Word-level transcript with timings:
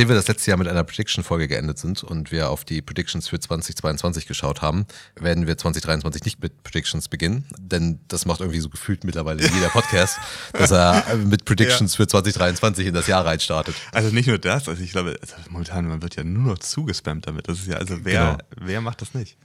Nachdem 0.00 0.08
wir 0.08 0.16
das 0.16 0.28
letzte 0.28 0.50
Jahr 0.50 0.56
mit 0.56 0.66
einer 0.66 0.82
Prediction-Folge 0.82 1.46
geendet 1.46 1.78
sind 1.78 2.02
und 2.02 2.32
wir 2.32 2.48
auf 2.48 2.64
die 2.64 2.80
Predictions 2.80 3.28
für 3.28 3.38
2022 3.38 4.26
geschaut 4.26 4.62
haben, 4.62 4.86
werden 5.14 5.46
wir 5.46 5.58
2023 5.58 6.24
nicht 6.24 6.42
mit 6.42 6.62
Predictions 6.62 7.08
beginnen, 7.08 7.44
denn 7.60 8.00
das 8.08 8.24
macht 8.24 8.40
irgendwie 8.40 8.60
so 8.60 8.70
gefühlt 8.70 9.04
mittlerweile 9.04 9.42
jeder 9.42 9.68
Podcast, 9.68 10.16
dass 10.54 10.70
er 10.70 11.04
mit 11.16 11.44
Predictions 11.44 11.92
ja. 11.92 11.96
für 11.98 12.06
2023 12.06 12.86
in 12.86 12.94
das 12.94 13.08
Jahr 13.08 13.26
reinstartet. 13.26 13.74
Also 13.92 14.08
nicht 14.08 14.26
nur 14.26 14.38
das, 14.38 14.70
also 14.70 14.82
ich 14.82 14.92
glaube, 14.92 15.18
also 15.20 15.34
momentan 15.50 15.86
man 15.86 16.00
wird 16.00 16.16
ja 16.16 16.24
nur 16.24 16.54
noch 16.54 16.58
zugespammt 16.60 17.26
damit. 17.26 17.46
Das 17.46 17.58
ist 17.58 17.66
ja, 17.66 17.76
also 17.76 17.98
wer, 18.02 18.38
genau. 18.56 18.68
wer 18.68 18.80
macht 18.80 19.02
das 19.02 19.12
nicht? 19.12 19.36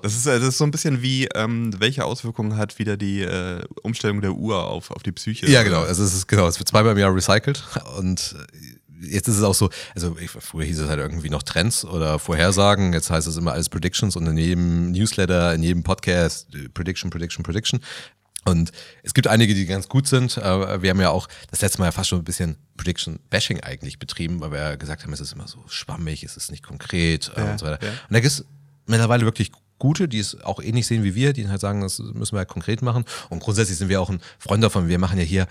Das 0.00 0.14
ist, 0.14 0.26
das 0.26 0.42
ist 0.42 0.58
so 0.58 0.64
ein 0.64 0.70
bisschen 0.70 1.02
wie, 1.02 1.26
ähm, 1.34 1.72
welche 1.78 2.04
Auswirkungen 2.04 2.56
hat 2.56 2.78
wieder 2.78 2.96
die 2.96 3.22
äh, 3.22 3.64
Umstellung 3.82 4.20
der 4.20 4.32
Uhr 4.32 4.62
auf, 4.64 4.90
auf 4.90 5.02
die 5.02 5.12
Psyche? 5.12 5.50
Ja, 5.50 5.62
genau. 5.62 5.82
Also 5.82 6.04
es 6.04 6.14
ist 6.14 6.28
genau, 6.28 6.46
es 6.46 6.60
wird 6.60 6.68
zweimal 6.68 6.92
im 6.92 6.98
Jahr 6.98 7.14
recycelt 7.14 7.64
und 7.96 8.36
jetzt 9.00 9.28
ist 9.28 9.36
es 9.36 9.42
auch 9.42 9.54
so, 9.54 9.70
also 9.94 10.16
früher 10.40 10.64
hieß 10.64 10.80
es 10.80 10.88
halt 10.88 11.00
irgendwie 11.00 11.30
noch 11.30 11.42
Trends 11.42 11.84
oder 11.84 12.18
Vorhersagen, 12.18 12.92
jetzt 12.92 13.10
heißt 13.10 13.26
es 13.26 13.36
immer 13.36 13.52
alles 13.52 13.68
Predictions 13.68 14.16
und 14.16 14.26
in 14.26 14.36
jedem 14.36 14.92
Newsletter, 14.92 15.54
in 15.54 15.62
jedem 15.62 15.82
Podcast 15.82 16.54
äh, 16.54 16.68
Prediction, 16.68 17.10
Prediction, 17.10 17.42
Prediction. 17.42 17.80
Und 18.46 18.72
es 19.02 19.14
gibt 19.14 19.26
einige, 19.26 19.54
die 19.54 19.64
ganz 19.64 19.88
gut 19.88 20.06
sind. 20.06 20.36
Wir 20.36 20.90
haben 20.90 21.00
ja 21.00 21.08
auch 21.08 21.28
das 21.50 21.62
letzte 21.62 21.78
Mal 21.78 21.86
ja 21.86 21.92
fast 21.92 22.10
schon 22.10 22.18
ein 22.18 22.24
bisschen 22.24 22.56
Prediction-Bashing 22.76 23.60
eigentlich 23.60 23.98
betrieben, 23.98 24.40
weil 24.40 24.52
wir 24.52 24.58
ja 24.58 24.74
gesagt 24.76 25.02
haben, 25.02 25.14
es 25.14 25.20
ist 25.20 25.32
immer 25.32 25.48
so 25.48 25.64
schwammig, 25.66 26.22
es 26.24 26.36
ist 26.36 26.50
nicht 26.50 26.62
konkret 26.62 27.32
äh, 27.36 27.40
ja, 27.40 27.52
und 27.52 27.58
so 27.58 27.64
weiter. 27.64 27.82
Ja. 27.82 27.90
Und 27.90 28.10
da 28.10 28.20
gibt 28.20 28.32
es 28.32 28.44
mittlerweile 28.86 29.24
wirklich 29.24 29.50
gute, 29.78 30.08
die 30.08 30.18
es 30.18 30.40
auch 30.42 30.60
ähnlich 30.62 30.86
sehen 30.86 31.04
wie 31.04 31.14
wir, 31.14 31.32
die 31.32 31.48
halt 31.48 31.60
sagen, 31.60 31.80
das 31.80 31.98
müssen 31.98 32.32
wir 32.32 32.38
halt 32.38 32.48
konkret 32.48 32.82
machen. 32.82 33.04
Und 33.30 33.40
grundsätzlich 33.40 33.78
sind 33.78 33.88
wir 33.88 34.00
auch 34.00 34.10
ein 34.10 34.20
Freund 34.38 34.62
davon. 34.62 34.88
Wir 34.88 34.98
machen 34.98 35.18
ja 35.18 35.24
hier 35.24 35.46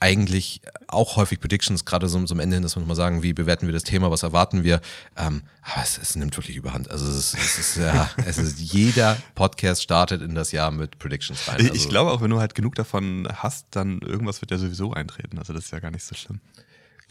eigentlich 0.00 0.62
auch 0.88 1.16
häufig 1.16 1.40
Predictions, 1.40 1.84
gerade 1.84 2.08
so, 2.08 2.18
am 2.18 2.40
Ende 2.40 2.56
hin, 2.56 2.62
dass 2.62 2.74
wir 2.74 2.80
nochmal 2.80 2.96
sagen, 2.96 3.22
wie 3.22 3.34
bewerten 3.34 3.66
wir 3.66 3.72
das 3.72 3.84
Thema, 3.84 4.10
was 4.10 4.22
erwarten 4.22 4.64
wir. 4.64 4.80
Ähm, 5.16 5.42
aber 5.62 5.82
es, 5.82 5.98
es, 5.98 6.16
nimmt 6.16 6.36
wirklich 6.36 6.56
überhand. 6.56 6.90
Also 6.90 7.06
es 7.06 7.34
ist, 7.34 7.34
es 7.34 7.58
ist 7.58 7.76
ja, 7.76 8.10
es 8.26 8.38
ist 8.38 8.58
jeder 8.58 9.18
Podcast 9.34 9.82
startet 9.82 10.22
in 10.22 10.34
das 10.34 10.52
Jahr 10.52 10.70
mit 10.70 10.98
Predictions 10.98 11.46
rein. 11.46 11.56
Also 11.56 11.74
ich 11.74 11.88
glaube 11.88 12.10
auch, 12.10 12.22
wenn 12.22 12.30
du 12.30 12.40
halt 12.40 12.54
genug 12.54 12.74
davon 12.74 13.28
hast, 13.30 13.66
dann 13.72 14.00
irgendwas 14.00 14.40
wird 14.40 14.50
ja 14.50 14.58
sowieso 14.58 14.92
eintreten. 14.92 15.38
Also 15.38 15.52
das 15.52 15.66
ist 15.66 15.70
ja 15.70 15.80
gar 15.80 15.90
nicht 15.90 16.04
so 16.04 16.14
schlimm. 16.14 16.40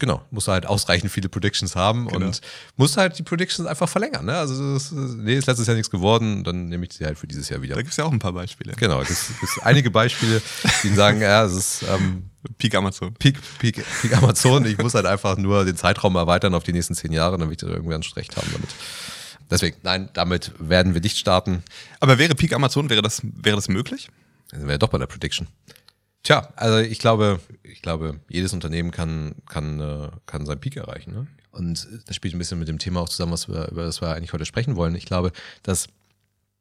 Genau, 0.00 0.24
muss 0.30 0.48
halt 0.48 0.64
ausreichend 0.64 1.12
viele 1.12 1.28
Predictions 1.28 1.76
haben 1.76 2.08
genau. 2.08 2.26
und 2.26 2.40
muss 2.76 2.96
halt 2.96 3.18
die 3.18 3.22
Predictions 3.22 3.68
einfach 3.68 3.86
verlängern. 3.86 4.24
Ne? 4.24 4.34
Also 4.34 4.72
das, 4.72 4.90
nee, 4.92 5.36
ist 5.36 5.46
letztes 5.46 5.66
Jahr 5.66 5.76
nichts 5.76 5.90
geworden, 5.90 6.42
dann 6.42 6.70
nehme 6.70 6.86
ich 6.86 6.94
sie 6.94 7.04
halt 7.04 7.18
für 7.18 7.26
dieses 7.26 7.50
Jahr 7.50 7.60
wieder. 7.60 7.74
Da 7.74 7.82
gibt 7.82 7.90
es 7.90 7.98
ja 7.98 8.04
auch 8.04 8.12
ein 8.12 8.18
paar 8.18 8.32
Beispiele. 8.32 8.72
Genau, 8.76 9.02
es 9.02 9.08
gibt 9.08 9.62
einige 9.62 9.90
Beispiele, 9.90 10.40
die 10.82 10.88
sagen, 10.88 11.20
ja, 11.20 11.44
es 11.44 11.52
ist 11.52 11.82
ähm, 11.82 12.30
Peak 12.56 12.74
Amazon. 12.74 13.12
Peak, 13.12 13.36
Peak, 13.58 13.84
Peak 14.00 14.16
Amazon. 14.16 14.64
Ich 14.64 14.78
muss 14.78 14.94
halt 14.94 15.04
einfach 15.04 15.36
nur 15.36 15.66
den 15.66 15.76
Zeitraum 15.76 16.16
erweitern 16.16 16.54
auf 16.54 16.64
die 16.64 16.72
nächsten 16.72 16.94
zehn 16.94 17.12
Jahre, 17.12 17.36
damit 17.36 17.60
wir 17.60 17.68
irgendwie 17.68 17.92
einen 17.92 18.02
Recht 18.02 18.34
haben 18.38 18.48
damit. 18.52 18.70
Deswegen, 19.50 19.76
nein, 19.82 20.08
damit 20.14 20.52
werden 20.58 20.94
wir 20.94 21.02
nicht 21.02 21.18
starten. 21.18 21.62
Aber 21.98 22.16
wäre 22.16 22.34
Peak 22.34 22.54
Amazon, 22.54 22.88
wäre 22.88 23.02
das, 23.02 23.20
wäre 23.22 23.56
das 23.56 23.68
möglich? 23.68 24.08
Dann 24.50 24.66
wäre 24.66 24.78
doch 24.78 24.88
bei 24.88 24.98
der 24.98 25.06
Prediction. 25.06 25.46
Tja, 26.22 26.48
also 26.56 26.78
ich 26.78 26.98
glaube, 26.98 27.40
ich 27.62 27.82
glaube, 27.82 28.20
jedes 28.28 28.52
Unternehmen 28.52 28.90
kann, 28.90 29.34
kann, 29.48 29.80
äh, 29.80 30.10
kann 30.26 30.44
seinen 30.46 30.60
Peak 30.60 30.76
erreichen. 30.76 31.12
Ne? 31.12 31.26
Und 31.50 31.88
das 32.06 32.14
spielt 32.16 32.34
ein 32.34 32.38
bisschen 32.38 32.58
mit 32.58 32.68
dem 32.68 32.78
Thema 32.78 33.00
auch 33.00 33.08
zusammen, 33.08 33.32
was 33.32 33.48
wir, 33.48 33.68
über 33.68 33.84
das 33.84 34.00
wir 34.00 34.14
eigentlich 34.14 34.32
heute 34.32 34.44
sprechen 34.44 34.76
wollen. 34.76 34.94
Ich 34.94 35.06
glaube, 35.06 35.32
dass 35.62 35.88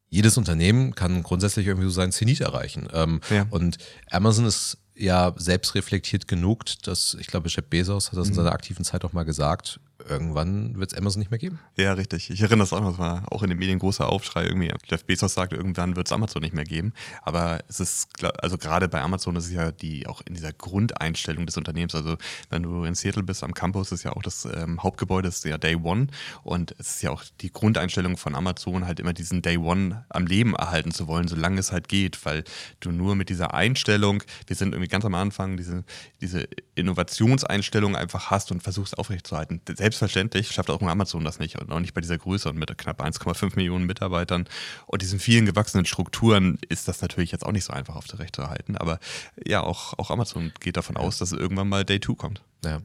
jedes 0.09 0.37
Unternehmen 0.37 0.95
kann 0.95 1.23
grundsätzlich 1.23 1.67
irgendwie 1.67 1.87
so 1.87 1.93
seinen 1.93 2.11
Zenit 2.11 2.41
erreichen. 2.41 2.87
Ähm, 2.93 3.21
ja. 3.29 3.45
Und 3.49 3.77
Amazon 4.09 4.45
ist 4.45 4.77
ja 4.95 5.33
selbst 5.37 5.75
reflektiert 5.75 6.27
genug, 6.27 6.65
dass 6.83 7.15
ich 7.19 7.27
glaube, 7.27 7.49
Jeff 7.49 7.65
Bezos 7.65 8.11
hat 8.11 8.17
das 8.17 8.27
in 8.27 8.33
mhm. 8.33 8.37
seiner 8.37 8.51
aktiven 8.53 8.83
Zeit 8.83 9.05
auch 9.05 9.13
mal 9.13 9.23
gesagt, 9.23 9.79
irgendwann 10.07 10.79
wird 10.79 10.91
es 10.91 10.97
Amazon 10.97 11.19
nicht 11.19 11.31
mehr 11.31 11.39
geben. 11.39 11.59
Ja, 11.77 11.93
richtig. 11.93 12.29
Ich 12.29 12.41
erinnere 12.41 12.59
das 12.59 12.73
auch 12.73 12.81
noch, 12.81 12.91
das 12.91 12.99
war 12.99 13.23
auch 13.31 13.43
in 13.43 13.49
den 13.49 13.59
Medien 13.59 13.79
großer 13.79 14.07
Aufschrei 14.07 14.45
irgendwie. 14.45 14.71
Jeff 14.85 15.03
Bezos 15.05 15.33
sagt, 15.33 15.53
irgendwann 15.53 15.95
wird 15.95 16.07
es 16.07 16.13
Amazon 16.13 16.41
nicht 16.41 16.53
mehr 16.53 16.63
geben. 16.63 16.93
Aber 17.23 17.59
es 17.67 17.79
ist, 17.79 18.07
also 18.41 18.57
gerade 18.57 18.87
bei 18.87 19.01
Amazon 19.01 19.35
ist 19.35 19.45
es 19.45 19.51
ja 19.51 19.71
die 19.71 20.07
auch 20.07 20.21
in 20.25 20.33
dieser 20.33 20.53
Grundeinstellung 20.53 21.45
des 21.45 21.57
Unternehmens. 21.57 21.95
Also 21.95 22.17
wenn 22.49 22.63
du 22.63 22.83
in 22.83 22.95
Seattle 22.95 23.23
bist 23.23 23.43
am 23.43 23.53
Campus, 23.53 23.91
ist 23.91 24.03
ja 24.03 24.13
auch 24.13 24.21
das 24.21 24.45
ähm, 24.45 24.81
Hauptgebäude, 24.81 25.27
ist 25.27 25.43
ja 25.45 25.57
Day 25.57 25.75
One. 25.75 26.07
Und 26.43 26.75
es 26.79 26.95
ist 26.95 27.03
ja 27.03 27.11
auch 27.11 27.23
die 27.41 27.51
Grundeinstellung 27.51 28.17
von 28.17 28.35
Amazon, 28.35 28.85
halt 28.85 28.99
immer 28.99 29.13
diesen 29.13 29.41
Day 29.41 29.57
One 29.57 30.05
am 30.09 30.25
Leben 30.25 30.55
erhalten 30.55 30.91
zu 30.91 31.07
wollen, 31.07 31.27
solange 31.27 31.59
es 31.59 31.71
halt 31.71 31.87
geht, 31.87 32.25
weil 32.25 32.43
du 32.79 32.91
nur 32.91 33.15
mit 33.15 33.29
dieser 33.29 33.53
Einstellung, 33.53 34.23
wir 34.47 34.55
sind 34.55 34.73
irgendwie 34.73 34.89
ganz 34.89 35.05
am 35.05 35.15
Anfang, 35.15 35.57
diese, 35.57 35.83
diese 36.21 36.47
Innovationseinstellung 36.75 37.95
einfach 37.95 38.31
hast 38.31 38.51
und 38.51 38.63
versuchst 38.63 38.97
aufrechtzuerhalten. 38.97 39.61
Selbst 39.67 39.88
selbstverständlich 39.89 40.51
schafft 40.51 40.69
auch 40.69 40.81
Amazon 40.81 41.23
das 41.23 41.39
nicht 41.39 41.57
und 41.59 41.71
auch 41.71 41.79
nicht 41.79 41.93
bei 41.93 42.01
dieser 42.01 42.17
Größe 42.17 42.49
und 42.49 42.57
mit 42.57 42.75
knapp 42.77 43.01
1,5 43.01 43.55
Millionen 43.55 43.85
Mitarbeitern 43.85 44.47
und 44.85 45.01
diesen 45.01 45.19
vielen 45.19 45.45
gewachsenen 45.45 45.85
Strukturen 45.85 46.59
ist 46.69 46.87
das 46.87 47.01
natürlich 47.01 47.31
jetzt 47.31 47.45
auch 47.45 47.51
nicht 47.51 47.65
so 47.65 47.73
einfach 47.73 47.95
auf 47.95 48.05
der 48.05 48.19
Rechte 48.19 48.49
halten. 48.49 48.77
Aber 48.77 48.99
ja, 49.43 49.61
auch, 49.61 49.97
auch 49.97 50.11
Amazon 50.11 50.51
geht 50.59 50.77
davon 50.77 50.95
aus, 50.95 51.17
dass 51.17 51.31
irgendwann 51.31 51.69
mal 51.69 51.83
Day 51.83 51.99
2 51.99 52.13
kommt. 52.13 52.43
Ja. 52.63 52.81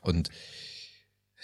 Und 0.00 0.30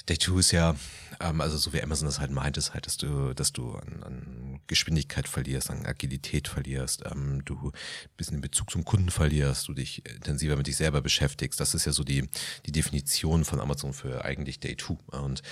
Day 0.09 0.19
2 0.19 0.39
ist 0.39 0.53
ja, 0.53 0.75
ähm, 1.21 1.41
also 1.41 1.59
so 1.59 1.73
wie 1.73 1.83
Amazon 1.83 2.07
das 2.07 2.19
halt 2.19 2.31
meint, 2.31 2.57
ist 2.57 2.75
halt, 2.75 2.87
dass 2.87 2.97
du, 2.97 3.35
dass 3.35 3.53
du 3.53 3.75
an, 3.75 4.03
an 4.03 4.61
Geschwindigkeit 4.67 5.29
verlierst, 5.29 5.71
an 5.71 5.87
Agilität 5.87 6.49
verlierst, 6.49 7.03
ähm, 7.11 7.45
du 7.45 7.69
ein 7.69 8.17
bisschen 8.17 8.37
den 8.39 8.41
Bezug 8.41 8.71
zum 8.71 8.85
Kunden 8.85 9.11
verlierst, 9.11 9.69
du 9.69 9.75
dich 9.75 10.05
intensiver 10.07 10.57
mit 10.57 10.67
dich 10.67 10.77
selber 10.77 11.03
beschäftigst. 11.03 11.61
Das 11.61 11.75
ist 11.75 11.85
ja 11.85 11.93
so 11.93 12.05
die, 12.05 12.29
die 12.67 12.73
Definition 12.73 13.45
von 13.45 13.61
Amazon 13.61 13.93
für 13.93 14.25
eigentlich 14.25 14.61
Day 14.61 14.77
2. 14.77 15.19
Und 15.19 15.43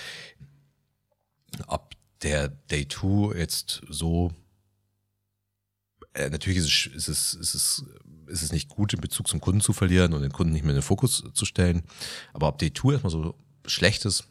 ob 1.67 1.95
der 2.23 2.49
Day 2.49 2.87
2 2.87 3.37
jetzt 3.37 3.81
so 3.89 4.33
äh, 6.13 6.29
natürlich 6.29 6.57
ist 6.59 6.65
es, 6.65 7.07
ist, 7.07 7.07
es, 7.07 7.33
ist, 7.33 7.53
es, 7.53 7.85
ist 8.27 8.41
es 8.41 8.51
nicht 8.51 8.69
gut, 8.69 8.91
den 8.91 9.01
Bezug 9.01 9.27
zum 9.27 9.39
Kunden 9.39 9.61
zu 9.61 9.71
verlieren 9.71 10.13
und 10.13 10.23
den 10.23 10.31
Kunden 10.31 10.51
nicht 10.51 10.63
mehr 10.63 10.71
in 10.71 10.77
den 10.77 10.83
Fokus 10.83 11.23
zu 11.33 11.45
stellen. 11.45 11.83
Aber 12.33 12.47
ob 12.47 12.57
Day 12.57 12.73
2 12.73 12.93
erstmal 12.93 13.11
so 13.11 13.35
schlecht 13.65 14.05
ist, 14.05 14.25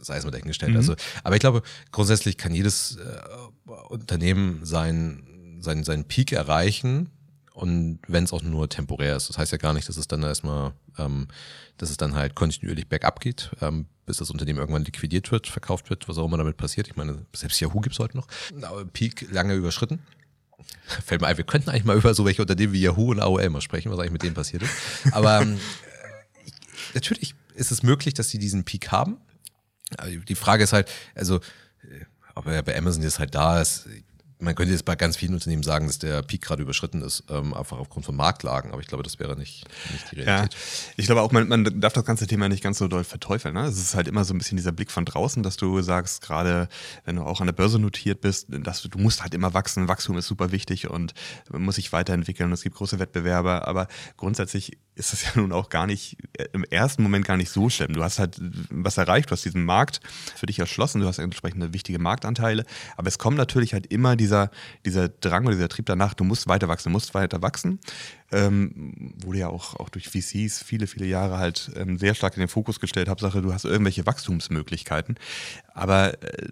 sei 0.00 0.16
es 0.16 0.24
mal 0.24 0.30
dahingestellt. 0.30 0.72
Mhm. 0.72 0.78
Also, 0.78 0.94
aber 1.22 1.36
ich 1.36 1.40
glaube, 1.40 1.62
grundsätzlich 1.92 2.36
kann 2.36 2.54
jedes 2.54 2.96
äh, 2.96 3.70
Unternehmen 3.88 4.60
sein, 4.64 5.58
sein, 5.60 5.84
seinen 5.84 6.04
Peak 6.04 6.32
erreichen 6.32 7.10
und 7.54 8.00
wenn 8.08 8.24
es 8.24 8.32
auch 8.32 8.42
nur 8.42 8.68
temporär 8.68 9.16
ist. 9.16 9.28
Das 9.28 9.38
heißt 9.38 9.52
ja 9.52 9.58
gar 9.58 9.72
nicht, 9.72 9.88
dass 9.88 9.96
es 9.96 10.08
dann 10.08 10.22
erstmal, 10.24 10.72
ähm, 10.98 11.28
dass 11.76 11.88
es 11.90 11.96
dann 11.96 12.14
halt 12.14 12.34
kontinuierlich 12.34 12.88
bergab 12.88 13.20
geht, 13.20 13.52
ähm, 13.60 13.86
bis 14.06 14.16
das 14.16 14.30
Unternehmen 14.30 14.58
irgendwann 14.58 14.84
liquidiert 14.84 15.30
wird, 15.30 15.46
verkauft 15.46 15.88
wird, 15.88 16.08
was 16.08 16.18
auch 16.18 16.26
immer 16.26 16.36
damit 16.36 16.56
passiert. 16.56 16.88
Ich 16.88 16.96
meine, 16.96 17.24
selbst 17.32 17.60
Yahoo 17.60 17.80
gibt's 17.80 18.00
heute 18.00 18.16
noch. 18.16 18.26
Aber 18.62 18.84
Peak 18.84 19.30
lange 19.30 19.54
überschritten. 19.54 20.00
Fällt 21.04 21.20
mir 21.20 21.28
ein, 21.28 21.36
wir 21.36 21.44
könnten 21.44 21.70
eigentlich 21.70 21.84
mal 21.84 21.96
über 21.96 22.12
so 22.14 22.24
welche 22.24 22.42
Unternehmen 22.42 22.72
wie 22.72 22.80
Yahoo 22.80 23.12
und 23.12 23.20
AOL 23.20 23.48
mal 23.50 23.60
sprechen, 23.60 23.90
was 23.92 24.00
eigentlich 24.00 24.12
mit 24.12 24.22
denen 24.24 24.34
passiert 24.34 24.62
ist. 24.64 24.72
Aber 25.12 25.40
ähm, 25.40 25.58
natürlich 26.94 27.36
ist 27.54 27.70
es 27.70 27.84
möglich, 27.84 28.14
dass 28.14 28.30
sie 28.30 28.38
diesen 28.38 28.64
Peak 28.64 28.90
haben. 28.90 29.18
Die 30.28 30.34
Frage 30.34 30.64
ist 30.64 30.72
halt, 30.72 30.90
also, 31.14 31.36
äh, 31.82 32.04
ob 32.34 32.46
er 32.46 32.62
bei 32.62 32.76
Amazon 32.76 33.02
jetzt 33.02 33.18
halt 33.18 33.34
da 33.34 33.60
ist, 33.60 33.88
man 34.44 34.54
könnte 34.54 34.72
jetzt 34.72 34.84
bei 34.84 34.96
ganz 34.96 35.16
vielen 35.16 35.34
Unternehmen 35.34 35.62
sagen, 35.62 35.86
dass 35.86 35.98
der 35.98 36.22
Peak 36.22 36.42
gerade 36.42 36.62
überschritten 36.62 37.02
ist, 37.02 37.24
ähm, 37.30 37.54
einfach 37.54 37.78
aufgrund 37.78 38.06
von 38.06 38.14
Marktlagen, 38.14 38.72
aber 38.72 38.80
ich 38.80 38.86
glaube, 38.86 39.02
das 39.02 39.18
wäre 39.18 39.36
nicht, 39.36 39.66
nicht 39.92 40.12
die 40.12 40.20
Realität. 40.20 40.52
Ja, 40.54 40.58
ich 40.96 41.06
glaube 41.06 41.22
auch, 41.22 41.32
man, 41.32 41.48
man 41.48 41.80
darf 41.80 41.92
das 41.92 42.04
ganze 42.04 42.26
Thema 42.26 42.48
nicht 42.48 42.62
ganz 42.62 42.78
so 42.78 42.88
doll 42.88 43.04
verteufeln. 43.04 43.54
Ne? 43.54 43.64
Es 43.64 43.78
ist 43.78 43.94
halt 43.94 44.08
immer 44.08 44.24
so 44.24 44.34
ein 44.34 44.38
bisschen 44.38 44.56
dieser 44.56 44.72
Blick 44.72 44.90
von 44.90 45.04
draußen, 45.04 45.42
dass 45.42 45.56
du 45.56 45.80
sagst, 45.82 46.22
gerade 46.22 46.68
wenn 47.04 47.16
du 47.16 47.22
auch 47.22 47.40
an 47.40 47.46
der 47.46 47.54
Börse 47.54 47.78
notiert 47.78 48.20
bist, 48.20 48.46
dass 48.48 48.82
du, 48.82 48.88
du 48.88 48.98
musst 48.98 49.22
halt 49.22 49.34
immer 49.34 49.54
wachsen, 49.54 49.88
Wachstum 49.88 50.16
ist 50.18 50.26
super 50.26 50.52
wichtig 50.52 50.90
und 50.90 51.14
man 51.50 51.62
muss 51.62 51.76
sich 51.76 51.92
weiterentwickeln 51.92 52.48
und 52.48 52.54
es 52.54 52.62
gibt 52.62 52.76
große 52.76 52.98
Wettbewerber, 52.98 53.66
aber 53.66 53.88
grundsätzlich 54.16 54.78
ist 54.96 55.12
das 55.12 55.22
ja 55.24 55.30
nun 55.34 55.52
auch 55.52 55.68
gar 55.68 55.86
nicht, 55.86 56.16
äh, 56.34 56.46
im 56.52 56.64
ersten 56.64 57.02
Moment 57.02 57.26
gar 57.26 57.36
nicht 57.36 57.50
so 57.50 57.68
schlimm. 57.68 57.92
Du 57.94 58.02
hast 58.02 58.18
halt 58.18 58.40
was 58.70 58.96
erreicht, 58.96 59.30
du 59.30 59.32
hast 59.32 59.44
diesen 59.44 59.64
Markt 59.64 60.00
für 60.36 60.46
dich 60.46 60.58
erschlossen, 60.58 61.00
du 61.00 61.06
hast 61.06 61.18
entsprechende 61.18 61.72
wichtige 61.72 61.98
Marktanteile, 61.98 62.64
aber 62.96 63.08
es 63.08 63.18
kommen 63.18 63.36
natürlich 63.36 63.72
halt 63.72 63.86
immer 63.86 64.16
dieser, 64.34 64.50
dieser 64.84 65.08
Drang 65.08 65.44
oder 65.44 65.54
dieser 65.54 65.68
Trieb 65.68 65.86
danach, 65.86 66.14
du 66.14 66.24
musst 66.24 66.48
weiter 66.48 66.68
wachsen, 66.68 66.88
du 66.88 66.92
musst 66.92 67.14
weiter 67.14 67.42
wachsen. 67.42 67.78
Ähm, 68.32 69.14
wurde 69.24 69.38
ja 69.38 69.48
auch, 69.48 69.76
auch 69.76 69.88
durch 69.88 70.08
VCs 70.08 70.62
viele, 70.62 70.86
viele 70.86 71.06
Jahre 71.06 71.38
halt 71.38 71.70
ähm, 71.76 71.98
sehr 71.98 72.14
stark 72.14 72.34
in 72.34 72.40
den 72.40 72.48
Fokus 72.48 72.80
gestellt. 72.80 73.08
Hauptsache, 73.08 73.42
du 73.42 73.52
hast 73.52 73.64
irgendwelche 73.64 74.06
Wachstumsmöglichkeiten. 74.06 75.16
Aber 75.72 76.14
äh, 76.22 76.48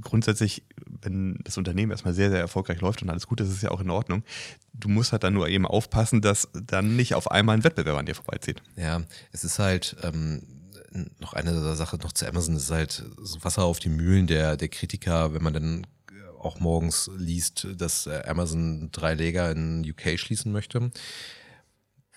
grundsätzlich, 0.00 0.64
wenn 1.02 1.38
das 1.44 1.58
Unternehmen 1.58 1.92
erstmal 1.92 2.14
sehr, 2.14 2.30
sehr 2.30 2.40
erfolgreich 2.40 2.80
läuft 2.80 3.02
und 3.02 3.10
alles 3.10 3.26
gut 3.26 3.40
ist, 3.40 3.48
ist 3.48 3.56
es 3.56 3.62
ja 3.62 3.70
auch 3.70 3.80
in 3.80 3.90
Ordnung. 3.90 4.22
Du 4.72 4.88
musst 4.88 5.12
halt 5.12 5.24
dann 5.24 5.34
nur 5.34 5.48
eben 5.48 5.66
aufpassen, 5.66 6.22
dass 6.22 6.48
dann 6.54 6.96
nicht 6.96 7.14
auf 7.14 7.30
einmal 7.30 7.56
ein 7.56 7.64
Wettbewerber 7.64 7.98
an 7.98 8.06
dir 8.06 8.14
vorbeizieht. 8.14 8.62
Ja, 8.76 9.02
es 9.32 9.44
ist 9.44 9.58
halt, 9.58 9.96
ähm, 10.02 10.42
noch 11.18 11.34
eine 11.34 11.74
Sache 11.74 11.98
noch 11.98 12.12
zu 12.12 12.26
Amazon 12.26 12.56
ist 12.56 12.70
halt 12.70 13.04
so 13.18 13.44
Wasser 13.44 13.64
auf 13.64 13.78
die 13.78 13.90
Mühlen 13.90 14.26
der, 14.26 14.56
der 14.56 14.68
Kritiker, 14.68 15.34
wenn 15.34 15.42
man 15.42 15.52
dann 15.52 15.86
auch 16.46 16.60
morgens 16.60 17.10
liest, 17.16 17.66
dass 17.76 18.06
äh, 18.06 18.22
Amazon 18.26 18.90
drei 18.92 19.14
Lager 19.14 19.50
in 19.50 19.88
UK 19.88 20.18
schließen 20.18 20.52
möchte, 20.52 20.90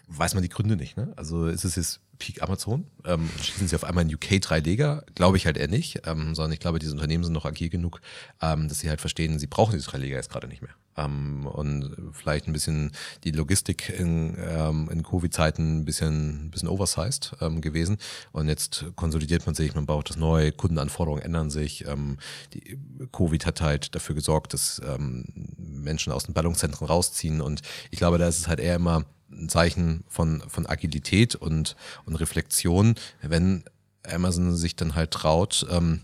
weiß 0.08 0.34
man 0.34 0.44
die 0.44 0.50
Gründe 0.50 0.76
nicht. 0.76 0.98
Ne? 0.98 1.14
Also 1.16 1.48
ist 1.48 1.66
es 1.66 1.76
jetzt 1.76 2.02
Peak 2.20 2.44
Amazon 2.44 2.86
ähm, 3.06 3.30
schließen 3.42 3.68
sie 3.68 3.76
auf 3.76 3.86
einmal 3.86 4.04
in 4.04 4.14
UK 4.14 4.42
drei 4.42 4.60
Leger, 4.60 5.04
glaube 5.16 5.38
ich 5.38 5.46
halt 5.46 5.58
eher 5.58 5.70
nicht, 5.70 6.02
ähm, 6.06 6.36
sondern 6.36 6.52
ich 6.52 6.60
glaube, 6.60 6.78
diese 6.78 6.92
Unternehmen 6.92 7.24
sind 7.24 7.34
noch 7.34 7.46
agil 7.46 7.70
genug, 7.70 8.02
ähm, 8.42 8.68
dass 8.68 8.80
sie 8.80 8.90
halt 8.90 9.02
verstehen, 9.02 9.40
sie 9.40 9.48
brauchen 9.48 9.72
diese 9.72 9.90
drei 9.90 9.98
Leger 9.98 10.18
jetzt 10.18 10.30
gerade 10.30 10.48
nicht 10.48 10.62
mehr. 10.62 10.76
Ähm, 10.98 11.48
und 11.48 11.96
vielleicht 12.12 12.48
ein 12.48 12.54
bisschen 12.54 12.92
die 13.24 13.32
Logistik 13.32 13.90
in, 13.90 14.36
ähm, 14.38 14.90
in 14.92 15.04
Covid-Zeiten 15.04 15.80
ein 15.80 15.86
bisschen, 15.86 16.48
ein 16.48 16.52
bisschen 16.52 16.68
oversized 16.68 17.36
ähm, 17.42 17.62
gewesen. 17.62 17.98
Und 18.34 18.50
jetzt 18.50 18.86
konsolidiert 18.96 19.46
man 19.46 19.56
sich, 19.56 19.74
man 19.74 19.86
baut 19.86 20.10
das 20.10 20.18
neu, 20.18 20.52
Kundenanforderungen 20.52 21.24
ändern 21.24 21.50
sich. 21.50 21.88
Ähm, 21.88 22.18
die 22.54 22.78
Covid 23.14 23.46
hat 23.46 23.62
halt 23.62 23.96
dafür 23.96 24.16
gesorgt, 24.16 24.54
dass 24.54 24.82
ähm, 24.86 25.26
Menschen 25.58 26.12
aus 26.12 26.26
den 26.26 26.34
Ballungszentren 26.34 26.88
rausziehen. 26.88 27.40
Und 27.40 27.62
ich 27.92 28.00
glaube, 28.00 28.18
da 28.18 28.28
ist 28.28 28.40
es 28.40 28.48
halt 28.48 28.60
eher 28.60 28.76
immer 28.76 29.06
ein 29.32 29.50
Zeichen 29.50 30.04
von, 30.08 30.42
von 30.48 30.66
Agilität 30.66 31.36
und, 31.36 31.76
und 32.06 32.16
Reflexion, 32.16 32.96
wenn 33.22 33.64
Amazon 34.04 34.56
sich 34.56 34.76
dann 34.76 34.96
halt 34.96 35.12
traut, 35.12 35.66
ähm, 35.70 36.02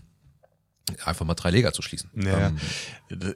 einfach 1.04 1.26
mal 1.26 1.34
drei 1.34 1.50
Leger 1.50 1.72
zu 1.72 1.82
schließen. 1.82 2.10
Ja, 2.14 2.48
Ähm, 2.48 2.58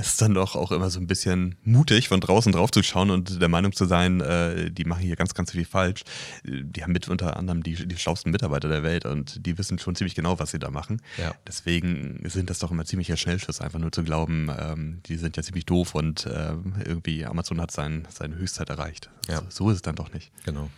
ist 0.00 0.22
dann 0.22 0.34
doch 0.34 0.54
auch 0.54 0.70
immer 0.72 0.90
so 0.90 1.00
ein 1.00 1.06
bisschen 1.06 1.56
mutig, 1.64 2.08
von 2.08 2.20
draußen 2.20 2.52
drauf 2.52 2.70
zu 2.70 2.82
schauen 2.82 3.10
und 3.10 3.40
der 3.40 3.48
Meinung 3.48 3.72
zu 3.72 3.86
sein, 3.86 4.20
äh, 4.20 4.70
die 4.70 4.84
machen 4.84 5.02
hier 5.02 5.16
ganz, 5.16 5.34
ganz 5.34 5.52
viel 5.52 5.64
falsch. 5.64 6.02
Die 6.44 6.82
haben 6.82 6.92
mit 6.92 7.08
unter 7.08 7.36
anderem 7.36 7.62
die, 7.62 7.86
die 7.86 7.96
schlausten 7.96 8.30
Mitarbeiter 8.30 8.68
der 8.68 8.82
Welt 8.82 9.04
und 9.04 9.44
die 9.46 9.58
wissen 9.58 9.78
schon 9.78 9.96
ziemlich 9.96 10.14
genau, 10.14 10.38
was 10.38 10.52
sie 10.52 10.58
da 10.58 10.70
machen. 10.70 11.02
Ja. 11.18 11.34
Deswegen 11.46 12.20
sind 12.24 12.50
das 12.50 12.60
doch 12.60 12.70
immer 12.70 12.84
ziemlicher 12.84 13.16
Schnellschuss, 13.16 13.60
einfach 13.60 13.78
nur 13.78 13.92
zu 13.92 14.04
glauben, 14.04 14.50
ähm, 14.56 15.00
die 15.06 15.16
sind 15.16 15.36
ja 15.36 15.42
ziemlich 15.42 15.66
doof 15.66 15.94
und 15.94 16.28
ähm, 16.32 16.74
irgendwie 16.84 17.24
Amazon 17.24 17.60
hat 17.60 17.70
sein, 17.72 18.06
seine 18.10 18.36
Höchstzeit 18.36 18.70
erreicht. 18.70 19.10
Ja. 19.28 19.38
So, 19.38 19.46
so 19.50 19.70
ist 19.70 19.76
es 19.76 19.82
dann 19.82 19.96
doch 19.96 20.12
nicht. 20.12 20.30
Genau. 20.44 20.70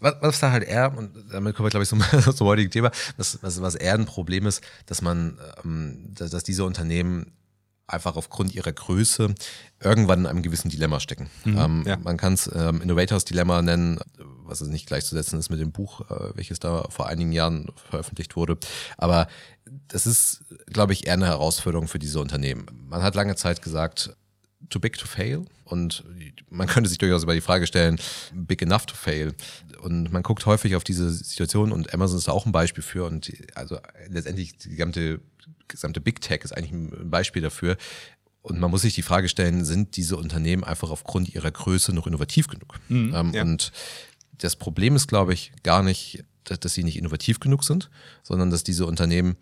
Was, 0.00 0.16
was 0.20 0.40
da 0.40 0.50
halt 0.50 0.64
eher, 0.64 0.96
und 0.96 1.12
damit 1.30 1.54
kommen 1.54 1.66
wir, 1.66 1.70
glaube 1.70 1.84
ich, 1.84 1.88
zum, 1.88 2.00
zum 2.34 2.46
heutigen 2.46 2.70
Thema, 2.70 2.90
was, 3.16 3.38
was, 3.42 3.60
was 3.60 3.74
eher 3.74 3.94
ein 3.94 4.06
Problem 4.06 4.46
ist, 4.46 4.62
dass 4.86 5.02
man, 5.02 5.38
ähm, 5.64 6.12
dass, 6.14 6.30
dass 6.30 6.42
diese 6.42 6.64
Unternehmen 6.64 7.32
einfach 7.86 8.16
aufgrund 8.16 8.54
ihrer 8.54 8.72
Größe 8.72 9.34
irgendwann 9.80 10.20
in 10.20 10.26
einem 10.26 10.42
gewissen 10.42 10.70
Dilemma 10.70 11.00
stecken. 11.00 11.28
ähm, 11.44 11.84
ja. 11.86 11.96
Man 11.96 12.16
kann 12.16 12.34
es 12.34 12.50
ähm, 12.54 12.80
Innovators 12.82 13.24
Dilemma 13.24 13.62
nennen, 13.62 13.98
was 14.44 14.60
es 14.60 14.68
nicht 14.68 14.86
gleichzusetzen 14.86 15.38
ist 15.38 15.50
mit 15.50 15.60
dem 15.60 15.72
Buch, 15.72 16.02
äh, 16.10 16.36
welches 16.36 16.58
da 16.58 16.84
vor 16.88 17.08
einigen 17.08 17.32
Jahren 17.32 17.68
veröffentlicht 17.90 18.36
wurde. 18.36 18.58
Aber 18.96 19.28
das 19.88 20.06
ist, 20.06 20.44
glaube 20.66 20.92
ich, 20.92 21.06
eher 21.06 21.14
eine 21.14 21.26
Herausforderung 21.26 21.88
für 21.88 21.98
diese 21.98 22.20
Unternehmen. 22.20 22.66
Man 22.88 23.02
hat 23.02 23.14
lange 23.14 23.36
Zeit 23.36 23.62
gesagt, 23.62 24.16
too 24.68 24.80
big 24.80 24.96
to 24.98 25.06
fail. 25.06 25.44
Und 25.64 26.04
man 26.50 26.66
könnte 26.66 26.88
sich 26.88 26.98
durchaus 26.98 27.22
über 27.22 27.34
die 27.34 27.40
Frage 27.40 27.66
stellen, 27.66 27.98
big 28.32 28.60
enough 28.62 28.86
to 28.86 28.94
fail. 28.94 29.34
Und 29.80 30.12
man 30.12 30.22
guckt 30.22 30.44
häufig 30.46 30.74
auf 30.76 30.84
diese 30.84 31.10
Situation 31.10 31.72
und 31.72 31.94
Amazon 31.94 32.18
ist 32.18 32.28
da 32.28 32.32
auch 32.32 32.46
ein 32.46 32.52
Beispiel 32.52 32.82
für. 32.82 33.04
Und 33.04 33.28
die, 33.28 33.46
also 33.54 33.78
letztendlich 34.08 34.56
die 34.58 34.70
gesamte, 34.70 35.20
gesamte 35.68 36.00
Big 36.00 36.20
Tech 36.20 36.40
ist 36.42 36.52
eigentlich 36.52 36.72
ein 36.72 37.10
Beispiel 37.10 37.42
dafür. 37.42 37.76
Und 38.42 38.58
man 38.58 38.70
muss 38.70 38.82
sich 38.82 38.94
die 38.94 39.02
Frage 39.02 39.28
stellen, 39.28 39.64
sind 39.64 39.96
diese 39.96 40.16
Unternehmen 40.16 40.64
einfach 40.64 40.90
aufgrund 40.90 41.32
ihrer 41.34 41.50
Größe 41.50 41.92
noch 41.92 42.06
innovativ 42.06 42.48
genug? 42.48 42.80
ähm, 43.14 43.32
ja. 43.32 43.42
Und 43.42 43.70
das 44.38 44.56
Problem 44.56 44.96
ist, 44.96 45.08
glaube 45.08 45.34
ich, 45.34 45.52
gar 45.62 45.82
nicht, 45.82 46.24
dass, 46.44 46.58
dass 46.58 46.74
sie 46.74 46.84
nicht 46.84 46.96
innovativ 46.96 47.40
genug 47.40 47.64
sind, 47.64 47.90
sondern 48.22 48.50
dass 48.50 48.64
diese 48.64 48.86
Unternehmen 48.86 49.36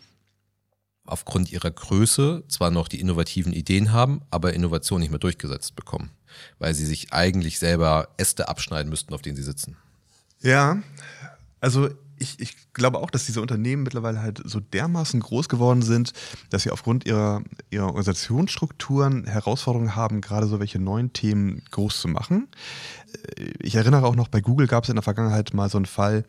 aufgrund 1.09 1.51
ihrer 1.51 1.71
Größe 1.71 2.45
zwar 2.49 2.71
noch 2.71 2.89
die 2.89 3.01
innovativen 3.01 3.53
Ideen 3.53 3.93
haben, 3.93 4.23
aber 4.31 4.55
Innovation 4.55 5.01
nicht 5.01 5.11
mehr 5.11 5.19
durchgesetzt 5.19 5.77
bekommen, 5.77 6.11
weil 6.59 6.75
sie 6.75 6.87
sich 6.87 7.13
eigentlich 7.13 7.59
selber 7.59 8.09
Äste 8.17 8.49
abschneiden 8.49 8.91
müssten, 8.91 9.15
auf 9.15 9.23
denen 9.23 9.37
sie 9.37 9.43
sitzen. 9.43 9.77
Ja, 10.41 10.83
also 11.61 11.89
ich, 12.21 12.41
ich 12.41 12.73
glaube 12.73 12.99
auch, 12.99 13.11
dass 13.11 13.27
diese 13.27 13.41
Unternehmen 13.41 13.83
mittlerweile 13.83 14.21
halt 14.21 14.41
so 14.45 14.61
dermaßen 14.61 15.21
groß 15.21 15.49
geworden 15.49 15.83
sind, 15.83 16.13
dass 16.51 16.63
sie 16.63 16.71
aufgrund 16.71 17.07
ihrer, 17.07 17.43
ihrer 17.71 17.87
Organisationsstrukturen 17.87 19.27
Herausforderungen 19.27 19.97
haben, 19.97 20.21
gerade 20.21 20.47
so 20.47 20.61
welche 20.61 20.79
neuen 20.79 21.13
Themen 21.13 21.63
groß 21.71 22.01
zu 22.01 22.09
machen. 22.09 22.49
Ich 23.61 23.75
erinnere 23.75 24.07
auch 24.07 24.17
noch, 24.17 24.29
bei 24.29 24.41
Google 24.41 24.67
gab 24.67 24.85
es 24.85 24.91
in 24.91 24.97
der 24.97 25.03
Vergangenheit 25.03 25.55
mal 25.55 25.69
so 25.69 25.79
einen 25.79 25.87
Fall, 25.87 26.25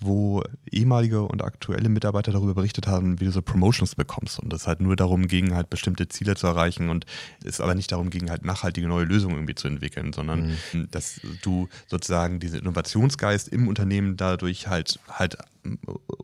wo 0.00 0.42
ehemalige 0.70 1.22
und 1.22 1.42
aktuelle 1.42 1.88
Mitarbeiter 1.88 2.32
darüber 2.32 2.54
berichtet 2.54 2.86
haben, 2.86 3.20
wie 3.20 3.26
du 3.26 3.32
so 3.32 3.42
Promotions 3.42 3.94
bekommst 3.94 4.38
und 4.38 4.52
es 4.52 4.66
halt 4.66 4.80
nur 4.80 4.96
darum 4.96 5.26
ging, 5.28 5.54
halt 5.54 5.70
bestimmte 5.70 6.08
Ziele 6.08 6.34
zu 6.34 6.46
erreichen 6.46 6.88
und 6.88 7.06
es 7.44 7.60
aber 7.60 7.74
nicht 7.74 7.92
darum 7.92 8.10
ging, 8.10 8.30
halt 8.30 8.44
nachhaltige 8.44 8.88
neue 8.88 9.04
Lösungen 9.04 9.36
irgendwie 9.36 9.54
zu 9.54 9.68
entwickeln, 9.68 10.12
sondern 10.12 10.56
dass 10.90 11.20
du 11.42 11.68
sozusagen 11.86 12.40
diesen 12.40 12.60
Innovationsgeist 12.60 13.48
im 13.48 13.68
Unternehmen 13.68 14.16
dadurch 14.16 14.68
halt 14.68 14.98
halt 15.08 15.38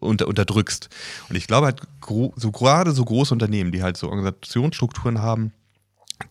unter, 0.00 0.26
unterdrückst. 0.26 0.88
Und 1.28 1.36
ich 1.36 1.46
glaube 1.46 1.66
halt, 1.66 1.80
so 2.36 2.50
gerade 2.50 2.92
so 2.92 3.04
große 3.04 3.32
Unternehmen, 3.32 3.72
die 3.72 3.82
halt 3.82 3.96
so 3.96 4.08
Organisationsstrukturen 4.08 5.20
haben, 5.20 5.52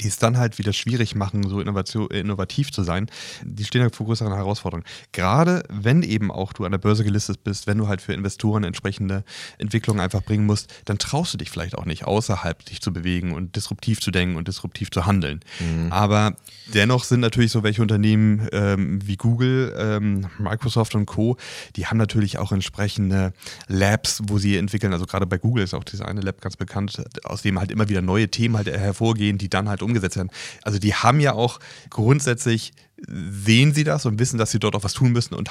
die 0.02 0.08
es 0.08 0.18
dann 0.18 0.38
halt 0.38 0.58
wieder 0.58 0.74
schwierig 0.74 1.16
machen, 1.16 1.44
so 1.48 1.62
innovativ 1.62 2.72
zu 2.72 2.84
sein, 2.84 3.08
die 3.44 3.64
stehen 3.64 3.82
halt 3.82 3.96
vor 3.96 4.06
größeren 4.06 4.34
Herausforderungen. 4.34 4.86
Gerade 5.12 5.64
wenn 5.70 6.04
eben 6.04 6.32
auch 6.32 6.54
du 6.54 6.66
an 6.66 6.72
der 6.72 6.78
Börse 6.78 7.04
gelistet 7.04 7.44
bist, 7.44 7.68
wenn 7.68 7.78
du 7.78 7.88
halt 7.88 8.02
für 8.02 8.14
Investoren 8.14 8.64
entsprechende 8.64 9.24
Entwicklungen 9.58 10.02
einfach 10.02 10.22
bringen 10.24 10.46
musst, 10.46 10.74
dann 10.86 10.98
traust 10.98 11.34
du 11.34 11.38
dich 11.38 11.50
vielleicht 11.50 11.78
auch 11.78 11.86
nicht, 11.86 12.06
außerhalb 12.06 12.66
dich 12.66 12.82
zu 12.82 12.92
bewegen 12.92 13.34
und 13.34 13.56
disruptiv 13.56 14.02
zu 14.02 14.12
denken 14.12 14.36
und 14.36 14.48
disruptiv 14.48 14.92
zu 14.92 15.06
handeln. 15.06 15.40
Aber 15.90 16.36
dennoch 16.74 17.04
sind 17.04 17.22
natürlich 17.22 17.52
so 17.52 17.64
welche 17.64 17.82
Unternehmen 17.82 18.48
ähm, 18.52 19.00
wie 19.06 19.16
Google, 19.16 19.74
ähm, 19.78 20.28
Microsoft 20.38 20.96
und 20.96 21.06
Co., 21.06 21.38
die 21.76 21.88
haben 21.88 21.98
natürlich 21.98 22.38
auch 22.38 22.52
entsprechende 22.52 23.34
Labs, 23.68 24.22
wo 24.28 24.38
sie 24.38 24.58
entwickeln. 24.58 24.94
Also 24.94 25.06
gerade 25.06 25.26
bei 25.26 25.38
Google 25.38 25.64
ist 25.64 25.74
auch 25.74 25.84
dieses 25.84 26.02
eine 26.02 26.22
Lab 26.22 26.42
ganz 26.42 26.58
bekannt, 26.58 27.02
aus 27.24 27.42
dem 27.42 27.58
halt 27.60 27.72
immer 27.72 27.90
wieder 27.90 28.02
neue 28.02 28.28
Themen 28.30 28.58
halt 28.58 28.68
hervorgehen, 28.68 29.38
die 29.38 29.50
dann 29.50 29.70
halt 29.70 29.77
umgesetzt 29.82 30.18
werden. 30.18 30.32
Also 30.64 30.80
die 30.80 30.94
haben 30.94 31.20
ja 31.20 31.34
auch 31.34 31.60
grundsätzlich 31.90 32.74
sehen 33.08 33.74
sie 33.74 33.84
das 33.84 34.06
und 34.06 34.18
wissen, 34.20 34.38
dass 34.40 34.52
sie 34.52 34.60
dort 34.60 34.76
auch 34.76 34.84
was 34.84 34.94
tun 34.94 35.12
müssen 35.12 35.36
und 35.36 35.50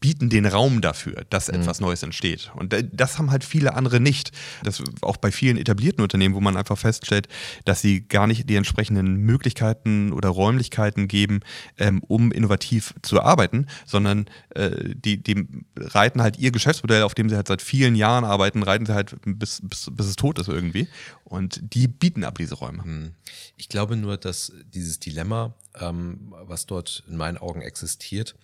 bieten 0.00 0.30
den 0.30 0.46
Raum 0.46 0.80
dafür, 0.80 1.24
dass 1.30 1.48
etwas 1.48 1.80
Neues 1.80 2.02
entsteht. 2.04 2.52
Und 2.54 2.72
da- 2.72 2.82
das 2.82 3.18
haben 3.18 3.30
halt 3.32 3.42
viele 3.42 3.74
andere 3.74 3.98
nicht. 3.98 4.30
Das 4.62 4.82
auch 5.02 5.16
bei 5.16 5.32
vielen 5.32 5.56
etablierten 5.56 6.02
Unternehmen, 6.02 6.34
wo 6.36 6.40
man 6.40 6.56
einfach 6.56 6.78
feststellt, 6.78 7.26
dass 7.64 7.80
sie 7.80 8.06
gar 8.06 8.26
nicht 8.28 8.48
die 8.48 8.54
entsprechenden 8.54 9.16
Möglichkeiten 9.16 10.12
oder 10.12 10.28
Räumlichkeiten 10.28 11.08
geben, 11.08 11.40
ähm, 11.78 12.00
um 12.06 12.30
innovativ 12.30 12.94
zu 13.02 13.20
arbeiten, 13.20 13.66
sondern 13.86 14.26
äh, 14.50 14.94
die, 14.94 15.22
die 15.22 15.48
reiten 15.76 16.22
halt 16.22 16.38
ihr 16.38 16.52
Geschäftsmodell, 16.52 17.02
auf 17.02 17.14
dem 17.14 17.28
sie 17.28 17.34
halt 17.36 17.48
seit 17.48 17.62
vielen 17.62 17.96
Jahren 17.96 18.24
arbeiten, 18.24 18.62
reiten 18.62 18.86
sie 18.86 18.94
halt 18.94 19.16
bis, 19.24 19.60
bis, 19.64 19.90
bis 19.92 20.06
es 20.06 20.16
tot 20.16 20.38
ist 20.38 20.48
irgendwie. 20.48 20.86
Und 21.24 21.60
die 21.74 21.88
bieten 21.88 22.22
ab 22.22 22.38
diese 22.38 22.54
Räume. 22.54 23.12
Ich 23.56 23.68
glaube 23.68 23.96
nur, 23.96 24.16
dass 24.16 24.52
dieses 24.72 25.00
Dilemma, 25.00 25.54
ähm, 25.80 26.34
was 26.44 26.66
dort 26.66 27.02
in 27.08 27.16
meinen 27.16 27.38
Augen 27.38 27.62
existiert, 27.62 28.34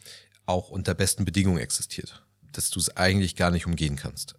auch 0.46 0.70
unter 0.70 0.94
besten 0.94 1.24
Bedingungen 1.24 1.58
existiert. 1.58 2.22
Dass 2.52 2.70
du 2.70 2.80
es 2.80 2.96
eigentlich 2.96 3.36
gar 3.36 3.50
nicht 3.50 3.66
umgehen 3.66 3.96
kannst. 3.96 4.34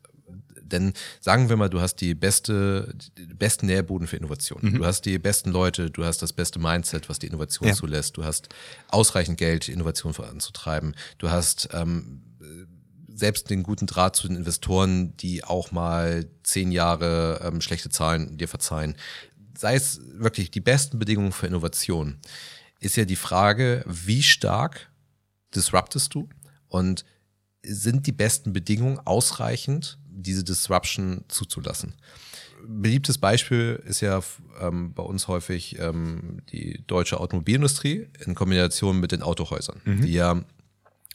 Denn 0.61 0.93
sagen 1.19 1.49
wir 1.49 1.57
mal, 1.57 1.69
du 1.69 1.81
hast 1.81 1.95
die 1.97 2.15
beste, 2.15 2.93
den 3.17 3.37
besten 3.37 3.65
Nährboden 3.65 4.07
für 4.07 4.15
Innovation. 4.15 4.73
Du 4.75 4.85
hast 4.85 5.01
die 5.05 5.19
besten 5.19 5.51
Leute, 5.51 5.89
du 5.89 6.05
hast 6.05 6.21
das 6.21 6.31
beste 6.31 6.59
Mindset, 6.59 7.09
was 7.09 7.19
die 7.19 7.27
Innovation 7.27 7.67
Ja. 7.69 7.75
zulässt. 7.75 8.15
Du 8.15 8.23
hast 8.23 8.47
ausreichend 8.87 9.37
Geld, 9.37 9.67
Innovation 9.67 10.13
voranzutreiben. 10.13 10.95
Du 11.17 11.29
hast 11.29 11.69
ähm, 11.73 12.21
selbst 13.13 13.49
den 13.49 13.63
guten 13.63 13.85
Draht 13.85 14.15
zu 14.15 14.27
den 14.27 14.37
Investoren, 14.37 15.15
die 15.17 15.43
auch 15.43 15.71
mal 15.71 16.25
zehn 16.43 16.71
Jahre 16.71 17.41
ähm, 17.43 17.59
schlechte 17.61 17.89
Zahlen 17.89 18.37
dir 18.37 18.47
verzeihen. 18.47 18.95
Sei 19.57 19.75
es 19.75 19.99
wirklich 20.13 20.51
die 20.51 20.61
besten 20.61 20.99
Bedingungen 20.99 21.33
für 21.33 21.47
Innovation, 21.47 22.17
ist 22.81 22.97
ja 22.97 23.05
die 23.05 23.15
Frage, 23.15 23.85
wie 23.87 24.23
stark 24.23 24.89
disruptest 25.55 26.13
du 26.13 26.27
und 26.67 27.05
sind 27.63 28.07
die 28.07 28.11
besten 28.11 28.51
Bedingungen 28.51 28.99
ausreichend, 29.05 29.99
diese 30.09 30.43
Disruption 30.43 31.23
zuzulassen? 31.29 31.93
Beliebtes 32.67 33.17
Beispiel 33.17 33.81
ist 33.85 34.01
ja 34.01 34.21
ähm, 34.59 34.93
bei 34.93 35.03
uns 35.03 35.27
häufig 35.27 35.79
ähm, 35.79 36.41
die 36.51 36.83
deutsche 36.87 37.19
Automobilindustrie 37.19 38.07
in 38.25 38.35
Kombination 38.35 38.99
mit 38.99 39.11
den 39.11 39.21
Autohäusern, 39.21 39.81
die 39.85 40.13
ja 40.13 40.43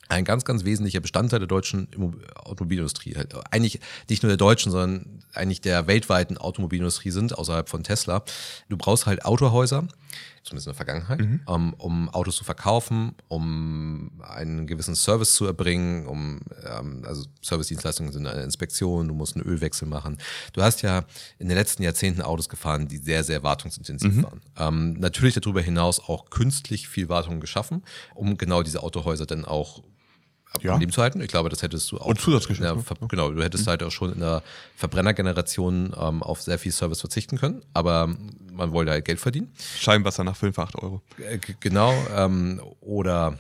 ein 0.08 0.25
ganz, 0.25 0.44
ganz 0.44 0.64
wesentlicher 0.64 1.00
Bestandteil 1.00 1.40
der 1.40 1.49
deutschen 1.49 1.88
Automobilindustrie, 2.37 3.16
halt 3.16 3.35
eigentlich 3.50 3.80
nicht 4.08 4.23
nur 4.23 4.28
der 4.28 4.37
deutschen, 4.37 4.70
sondern 4.70 5.25
eigentlich 5.32 5.61
der 5.61 5.87
weltweiten 5.87 6.38
Automobilindustrie 6.38 7.11
sind, 7.11 7.37
außerhalb 7.37 7.68
von 7.68 7.82
Tesla. 7.82 8.25
Du 8.68 8.76
brauchst 8.76 9.06
halt 9.06 9.25
Autohäuser, 9.25 9.88
zumindest 10.42 10.66
in 10.68 10.70
der 10.73 10.75
Vergangenheit, 10.76 11.20
ähm, 11.20 11.75
um 11.78 12.08
Autos 12.11 12.37
zu 12.37 12.44
verkaufen, 12.44 13.14
um 13.28 14.12
einen 14.23 14.66
gewissen 14.66 14.94
Service 14.94 15.35
zu 15.35 15.44
erbringen, 15.46 16.06
um, 16.06 16.40
ähm, 16.64 17.02
also 17.06 17.25
Servicedienstleistungen 17.42 18.12
sind 18.12 18.26
eine 18.26 18.42
Inspektion, 18.42 19.08
du 19.08 19.14
musst 19.14 19.37
einen 19.37 19.44
Ölwechsel 19.44 19.88
machen. 19.88 20.18
Du 20.52 20.62
hast 20.62 20.82
ja 20.82 21.04
in 21.38 21.49
den 21.49 21.56
letzten 21.56 21.82
Jahrzehnten 21.82 22.23
Autos 22.23 22.49
gefahren, 22.49 22.87
die 22.88 22.99
sehr, 22.99 23.25
sehr 23.25 23.42
wartungsintensiv 23.42 24.23
waren. 24.23 24.40
Ähm, 24.56 24.92
natürlich 25.00 25.35
darüber 25.35 25.61
hinaus 25.62 25.99
auch 26.00 26.30
künstlich 26.30 26.87
viel 26.88 27.08
Wartung 27.08 27.40
geschaffen, 27.40 27.82
um 28.14 28.37
genau 28.38 28.62
diese 28.62 28.82
Autohäuser 28.82 29.26
dann 29.26 29.44
auch 29.44 29.82
Ja. 30.62 30.75
am 30.75 30.80
Leben 30.80 30.92
zu 30.92 31.02
halten. 31.02 31.20
Ich 31.20 31.28
glaube, 31.28 31.49
das 31.50 31.62
hättest 31.62 31.90
du 31.90 31.99
auch. 31.99 32.06
Und 32.06 32.20
Zusatzgeschäft, 32.20 32.61
in 32.70 32.82
der 32.85 32.96
ne? 33.00 33.08
Genau, 33.08 33.30
du 33.30 33.42
hättest 33.42 33.66
halt 33.66 33.82
auch 33.82 33.90
schon 33.90 34.12
in 34.12 34.20
der 34.20 34.42
Verbrennergeneration 34.76 35.92
ähm, 35.99 36.23
auf 36.23 36.40
sehr 36.40 36.58
viel 36.58 36.73
Service 36.73 37.00
verzichten 37.00 37.37
können, 37.37 37.62
aber 37.75 38.14
man 38.56 38.72
wollte 38.72 38.90
halt 38.92 39.04
Geld 39.04 39.20
verdienen. 39.20 39.52
Scheibenwasser 39.78 40.25
nach 40.25 40.36
5, 40.36 40.58
8 40.58 40.76
Euro. 40.76 41.02
Äh, 41.18 41.38
Genau, 41.60 41.94
ähm, 42.16 42.60
oder 42.80 43.38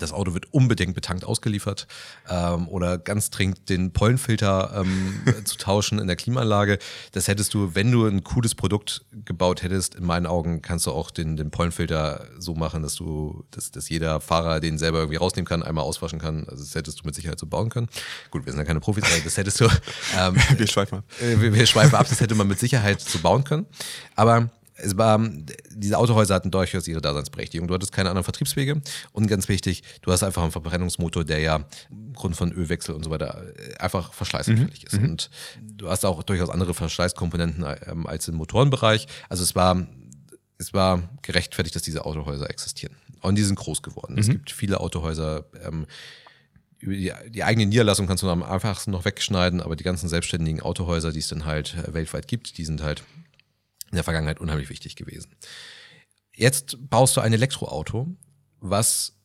das 0.00 0.12
Auto 0.12 0.34
wird 0.34 0.52
unbedingt 0.52 0.94
betankt 0.94 1.24
ausgeliefert 1.24 1.86
ähm, 2.28 2.68
oder 2.68 2.98
ganz 2.98 3.30
dringend 3.30 3.68
den 3.68 3.92
Pollenfilter 3.92 4.72
ähm, 4.82 5.20
zu 5.44 5.56
tauschen 5.56 5.98
in 5.98 6.06
der 6.06 6.16
Klimaanlage. 6.16 6.78
Das 7.12 7.28
hättest 7.28 7.54
du, 7.54 7.74
wenn 7.74 7.90
du 7.92 8.06
ein 8.06 8.24
cooles 8.24 8.54
Produkt 8.54 9.04
gebaut 9.24 9.62
hättest, 9.62 9.94
in 9.94 10.04
meinen 10.04 10.26
Augen 10.26 10.62
kannst 10.62 10.86
du 10.86 10.92
auch 10.92 11.10
den, 11.10 11.36
den 11.36 11.50
Pollenfilter 11.50 12.26
so 12.38 12.54
machen, 12.54 12.82
dass 12.82 12.94
du, 12.94 13.44
dass, 13.50 13.70
dass 13.70 13.88
jeder 13.88 14.20
Fahrer 14.20 14.60
den 14.60 14.78
selber 14.78 14.98
irgendwie 14.98 15.18
rausnehmen 15.18 15.46
kann, 15.46 15.62
einmal 15.62 15.84
auswaschen 15.84 16.18
kann. 16.18 16.46
Also 16.48 16.64
das 16.64 16.74
hättest 16.74 17.00
du 17.00 17.02
mit 17.06 17.14
Sicherheit 17.14 17.38
so 17.38 17.46
bauen 17.46 17.68
können. 17.70 17.88
Gut, 18.30 18.46
wir 18.46 18.52
sind 18.52 18.58
ja 18.58 18.64
keine 18.64 18.80
Profis, 18.80 19.04
aber 19.04 19.20
das 19.22 19.36
hättest 19.36 19.60
du. 19.60 19.68
Ähm, 20.18 20.34
Wir 20.56 20.66
schweifen 20.66 20.98
ab. 20.98 21.04
äh, 21.20 21.40
wir, 21.40 21.54
wir 21.54 21.66
schweifen 21.66 21.94
ab, 21.94 22.06
das 22.08 22.20
hätte 22.20 22.34
man 22.34 22.48
mit 22.48 22.58
Sicherheit 22.58 23.00
so 23.00 23.18
bauen 23.20 23.44
können. 23.44 23.66
Aber 24.16 24.50
es 24.82 24.96
war, 24.96 25.20
diese 25.70 25.98
Autohäuser 25.98 26.34
hatten 26.34 26.50
durchaus 26.50 26.88
ihre 26.88 27.00
Daseinsberechtigung. 27.00 27.68
Du 27.68 27.74
hattest 27.74 27.92
keine 27.92 28.10
anderen 28.10 28.24
Vertriebswege 28.24 28.80
und 29.12 29.26
ganz 29.26 29.48
wichtig, 29.48 29.82
du 30.02 30.12
hast 30.12 30.22
einfach 30.22 30.42
einen 30.42 30.52
Verbrennungsmotor, 30.52 31.24
der 31.24 31.40
ja 31.40 31.64
aufgrund 32.12 32.36
von 32.36 32.52
Ölwechsel 32.52 32.94
und 32.94 33.04
so 33.04 33.10
weiter 33.10 33.44
äh, 33.56 33.76
einfach 33.76 34.12
verschleißanfällig 34.12 34.84
ist. 34.84 34.94
Und 34.94 35.30
du 35.62 35.88
hast 35.88 36.04
auch 36.04 36.22
durchaus 36.22 36.50
andere 36.50 36.74
Verschleißkomponenten 36.74 37.64
ähm, 37.86 38.06
als 38.06 38.28
im 38.28 38.36
Motorenbereich. 38.36 39.06
Also 39.28 39.42
es 39.42 39.54
war, 39.54 39.86
es 40.58 40.74
war 40.74 41.02
gerechtfertigt, 41.22 41.74
dass 41.76 41.82
diese 41.82 42.04
Autohäuser 42.04 42.50
existieren. 42.50 42.94
Und 43.22 43.36
die 43.36 43.42
sind 43.42 43.56
groß 43.56 43.82
geworden. 43.82 44.16
Es 44.18 44.28
gibt 44.28 44.50
viele 44.50 44.80
Autohäuser, 44.80 45.44
ähm, 45.62 45.86
die 46.82 47.44
eigene 47.44 47.66
Niederlassung 47.66 48.06
kannst 48.06 48.22
du 48.22 48.30
am 48.30 48.42
einfachsten 48.42 48.90
noch 48.90 49.04
wegschneiden, 49.04 49.60
aber 49.60 49.76
die 49.76 49.84
ganzen 49.84 50.08
selbstständigen 50.08 50.62
Autohäuser, 50.62 51.12
die 51.12 51.18
es 51.18 51.28
dann 51.28 51.44
halt 51.44 51.74
äh, 51.74 51.92
weltweit 51.92 52.26
gibt, 52.26 52.56
die 52.56 52.64
sind 52.64 52.82
halt 52.82 53.02
in 53.90 53.96
der 53.96 54.04
Vergangenheit 54.04 54.40
unheimlich 54.40 54.70
wichtig 54.70 54.96
gewesen. 54.96 55.34
Jetzt 56.34 56.78
baust 56.88 57.16
du 57.16 57.20
ein 57.20 57.32
Elektroauto, 57.32 58.08
was 58.60 59.16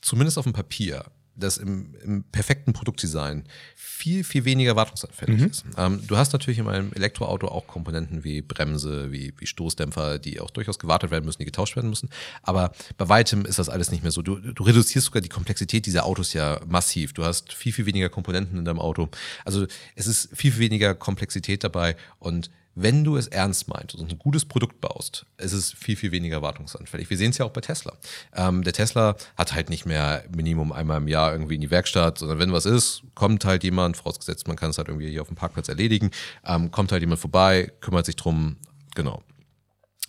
zumindest 0.00 0.38
auf 0.38 0.44
dem 0.44 0.52
Papier, 0.52 1.04
das 1.34 1.56
im, 1.56 1.94
im 2.02 2.24
perfekten 2.24 2.72
Produktdesign 2.74 3.44
viel, 3.74 4.24
viel 4.24 4.44
weniger 4.44 4.76
wartungsanfällig 4.76 5.40
ist. 5.42 5.64
Ähm, 5.78 6.06
du 6.06 6.16
hast 6.16 6.32
natürlich 6.32 6.58
in 6.58 6.68
einem 6.68 6.92
Elektroauto 6.92 7.48
auch 7.48 7.66
Komponenten 7.66 8.24
wie 8.24 8.42
Bremse, 8.42 9.10
wie, 9.10 9.32
wie 9.38 9.46
Stoßdämpfer, 9.46 10.18
die 10.18 10.38
auch 10.40 10.50
durchaus 10.50 10.78
gewartet 10.78 11.10
werden 11.10 11.24
müssen, 11.24 11.38
die 11.38 11.46
getauscht 11.46 11.76
werden 11.76 11.88
müssen. 11.88 12.10
Aber 12.42 12.72
bei 12.98 13.08
weitem 13.08 13.46
ist 13.46 13.58
das 13.58 13.70
alles 13.70 13.90
nicht 13.90 14.02
mehr 14.02 14.12
so. 14.12 14.20
Du, 14.20 14.36
du 14.36 14.62
reduzierst 14.62 15.06
sogar 15.06 15.22
die 15.22 15.28
Komplexität 15.28 15.86
dieser 15.86 16.04
Autos 16.04 16.34
ja 16.34 16.60
massiv. 16.66 17.14
Du 17.14 17.24
hast 17.24 17.52
viel, 17.54 17.72
viel 17.72 17.86
weniger 17.86 18.10
Komponenten 18.10 18.58
in 18.58 18.64
deinem 18.64 18.80
Auto. 18.80 19.08
Also 19.44 19.66
es 19.94 20.06
ist 20.06 20.28
viel, 20.36 20.52
viel 20.52 20.60
weniger 20.60 20.94
Komplexität 20.94 21.64
dabei 21.64 21.96
und 22.18 22.50
wenn 22.74 23.04
du 23.04 23.16
es 23.16 23.26
ernst 23.26 23.68
meinst 23.68 23.94
und 23.94 24.10
ein 24.10 24.18
gutes 24.18 24.44
Produkt 24.44 24.80
baust, 24.80 25.26
ist 25.38 25.52
es 25.52 25.72
viel, 25.72 25.96
viel 25.96 26.12
weniger 26.12 26.40
wartungsanfällig. 26.40 27.10
Wir 27.10 27.16
sehen 27.16 27.30
es 27.30 27.38
ja 27.38 27.44
auch 27.44 27.50
bei 27.50 27.60
Tesla. 27.60 27.96
Ähm, 28.34 28.62
der 28.62 28.72
Tesla 28.72 29.16
hat 29.36 29.54
halt 29.54 29.70
nicht 29.70 29.86
mehr 29.86 30.24
Minimum 30.34 30.72
einmal 30.72 30.98
im 30.98 31.08
Jahr 31.08 31.32
irgendwie 31.32 31.56
in 31.56 31.60
die 31.60 31.70
Werkstatt, 31.70 32.18
sondern 32.18 32.38
wenn 32.38 32.52
was 32.52 32.66
ist, 32.66 33.02
kommt 33.14 33.44
halt 33.44 33.64
jemand, 33.64 33.96
vorausgesetzt, 33.96 34.46
man 34.46 34.56
kann 34.56 34.70
es 34.70 34.78
halt 34.78 34.88
irgendwie 34.88 35.10
hier 35.10 35.22
auf 35.22 35.28
dem 35.28 35.36
Parkplatz 35.36 35.68
erledigen, 35.68 36.10
ähm, 36.44 36.70
kommt 36.70 36.92
halt 36.92 37.02
jemand 37.02 37.20
vorbei, 37.20 37.72
kümmert 37.80 38.06
sich 38.06 38.16
drum, 38.16 38.56
genau. 38.94 39.22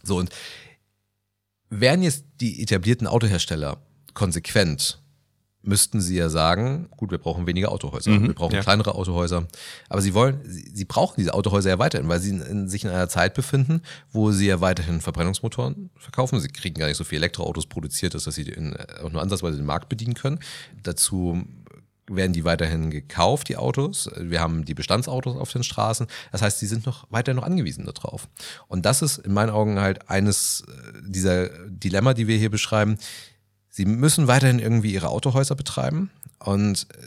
So, 0.04 0.18
und 0.18 0.30
wären 1.70 2.04
jetzt 2.04 2.26
die 2.40 2.62
etablierten 2.62 3.08
Autohersteller 3.08 3.78
konsequent, 4.14 5.01
müssten 5.64 6.02
sie 6.02 6.16
ja 6.18 6.30
sagen, 6.30 6.88
gut, 6.98 7.12
wir 7.12 7.18
brauchen 7.18 7.46
weniger 7.46 7.72
Autohäuser, 7.72 8.12
Mhm, 8.12 8.28
wir 8.28 8.34
brauchen 8.34 8.56
ja. 8.56 8.62
kleinere 8.62 8.96
Autohäuser. 8.96 9.48
Aber 9.90 10.02
sie 10.02 10.14
wollen, 10.14 10.40
sie, 10.44 10.72
sie 10.74 10.86
brauchen 10.86 11.16
diese 11.18 11.34
Autohäuser 11.34 11.70
ja 11.70 11.80
weiterhin, 11.80 12.08
weil 12.08 12.20
sie 12.20 12.32
in, 12.32 12.42
in, 12.42 12.70
sich 12.70 12.84
in 12.84 12.90
einer 12.90 13.10
Zeit 13.10 13.34
befinden, 13.34 13.82
wo 14.12 14.32
sie 14.32 14.48
ja 14.48 14.62
weiterhin 14.62 15.02
Verbrennungsmotoren 15.02 15.92
verkaufen. 15.98 16.40
Sie 16.40 16.48
kriegen 16.48 16.80
gar 16.80 16.88
nicht 16.88 16.98
so 16.98 17.04
viel 17.04 17.18
Elektroautos 17.18 17.68
produziert, 17.68 18.16
dass 18.16 18.24
sie 18.24 18.42
in, 18.44 18.76
auch 19.04 19.12
nur 19.12 19.22
ansatzweise 19.22 19.58
den 19.58 19.66
Markt 19.66 19.90
bedienen 19.90 20.16
können. 20.16 20.40
Dazu 20.82 21.44
werden 22.08 22.34
die 22.34 22.44
weiterhin 22.44 22.90
gekauft, 22.90 23.48
die 23.50 23.58
Autos. 23.58 24.10
Wir 24.18 24.42
haben 24.42 24.66
die 24.66 24.74
Bestandsautos 24.74 25.38
auf 25.38 25.52
den 25.52 25.64
Straßen. 25.64 26.08
Das 26.32 26.42
heißt, 26.42 26.60
sie 26.60 26.68
sind 26.68 26.86
noch 26.86 27.06
weiter 27.10 27.34
noch 27.34 27.44
angewiesen 27.44 27.86
darauf. 27.86 28.28
Und 28.68 28.86
das 28.86 29.02
ist 29.02 29.20
in 29.20 29.34
meinen 29.34 29.50
Augen 29.50 29.80
halt 29.80 30.10
eines 30.10 30.66
äh, 30.68 31.02
dieser 31.04 31.50
Dilemma, 31.70 32.14
die 32.14 32.28
wir 32.28 32.38
hier 32.38 32.50
beschreiben. 32.50 32.98
Sie 33.72 33.86
müssen 33.86 34.28
weiterhin 34.28 34.60
irgendwie 34.60 34.94
ihre 34.94 35.08
Autohäuser 35.10 35.56
betreiben 35.56 36.12
und 36.40 36.88
äh, 36.94 36.98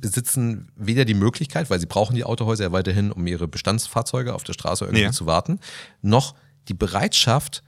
besitzen 0.00 0.68
weder 0.76 1.04
die 1.04 1.14
Möglichkeit, 1.14 1.70
weil 1.70 1.78
sie 1.78 1.86
brauchen 1.86 2.16
die 2.16 2.24
Autohäuser 2.24 2.64
ja 2.64 2.72
weiterhin, 2.72 3.12
um 3.12 3.26
ihre 3.26 3.46
Bestandsfahrzeuge 3.48 4.34
auf 4.34 4.42
der 4.44 4.52
Straße 4.54 4.84
irgendwie 4.84 5.02
Ja. 5.04 5.12
zu 5.12 5.26
warten, 5.26 5.60
noch 6.02 6.34
die 6.68 6.74
Bereitschaft, 6.74 7.62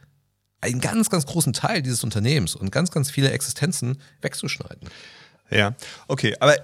einen 0.61 0.81
ganz, 0.81 1.11
ganz 1.11 1.27
großen 1.27 1.53
Teil 1.53 1.83
dieses 1.83 2.03
Unternehmens 2.05 2.55
und 2.57 2.71
ganz, 2.73 2.91
ganz 2.91 3.11
viele 3.11 3.31
Existenzen 3.31 3.99
wegzuschneiden. 4.21 4.89
Ja, 5.51 5.75
okay, 6.09 6.35
aber 6.41 6.57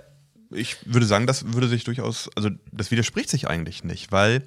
ich 0.50 0.76
würde 0.86 1.04
sagen, 1.06 1.26
das 1.26 1.52
würde 1.52 1.68
sich 1.68 1.84
durchaus, 1.84 2.30
also 2.34 2.48
das 2.72 2.90
widerspricht 2.90 3.28
sich 3.28 3.48
eigentlich 3.48 3.84
nicht, 3.84 4.10
weil 4.10 4.42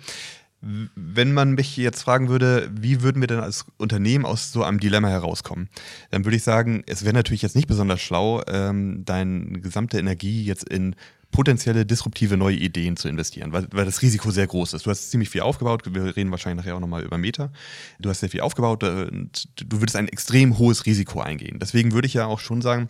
wenn 0.61 1.33
man 1.33 1.53
mich 1.53 1.75
jetzt 1.75 2.03
fragen 2.03 2.29
würde, 2.29 2.69
wie 2.73 3.01
würden 3.01 3.19
wir 3.19 3.27
denn 3.27 3.39
als 3.39 3.65
Unternehmen 3.77 4.25
aus 4.25 4.51
so 4.51 4.63
einem 4.63 4.79
Dilemma 4.79 5.07
herauskommen, 5.07 5.69
dann 6.11 6.23
würde 6.23 6.37
ich 6.37 6.43
sagen, 6.43 6.83
es 6.85 7.03
wäre 7.03 7.13
natürlich 7.13 7.41
jetzt 7.41 7.55
nicht 7.55 7.67
besonders 7.67 8.01
schlau, 8.01 8.43
ähm, 8.47 9.03
deine 9.03 9.59
gesamte 9.59 9.97
Energie 9.97 10.43
jetzt 10.43 10.69
in 10.69 10.95
potenzielle 11.31 11.85
disruptive 11.85 12.37
neue 12.37 12.57
Ideen 12.57 12.97
zu 12.97 13.07
investieren, 13.07 13.53
weil, 13.53 13.67
weil 13.71 13.85
das 13.85 14.01
Risiko 14.01 14.31
sehr 14.31 14.47
groß 14.47 14.73
ist. 14.73 14.85
Du 14.85 14.89
hast 14.91 15.09
ziemlich 15.09 15.29
viel 15.29 15.41
aufgebaut, 15.41 15.83
wir 15.93 16.15
reden 16.15 16.29
wahrscheinlich 16.29 16.63
nachher 16.63 16.75
auch 16.75 16.81
nochmal 16.81 17.03
über 17.03 17.17
Meta. 17.17 17.51
Du 17.99 18.09
hast 18.09 18.19
sehr 18.19 18.29
viel 18.29 18.41
aufgebaut 18.41 18.83
äh, 18.83 19.07
und 19.09 19.47
du 19.55 19.79
würdest 19.79 19.95
ein 19.95 20.09
extrem 20.09 20.57
hohes 20.57 20.85
Risiko 20.85 21.21
eingehen. 21.21 21.57
Deswegen 21.59 21.93
würde 21.93 22.05
ich 22.05 22.13
ja 22.13 22.25
auch 22.25 22.39
schon 22.39 22.61
sagen, 22.61 22.89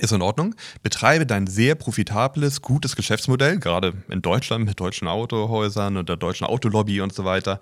ist 0.00 0.12
in 0.12 0.22
Ordnung. 0.22 0.54
Betreibe 0.82 1.24
dein 1.26 1.46
sehr 1.46 1.74
profitables, 1.74 2.62
gutes 2.62 2.96
Geschäftsmodell, 2.96 3.58
gerade 3.58 3.92
in 4.08 4.22
Deutschland 4.22 4.64
mit 4.64 4.80
deutschen 4.80 5.06
Autohäusern 5.08 5.96
und 5.96 6.08
der 6.08 6.16
deutschen 6.16 6.46
Autolobby 6.46 7.00
und 7.00 7.12
so 7.14 7.24
weiter. 7.24 7.60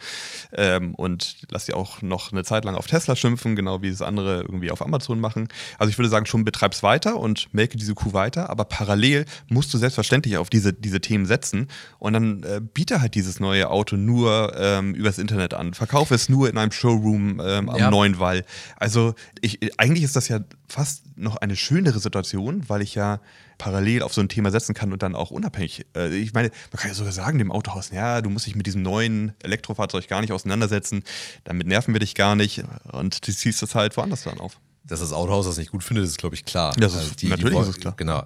Ähm, 0.53 0.95
und 0.95 1.37
lass 1.51 1.67
dir 1.67 1.77
auch 1.77 2.01
noch 2.03 2.33
eine 2.33 2.45
Zeit 2.45 2.65
lang 2.65 2.75
auf 2.75 2.87
Tesla 2.87 3.17
schimpfen, 3.17 3.55
genau 3.57 3.83
wie 3.83 3.89
es 3.89 4.01
andere 4.03 4.41
irgendwie 4.43 4.71
auf 4.71 4.81
Amazon 4.83 5.21
machen. 5.21 5.49
Also 5.79 5.91
ich 5.91 5.99
würde 5.99 6.09
sagen, 6.09 6.27
schon 6.27 6.45
betreib's 6.45 6.83
weiter 6.83 7.17
und 7.17 7.53
melke 7.53 7.77
diese 7.77 7.95
Kuh 7.95 8.12
weiter, 8.12 8.49
aber 8.51 8.65
parallel 8.65 9.27
musst 9.49 9.73
du 9.75 9.79
selbstverständlich 9.79 10.37
auf 10.39 10.49
diese, 10.51 10.73
diese 10.73 11.01
Themen 11.01 11.27
setzen 11.27 11.69
und 11.99 12.15
dann 12.15 12.43
äh, 12.45 12.61
biete 12.62 13.01
halt 13.01 13.15
dieses 13.15 13.41
neue 13.41 13.69
Auto 13.71 13.97
nur 13.97 14.55
ähm, 14.57 14.95
übers 14.95 15.19
Internet 15.19 15.55
an. 15.55 15.75
Verkaufe 15.75 16.15
es 16.15 16.29
nur 16.29 16.49
in 16.49 16.57
einem 16.57 16.73
Showroom 16.73 17.41
ähm, 17.45 17.69
am 17.69 17.79
Ja. 17.79 17.91
neuen 17.91 18.19
Wall. 18.19 18.45
Also 18.77 19.15
ich, 19.41 19.59
eigentlich 19.79 20.05
ist 20.05 20.17
das 20.17 20.29
ja 20.29 20.41
fast 20.69 21.03
noch 21.17 21.37
eine 21.37 21.57
schönere 21.57 21.99
Situation, 21.99 22.22
weil 22.69 22.83
ich 22.83 22.95
ja 22.95 23.21
parallel 23.59 24.02
auf 24.02 24.12
so 24.14 24.21
ein 24.21 24.29
Thema 24.29 24.50
setzen 24.50 24.75
kann 24.75 24.93
und 24.93 25.02
dann 25.02 25.14
auch 25.14 25.31
unabhängig. 25.31 25.87
Äh, 25.97 26.14
ich 26.17 26.33
meine, 26.33 26.50
man 26.73 26.81
kann 26.81 26.88
ja 26.91 26.95
sogar 26.95 27.12
sagen 27.12 27.38
dem 27.38 27.52
Autohaus, 27.52 27.91
ja, 27.91 28.21
du 28.21 28.31
musst 28.31 28.47
dich 28.47 28.57
mit 28.57 28.67
diesem 28.67 28.83
neuen 28.83 29.33
Elektrofahrzeug 29.43 30.09
gar 30.09 30.21
nicht 30.21 30.33
auseinandersetzen, 30.33 31.05
damit 31.45 31.67
nerven 31.67 31.95
wir 31.95 32.00
dich 32.00 32.14
gar 32.14 32.35
nicht 32.37 32.62
und 32.91 33.26
du 33.26 33.33
ziehst 33.33 33.62
das 33.62 33.75
halt 33.75 33.97
woanders 33.97 34.25
dann 34.25 34.38
auf. 34.41 34.59
Dass 34.85 34.99
das 34.99 35.12
Autohaus 35.12 35.47
das 35.47 35.59
nicht 35.59 35.71
gut 35.71 35.85
findet, 35.85 36.05
ist, 36.05 36.19
glaube 36.19 36.35
ich, 36.35 36.45
klar. 36.45 36.75
Das 36.76 36.95
ist- 36.95 37.23
natürlich 37.23 37.57
ist 37.57 37.69
es 37.69 37.76
klar. 37.79 37.95
Genau. 37.97 38.25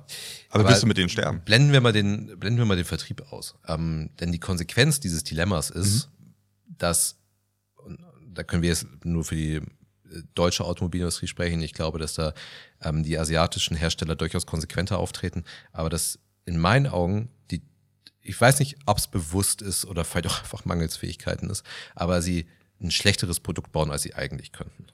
Aber, 0.49 0.67
wirst 0.67 0.83
du 0.83 0.87
mit 0.87 0.97
denen 0.97 1.11
sterben? 1.11 1.43
blenden 1.45 1.71
wir 1.73 1.83
mal 1.83 1.93
den, 1.93 2.39
blenden 2.39 2.57
wir 2.59 2.65
mal 2.65 2.77
den 2.77 2.87
Vertrieb 2.87 3.31
aus. 3.31 3.57
Ähm, 3.69 4.09
denn 4.21 4.33
die 4.33 4.41
Konsequenz 4.41 4.99
dieses 4.99 5.23
Dilemmas 5.23 5.69
ist, 5.69 6.09
dass, 6.79 7.17
und 7.77 7.99
da 8.33 8.43
können 8.43 8.63
wir 8.63 8.71
jetzt 8.71 8.87
nur 9.05 9.23
für 9.25 9.35
die 9.37 9.61
deutsche 10.35 10.65
Automobilindustrie 10.65 11.27
sprechen, 11.27 11.61
ich 11.63 11.75
glaube, 11.75 11.99
dass 11.99 12.15
da 12.15 12.33
ähm, 12.83 13.03
die 13.03 13.19
asiatischen 13.19 13.77
Hersteller 13.77 14.17
durchaus 14.17 14.47
konsequenter 14.47 14.99
auftreten, 14.99 15.45
aber 15.73 15.91
dass 15.91 16.19
in 16.45 16.59
meinen 16.59 16.87
Augen 16.87 17.31
die, 17.51 17.63
ich 18.23 18.41
weiß 18.41 18.61
nicht, 18.61 18.77
ob 18.87 18.99
es 18.99 19.09
bewusst 19.09 19.63
ist 19.63 19.85
oder 19.85 20.05
vielleicht 20.05 20.29
auch 20.29 20.41
einfach 20.41 20.65
Mangelsfähigkeiten 20.65 21.51
ist, 21.51 21.65
aber 21.95 22.23
sie 22.23 22.47
ein 22.81 22.91
schlechteres 22.91 23.41
Produkt 23.41 23.73
bauen, 23.73 23.91
als 23.91 24.03
sie 24.03 24.15
eigentlich 24.15 24.53
könnten. 24.53 24.87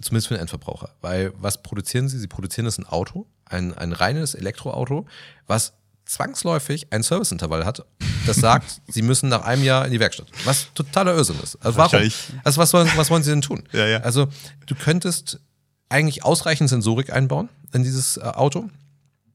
Zumindest 0.00 0.28
für 0.28 0.34
den 0.34 0.42
Endverbraucher. 0.42 0.94
Weil 1.00 1.32
was 1.36 1.62
produzieren 1.62 2.08
sie? 2.08 2.18
Sie 2.18 2.28
produzieren 2.28 2.66
das 2.66 2.78
ein 2.78 2.86
Auto, 2.86 3.26
ein, 3.44 3.74
ein 3.74 3.92
reines 3.92 4.34
Elektroauto, 4.34 5.06
was 5.46 5.72
zwangsläufig 6.08 6.92
ein 6.92 7.02
Serviceintervall 7.02 7.64
hat, 7.64 7.84
das 8.26 8.36
sagt, 8.36 8.80
sie 8.88 9.02
müssen 9.02 9.28
nach 9.28 9.44
einem 9.44 9.62
Jahr 9.62 9.84
in 9.84 9.92
die 9.92 10.00
Werkstatt. 10.00 10.26
Was 10.44 10.72
totaler 10.74 11.14
Irrsinn 11.14 11.36
ist. 11.42 11.56
Also 11.64 11.78
warum? 11.78 12.10
Also 12.44 12.60
was 12.60 12.72
wollen, 12.72 12.90
was 12.96 13.10
wollen 13.10 13.22
sie 13.22 13.30
denn 13.30 13.42
tun? 13.42 13.62
Ja, 13.72 13.86
ja. 13.86 13.98
Also 13.98 14.28
du 14.66 14.74
könntest 14.74 15.40
eigentlich 15.88 16.24
ausreichend 16.24 16.68
Sensorik 16.70 17.12
einbauen 17.12 17.48
in 17.72 17.82
dieses 17.82 18.16
äh, 18.16 18.22
Auto. 18.22 18.68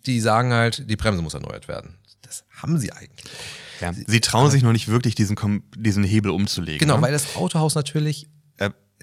Die 0.06 0.20
sagen 0.20 0.52
halt, 0.52 0.90
die 0.90 0.96
Bremse 0.96 1.22
muss 1.22 1.34
erneuert 1.34 1.68
werden. 1.68 1.96
Das 2.24 2.44
haben 2.50 2.78
sie 2.78 2.92
eigentlich. 2.92 3.32
Ja. 3.80 3.94
Sie 3.94 4.22
trauen 4.22 4.52
sich 4.52 4.64
noch 4.64 4.72
nicht 4.72 4.88
wirklich, 4.88 5.16
diesen, 5.16 5.64
diesen 5.78 6.04
Hebel 6.04 6.32
umzulegen. 6.32 6.80
Genau, 6.80 6.98
ne? 6.98 7.04
weil 7.04 7.12
das 7.12 7.36
Autohaus 7.36 7.76
natürlich 7.76 8.26
Äh, 8.26 8.28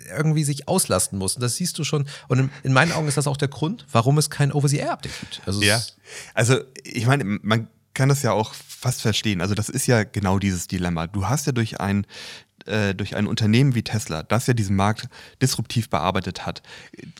irgendwie 0.08 0.44
sich 0.44 0.68
auslasten 0.68 1.18
muss. 1.18 1.34
Und 1.34 1.42
das 1.42 1.56
siehst 1.56 1.78
du 1.78 1.84
schon. 1.84 2.06
Und 2.28 2.38
in, 2.38 2.50
in 2.62 2.72
meinen 2.72 2.92
Augen 2.92 3.08
ist 3.08 3.16
das 3.16 3.26
auch 3.26 3.36
der 3.36 3.48
Grund, 3.48 3.86
warum 3.92 4.18
es 4.18 4.30
kein 4.30 4.52
Over-the-Air-Update 4.52 5.20
gibt. 5.20 5.42
Also 5.46 5.62
ja. 5.62 5.80
Also, 6.34 6.58
ich 6.84 7.06
meine, 7.06 7.24
man 7.24 7.68
kann 7.94 8.08
das 8.08 8.22
ja 8.22 8.32
auch 8.32 8.54
fast 8.54 9.02
verstehen. 9.02 9.40
Also, 9.40 9.54
das 9.54 9.68
ist 9.68 9.86
ja 9.86 10.04
genau 10.04 10.38
dieses 10.38 10.68
Dilemma. 10.68 11.06
Du 11.06 11.28
hast 11.28 11.46
ja 11.46 11.52
durch 11.52 11.80
ein 11.80 12.06
äh, 12.66 12.94
durch 12.94 13.16
ein 13.16 13.26
Unternehmen 13.26 13.74
wie 13.74 13.82
Tesla, 13.82 14.22
das 14.22 14.46
ja 14.46 14.54
diesen 14.54 14.76
Markt 14.76 15.08
disruptiv 15.40 15.88
bearbeitet 15.88 16.46
hat, 16.46 16.62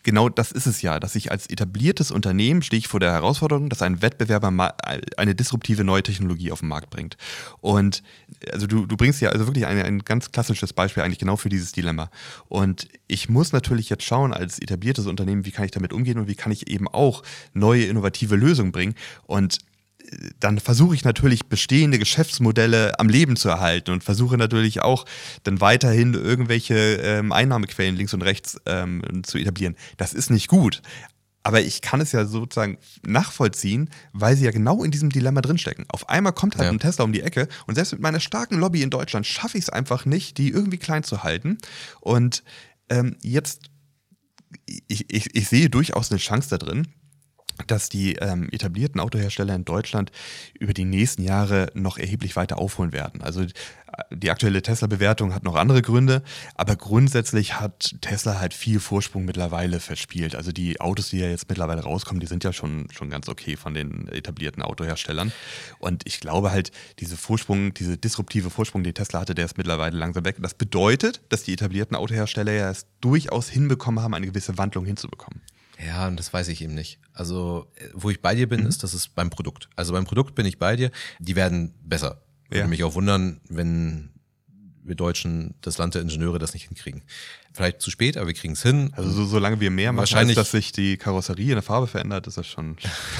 genau 0.02 0.28
das 0.28 0.52
ist 0.52 0.66
es 0.66 0.82
ja, 0.82 1.00
dass 1.00 1.14
ich 1.14 1.30
als 1.30 1.48
etabliertes 1.48 2.10
Unternehmen 2.10 2.62
stehe 2.62 2.78
ich 2.78 2.88
vor 2.88 3.00
der 3.00 3.12
Herausforderung, 3.12 3.68
dass 3.68 3.82
ein 3.82 4.02
Wettbewerber 4.02 4.76
eine 5.16 5.34
disruptive 5.34 5.84
neue 5.84 6.02
Technologie 6.02 6.52
auf 6.52 6.60
den 6.60 6.68
Markt 6.68 6.90
bringt. 6.90 7.16
Und 7.60 8.02
also 8.52 8.66
du, 8.66 8.86
du 8.86 8.96
bringst 8.96 9.20
ja 9.20 9.30
also 9.30 9.46
wirklich 9.46 9.66
ein, 9.66 9.78
ein 9.78 9.98
ganz 10.00 10.32
klassisches 10.32 10.72
Beispiel 10.72 11.02
eigentlich 11.02 11.18
genau 11.18 11.36
für 11.36 11.48
dieses 11.48 11.72
Dilemma. 11.72 12.10
Und 12.48 12.88
ich 13.06 13.28
muss 13.28 13.52
natürlich 13.52 13.90
jetzt 13.90 14.04
schauen, 14.04 14.32
als 14.32 14.58
etabliertes 14.58 15.06
Unternehmen, 15.06 15.44
wie 15.44 15.50
kann 15.50 15.64
ich 15.64 15.70
damit 15.70 15.92
umgehen 15.92 16.18
und 16.18 16.28
wie 16.28 16.34
kann 16.34 16.52
ich 16.52 16.68
eben 16.68 16.88
auch 16.88 17.22
neue 17.52 17.84
innovative 17.84 18.36
Lösungen 18.36 18.72
bringen. 18.72 18.94
Und 19.26 19.58
dann 20.38 20.58
versuche 20.58 20.94
ich 20.94 21.04
natürlich 21.04 21.46
bestehende 21.46 21.98
Geschäftsmodelle 21.98 22.98
am 22.98 23.08
Leben 23.08 23.36
zu 23.36 23.48
erhalten 23.48 23.92
und 23.92 24.02
versuche 24.02 24.36
natürlich 24.36 24.82
auch 24.82 25.04
dann 25.44 25.60
weiterhin 25.60 26.14
irgendwelche 26.14 26.74
ähm, 26.74 27.32
Einnahmequellen 27.32 27.96
links 27.96 28.14
und 28.14 28.22
rechts 28.22 28.60
ähm, 28.66 29.02
zu 29.22 29.38
etablieren. 29.38 29.76
Das 29.96 30.12
ist 30.12 30.30
nicht 30.30 30.48
gut. 30.48 30.82
Aber 31.42 31.60
ich 31.60 31.80
kann 31.80 32.00
es 32.00 32.12
ja 32.12 32.26
sozusagen 32.26 32.78
nachvollziehen, 33.02 33.88
weil 34.12 34.36
sie 34.36 34.44
ja 34.44 34.50
genau 34.50 34.84
in 34.84 34.90
diesem 34.90 35.10
Dilemma 35.10 35.40
drinstecken. 35.40 35.86
Auf 35.88 36.08
einmal 36.08 36.32
kommt 36.32 36.56
halt 36.56 36.66
ja. 36.66 36.70
ein 36.70 36.78
Tesla 36.78 37.04
um 37.04 37.12
die 37.12 37.22
Ecke 37.22 37.48
und 37.66 37.76
selbst 37.76 37.92
mit 37.92 38.02
meiner 38.02 38.20
starken 38.20 38.58
Lobby 38.58 38.82
in 38.82 38.90
Deutschland 38.90 39.26
schaffe 39.26 39.56
ich 39.56 39.64
es 39.64 39.70
einfach 39.70 40.04
nicht, 40.04 40.36
die 40.36 40.50
irgendwie 40.50 40.78
klein 40.78 41.02
zu 41.02 41.22
halten. 41.22 41.58
Und 42.00 42.42
ähm, 42.90 43.16
jetzt, 43.22 43.70
ich, 44.66 45.12
ich, 45.12 45.34
ich 45.34 45.48
sehe 45.48 45.70
durchaus 45.70 46.10
eine 46.10 46.18
Chance 46.18 46.50
da 46.50 46.58
drin, 46.58 46.88
dass 47.70 47.88
die 47.88 48.14
ähm, 48.16 48.48
etablierten 48.50 49.00
Autohersteller 49.00 49.54
in 49.54 49.64
Deutschland 49.64 50.10
über 50.58 50.72
die 50.72 50.84
nächsten 50.84 51.22
Jahre 51.22 51.70
noch 51.74 51.98
erheblich 51.98 52.36
weiter 52.36 52.58
aufholen 52.58 52.92
werden. 52.92 53.22
Also 53.22 53.44
die 54.10 54.30
aktuelle 54.30 54.62
Tesla-Bewertung 54.62 55.34
hat 55.34 55.44
noch 55.44 55.56
andere 55.56 55.82
Gründe, 55.82 56.22
aber 56.54 56.76
grundsätzlich 56.76 57.60
hat 57.60 57.96
Tesla 58.00 58.38
halt 58.38 58.54
viel 58.54 58.80
Vorsprung 58.80 59.24
mittlerweile 59.24 59.80
verspielt. 59.80 60.34
Also 60.34 60.52
die 60.52 60.80
Autos, 60.80 61.10
die 61.10 61.18
ja 61.18 61.28
jetzt 61.28 61.48
mittlerweile 61.48 61.82
rauskommen, 61.82 62.20
die 62.20 62.26
sind 62.26 62.44
ja 62.44 62.52
schon, 62.52 62.88
schon 62.92 63.10
ganz 63.10 63.28
okay 63.28 63.56
von 63.56 63.74
den 63.74 64.08
etablierten 64.08 64.62
Autoherstellern. 64.62 65.32
Und 65.78 66.06
ich 66.06 66.20
glaube 66.20 66.50
halt, 66.50 66.70
diese 66.98 67.16
Vorsprung, 67.16 67.74
diese 67.74 67.96
disruptive 67.96 68.50
Vorsprung, 68.50 68.82
den 68.82 68.94
Tesla 68.94 69.20
hatte, 69.20 69.34
der 69.34 69.44
ist 69.44 69.58
mittlerweile 69.58 69.96
langsam 69.96 70.24
weg. 70.24 70.36
Das 70.38 70.54
bedeutet, 70.54 71.20
dass 71.28 71.42
die 71.42 71.52
etablierten 71.52 71.96
Autohersteller 71.96 72.52
ja 72.52 72.70
es 72.70 72.86
durchaus 73.00 73.48
hinbekommen 73.48 74.02
haben, 74.02 74.14
eine 74.14 74.26
gewisse 74.26 74.56
Wandlung 74.56 74.84
hinzubekommen. 74.84 75.42
Ja, 75.84 76.08
und 76.08 76.18
das 76.18 76.32
weiß 76.32 76.48
ich 76.48 76.62
eben 76.62 76.74
nicht. 76.74 76.98
Also, 77.12 77.66
äh, 77.76 77.88
wo 77.94 78.10
ich 78.10 78.20
bei 78.20 78.34
dir 78.34 78.48
bin, 78.48 78.60
mhm. 78.60 78.66
ist, 78.66 78.82
das 78.82 78.94
ist 78.94 79.14
beim 79.14 79.30
Produkt. 79.30 79.68
Also 79.76 79.92
beim 79.92 80.04
Produkt 80.04 80.34
bin 80.34 80.46
ich 80.46 80.58
bei 80.58 80.76
dir. 80.76 80.90
Die 81.18 81.36
werden 81.36 81.74
besser. 81.82 82.22
Würde 82.48 82.60
ja. 82.60 82.66
mich 82.66 82.84
auch 82.84 82.94
wundern, 82.94 83.40
wenn 83.48 84.10
wir 84.82 84.94
Deutschen, 84.96 85.54
das 85.60 85.78
Land 85.78 85.94
der 85.94 86.02
Ingenieure, 86.02 86.38
das 86.38 86.52
nicht 86.54 86.66
hinkriegen. 86.66 87.02
Vielleicht 87.52 87.80
zu 87.80 87.90
spät, 87.90 88.16
aber 88.16 88.26
wir 88.26 88.34
kriegen 88.34 88.54
es 88.54 88.62
hin. 88.62 88.92
Also 88.94 89.10
so, 89.10 89.24
solange 89.24 89.60
wir 89.60 89.70
mehr 89.70 89.92
machen, 89.92 90.00
wahrscheinlich, 90.00 90.36
als 90.38 90.48
dass 90.48 90.52
sich 90.52 90.72
die 90.72 90.96
Karosserie 90.96 91.50
in 91.50 91.54
der 91.54 91.62
Farbe 91.62 91.86
verändert, 91.86 92.26
ist 92.26 92.36
das 92.36 92.46
schon. 92.46 92.76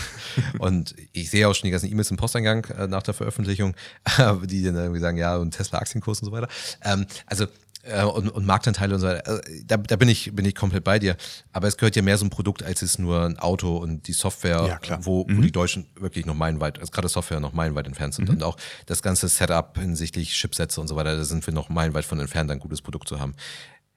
und 0.59 0.95
ich 1.13 1.31
sehe 1.31 1.49
auch 1.49 1.55
schon 1.55 1.67
die 1.67 1.71
ganzen 1.71 1.91
E-Mails 1.91 2.11
im 2.11 2.17
Posteingang 2.17 2.65
äh, 2.77 2.87
nach 2.87 3.03
der 3.03 3.15
Veröffentlichung, 3.15 3.75
die 4.45 4.63
dann 4.63 4.77
irgendwie 4.77 5.01
sagen, 5.01 5.17
ja, 5.17 5.37
und 5.37 5.53
Tesla-Aktienkurs 5.53 6.21
und 6.21 6.27
so 6.27 6.33
weiter. 6.33 6.49
Ähm, 6.83 7.07
also 7.27 7.47
äh, 7.83 8.05
und, 8.05 8.29
und 8.29 8.47
Marktanteile 8.47 8.95
und 8.95 9.01
so 9.01 9.07
weiter. 9.07 9.27
Also, 9.27 9.43
da, 9.65 9.77
da 9.77 9.97
bin 9.97 10.09
ich 10.09 10.35
bin 10.35 10.45
ich 10.45 10.55
komplett 10.55 10.85
bei 10.85 10.99
dir. 10.99 11.17
Aber 11.53 11.69
es 11.69 11.77
gehört 11.77 11.97
ja 11.97 12.03
mehr 12.03 12.19
so 12.19 12.25
ein 12.25 12.31
Produkt 12.31 12.63
als 12.63 12.83
es 12.83 12.99
nur 12.99 13.23
ein 13.23 13.39
Auto 13.39 13.77
und 13.77 14.07
die 14.07 14.13
Software, 14.13 14.79
ja, 14.83 14.99
wo, 15.05 15.25
mhm. 15.27 15.39
wo 15.39 15.43
die 15.43 15.53
Deutschen 15.53 15.87
wirklich 15.99 16.27
noch 16.27 16.35
meilenweit, 16.35 16.79
also 16.79 16.91
gerade 16.91 17.09
Software 17.09 17.41
noch 17.41 17.53
meilenweit 17.53 17.87
entfernt 17.87 18.15
sind 18.15 18.29
mhm. 18.29 18.37
und 18.37 18.43
auch 18.43 18.57
das 18.87 19.03
ganze 19.03 19.29
Setup 19.29 19.79
hinsichtlich 19.79 20.33
Chipsätze 20.33 20.81
und 20.81 20.89
so 20.89 20.97
weiter, 20.97 21.17
da 21.17 21.25
sind 21.25 21.47
wir 21.47 21.55
noch 21.55 21.69
meilenweit 21.69 22.05
von 22.05 22.21
entfernt, 22.21 22.51
ein 22.51 22.59
gutes 22.59 22.83
Produkt 22.83 23.09
zu 23.09 23.21
haben. 23.21 23.35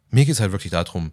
Mir 0.09 0.25
geht 0.25 0.35
es 0.35 0.39
halt 0.39 0.51
wirklich 0.51 0.71
darum, 0.71 1.11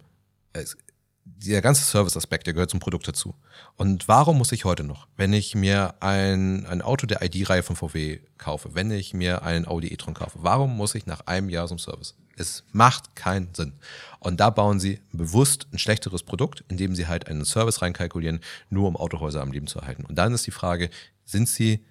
es, 0.53 0.77
der 1.25 1.63
ganze 1.63 1.85
Service-Aspekt, 1.85 2.47
der 2.47 2.55
gehört 2.55 2.71
zum 2.71 2.81
Produkt 2.81 3.07
dazu. 3.09 3.35
Und 3.77 4.09
warum 4.09 4.39
muss 4.39 4.53
ich 4.53 4.65
heute 4.65 4.85
noch, 4.85 5.07
wenn 5.17 5.33
ich 5.33 5.55
mir 5.55 5.95
ein, 6.01 6.67
ein 6.67 6.83
Auto 6.83 7.07
der 7.07 7.23
ID-Reihe 7.23 7.63
von 7.63 7.77
VW 7.77 8.21
kaufe, 8.39 8.75
wenn 8.75 8.91
ich 8.91 9.15
mir 9.15 9.43
einen 9.43 9.67
Audi 9.67 9.89
e-tron 9.89 10.15
kaufe, 10.15 10.39
warum 10.43 10.77
muss 10.77 10.95
ich 10.95 11.07
nach 11.07 11.27
einem 11.27 11.49
Jahr 11.49 11.67
zum 11.67 11.79
Service? 11.79 12.15
Es 12.41 12.65
macht 12.73 13.15
keinen 13.15 13.55
Sinn. 13.55 13.75
Und 14.19 14.41
da 14.41 14.51
bauen 14.51 14.81
sie 14.81 15.01
bewusst 15.13 15.69
ein 15.73 15.79
schlechteres 15.79 16.23
Produkt, 16.23 16.65
indem 16.69 16.95
sie 16.95 17.07
halt 17.07 17.29
einen 17.29 17.45
Service 17.45 17.83
reinkalkulieren, 17.83 18.41
nur 18.71 18.89
um 18.89 18.97
Autohäuser 18.97 19.43
am 19.43 19.53
Leben 19.53 19.67
zu 19.67 19.79
erhalten. 19.79 20.05
Und 20.07 20.17
dann 20.17 20.33
ist 20.33 20.47
die 20.47 20.51
Frage, 20.51 20.91
sind 21.25 21.49
sie, 21.49 21.85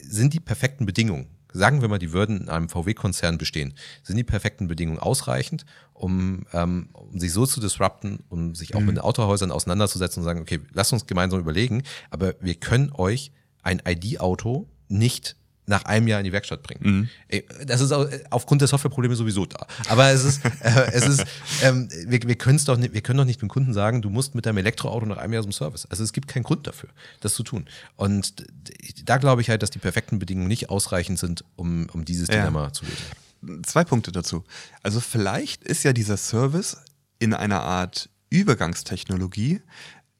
sind 0.00 0.32
die 0.32 0.40
perfekten 0.40 0.86
Bedingungen, 0.86 1.28
sagen 1.52 1.80
wir 1.80 1.88
mal, 1.88 1.98
die 1.98 2.12
würden 2.12 2.42
in 2.42 2.48
einem 2.48 2.68
VW-Konzern 2.68 3.38
bestehen, 3.38 3.74
sind 4.02 4.16
die 4.16 4.24
perfekten 4.24 4.68
Bedingungen 4.68 4.98
ausreichend, 4.98 5.64
um, 5.92 6.46
ähm, 6.52 6.90
um 6.92 7.18
sich 7.18 7.32
so 7.32 7.46
zu 7.46 7.60
disrupten, 7.60 8.22
um 8.28 8.54
sich 8.54 8.74
auch 8.74 8.80
mhm. 8.80 8.86
mit 8.86 8.96
den 8.96 9.02
Autohäusern 9.02 9.50
auseinanderzusetzen 9.50 10.20
und 10.20 10.24
sagen, 10.24 10.40
okay, 10.40 10.60
lasst 10.72 10.92
uns 10.92 11.06
gemeinsam 11.06 11.40
überlegen, 11.40 11.82
aber 12.10 12.34
wir 12.40 12.54
können 12.54 12.92
euch 12.92 13.32
ein 13.62 13.82
ID-Auto 13.86 14.68
nicht 14.88 15.36
nach 15.70 15.84
einem 15.84 16.08
Jahr 16.08 16.20
in 16.20 16.24
die 16.24 16.32
Werkstatt 16.32 16.62
bringen. 16.62 17.08
Mhm. 17.30 17.40
Das 17.64 17.80
ist 17.80 17.92
auch 17.92 18.06
aufgrund 18.28 18.60
der 18.60 18.68
Softwareprobleme 18.68 19.14
sowieso 19.14 19.46
da. 19.46 19.66
Aber 19.88 20.10
es 20.10 20.24
ist, 20.24 20.44
äh, 20.60 20.92
es 20.92 21.06
ist, 21.06 21.24
ähm, 21.62 21.88
wir, 22.06 22.20
wir 22.22 22.34
können 22.34 22.60
doch 22.66 22.76
nicht, 22.76 22.92
wir 22.92 23.00
können 23.00 23.18
doch 23.18 23.24
nicht 23.24 23.40
dem 23.40 23.48
Kunden 23.48 23.72
sagen, 23.72 24.02
du 24.02 24.10
musst 24.10 24.34
mit 24.34 24.44
deinem 24.44 24.58
Elektroauto 24.58 25.06
nach 25.06 25.16
einem 25.16 25.32
Jahr 25.32 25.42
zum 25.42 25.52
Service. 25.52 25.86
Also 25.86 26.02
es 26.02 26.12
gibt 26.12 26.28
keinen 26.28 26.42
Grund 26.42 26.66
dafür, 26.66 26.90
das 27.20 27.34
zu 27.34 27.44
tun. 27.44 27.66
Und 27.96 28.34
da 29.04 29.16
glaube 29.16 29.40
ich 29.40 29.48
halt, 29.48 29.62
dass 29.62 29.70
die 29.70 29.78
perfekten 29.78 30.18
Bedingungen 30.18 30.48
nicht 30.48 30.68
ausreichend 30.68 31.18
sind, 31.18 31.44
um, 31.56 31.88
um 31.92 32.04
dieses 32.04 32.28
ja. 32.28 32.36
Dilemma 32.36 32.72
zu 32.72 32.84
lösen. 32.84 33.62
Zwei 33.64 33.84
Punkte 33.84 34.12
dazu. 34.12 34.44
Also 34.82 35.00
vielleicht 35.00 35.64
ist 35.64 35.84
ja 35.84 35.92
dieser 35.92 36.16
Service 36.16 36.76
in 37.20 37.32
einer 37.32 37.62
Art 37.62 38.10
Übergangstechnologie 38.28 39.62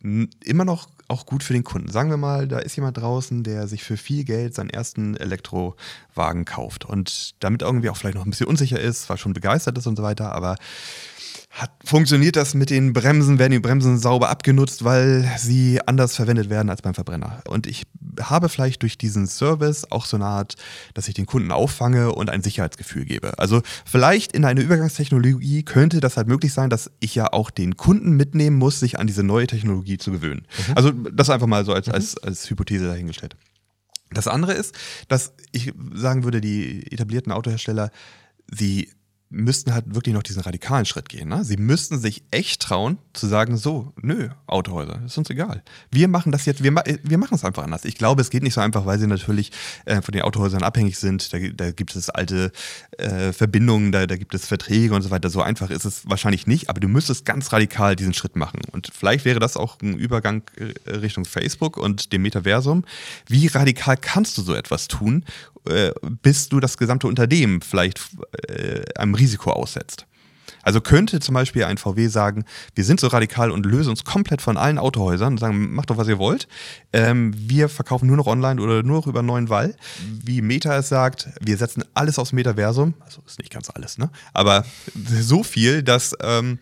immer 0.00 0.64
noch 0.64 0.88
auch 1.10 1.26
gut 1.26 1.42
für 1.42 1.52
den 1.52 1.64
Kunden. 1.64 1.90
Sagen 1.90 2.10
wir 2.10 2.16
mal, 2.16 2.48
da 2.48 2.58
ist 2.58 2.76
jemand 2.76 2.96
draußen, 2.96 3.42
der 3.42 3.66
sich 3.66 3.82
für 3.82 3.96
viel 3.96 4.24
Geld 4.24 4.54
seinen 4.54 4.70
ersten 4.70 5.16
Elektrowagen 5.16 6.44
kauft 6.44 6.84
und 6.84 7.34
damit 7.40 7.62
irgendwie 7.62 7.90
auch 7.90 7.96
vielleicht 7.96 8.16
noch 8.16 8.24
ein 8.24 8.30
bisschen 8.30 8.46
unsicher 8.46 8.80
ist, 8.80 9.02
zwar 9.02 9.18
schon 9.18 9.32
begeistert 9.32 9.76
ist 9.76 9.86
und 9.86 9.96
so 9.96 10.02
weiter, 10.02 10.32
aber 10.32 10.56
hat, 11.50 11.72
funktioniert 11.84 12.36
das 12.36 12.54
mit 12.54 12.70
den 12.70 12.92
Bremsen? 12.92 13.40
Werden 13.40 13.50
die 13.50 13.58
Bremsen 13.58 13.98
sauber 13.98 14.28
abgenutzt, 14.28 14.84
weil 14.84 15.28
sie 15.36 15.80
anders 15.84 16.14
verwendet 16.14 16.48
werden 16.48 16.70
als 16.70 16.80
beim 16.80 16.94
Verbrenner? 16.94 17.42
Und 17.48 17.66
ich 17.66 17.82
habe 18.20 18.48
vielleicht 18.48 18.82
durch 18.82 18.96
diesen 18.96 19.26
Service 19.26 19.90
auch 19.90 20.04
so 20.04 20.16
eine 20.16 20.26
Art, 20.26 20.54
dass 20.94 21.08
ich 21.08 21.14
den 21.14 21.26
Kunden 21.26 21.50
auffange 21.50 22.12
und 22.12 22.30
ein 22.30 22.42
Sicherheitsgefühl 22.42 23.04
gebe. 23.04 23.36
Also 23.40 23.62
vielleicht 23.84 24.32
in 24.32 24.44
einer 24.44 24.60
Übergangstechnologie 24.60 25.64
könnte 25.64 25.98
das 25.98 26.16
halt 26.16 26.28
möglich 26.28 26.52
sein, 26.52 26.70
dass 26.70 26.88
ich 27.00 27.16
ja 27.16 27.32
auch 27.32 27.50
den 27.50 27.76
Kunden 27.76 28.12
mitnehmen 28.12 28.56
muss, 28.56 28.78
sich 28.78 29.00
an 29.00 29.08
diese 29.08 29.24
neue 29.24 29.48
Technologie 29.48 29.98
zu 29.98 30.12
gewöhnen. 30.12 30.46
Mhm. 30.68 30.74
Also 30.76 30.92
das 30.92 31.30
einfach 31.30 31.48
mal 31.48 31.64
so 31.64 31.72
als, 31.72 31.88
mhm. 31.88 31.94
als, 31.94 32.16
als 32.18 32.48
Hypothese 32.48 32.86
dahingestellt. 32.86 33.36
Das 34.12 34.28
andere 34.28 34.52
ist, 34.52 34.74
dass 35.08 35.32
ich 35.50 35.72
sagen 35.94 36.22
würde, 36.22 36.40
die 36.40 36.92
etablierten 36.92 37.32
Autohersteller, 37.32 37.90
sie 38.48 38.90
müssten 39.30 39.72
halt 39.72 39.94
wirklich 39.94 40.14
noch 40.14 40.24
diesen 40.24 40.42
radikalen 40.42 40.84
Schritt 40.84 41.08
gehen. 41.08 41.28
Ne? 41.28 41.44
Sie 41.44 41.56
müssten 41.56 41.98
sich 41.98 42.24
echt 42.32 42.60
trauen, 42.62 42.98
zu 43.12 43.28
sagen, 43.28 43.56
so, 43.56 43.92
nö, 44.02 44.28
Autohäuser, 44.46 45.00
ist 45.06 45.16
uns 45.16 45.30
egal. 45.30 45.62
Wir 45.90 46.08
machen 46.08 46.32
das 46.32 46.46
jetzt, 46.46 46.64
wir, 46.64 46.74
wir 46.74 47.18
machen 47.18 47.34
es 47.34 47.44
einfach 47.44 47.62
anders. 47.62 47.84
Ich 47.84 47.94
glaube, 47.94 48.22
es 48.22 48.30
geht 48.30 48.42
nicht 48.42 48.54
so 48.54 48.60
einfach, 48.60 48.86
weil 48.86 48.98
sie 48.98 49.06
natürlich 49.06 49.52
äh, 49.84 50.02
von 50.02 50.12
den 50.12 50.22
Autohäusern 50.22 50.64
abhängig 50.64 50.98
sind. 50.98 51.32
Da, 51.32 51.38
da 51.38 51.70
gibt 51.70 51.94
es 51.94 52.10
alte 52.10 52.50
äh, 52.98 53.32
Verbindungen, 53.32 53.92
da, 53.92 54.06
da 54.06 54.16
gibt 54.16 54.34
es 54.34 54.46
Verträge 54.46 54.94
und 54.94 55.02
so 55.02 55.10
weiter. 55.10 55.30
So 55.30 55.42
einfach 55.42 55.70
ist 55.70 55.84
es 55.84 56.08
wahrscheinlich 56.10 56.48
nicht, 56.48 56.68
aber 56.68 56.80
du 56.80 56.88
müsstest 56.88 57.24
ganz 57.24 57.52
radikal 57.52 57.94
diesen 57.94 58.14
Schritt 58.14 58.34
machen. 58.34 58.60
Und 58.72 58.90
vielleicht 58.92 59.24
wäre 59.24 59.38
das 59.38 59.56
auch 59.56 59.80
ein 59.80 59.96
Übergang 59.96 60.42
äh, 60.56 60.90
Richtung 60.90 61.24
Facebook 61.24 61.76
und 61.76 62.12
dem 62.12 62.22
Metaversum. 62.22 62.84
Wie 63.28 63.46
radikal 63.46 63.96
kannst 63.96 64.36
du 64.38 64.42
so 64.42 64.54
etwas 64.54 64.88
tun, 64.88 65.24
äh, 65.68 65.92
bis 66.22 66.48
du 66.48 66.60
das 66.60 66.76
gesamte 66.76 67.06
Unternehmen 67.06 67.60
vielleicht 67.62 68.00
äh, 68.48 68.82
einem 68.96 69.14
Risiko 69.14 69.50
aussetzt. 69.50 70.06
Also 70.62 70.80
könnte 70.80 71.20
zum 71.20 71.34
Beispiel 71.34 71.64
ein 71.64 71.78
VW 71.78 72.08
sagen, 72.08 72.44
wir 72.74 72.84
sind 72.84 73.00
so 73.00 73.06
radikal 73.06 73.50
und 73.50 73.64
lösen 73.66 73.90
uns 73.90 74.04
komplett 74.04 74.42
von 74.42 74.56
allen 74.56 74.78
Autohäusern 74.78 75.34
und 75.34 75.38
sagen, 75.38 75.72
macht 75.72 75.90
doch, 75.90 75.96
was 75.96 76.08
ihr 76.08 76.18
wollt. 76.18 76.48
Ähm, 76.92 77.32
wir 77.36 77.68
verkaufen 77.68 78.06
nur 78.06 78.16
noch 78.16 78.26
online 78.26 78.60
oder 78.60 78.82
nur 78.82 78.98
noch 78.98 79.06
über 79.06 79.22
neuen 79.22 79.48
Wall. 79.48 79.74
Wie 80.22 80.42
Meta 80.42 80.76
es 80.76 80.88
sagt, 80.88 81.28
wir 81.40 81.56
setzen 81.56 81.84
alles 81.94 82.18
aufs 82.18 82.32
Metaversum. 82.32 82.94
Also 83.00 83.22
ist 83.26 83.38
nicht 83.38 83.52
ganz 83.52 83.70
alles, 83.70 83.98
ne? 83.98 84.10
Aber 84.34 84.64
so 84.94 85.42
viel, 85.42 85.82
dass 85.82 86.14
ähm, 86.22 86.58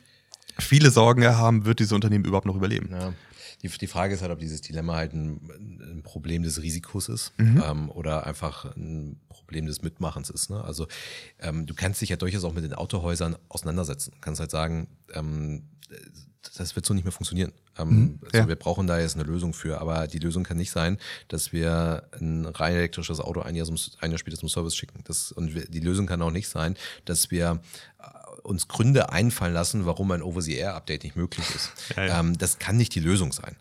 viele 0.58 0.90
Sorgen 0.90 1.26
haben, 1.26 1.64
wird 1.64 1.80
dieses 1.80 1.92
Unternehmen 1.92 2.24
überhaupt 2.24 2.46
noch 2.46 2.56
überleben. 2.56 2.90
Ja. 2.92 3.12
Die, 3.62 3.68
die 3.68 3.86
Frage 3.86 4.14
ist 4.14 4.22
halt, 4.22 4.30
ob 4.30 4.38
dieses 4.38 4.60
Dilemma 4.60 4.96
halt 4.96 5.12
ein, 5.12 5.80
ein 5.80 6.02
Problem 6.02 6.42
des 6.42 6.62
Risikos 6.62 7.08
ist 7.08 7.32
mhm. 7.38 7.62
ähm, 7.64 7.90
oder 7.90 8.26
einfach 8.26 8.64
ein 8.76 9.20
Problem 9.28 9.66
des 9.66 9.82
Mitmachens 9.82 10.30
ist. 10.30 10.50
Ne? 10.50 10.62
Also 10.62 10.86
ähm, 11.40 11.66
du 11.66 11.74
kannst 11.74 12.00
dich 12.00 12.10
ja 12.10 12.16
durchaus 12.16 12.44
auch 12.44 12.54
mit 12.54 12.64
den 12.64 12.74
Autohäusern 12.74 13.36
auseinandersetzen. 13.48 14.12
Du 14.12 14.20
kannst 14.20 14.40
halt 14.40 14.50
sagen, 14.50 14.88
ähm, 15.12 15.64
das 16.56 16.76
wird 16.76 16.86
so 16.86 16.94
nicht 16.94 17.04
mehr 17.04 17.12
funktionieren. 17.12 17.52
Ähm, 17.78 17.88
mhm, 17.88 18.18
also 18.24 18.38
ja. 18.38 18.48
Wir 18.48 18.56
brauchen 18.56 18.86
da 18.86 18.98
jetzt 18.98 19.16
eine 19.16 19.24
Lösung 19.24 19.52
für, 19.52 19.80
aber 19.80 20.06
die 20.06 20.18
Lösung 20.18 20.44
kann 20.44 20.56
nicht 20.56 20.70
sein, 20.70 20.98
dass 21.28 21.52
wir 21.52 22.08
ein 22.20 22.46
rein 22.46 22.74
elektrisches 22.74 23.20
Auto 23.20 23.40
ein 23.40 23.54
Jahr, 23.54 23.66
zum, 23.66 23.76
ein 24.00 24.10
Jahr 24.10 24.18
später 24.18 24.36
zum 24.36 24.48
Service 24.48 24.76
schicken. 24.76 25.02
Das, 25.04 25.32
und 25.32 25.52
die 25.54 25.80
Lösung 25.80 26.06
kann 26.06 26.22
auch 26.22 26.30
nicht 26.30 26.48
sein, 26.48 26.76
dass 27.04 27.30
wir 27.30 27.60
uns 28.42 28.68
Gründe 28.68 29.10
einfallen 29.10 29.54
lassen, 29.54 29.86
warum 29.86 30.10
ein 30.10 30.22
Over-the-Air-Update 30.22 31.04
nicht 31.04 31.16
möglich 31.16 31.46
ist. 31.54 31.72
Ja, 31.96 32.04
ja. 32.04 32.20
Ähm, 32.20 32.36
das 32.38 32.58
kann 32.58 32.76
nicht 32.76 32.94
die 32.94 33.00
Lösung 33.00 33.32
sein. 33.32 33.56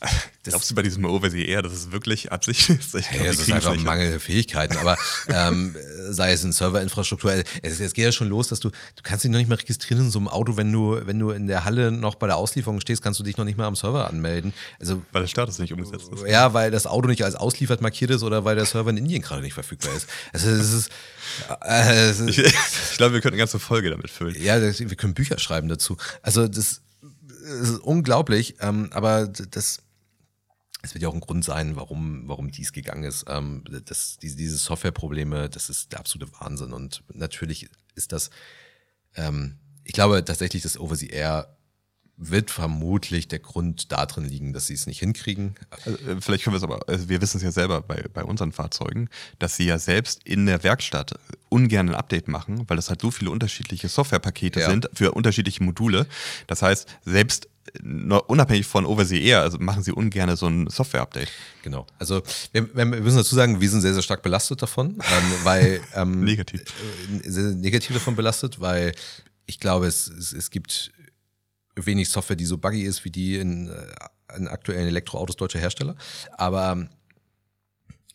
Glaubst 0.44 0.70
du 0.70 0.74
bei 0.74 0.82
diesem 0.82 1.04
Over-the-Air, 1.04 1.62
dass 1.62 1.72
es 1.72 1.90
wirklich 1.90 2.30
Absicht 2.30 2.68
ist? 2.70 2.94
Ich 2.94 3.08
glaub, 3.08 3.24
ja, 3.24 3.30
es 3.30 3.40
ist 3.40 3.50
einfach 3.50 3.76
mangelnde 3.76 4.20
Fähigkeiten, 4.20 4.76
aber 4.76 4.96
ähm, 5.28 5.74
sei 6.10 6.32
es 6.32 6.44
in 6.44 6.52
Serverinfrastruktur, 6.52 7.32
es, 7.62 7.80
es 7.80 7.94
geht 7.94 8.04
ja 8.04 8.12
schon 8.12 8.28
los, 8.28 8.48
dass 8.48 8.60
du, 8.60 8.70
du 8.70 9.02
kannst 9.02 9.24
dich 9.24 9.30
noch 9.30 9.38
nicht 9.38 9.48
mal 9.48 9.56
registrieren 9.56 10.04
in 10.04 10.10
so 10.10 10.18
einem 10.18 10.28
Auto, 10.28 10.56
wenn 10.56 10.70
du, 10.70 11.00
wenn 11.04 11.18
du 11.18 11.30
in 11.30 11.46
der 11.46 11.64
Halle 11.64 11.90
noch 11.90 12.14
bei 12.14 12.26
der 12.26 12.36
Auslieferung 12.36 12.80
stehst, 12.80 13.02
kannst 13.02 13.18
du 13.18 13.24
dich 13.24 13.36
noch 13.36 13.44
nicht 13.44 13.58
mal 13.58 13.66
am 13.66 13.74
Server 13.74 14.08
anmelden. 14.08 14.52
Also, 14.78 15.02
weil 15.12 15.22
der 15.22 15.28
Status 15.28 15.58
nicht 15.58 15.72
umgesetzt 15.72 16.12
ist. 16.12 16.26
Ja, 16.26 16.54
weil 16.54 16.70
das 16.70 16.86
Auto 16.86 17.08
nicht 17.08 17.24
als 17.24 17.34
ausliefert 17.34 17.80
markiert 17.80 18.10
ist 18.10 18.22
oder 18.22 18.44
weil 18.44 18.56
der 18.56 18.66
Server 18.66 18.90
in 18.90 18.98
Indien 18.98 19.22
gerade 19.22 19.42
nicht 19.42 19.54
verfügbar 19.54 19.94
ist. 19.96 20.08
Also, 20.32 20.50
es 20.50 20.72
ist, 20.72 20.90
äh, 21.62 22.10
es 22.10 22.20
ist 22.20 22.38
ich, 22.38 22.38
ich 22.90 22.96
glaube, 22.96 23.14
wir 23.14 23.20
können 23.20 23.34
eine 23.34 23.40
ganze 23.40 23.58
Folge 23.58 23.90
damit 23.90 24.10
füllen. 24.10 24.36
Ja, 24.40 24.60
wir 24.60 24.96
können 24.96 25.14
Bücher 25.14 25.38
schreiben 25.38 25.68
dazu. 25.68 25.96
Also 26.22 26.46
das, 26.46 26.82
das 27.42 27.70
ist 27.70 27.80
unglaublich, 27.80 28.56
ähm, 28.60 28.90
aber 28.92 29.26
das 29.26 29.78
es 30.86 30.94
wird 30.94 31.02
ja 31.02 31.08
auch 31.08 31.14
ein 31.14 31.20
Grund 31.20 31.44
sein, 31.44 31.76
warum, 31.76 32.26
warum 32.26 32.50
dies 32.50 32.72
gegangen 32.72 33.04
ist. 33.04 33.24
Ähm, 33.28 33.64
das, 33.84 34.18
diese, 34.18 34.36
diese 34.36 34.56
Softwareprobleme, 34.56 35.50
das 35.50 35.68
ist 35.68 35.92
der 35.92 36.00
absolute 36.00 36.32
Wahnsinn. 36.40 36.72
Und 36.72 37.02
natürlich 37.12 37.68
ist 37.94 38.12
das, 38.12 38.30
ähm, 39.14 39.58
ich 39.84 39.92
glaube 39.92 40.24
tatsächlich, 40.24 40.62
das 40.62 40.78
Over 40.78 40.96
the 40.96 41.08
Air 41.08 41.55
wird 42.18 42.50
vermutlich 42.50 43.28
der 43.28 43.40
Grund 43.40 43.92
darin 43.92 44.24
liegen, 44.24 44.52
dass 44.52 44.68
sie 44.68 44.74
es 44.74 44.86
nicht 44.86 45.00
hinkriegen. 45.00 45.54
Also, 45.84 45.98
äh, 45.98 46.20
vielleicht 46.20 46.44
können 46.44 46.54
wir 46.54 46.58
es 46.58 46.62
aber, 46.62 46.80
also 46.88 47.08
wir 47.08 47.20
wissen 47.20 47.36
es 47.36 47.42
ja 47.42 47.52
selber 47.52 47.82
bei, 47.82 48.04
bei 48.12 48.24
unseren 48.24 48.52
Fahrzeugen, 48.52 49.08
dass 49.38 49.56
sie 49.56 49.66
ja 49.66 49.78
selbst 49.78 50.22
in 50.24 50.46
der 50.46 50.62
Werkstatt 50.62 51.18
ungern 51.48 51.90
ein 51.90 51.94
Update 51.94 52.28
machen, 52.28 52.64
weil 52.68 52.76
das 52.76 52.88
halt 52.88 53.02
so 53.02 53.10
viele 53.10 53.30
unterschiedliche 53.30 53.88
Softwarepakete 53.88 54.60
ja. 54.60 54.70
sind 54.70 54.88
für 54.94 55.12
unterschiedliche 55.12 55.62
Module. 55.62 56.06
Das 56.46 56.62
heißt, 56.62 56.88
selbst 57.04 57.48
unabhängig 58.26 58.66
von 58.66 58.86
Over-the 58.86 59.22
Air, 59.22 59.42
also 59.42 59.58
machen 59.58 59.82
sie 59.82 59.92
ungern 59.92 60.34
so 60.36 60.46
ein 60.46 60.68
Software-Update. 60.68 61.28
Genau. 61.62 61.86
Also 61.98 62.22
wir, 62.52 62.74
wir, 62.74 62.84
müssen 62.84 63.16
dazu 63.16 63.34
sagen, 63.34 63.60
wir 63.60 63.68
sind 63.68 63.80
sehr, 63.80 63.92
sehr 63.92 64.02
stark 64.02 64.22
belastet 64.22 64.62
davon, 64.62 64.90
ähm, 64.90 65.32
weil 65.42 65.80
ähm, 65.94 66.24
negativ. 66.24 66.62
Äh, 66.62 67.28
sehr, 67.28 67.50
negativ 67.52 67.94
davon 67.94 68.16
belastet, 68.16 68.60
weil 68.60 68.92
ich 69.46 69.60
glaube, 69.60 69.86
es, 69.86 70.08
es, 70.08 70.32
es 70.32 70.50
gibt 70.50 70.92
wenig 71.76 72.08
Software, 72.08 72.36
die 72.36 72.46
so 72.46 72.58
buggy 72.58 72.82
ist 72.82 73.04
wie 73.04 73.10
die 73.10 73.36
in, 73.36 73.68
äh, 73.68 74.36
in 74.36 74.48
aktuellen 74.48 74.88
Elektroautos 74.88 75.36
deutscher 75.36 75.58
Hersteller. 75.58 75.96
Aber 76.32 76.88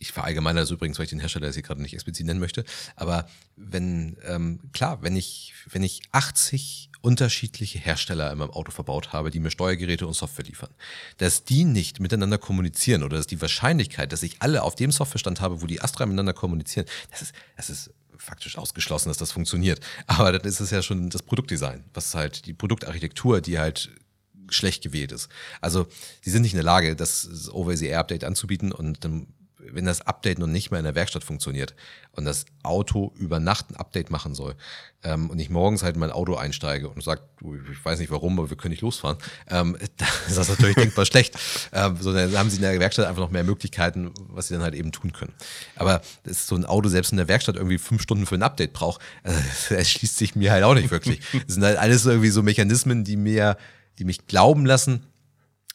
ich 0.01 0.11
verallgemeine 0.11 0.59
das 0.59 0.71
übrigens, 0.71 0.97
weil 0.97 1.03
ich 1.03 1.11
den 1.11 1.19
Hersteller 1.19 1.45
jetzt 1.45 1.55
hier 1.55 1.63
gerade 1.63 1.81
nicht 1.81 1.93
explizit 1.93 2.25
nennen 2.25 2.39
möchte, 2.39 2.65
aber 2.95 3.27
wenn, 3.55 4.17
ähm, 4.25 4.59
klar, 4.73 5.03
wenn 5.03 5.15
ich, 5.15 5.53
wenn 5.69 5.83
ich 5.83 6.01
80 6.11 6.89
unterschiedliche 7.01 7.79
Hersteller 7.79 8.31
in 8.31 8.39
meinem 8.39 8.51
Auto 8.51 8.71
verbaut 8.71 9.13
habe, 9.13 9.31
die 9.31 9.39
mir 9.39 9.51
Steuergeräte 9.51 10.07
und 10.07 10.13
Software 10.13 10.45
liefern, 10.45 10.69
dass 11.17 11.43
die 11.43 11.65
nicht 11.65 11.99
miteinander 11.99 12.37
kommunizieren 12.37 13.03
oder 13.03 13.17
dass 13.17 13.27
die 13.27 13.41
Wahrscheinlichkeit, 13.41 14.11
dass 14.11 14.23
ich 14.23 14.41
alle 14.41 14.63
auf 14.63 14.75
dem 14.75 14.91
Softwarestand 14.91 15.41
habe, 15.41 15.61
wo 15.61 15.67
die 15.67 15.81
Astra 15.81 16.05
miteinander 16.05 16.33
kommunizieren, 16.33 16.87
das 17.11 17.21
ist, 17.21 17.33
das 17.55 17.69
ist 17.69 17.91
faktisch 18.21 18.57
ausgeschlossen, 18.57 19.09
dass 19.09 19.17
das 19.17 19.31
funktioniert. 19.31 19.79
Aber 20.07 20.31
dann 20.31 20.41
ist 20.41 20.59
es 20.59 20.69
ja 20.69 20.81
schon 20.81 21.09
das 21.09 21.23
Produktdesign, 21.23 21.83
was 21.93 22.13
halt 22.13 22.45
die 22.45 22.53
Produktarchitektur, 22.53 23.41
die 23.41 23.59
halt 23.59 23.89
schlecht 24.49 24.83
gewählt 24.83 25.11
ist. 25.11 25.29
Also 25.61 25.87
sie 26.21 26.29
sind 26.29 26.43
nicht 26.43 26.53
in 26.53 26.57
der 26.57 26.65
Lage, 26.65 26.95
das 26.95 27.49
Over-the-Air-Update 27.51 28.23
anzubieten 28.23 28.71
und 28.71 29.03
dann 29.03 29.27
wenn 29.73 29.85
das 29.85 30.01
Update 30.01 30.39
noch 30.39 30.47
nicht 30.47 30.71
mehr 30.71 30.79
in 30.79 30.85
der 30.85 30.95
Werkstatt 30.95 31.23
funktioniert 31.23 31.75
und 32.13 32.25
das 32.25 32.45
Auto 32.63 33.13
über 33.15 33.39
Nacht 33.39 33.69
ein 33.69 33.75
Update 33.75 34.09
machen 34.09 34.35
soll 34.35 34.55
ähm, 35.03 35.29
und 35.29 35.39
ich 35.39 35.49
morgens 35.49 35.83
halt 35.83 35.95
in 35.95 35.99
mein 35.99 36.11
Auto 36.11 36.35
einsteige 36.35 36.89
und 36.89 37.03
sage, 37.03 37.21
ich 37.71 37.83
weiß 37.83 37.99
nicht 37.99 38.11
warum, 38.11 38.39
aber 38.39 38.49
wir 38.49 38.57
können 38.57 38.71
nicht 38.71 38.81
losfahren, 38.81 39.17
ähm, 39.49 39.77
dann 39.97 40.07
ist 40.27 40.37
das 40.37 40.49
natürlich 40.49 40.75
denkbar 40.75 41.05
schlecht. 41.05 41.37
Ähm, 41.73 41.97
so, 41.99 42.13
dann 42.13 42.37
haben 42.37 42.49
sie 42.49 42.57
in 42.57 42.61
der 42.61 42.79
Werkstatt 42.79 43.07
einfach 43.07 43.21
noch 43.21 43.31
mehr 43.31 43.43
Möglichkeiten, 43.43 44.11
was 44.29 44.47
sie 44.47 44.53
dann 44.53 44.63
halt 44.63 44.75
eben 44.75 44.91
tun 44.91 45.13
können. 45.13 45.33
Aber 45.75 46.01
dass 46.23 46.47
so 46.47 46.55
ein 46.55 46.65
Auto 46.65 46.89
selbst 46.89 47.11
in 47.11 47.17
der 47.17 47.27
Werkstatt 47.27 47.55
irgendwie 47.55 47.77
fünf 47.77 48.01
Stunden 48.01 48.25
für 48.25 48.35
ein 48.35 48.43
Update 48.43 48.73
braucht, 48.73 49.01
äh, 49.23 49.73
erschließt 49.73 50.17
sich 50.17 50.35
mir 50.35 50.51
halt 50.51 50.63
auch 50.63 50.75
nicht 50.75 50.91
wirklich. 50.91 51.21
Das 51.45 51.55
sind 51.55 51.63
halt 51.63 51.77
alles 51.77 52.05
irgendwie 52.05 52.29
so 52.29 52.43
Mechanismen, 52.43 53.03
die 53.03 53.17
mir, 53.17 53.57
die 53.97 54.05
mich 54.05 54.27
glauben 54.27 54.65
lassen, 54.65 55.05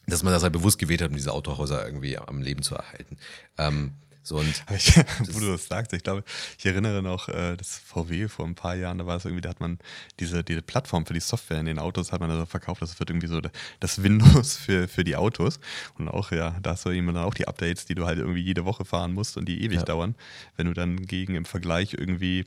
dass 0.07 0.23
man 0.23 0.33
das 0.33 0.43
halt 0.43 0.53
bewusst 0.53 0.79
gewählt 0.79 1.01
hat, 1.01 1.09
um 1.09 1.15
diese 1.15 1.33
Autohäuser 1.33 1.85
irgendwie 1.85 2.17
am 2.17 2.41
Leben 2.41 2.63
zu 2.63 2.75
erhalten. 2.75 3.17
Ähm, 3.57 3.93
so 4.27 4.37
und 4.37 4.63
ich, 4.75 4.97
wo 5.31 5.39
du 5.39 5.51
das 5.51 5.67
sagst, 5.67 5.93
ich 5.93 6.03
glaube, 6.03 6.23
ich 6.57 6.65
erinnere 6.65 7.01
noch, 7.01 7.29
äh, 7.29 7.55
das 7.55 7.77
VW 7.77 8.27
vor 8.27 8.45
ein 8.45 8.55
paar 8.55 8.75
Jahren, 8.75 8.97
da 8.97 9.05
war 9.05 9.15
es 9.15 9.23
irgendwie, 9.23 9.41
da 9.41 9.49
hat 9.49 9.61
man 9.61 9.79
diese, 10.19 10.43
diese 10.43 10.61
Plattform 10.61 11.05
für 11.05 11.13
die 11.13 11.21
Software 11.21 11.61
in 11.61 11.65
den 11.65 11.79
Autos, 11.79 12.11
hat 12.11 12.19
man 12.19 12.29
also 12.29 12.45
verkauft, 12.45 12.81
das 12.81 12.99
wird 12.99 13.09
irgendwie 13.09 13.27
so 13.27 13.39
das 13.79 14.03
Windows 14.03 14.57
für, 14.57 14.89
für 14.89 15.05
die 15.05 15.15
Autos. 15.15 15.59
Und 15.97 16.09
auch, 16.09 16.31
ja, 16.31 16.57
da 16.61 16.71
hast 16.71 16.85
du 16.85 16.89
eben 16.89 17.07
dann 17.07 17.23
auch 17.23 17.33
die 17.33 17.47
Updates, 17.47 17.85
die 17.85 17.95
du 17.95 18.05
halt 18.05 18.19
irgendwie 18.19 18.41
jede 18.41 18.65
Woche 18.65 18.83
fahren 18.83 19.13
musst 19.13 19.37
und 19.37 19.45
die 19.45 19.63
ewig 19.63 19.79
ja. 19.79 19.85
dauern, 19.85 20.15
wenn 20.57 20.67
du 20.67 20.73
dann 20.73 20.97
gegen 21.05 21.35
im 21.35 21.45
Vergleich 21.45 21.93
irgendwie 21.93 22.43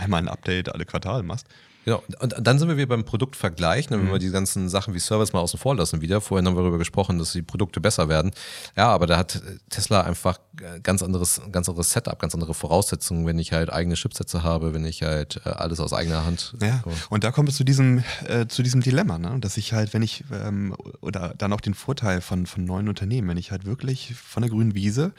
einmal 0.00 0.22
ein 0.22 0.28
Update 0.28 0.72
alle 0.72 0.84
Quartal 0.84 1.24
machst. 1.24 1.48
Genau, 1.88 2.02
und 2.20 2.34
dann 2.38 2.58
sind 2.58 2.68
wir 2.68 2.76
wieder 2.76 2.88
beim 2.88 3.04
Produktvergleich, 3.04 3.88
ne, 3.88 3.98
wenn 3.98 4.08
mhm. 4.08 4.12
wir 4.12 4.18
die 4.18 4.28
ganzen 4.28 4.68
Sachen 4.68 4.92
wie 4.92 4.98
Service 4.98 5.32
mal 5.32 5.40
außen 5.40 5.58
vor 5.58 5.74
lassen 5.74 6.02
wieder. 6.02 6.20
Vorhin 6.20 6.46
haben 6.46 6.54
wir 6.54 6.60
darüber 6.60 6.76
gesprochen, 6.76 7.18
dass 7.18 7.32
die 7.32 7.40
Produkte 7.40 7.80
besser 7.80 8.10
werden. 8.10 8.32
Ja, 8.76 8.88
aber 8.88 9.06
da 9.06 9.16
hat 9.16 9.40
Tesla 9.70 10.02
einfach 10.02 10.38
ganz 10.82 11.02
anderes, 11.02 11.40
ganz 11.50 11.66
anderes 11.66 11.90
Setup, 11.90 12.18
ganz 12.18 12.34
andere 12.34 12.52
Voraussetzungen, 12.52 13.24
wenn 13.24 13.38
ich 13.38 13.52
halt 13.52 13.72
eigene 13.72 13.94
Chipsätze 13.94 14.42
habe, 14.42 14.74
wenn 14.74 14.84
ich 14.84 15.02
halt 15.02 15.40
äh, 15.46 15.48
alles 15.48 15.80
aus 15.80 15.94
eigener 15.94 16.26
Hand. 16.26 16.56
Ja, 16.60 16.84
und 17.08 17.24
da 17.24 17.32
kommt 17.32 17.48
es 17.48 17.56
zu 17.56 17.64
diesem, 17.64 18.04
äh, 18.26 18.46
zu 18.48 18.62
diesem 18.62 18.82
Dilemma, 18.82 19.18
ne? 19.18 19.38
dass 19.40 19.56
ich 19.56 19.72
halt, 19.72 19.94
wenn 19.94 20.02
ich, 20.02 20.24
ähm, 20.30 20.76
oder 21.00 21.32
dann 21.38 21.54
auch 21.54 21.62
den 21.62 21.72
Vorteil 21.72 22.20
von, 22.20 22.44
von 22.44 22.66
neuen 22.66 22.90
Unternehmen, 22.90 23.28
wenn 23.28 23.38
ich 23.38 23.50
halt 23.50 23.64
wirklich 23.64 24.14
von 24.14 24.42
der 24.42 24.50
grünen 24.50 24.74
Wiese 24.74 25.12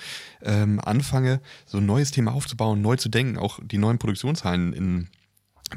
ähm, 0.43 0.79
anfange, 0.79 1.41
so 1.65 1.79
ein 1.79 1.87
neues 1.87 2.11
Thema 2.11 2.31
aufzubauen, 2.31 2.79
neu 2.83 2.95
zu 2.95 3.09
denken, 3.09 3.39
auch 3.39 3.59
die 3.63 3.79
neuen 3.79 3.97
Produktionshallen 3.97 4.73
in 4.73 5.07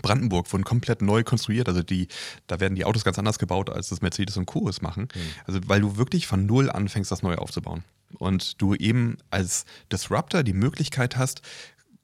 Brandenburg 0.00 0.52
wurden 0.52 0.64
komplett 0.64 1.02
neu 1.02 1.22
konstruiert. 1.24 1.68
Also 1.68 1.83
die, 1.83 2.09
da 2.46 2.61
werden 2.61 2.74
die 2.74 2.85
Autos 2.85 3.05
ganz 3.05 3.18
anders 3.18 3.38
gebaut, 3.38 3.70
als 3.70 3.88
das 3.88 4.00
Mercedes 4.00 4.37
und 4.37 4.46
Co. 4.46 4.68
es 4.68 4.83
machen. 4.83 5.09
Mhm. 5.14 5.20
Also 5.46 5.61
weil 5.66 5.81
du 5.81 5.96
wirklich 5.96 6.26
von 6.26 6.46
null 6.46 6.70
anfängst, 6.70 7.11
das 7.11 7.22
neu 7.22 7.37
aufzubauen. 7.37 7.85
Und 8.18 8.61
du 8.61 8.74
eben 8.74 9.16
als 9.31 9.64
Disruptor 9.90 10.42
die 10.42 10.52
Möglichkeit 10.52 11.16
hast, 11.16 11.40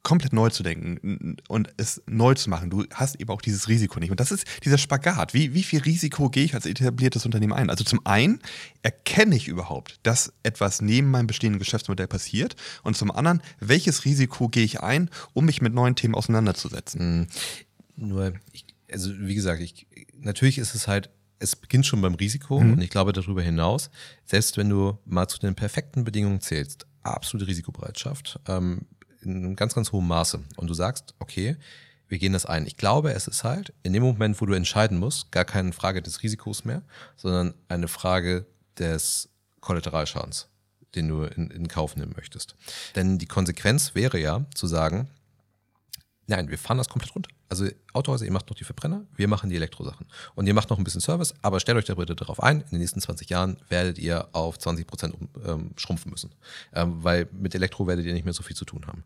komplett 0.03 0.33
neu 0.33 0.49
zu 0.49 0.63
denken 0.63 1.37
und 1.47 1.69
es 1.77 2.01
neu 2.07 2.33
zu 2.33 2.49
machen. 2.49 2.69
Du 2.69 2.85
hast 2.93 3.19
eben 3.19 3.29
auch 3.29 3.41
dieses 3.41 3.67
Risiko 3.67 3.99
nicht. 3.99 4.11
Und 4.11 4.19
das 4.19 4.31
ist 4.31 4.45
dieser 4.63 4.77
Spagat. 4.77 5.33
Wie, 5.33 5.53
wie 5.53 5.63
viel 5.63 5.81
Risiko 5.81 6.29
gehe 6.29 6.45
ich 6.45 6.55
als 6.55 6.65
etabliertes 6.65 7.25
Unternehmen 7.25 7.53
ein? 7.53 7.69
Also 7.69 7.83
zum 7.83 8.05
einen 8.05 8.39
erkenne 8.81 9.35
ich 9.35 9.47
überhaupt, 9.47 9.99
dass 10.03 10.33
etwas 10.43 10.81
neben 10.81 11.11
meinem 11.11 11.27
bestehenden 11.27 11.59
Geschäftsmodell 11.59 12.07
passiert. 12.07 12.55
Und 12.83 12.95
zum 12.95 13.11
anderen, 13.11 13.41
welches 13.59 14.05
Risiko 14.05 14.47
gehe 14.47 14.63
ich 14.63 14.81
ein, 14.81 15.09
um 15.33 15.45
mich 15.45 15.61
mit 15.61 15.73
neuen 15.73 15.95
Themen 15.95 16.15
auseinanderzusetzen? 16.15 17.27
Nur, 17.99 18.33
ich, 18.51 18.65
also 18.91 19.11
wie 19.19 19.35
gesagt, 19.35 19.61
ich, 19.61 19.87
natürlich 20.17 20.57
ist 20.57 20.75
es 20.75 20.87
halt, 20.87 21.09
es 21.39 21.55
beginnt 21.55 21.85
schon 21.85 22.01
beim 22.01 22.15
Risiko 22.15 22.59
mhm. 22.59 22.73
und 22.73 22.81
ich 22.81 22.89
glaube 22.89 23.13
darüber 23.13 23.41
hinaus, 23.41 23.89
selbst 24.25 24.57
wenn 24.57 24.69
du 24.69 24.97
mal 25.05 25.27
zu 25.27 25.39
den 25.39 25.55
perfekten 25.55 26.03
Bedingungen 26.03 26.41
zählst, 26.41 26.85
absolute 27.03 27.47
Risikobereitschaft 27.47 28.39
ähm, 28.47 28.85
in 29.21 29.35
einem 29.35 29.55
ganz, 29.55 29.75
ganz 29.75 29.91
hohem 29.91 30.07
Maße 30.07 30.39
und 30.55 30.67
du 30.67 30.73
sagst, 30.73 31.13
okay, 31.19 31.57
wir 32.07 32.17
gehen 32.17 32.33
das 32.33 32.45
ein. 32.45 32.65
Ich 32.65 32.77
glaube, 32.77 33.13
es 33.13 33.27
ist 33.27 33.43
halt 33.43 33.73
in 33.83 33.93
dem 33.93 34.03
Moment, 34.03 34.41
wo 34.41 34.45
du 34.45 34.53
entscheiden 34.53 34.97
musst, 34.97 35.31
gar 35.31 35.45
keine 35.45 35.73
Frage 35.73 36.01
des 36.01 36.23
Risikos 36.23 36.65
mehr, 36.65 36.81
sondern 37.15 37.53
eine 37.67 37.87
Frage 37.87 38.47
des 38.77 39.29
Kollateralschadens, 39.59 40.47
den 40.95 41.07
du 41.07 41.23
in, 41.23 41.51
in 41.51 41.67
Kauf 41.67 41.95
nehmen 41.95 42.13
möchtest. 42.15 42.55
Denn 42.95 43.19
die 43.19 43.27
Konsequenz 43.27 43.93
wäre 43.93 44.19
ja 44.19 44.45
zu 44.55 44.65
sagen, 44.67 45.09
nein, 46.29 46.49
wir 46.49 46.57
fahren 46.57 46.77
das 46.77 46.87
komplett 46.87 47.13
runter. 47.13 47.29
Also 47.49 47.67
Autohäuser, 47.93 48.25
ihr 48.25 48.31
macht 48.31 48.49
noch 48.49 48.55
die 48.55 48.63
Verbrenner, 48.63 49.05
wir 49.15 49.27
machen 49.27 49.49
die 49.49 49.55
Elektrosachen. 49.55 50.05
Und 50.35 50.47
ihr 50.47 50.53
macht 50.53 50.69
noch 50.69 50.77
ein 50.77 50.83
bisschen 50.83 51.01
Service, 51.01 51.33
aber 51.41 51.59
stellt 51.59 51.77
euch 51.77 51.85
da 51.85 51.95
bitte 51.95 52.15
darauf 52.15 52.41
ein, 52.41 52.61
in 52.61 52.69
den 52.69 52.79
nächsten 52.79 53.01
20 53.01 53.29
Jahren 53.29 53.57
werdet 53.69 53.97
ihr 53.97 54.29
auf 54.33 54.59
20 54.59 54.85
Prozent 54.85 55.15
ähm, 55.45 55.71
schrumpfen 55.75 56.11
müssen. 56.11 56.33
Ähm, 56.73 57.03
weil 57.03 57.27
mit 57.31 57.55
Elektro 57.55 57.87
werdet 57.87 58.05
ihr 58.05 58.13
nicht 58.13 58.25
mehr 58.25 58.33
so 58.33 58.43
viel 58.43 58.55
zu 58.55 58.65
tun 58.65 58.85
haben. 58.85 59.03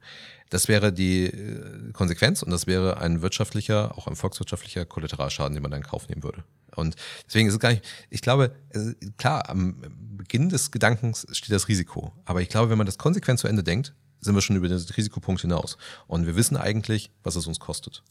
Das 0.50 0.68
wäre 0.68 0.92
die 0.92 1.26
äh, 1.26 1.92
Konsequenz 1.94 2.44
und 2.44 2.52
das 2.52 2.68
wäre 2.68 2.98
ein 2.98 3.22
wirtschaftlicher, 3.22 3.98
auch 3.98 4.08
ein 4.08 4.16
volkswirtschaftlicher 4.16 4.86
Kollateralschaden, 4.86 5.54
den 5.54 5.64
man 5.64 5.72
dann 5.72 5.82
in 5.82 5.88
Kauf 5.88 6.10
nehmen 6.10 6.24
würde. 6.24 6.44
Und 6.76 6.96
deswegen 7.28 7.48
ist 7.48 7.54
es 7.54 7.60
gar 7.60 7.70
nicht, 7.70 7.86
ich 8.10 8.22
glaube, 8.22 8.56
klar, 9.18 9.50
am 9.50 9.76
Beginn 10.18 10.50
des 10.50 10.72
Gedankens 10.72 11.28
steht 11.32 11.52
das 11.52 11.68
Risiko. 11.68 12.14
Aber 12.26 12.42
ich 12.42 12.50
glaube, 12.50 12.70
wenn 12.70 12.78
man 12.78 12.88
das 12.88 12.98
konsequent 12.98 13.40
zu 13.40 13.48
Ende 13.48 13.64
denkt, 13.64 13.94
sind 14.24 14.36
wir 14.36 14.42
schon 14.42 14.56
über 14.56 14.68
den 14.68 14.78
Risikopunkt 14.78 15.42
hinaus. 15.42 15.78
Und 16.08 16.26
wir 16.26 16.36
wissen 16.36 16.58
eigentlich, 16.58 17.12
was 17.24 17.36
es 17.36 17.48
uns 17.48 17.60
kostet. 17.60 18.04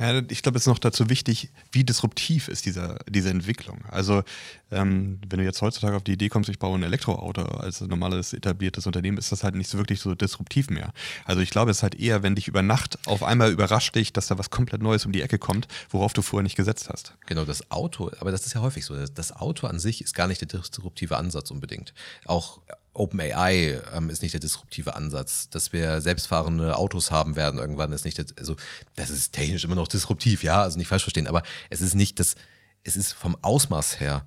Ja, 0.00 0.22
ich 0.30 0.42
glaube, 0.42 0.56
es 0.56 0.62
ist 0.62 0.66
noch 0.66 0.78
dazu 0.78 1.10
wichtig, 1.10 1.50
wie 1.72 1.84
disruptiv 1.84 2.48
ist 2.48 2.64
dieser, 2.64 2.98
diese 3.06 3.28
Entwicklung. 3.28 3.84
Also, 3.86 4.22
ähm, 4.70 5.20
wenn 5.28 5.40
du 5.40 5.44
jetzt 5.44 5.60
heutzutage 5.60 5.94
auf 5.94 6.02
die 6.02 6.12
Idee 6.12 6.30
kommst, 6.30 6.48
ich 6.48 6.58
baue 6.58 6.78
ein 6.78 6.82
Elektroauto 6.82 7.42
als 7.42 7.82
normales 7.82 8.32
etabliertes 8.32 8.86
Unternehmen, 8.86 9.18
ist 9.18 9.30
das 9.30 9.44
halt 9.44 9.56
nicht 9.56 9.68
so 9.68 9.76
wirklich 9.76 10.00
so 10.00 10.14
disruptiv 10.14 10.70
mehr. 10.70 10.94
Also, 11.26 11.42
ich 11.42 11.50
glaube, 11.50 11.70
es 11.70 11.78
ist 11.78 11.82
halt 11.82 11.96
eher, 11.96 12.22
wenn 12.22 12.34
dich 12.34 12.48
über 12.48 12.62
Nacht 12.62 12.98
auf 13.06 13.22
einmal 13.22 13.52
überrascht 13.52 13.94
dich, 13.94 14.14
dass 14.14 14.28
da 14.28 14.38
was 14.38 14.48
komplett 14.48 14.80
Neues 14.80 15.04
um 15.04 15.12
die 15.12 15.20
Ecke 15.20 15.38
kommt, 15.38 15.68
worauf 15.90 16.14
du 16.14 16.22
vorher 16.22 16.44
nicht 16.44 16.56
gesetzt 16.56 16.88
hast. 16.88 17.14
Genau, 17.26 17.44
das 17.44 17.70
Auto, 17.70 18.10
aber 18.20 18.30
das 18.30 18.46
ist 18.46 18.54
ja 18.54 18.62
häufig 18.62 18.86
so. 18.86 18.96
Das 19.06 19.36
Auto 19.36 19.66
an 19.66 19.78
sich 19.78 20.00
ist 20.00 20.14
gar 20.14 20.28
nicht 20.28 20.40
der 20.40 20.48
disruptive 20.48 21.18
Ansatz 21.18 21.50
unbedingt. 21.50 21.92
Auch 22.24 22.62
OpenAI 22.92 23.80
ähm, 23.94 24.10
ist 24.10 24.22
nicht 24.22 24.32
der 24.32 24.40
disruptive 24.40 24.94
Ansatz. 24.94 25.48
Dass 25.50 25.72
wir 25.72 26.00
selbstfahrende 26.00 26.76
Autos 26.76 27.10
haben 27.10 27.36
werden 27.36 27.58
irgendwann 27.58 27.92
ist 27.92 28.04
nicht, 28.04 28.18
der, 28.18 28.26
also 28.38 28.56
das 28.96 29.10
ist 29.10 29.32
technisch 29.32 29.64
immer 29.64 29.74
noch 29.74 29.88
disruptiv, 29.88 30.42
ja, 30.42 30.62
also 30.62 30.78
nicht 30.78 30.88
falsch 30.88 31.04
verstehen, 31.04 31.26
aber 31.26 31.42
es 31.70 31.80
ist 31.80 31.94
nicht 31.94 32.18
das, 32.18 32.34
es 32.82 32.96
ist 32.96 33.12
vom 33.12 33.36
Ausmaß 33.42 34.00
her, 34.00 34.26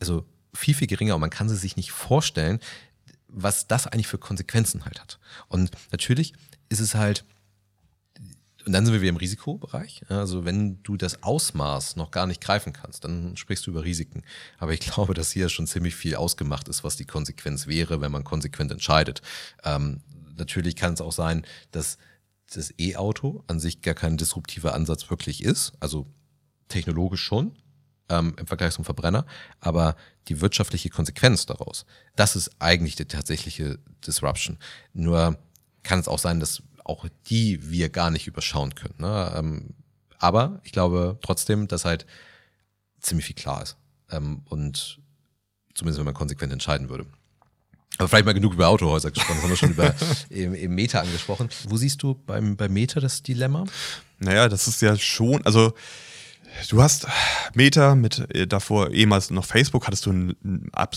also 0.00 0.24
viel, 0.54 0.74
viel 0.74 0.86
geringer 0.86 1.14
und 1.14 1.20
man 1.20 1.30
kann 1.30 1.48
sie 1.48 1.56
sich 1.56 1.76
nicht 1.76 1.92
vorstellen, 1.92 2.60
was 3.28 3.66
das 3.66 3.86
eigentlich 3.86 4.06
für 4.06 4.18
Konsequenzen 4.18 4.84
halt 4.84 5.00
hat. 5.00 5.18
Und 5.48 5.70
natürlich 5.90 6.34
ist 6.68 6.80
es 6.80 6.94
halt, 6.94 7.24
und 8.66 8.72
dann 8.72 8.84
sind 8.84 8.94
wir 8.94 9.00
wieder 9.00 9.10
im 9.10 9.16
Risikobereich. 9.16 10.02
Also 10.08 10.44
wenn 10.44 10.82
du 10.82 10.96
das 10.96 11.22
Ausmaß 11.22 11.96
noch 11.96 12.10
gar 12.10 12.26
nicht 12.26 12.40
greifen 12.40 12.72
kannst, 12.72 13.04
dann 13.04 13.36
sprichst 13.36 13.66
du 13.66 13.70
über 13.70 13.84
Risiken. 13.84 14.22
Aber 14.58 14.72
ich 14.72 14.80
glaube, 14.94 15.14
dass 15.14 15.32
hier 15.32 15.48
schon 15.48 15.66
ziemlich 15.66 15.94
viel 15.94 16.16
ausgemacht 16.16 16.68
ist, 16.68 16.84
was 16.84 16.96
die 16.96 17.04
Konsequenz 17.04 17.66
wäre, 17.66 18.00
wenn 18.00 18.12
man 18.12 18.24
konsequent 18.24 18.72
entscheidet. 18.72 19.22
Ähm, 19.64 20.00
natürlich 20.36 20.76
kann 20.76 20.94
es 20.94 21.00
auch 21.00 21.12
sein, 21.12 21.46
dass 21.72 21.98
das 22.52 22.72
E-Auto 22.78 23.44
an 23.46 23.60
sich 23.60 23.82
gar 23.82 23.94
kein 23.94 24.16
disruptiver 24.16 24.74
Ansatz 24.74 25.10
wirklich 25.10 25.42
ist. 25.42 25.72
Also 25.80 26.06
technologisch 26.68 27.22
schon, 27.22 27.52
ähm, 28.08 28.34
im 28.38 28.46
Vergleich 28.46 28.74
zum 28.74 28.84
Verbrenner, 28.84 29.26
aber 29.60 29.96
die 30.28 30.40
wirtschaftliche 30.40 30.90
Konsequenz 30.90 31.46
daraus, 31.46 31.86
das 32.16 32.36
ist 32.36 32.50
eigentlich 32.58 32.96
die 32.96 33.06
tatsächliche 33.06 33.78
Disruption. 34.06 34.58
Nur 34.92 35.38
kann 35.82 36.00
es 36.00 36.08
auch 36.08 36.18
sein, 36.18 36.40
dass 36.40 36.62
auch 36.84 37.06
die 37.28 37.70
wir 37.70 37.88
gar 37.88 38.10
nicht 38.10 38.26
überschauen 38.26 38.74
können. 38.74 38.94
Ne? 38.98 39.32
Ähm, 39.36 39.70
aber 40.18 40.60
ich 40.64 40.72
glaube 40.72 41.18
trotzdem, 41.22 41.66
dass 41.66 41.84
halt 41.84 42.06
ziemlich 43.00 43.26
viel 43.26 43.36
klar 43.36 43.62
ist. 43.62 43.76
Ähm, 44.10 44.42
und 44.46 45.00
zumindest 45.74 45.98
wenn 45.98 46.06
man 46.06 46.14
konsequent 46.14 46.52
entscheiden 46.52 46.88
würde. 46.88 47.06
Aber 47.98 48.08
vielleicht 48.08 48.26
mal 48.26 48.34
genug 48.34 48.54
über 48.54 48.68
Autohäuser 48.68 49.10
gesprochen, 49.10 49.36
das 49.36 49.42
haben 49.42 49.50
wir 49.50 49.56
schon 49.56 49.70
über 49.70 49.94
im, 50.30 50.54
im 50.54 50.74
Meta 50.74 51.00
angesprochen. 51.00 51.48
Wo 51.68 51.76
siehst 51.76 52.02
du 52.02 52.14
beim, 52.14 52.56
beim 52.56 52.72
Meta 52.72 53.00
das 53.00 53.22
Dilemma? 53.22 53.64
Naja, 54.18 54.48
das 54.48 54.66
ist 54.66 54.82
ja 54.82 54.96
schon, 54.96 55.44
also 55.46 55.74
Du 56.68 56.82
hast 56.82 57.06
Meta 57.54 57.94
mit 57.94 58.30
äh, 58.34 58.46
davor 58.46 58.90
ehemals 58.90 59.30
noch 59.30 59.44
Facebook, 59.44 59.86
hattest 59.86 60.06
du 60.06 60.12
ein, 60.12 60.36
ein 60.44 60.88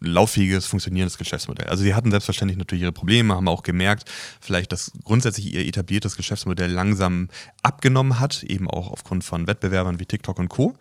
lauffähiges, 0.00 0.66
funktionierendes 0.66 1.18
Geschäftsmodell. 1.18 1.66
Also 1.66 1.82
sie 1.82 1.94
hatten 1.94 2.10
selbstverständlich 2.10 2.58
natürlich 2.58 2.82
ihre 2.82 2.92
Probleme, 2.92 3.34
haben 3.34 3.48
auch 3.48 3.62
gemerkt, 3.62 4.10
vielleicht, 4.40 4.72
dass 4.72 4.92
grundsätzlich 5.04 5.52
ihr 5.54 5.66
etabliertes 5.66 6.16
Geschäftsmodell 6.16 6.70
langsam 6.70 7.28
abgenommen 7.62 8.18
hat, 8.18 8.42
eben 8.44 8.68
auch 8.68 8.90
aufgrund 8.90 9.24
von 9.24 9.46
Wettbewerbern 9.46 10.00
wie 10.00 10.06
TikTok 10.06 10.38
und 10.38 10.48
Co. 10.48 10.74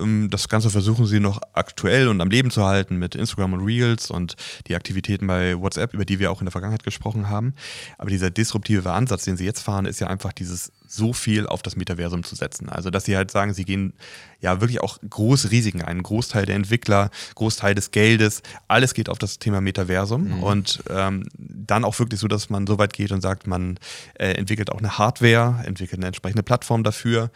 Ähm, 0.00 0.28
das 0.30 0.48
Ganze 0.48 0.70
versuchen 0.70 1.06
sie 1.06 1.20
noch 1.20 1.40
aktuell 1.52 2.08
und 2.08 2.20
am 2.20 2.30
Leben 2.30 2.50
zu 2.50 2.64
halten 2.64 2.96
mit 2.96 3.14
Instagram 3.14 3.54
und 3.54 3.64
Reels 3.64 4.10
und 4.10 4.36
die 4.66 4.74
Aktivitäten 4.74 5.26
bei 5.26 5.58
WhatsApp, 5.58 5.94
über 5.94 6.04
die 6.04 6.18
wir 6.18 6.30
auch 6.30 6.40
in 6.40 6.46
der 6.46 6.52
Vergangenheit 6.52 6.84
gesprochen 6.84 7.28
haben. 7.28 7.54
Aber 7.98 8.10
dieser 8.10 8.30
disruptive 8.30 8.92
Ansatz, 8.92 9.24
den 9.24 9.36
sie 9.36 9.44
jetzt 9.44 9.60
fahren, 9.60 9.86
ist 9.86 10.00
ja 10.00 10.08
einfach 10.08 10.32
dieses 10.32 10.72
so 10.96 11.12
viel 11.12 11.46
auf 11.46 11.62
das 11.62 11.76
Metaversum 11.76 12.24
zu 12.24 12.34
setzen. 12.34 12.68
Also, 12.68 12.90
dass 12.90 13.04
sie 13.04 13.16
halt 13.16 13.30
sagen, 13.30 13.54
sie 13.54 13.64
gehen 13.64 13.92
ja 14.40 14.60
wirklich 14.60 14.80
auch 14.80 14.98
große 15.08 15.50
Risiken 15.50 15.82
ein. 15.82 16.02
Großteil 16.02 16.46
der 16.46 16.56
Entwickler, 16.56 17.10
Großteil 17.34 17.74
des 17.74 17.90
Geldes, 17.90 18.42
alles 18.68 18.94
geht 18.94 19.08
auf 19.08 19.18
das 19.18 19.38
Thema 19.38 19.60
Metaversum. 19.60 20.36
Mhm. 20.36 20.42
Und 20.42 20.82
ähm, 20.90 21.28
dann 21.36 21.84
auch 21.84 21.98
wirklich 21.98 22.20
so, 22.20 22.28
dass 22.28 22.50
man 22.50 22.66
so 22.66 22.78
weit 22.78 22.92
geht 22.92 23.12
und 23.12 23.20
sagt, 23.20 23.46
man 23.46 23.78
äh, 24.14 24.32
entwickelt 24.32 24.72
auch 24.72 24.78
eine 24.78 24.98
Hardware, 24.98 25.62
entwickelt 25.64 26.00
eine 26.00 26.06
entsprechende 26.08 26.42
Plattform 26.42 26.82
dafür. 26.82 27.30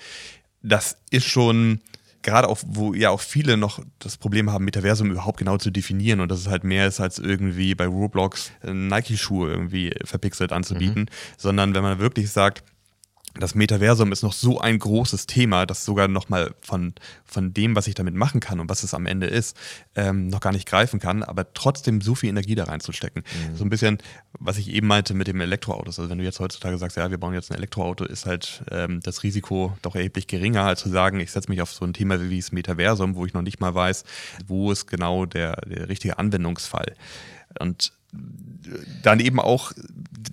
Das 0.62 0.96
ist 1.10 1.26
schon 1.26 1.80
gerade 2.22 2.48
auch, 2.48 2.58
wo 2.66 2.94
ja 2.94 3.10
auch 3.10 3.20
viele 3.20 3.56
noch 3.56 3.80
das 3.98 4.16
Problem 4.16 4.50
haben, 4.50 4.64
Metaversum 4.64 5.10
überhaupt 5.10 5.38
genau 5.38 5.56
zu 5.56 5.70
definieren 5.70 6.20
und 6.20 6.30
dass 6.30 6.40
es 6.40 6.48
halt 6.48 6.64
mehr 6.64 6.86
ist 6.86 7.00
als 7.00 7.18
irgendwie 7.18 7.74
bei 7.74 7.86
Roblox 7.86 8.52
Nike-Schuhe 8.62 9.50
irgendwie 9.50 9.92
verpixelt 10.04 10.52
anzubieten, 10.52 11.02
mhm. 11.02 11.36
sondern 11.38 11.74
wenn 11.74 11.82
man 11.82 11.98
wirklich 11.98 12.30
sagt, 12.30 12.62
das 13.38 13.54
Metaversum 13.54 14.10
ist 14.10 14.22
noch 14.22 14.32
so 14.32 14.60
ein 14.60 14.78
großes 14.78 15.26
Thema, 15.26 15.64
dass 15.64 15.84
sogar 15.84 16.08
nochmal 16.08 16.54
von, 16.60 16.94
von 17.24 17.54
dem, 17.54 17.76
was 17.76 17.86
ich 17.86 17.94
damit 17.94 18.14
machen 18.14 18.40
kann 18.40 18.58
und 18.58 18.68
was 18.68 18.82
es 18.82 18.92
am 18.92 19.06
Ende 19.06 19.26
ist, 19.26 19.56
ähm, 19.94 20.28
noch 20.28 20.40
gar 20.40 20.52
nicht 20.52 20.66
greifen 20.66 20.98
kann, 20.98 21.22
aber 21.22 21.52
trotzdem 21.54 22.00
so 22.00 22.14
viel 22.14 22.28
Energie 22.28 22.56
da 22.56 22.64
reinzustecken. 22.64 23.22
Mhm. 23.22 23.56
So 23.56 23.64
ein 23.64 23.70
bisschen, 23.70 23.98
was 24.38 24.58
ich 24.58 24.68
eben 24.70 24.88
meinte 24.88 25.14
mit 25.14 25.28
dem 25.28 25.40
Elektroautos. 25.40 25.98
Also 25.98 26.10
wenn 26.10 26.18
du 26.18 26.24
jetzt 26.24 26.40
heutzutage 26.40 26.76
sagst, 26.78 26.96
ja, 26.96 27.10
wir 27.10 27.18
bauen 27.18 27.34
jetzt 27.34 27.50
ein 27.52 27.56
Elektroauto, 27.56 28.04
ist 28.04 28.26
halt 28.26 28.64
ähm, 28.70 29.00
das 29.02 29.22
Risiko 29.22 29.76
doch 29.82 29.94
erheblich 29.94 30.26
geringer, 30.26 30.64
als 30.64 30.80
zu 30.80 30.88
sagen, 30.88 31.20
ich 31.20 31.30
setze 31.30 31.50
mich 31.50 31.62
auf 31.62 31.72
so 31.72 31.84
ein 31.84 31.92
Thema 31.92 32.20
wie 32.20 32.40
das 32.40 32.50
Metaversum, 32.50 33.14
wo 33.14 33.26
ich 33.26 33.32
noch 33.32 33.42
nicht 33.42 33.60
mal 33.60 33.74
weiß, 33.74 34.04
wo 34.46 34.72
ist 34.72 34.86
genau 34.86 35.24
der, 35.26 35.56
der 35.66 35.88
richtige 35.88 36.18
Anwendungsfall. 36.18 36.96
Und 37.58 37.92
dann 39.02 39.20
eben 39.20 39.40
auch, 39.40 39.72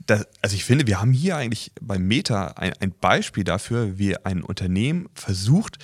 das, 0.06 0.28
also 0.42 0.56
ich 0.56 0.66
finde, 0.66 0.88
wir 0.88 1.00
haben 1.00 1.12
hier 1.12 1.38
eigentlich 1.38 1.72
beim 1.82 2.08
Meta 2.08 2.48
ein, 2.56 2.74
ein, 2.80 2.94
Beispiel 3.00 3.44
dafür, 3.44 3.98
wie 3.98 4.18
ein 4.18 4.44
Unternehmen 4.44 5.08
versucht, 5.14 5.78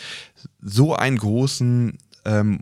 so 0.61 0.95
einen 0.95 1.17
großen 1.17 1.97
ähm, 2.25 2.59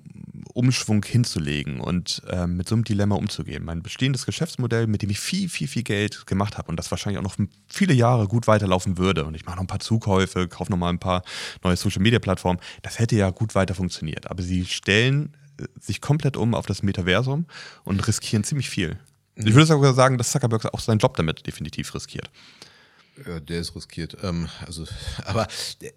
Umschwung 0.53 1.03
hinzulegen 1.05 1.79
und 1.79 2.21
ähm, 2.29 2.57
mit 2.57 2.67
so 2.67 2.75
einem 2.75 2.83
Dilemma 2.83 3.15
umzugehen. 3.15 3.63
Mein 3.63 3.81
bestehendes 3.81 4.25
Geschäftsmodell, 4.25 4.87
mit 4.87 5.01
dem 5.01 5.09
ich 5.09 5.19
viel, 5.19 5.49
viel, 5.49 5.67
viel 5.67 5.83
Geld 5.83 6.25
gemacht 6.27 6.57
habe 6.57 6.69
und 6.69 6.77
das 6.77 6.91
wahrscheinlich 6.91 7.19
auch 7.19 7.23
noch 7.23 7.37
viele 7.67 7.93
Jahre 7.93 8.27
gut 8.27 8.47
weiterlaufen 8.47 8.97
würde 8.97 9.25
und 9.25 9.35
ich 9.35 9.45
mache 9.45 9.55
noch 9.55 9.63
ein 9.63 9.67
paar 9.67 9.79
Zukäufe, 9.79 10.47
kaufe 10.47 10.71
noch 10.71 10.77
mal 10.77 10.89
ein 10.89 10.99
paar 10.99 11.23
neue 11.63 11.77
Social-Media-Plattformen, 11.77 12.59
das 12.81 12.99
hätte 12.99 13.15
ja 13.15 13.29
gut 13.29 13.55
weiter 13.55 13.75
funktioniert. 13.75 14.29
Aber 14.29 14.43
sie 14.43 14.65
stellen 14.65 15.37
äh, 15.57 15.65
sich 15.79 16.01
komplett 16.01 16.37
um 16.37 16.53
auf 16.53 16.65
das 16.65 16.83
Metaversum 16.83 17.45
und 17.83 18.05
riskieren 18.07 18.43
ziemlich 18.43 18.69
viel. 18.69 18.99
Ich 19.35 19.53
würde 19.53 19.65
sogar 19.65 19.93
sagen, 19.93 20.17
dass 20.17 20.31
Zuckerberg 20.31 20.73
auch 20.73 20.79
seinen 20.79 20.99
Job 20.99 21.15
damit 21.17 21.47
definitiv 21.47 21.93
riskiert. 21.95 22.29
Ja, 23.25 23.39
der 23.39 23.59
ist 23.59 23.75
riskiert. 23.75 24.17
Ähm, 24.23 24.49
also, 24.65 24.85
aber 25.25 25.47
der, 25.81 25.93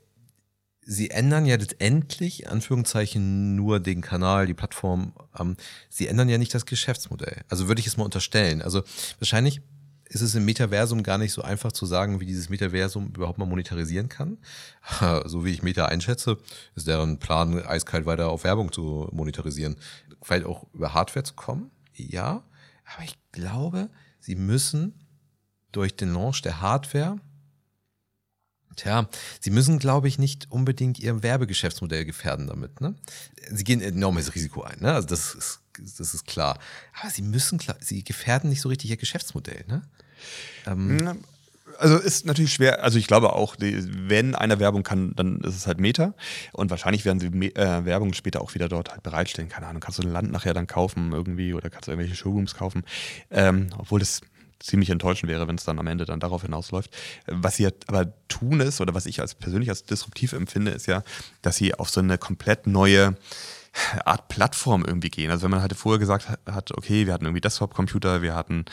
sie 0.87 1.11
ändern 1.11 1.47
ja 1.47 1.57
letztendlich, 1.57 2.49
Anführungszeichen, 2.49 3.57
nur 3.57 3.81
den 3.81 4.01
Kanal, 4.01 4.47
die 4.47 4.55
Plattform. 4.55 5.15
Ähm, 5.39 5.57
sie 5.89 6.09
ändern 6.09 6.29
ja 6.29 6.39
nicht 6.39 6.55
das 6.55 6.67
Geschäftsmodell. 6.67 7.43
Also 7.49 7.69
würde 7.69 7.81
ich 7.81 7.87
es 7.87 7.97
mal 7.97 8.05
unterstellen. 8.05 8.63
Also 8.63 8.83
wahrscheinlich 9.19 9.61
ist 10.09 10.21
es 10.21 10.35
im 10.35 10.45
Metaversum 10.45 11.03
gar 11.03 11.19
nicht 11.19 11.33
so 11.33 11.43
einfach 11.43 11.73
zu 11.73 11.87
sagen, 11.87 12.21
wie 12.21 12.27
dieses 12.27 12.49
Metaversum 12.49 13.09
überhaupt 13.09 13.39
mal 13.39 13.47
monetarisieren 13.47 14.09
kann. 14.09 14.39
So 15.25 15.45
wie 15.45 15.51
ich 15.51 15.63
Meta 15.63 15.87
einschätze, 15.87 16.39
ist 16.75 16.87
deren 16.87 17.19
Plan, 17.19 17.59
eiskalt 17.65 18.07
weiter 18.07 18.29
auf 18.29 18.45
Werbung 18.45 18.71
zu 18.71 19.09
monetarisieren. 19.13 19.77
Vielleicht 20.23 20.47
auch 20.47 20.67
über 20.73 20.95
Hardware 20.95 21.25
zu 21.25 21.35
kommen. 21.35 21.71
Ja. 21.95 22.45
Aber 22.85 23.05
ich 23.05 23.17
glaube, 23.33 23.91
sie 24.21 24.35
müssen 24.35 24.95
durch 25.73 25.97
den 25.97 26.13
Launch 26.13 26.43
der 26.43 26.61
Hardware, 26.61 27.19
tja, 28.77 29.09
sie 29.41 29.51
müssen, 29.51 29.79
glaube 29.79 30.09
ich, 30.09 30.19
nicht 30.19 30.51
unbedingt 30.51 30.99
ihr 30.99 31.23
Werbegeschäftsmodell 31.23 32.05
gefährden 32.05 32.47
damit. 32.47 32.81
Ne? 32.81 32.95
Sie 33.51 33.65
gehen 33.65 33.81
enormes 33.81 34.35
Risiko 34.35 34.63
ein, 34.63 34.79
ne? 34.81 34.93
also 34.93 35.09
das 35.09 35.35
ist, 35.35 35.61
das 35.99 36.15
ist 36.15 36.27
klar. 36.27 36.59
Aber 37.01 37.11
sie 37.11 37.23
müssen, 37.23 37.61
sie 37.81 38.05
gefährden 38.05 38.51
nicht 38.51 38.61
so 38.61 38.69
richtig 38.69 38.91
ihr 38.91 38.97
Geschäftsmodell. 38.97 39.65
Ne? 39.67 39.83
Ähm, 40.67 41.25
also 41.79 41.97
ist 41.99 42.27
natürlich 42.27 42.53
schwer, 42.53 42.83
also 42.83 42.99
ich 42.99 43.07
glaube 43.07 43.33
auch, 43.33 43.57
wenn 43.59 44.35
einer 44.35 44.59
Werbung 44.59 44.83
kann, 44.83 45.15
dann 45.17 45.41
ist 45.41 45.57
es 45.57 45.67
halt 45.67 45.81
Meta 45.81 46.15
und 46.53 46.71
wahrscheinlich 46.71 47.05
werden 47.05 47.21
sie 47.21 47.27
äh, 47.55 47.85
Werbung 47.85 48.15
später 48.15 48.41
auch 48.41 48.55
wieder 48.55 48.69
dort 48.69 48.91
halt 48.91 49.03
bereitstellen. 49.03 49.49
Keine 49.49 49.67
Ahnung, 49.67 49.81
kannst 49.81 49.99
du 49.99 50.03
ein 50.03 50.13
Land 50.13 50.31
nachher 50.31 50.55
dann 50.55 50.67
kaufen 50.67 51.13
irgendwie 51.13 51.55
oder 51.55 51.71
kannst 51.71 51.89
du 51.89 51.93
irgendwelche 51.93 52.17
Showrooms 52.17 52.55
kaufen, 52.55 52.85
ähm, 53.31 53.69
obwohl 53.79 54.01
das 54.01 54.21
ziemlich 54.61 54.91
enttäuschend 54.91 55.31
wäre, 55.31 55.47
wenn 55.47 55.57
es 55.57 55.65
dann 55.65 55.79
am 55.79 55.87
Ende 55.87 56.05
dann 56.07 56.21
darauf 56.21 56.43
hinausläuft. 56.43 56.91
Was 57.27 57.57
sie 57.57 57.69
aber 57.87 58.13
tun 58.29 58.61
ist, 58.61 58.81
oder 58.81 58.95
was 58.95 59.07
ich 59.07 59.21
als 59.21 59.35
persönlich 59.35 59.69
als 59.69 59.85
disruptiv 59.85 60.33
empfinde, 60.33 60.71
ist 60.71 60.87
ja, 60.87 61.03
dass 61.43 61.57
sie 61.57 61.75
auf 61.75 61.91
so 61.91 62.01
eine 62.01 62.19
komplett 62.19 62.67
neue 62.67 63.17
Art 64.05 64.29
Plattform 64.29 64.85
irgendwie 64.85 65.11
gehen. 65.11 65.31
Also 65.31 65.45
wenn 65.45 65.51
man 65.51 65.61
halt 65.61 65.75
vorher 65.75 65.99
gesagt 65.99 66.29
hat, 66.29 66.73
okay, 66.77 67.07
wir 67.07 67.13
hatten 67.13 67.25
irgendwie 67.25 67.41
Desktop-Computer, 67.41 68.23
wir 68.23 68.35
hatten 68.35 68.65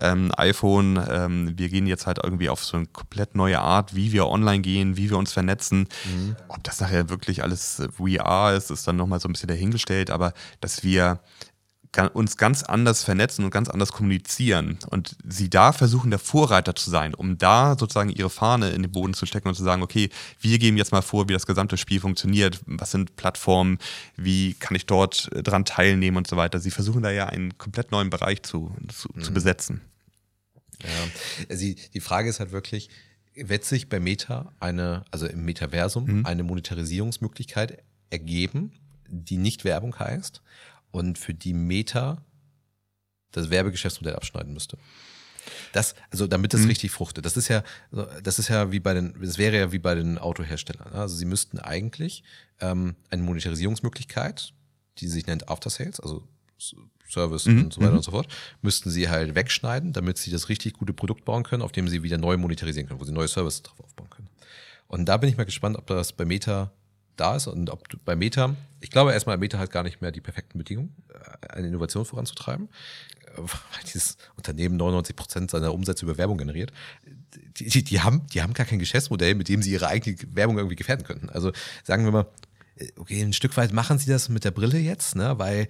ähm, 0.00 0.32
iPhone, 0.36 1.02
ähm, 1.08 1.52
wir 1.56 1.68
gehen 1.68 1.86
jetzt 1.86 2.06
halt 2.06 2.18
irgendwie 2.22 2.48
auf 2.48 2.64
so 2.64 2.76
eine 2.76 2.86
komplett 2.86 3.34
neue 3.34 3.60
Art, 3.60 3.94
wie 3.94 4.12
wir 4.12 4.26
online 4.26 4.60
gehen, 4.60 4.96
wie 4.96 5.10
wir 5.10 5.18
uns 5.18 5.32
vernetzen. 5.32 5.88
Mhm. 6.04 6.36
Ob 6.48 6.62
das 6.64 6.80
nachher 6.80 7.08
wirklich 7.08 7.42
alles 7.42 7.82
VR 7.96 8.54
ist, 8.54 8.70
ist 8.70 8.86
dann 8.86 8.96
nochmal 8.96 9.20
so 9.20 9.28
ein 9.28 9.32
bisschen 9.32 9.48
dahingestellt, 9.48 10.10
aber 10.10 10.32
dass 10.60 10.82
wir 10.82 11.20
uns 12.12 12.36
ganz 12.36 12.62
anders 12.62 13.02
vernetzen 13.02 13.44
und 13.44 13.50
ganz 13.50 13.68
anders 13.68 13.92
kommunizieren 13.92 14.78
und 14.90 15.16
sie 15.24 15.50
da 15.50 15.72
versuchen, 15.72 16.10
der 16.10 16.20
Vorreiter 16.20 16.74
zu 16.74 16.88
sein, 16.88 17.14
um 17.14 17.36
da 17.36 17.76
sozusagen 17.78 18.10
ihre 18.10 18.30
Fahne 18.30 18.70
in 18.70 18.82
den 18.82 18.92
Boden 18.92 19.12
zu 19.12 19.26
stecken 19.26 19.48
und 19.48 19.54
zu 19.54 19.64
sagen, 19.64 19.82
okay, 19.82 20.08
wir 20.40 20.58
geben 20.58 20.76
jetzt 20.76 20.92
mal 20.92 21.02
vor, 21.02 21.28
wie 21.28 21.32
das 21.32 21.46
gesamte 21.46 21.76
Spiel 21.76 22.00
funktioniert, 22.00 22.60
was 22.66 22.92
sind 22.92 23.16
Plattformen, 23.16 23.78
wie 24.16 24.54
kann 24.54 24.76
ich 24.76 24.86
dort 24.86 25.30
äh, 25.32 25.42
dran 25.42 25.64
teilnehmen 25.64 26.16
und 26.16 26.28
so 26.28 26.36
weiter. 26.36 26.60
Sie 26.60 26.70
versuchen 26.70 27.02
da 27.02 27.10
ja 27.10 27.26
einen 27.26 27.58
komplett 27.58 27.90
neuen 27.90 28.10
Bereich 28.10 28.42
zu, 28.42 28.72
zu, 28.88 29.08
mhm. 29.12 29.22
zu 29.22 29.32
besetzen. 29.32 29.80
Ja, 30.82 31.56
sie, 31.56 31.76
die 31.92 32.00
Frage 32.00 32.28
ist 32.28 32.40
halt 32.40 32.52
wirklich, 32.52 32.88
wird 33.34 33.64
sich 33.64 33.88
bei 33.88 33.98
Meta 33.98 34.52
eine, 34.60 35.04
also 35.10 35.26
im 35.26 35.44
Metaversum, 35.44 36.04
mhm. 36.04 36.26
eine 36.26 36.44
Monetarisierungsmöglichkeit 36.44 37.82
ergeben, 38.10 38.72
die 39.08 39.38
nicht 39.38 39.64
Werbung 39.64 39.98
heißt 39.98 40.40
und 40.90 41.18
für 41.18 41.34
die 41.34 41.54
Meta 41.54 42.24
das 43.32 43.50
Werbegeschäftsmodell 43.50 44.16
abschneiden 44.16 44.52
müsste. 44.52 44.78
Das, 45.72 45.94
also 46.10 46.26
damit 46.26 46.52
es 46.54 46.62
mhm. 46.62 46.68
richtig 46.68 46.90
fruchtet. 46.90 47.24
Das 47.24 47.36
ist 47.36 47.48
ja, 47.48 47.62
das 48.22 48.38
ist 48.38 48.48
ja 48.48 48.72
wie 48.72 48.80
bei 48.80 48.94
den, 48.94 49.14
das 49.20 49.38
wäre 49.38 49.56
ja 49.56 49.72
wie 49.72 49.78
bei 49.78 49.94
den 49.94 50.18
Autoherstellern. 50.18 50.92
Also 50.92 51.16
sie 51.16 51.24
müssten 51.24 51.58
eigentlich 51.58 52.22
ähm, 52.60 52.96
eine 53.08 53.22
Monetarisierungsmöglichkeit, 53.22 54.52
die 54.98 55.08
sich 55.08 55.26
nennt 55.26 55.48
After 55.48 55.70
Sales, 55.70 56.00
also 56.00 56.26
Service 57.08 57.46
mhm. 57.46 57.64
und 57.64 57.72
so 57.72 57.80
weiter 57.80 57.92
mhm. 57.92 57.96
und 57.98 58.02
so 58.02 58.10
fort, 58.10 58.28
müssten 58.62 58.90
sie 58.90 59.08
halt 59.08 59.34
wegschneiden, 59.34 59.92
damit 59.92 60.18
sie 60.18 60.30
das 60.30 60.48
richtig 60.48 60.74
gute 60.74 60.92
Produkt 60.92 61.24
bauen 61.24 61.42
können, 61.42 61.62
auf 61.62 61.72
dem 61.72 61.88
sie 61.88 62.02
wieder 62.02 62.18
neu 62.18 62.36
monetarisieren 62.36 62.88
können, 62.88 63.00
wo 63.00 63.04
sie 63.04 63.12
neue 63.12 63.28
Services 63.28 63.62
drauf 63.62 63.80
aufbauen 63.80 64.10
können. 64.10 64.28
Und 64.86 65.06
da 65.06 65.16
bin 65.16 65.28
ich 65.28 65.36
mal 65.36 65.44
gespannt, 65.44 65.76
ob 65.76 65.86
das 65.86 66.12
bei 66.12 66.24
Meta 66.24 66.72
da 67.16 67.36
ist 67.36 67.46
und 67.46 67.70
ob 67.70 67.84
bei 68.04 68.16
Meta, 68.16 68.56
ich 68.80 68.90
glaube 68.90 69.12
erstmal, 69.12 69.38
Meta 69.38 69.58
hat 69.58 69.70
gar 69.70 69.82
nicht 69.82 70.00
mehr 70.00 70.10
die 70.10 70.20
perfekten 70.20 70.58
Bedingungen, 70.58 70.94
äh, 71.08 71.48
eine 71.48 71.68
Innovation 71.68 72.04
voranzutreiben, 72.04 72.68
weil 73.36 73.84
dieses 73.92 74.16
Unternehmen 74.36 74.76
99 74.76 75.16
Prozent 75.16 75.50
seiner 75.50 75.72
Umsätze 75.72 76.04
über 76.04 76.18
Werbung 76.18 76.38
generiert. 76.38 76.72
Die, 77.58 77.68
die, 77.68 77.84
die, 77.84 78.00
haben, 78.00 78.26
die 78.32 78.42
haben 78.42 78.54
gar 78.54 78.66
kein 78.66 78.78
Geschäftsmodell, 78.78 79.34
mit 79.34 79.48
dem 79.48 79.62
sie 79.62 79.72
ihre 79.72 79.88
eigene 79.88 80.16
Werbung 80.34 80.58
irgendwie 80.58 80.76
gefährden 80.76 81.06
könnten. 81.06 81.28
Also 81.28 81.52
sagen 81.84 82.04
wir 82.04 82.12
mal, 82.12 82.26
äh, 82.76 82.88
okay, 82.96 83.22
ein 83.22 83.32
Stück 83.32 83.56
weit 83.56 83.72
machen 83.72 83.98
sie 83.98 84.10
das 84.10 84.28
mit 84.28 84.44
der 84.44 84.50
Brille 84.50 84.78
jetzt, 84.78 85.16
ne, 85.16 85.38
weil 85.38 85.68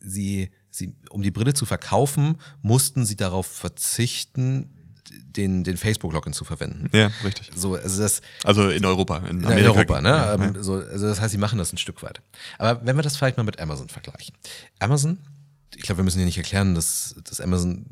sie, 0.00 0.50
sie, 0.70 0.94
um 1.10 1.22
die 1.22 1.30
Brille 1.30 1.54
zu 1.54 1.66
verkaufen, 1.66 2.36
mussten 2.62 3.04
sie 3.04 3.16
darauf 3.16 3.46
verzichten, 3.46 4.71
den, 5.10 5.64
den 5.64 5.76
Facebook-Login 5.76 6.32
zu 6.32 6.44
verwenden. 6.44 6.88
Ja, 6.92 7.10
richtig. 7.24 7.50
So, 7.54 7.74
also, 7.74 8.02
das, 8.02 8.22
also 8.44 8.70
in 8.70 8.84
Europa. 8.84 9.18
In, 9.18 9.42
in 9.42 9.66
Europa, 9.66 10.00
ne? 10.00 10.08
Ja, 10.08 10.36
ja. 10.36 10.44
Ähm, 10.44 10.62
so, 10.62 10.74
also 10.74 11.06
das 11.06 11.20
heißt, 11.20 11.32
sie 11.32 11.38
machen 11.38 11.58
das 11.58 11.72
ein 11.72 11.78
Stück 11.78 12.02
weit. 12.02 12.20
Aber 12.58 12.84
wenn 12.86 12.96
wir 12.96 13.02
das 13.02 13.16
vielleicht 13.16 13.36
mal 13.36 13.42
mit 13.44 13.60
Amazon 13.60 13.88
vergleichen. 13.88 14.34
Amazon, 14.78 15.18
ich 15.74 15.82
glaube, 15.82 15.98
wir 15.98 16.04
müssen 16.04 16.18
hier 16.18 16.26
nicht 16.26 16.38
erklären, 16.38 16.74
dass, 16.74 17.14
dass 17.24 17.40
Amazon 17.40 17.86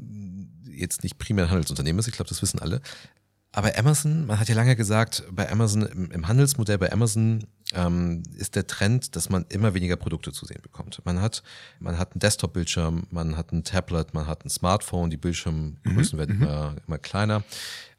jetzt 0.70 1.02
nicht 1.02 1.18
primär 1.18 1.44
ein 1.44 1.50
Handelsunternehmen 1.50 1.98
ist. 1.98 2.08
Ich 2.08 2.14
glaube, 2.14 2.28
das 2.28 2.42
wissen 2.42 2.58
alle. 2.58 2.80
Aber 3.52 3.76
Amazon, 3.76 4.26
man 4.26 4.38
hat 4.38 4.48
ja 4.48 4.54
lange 4.54 4.76
gesagt, 4.76 5.24
bei 5.30 5.50
Amazon, 5.50 5.82
im, 5.82 6.10
im 6.10 6.28
Handelsmodell 6.28 6.78
bei 6.78 6.92
Amazon 6.92 7.44
ähm, 7.74 8.22
ist 8.36 8.56
der 8.56 8.66
Trend, 8.66 9.16
dass 9.16 9.28
man 9.28 9.44
immer 9.48 9.74
weniger 9.74 9.96
Produkte 9.96 10.32
zu 10.32 10.46
sehen 10.46 10.60
bekommt. 10.62 11.00
Man 11.04 11.20
hat, 11.20 11.42
man 11.78 11.98
hat 11.98 12.12
einen 12.12 12.20
Desktop-Bildschirm, 12.20 13.06
man 13.10 13.36
hat 13.36 13.52
ein 13.52 13.64
Tablet, 13.64 14.14
man 14.14 14.26
hat 14.26 14.44
ein 14.44 14.50
Smartphone, 14.50 15.10
die 15.10 15.16
Bildschirmgrößen 15.16 16.16
mhm. 16.16 16.18
werden 16.18 16.36
mhm. 16.36 16.42
immer, 16.42 16.76
immer 16.86 16.98
kleiner. 16.98 17.42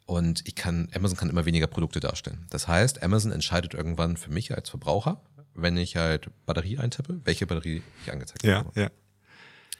Und 0.05 0.47
ich 0.47 0.55
kann, 0.55 0.89
Amazon 0.93 1.17
kann 1.17 1.29
immer 1.29 1.45
weniger 1.45 1.67
Produkte 1.67 1.99
darstellen. 1.99 2.45
Das 2.49 2.67
heißt, 2.67 3.01
Amazon 3.01 3.31
entscheidet 3.31 3.73
irgendwann 3.73 4.17
für 4.17 4.29
mich 4.29 4.53
als 4.53 4.69
Verbraucher, 4.69 5.21
wenn 5.53 5.77
ich 5.77 5.95
halt 5.95 6.29
Batterie 6.45 6.77
eintippe, 6.77 7.21
welche 7.23 7.47
Batterie 7.47 7.81
ich 8.03 8.11
angezeigt 8.11 8.43
ja, 8.43 8.57
habe. 8.57 8.71
Ja. 8.79 8.89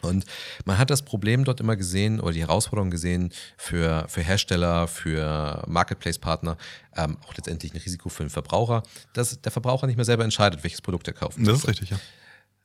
Und 0.01 0.25
man 0.65 0.77
hat 0.77 0.89
das 0.89 1.03
Problem 1.03 1.43
dort 1.43 1.59
immer 1.59 1.75
gesehen 1.75 2.19
oder 2.19 2.33
die 2.33 2.41
Herausforderung 2.41 2.89
gesehen 2.89 3.31
für, 3.57 4.05
für 4.07 4.21
Hersteller, 4.21 4.87
für 4.87 5.63
Marketplace-Partner, 5.67 6.57
ähm, 6.95 7.17
auch 7.25 7.33
letztendlich 7.35 7.73
ein 7.73 7.79
Risiko 7.79 8.09
für 8.09 8.23
den 8.23 8.29
Verbraucher, 8.29 8.83
dass 9.13 9.39
der 9.41 9.51
Verbraucher 9.51 9.87
nicht 9.87 9.95
mehr 9.95 10.05
selber 10.05 10.23
entscheidet, 10.23 10.63
welches 10.63 10.81
Produkt 10.81 11.07
er 11.07 11.13
kauft. 11.13 11.37
Das 11.39 11.59
ist 11.59 11.67
richtig, 11.67 11.89
ja. 11.89 11.99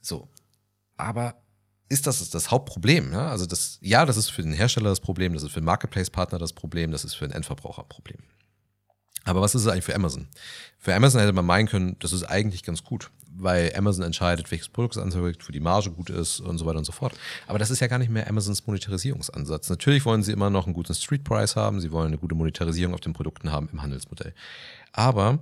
So. 0.01 0.29
Aber 0.97 1.35
ist 1.89 2.07
das 2.07 2.31
das 2.31 2.51
Hauptproblem? 2.51 3.13
Ja? 3.13 3.31
Also 3.31 3.47
das, 3.47 3.79
ja, 3.81 4.05
das 4.05 4.17
ist 4.17 4.31
für 4.31 4.43
den 4.43 4.53
Hersteller 4.53 4.91
das 4.91 5.01
Problem, 5.01 5.35
das 5.35 5.43
ist 5.43 5.53
für 5.53 5.61
den 5.61 5.67
Marketplace-Partner 5.67 6.39
das 6.39 6.53
Problem, 6.53 6.91
das 6.91 7.05
ist 7.05 7.15
für 7.15 7.27
den 7.27 7.35
Endverbraucher 7.35 7.83
ein 7.83 7.89
Problem. 7.89 8.19
Aber 9.25 9.41
was 9.41 9.55
ist 9.55 9.63
es 9.63 9.69
eigentlich 9.69 9.85
für 9.85 9.95
Amazon? 9.95 10.29
Für 10.79 10.95
Amazon 10.95 11.21
hätte 11.21 11.33
man 11.33 11.45
meinen 11.45 11.69
können, 11.69 11.97
das 11.99 12.13
ist 12.13 12.25
eigentlich 12.25 12.63
ganz 12.63 12.85
gut 12.85 13.11
weil 13.39 13.73
Amazon 13.77 14.05
entscheidet, 14.05 14.51
welches 14.51 14.69
Produkt 14.69 14.97
es 14.97 15.03
anzeigt, 15.03 15.43
für 15.43 15.53
die 15.53 15.61
Marge 15.61 15.91
gut 15.91 16.11
ist 16.11 16.41
und 16.41 16.59
so 16.59 16.67
weiter 16.67 16.79
und 16.79 16.85
so 16.85 16.93
fort. 16.93 17.15
Aber 17.47 17.59
das 17.59 17.71
ist 17.71 17.81
ja 17.81 17.87
gar 17.87 17.99
nicht 17.99 18.11
mehr 18.11 18.29
Amazons 18.29 18.67
Monetarisierungsansatz. 18.67 19.69
Natürlich 19.69 20.05
wollen 20.05 20.23
sie 20.23 20.33
immer 20.33 20.51
noch 20.51 20.67
einen 20.67 20.75
guten 20.75 20.95
Street 20.95 21.25
Price 21.25 21.57
haben, 21.57 21.81
sie 21.81 21.93
wollen 21.93 22.09
eine 22.09 22.19
gute 22.19 22.35
Monetarisierung 22.35 22.95
auf 22.95 23.01
den 23.01 23.13
Produkten 23.13 23.53
haben 23.53 23.69
im 23.73 23.83
Handelsmodell. 23.83 24.35
Aber 24.93 25.39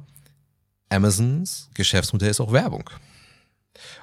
Amazons 0.88 1.70
Geschäftsmodell 1.74 2.30
ist 2.30 2.40
auch 2.40 2.52
Werbung. 2.52 2.90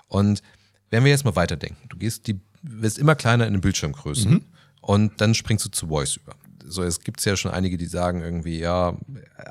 Und 0.08 0.41
wenn 0.89 1.04
wir 1.04 1.12
jetzt 1.12 1.25
mal 1.25 1.36
weiterdenken, 1.36 1.88
du 1.89 1.97
gehst 1.97 2.27
die, 2.27 2.39
wirst 2.62 2.97
immer 2.97 3.15
kleiner 3.15 3.47
in 3.47 3.54
den 3.54 3.62
Bildschirmgrößen 3.62 4.32
mhm. 4.32 4.45
und 4.82 5.21
dann 5.21 5.34
springst 5.34 5.65
du 5.65 5.69
zu 5.69 5.88
Voice 5.88 6.17
über 6.17 6.36
so 6.65 6.84
es 6.84 7.02
gibt 7.02 7.24
ja 7.26 7.36
schon 7.36 7.52
einige, 7.52 7.78
die 7.78 7.86
sagen 7.86 8.21
irgendwie, 8.21 8.60
ja, 8.60 8.97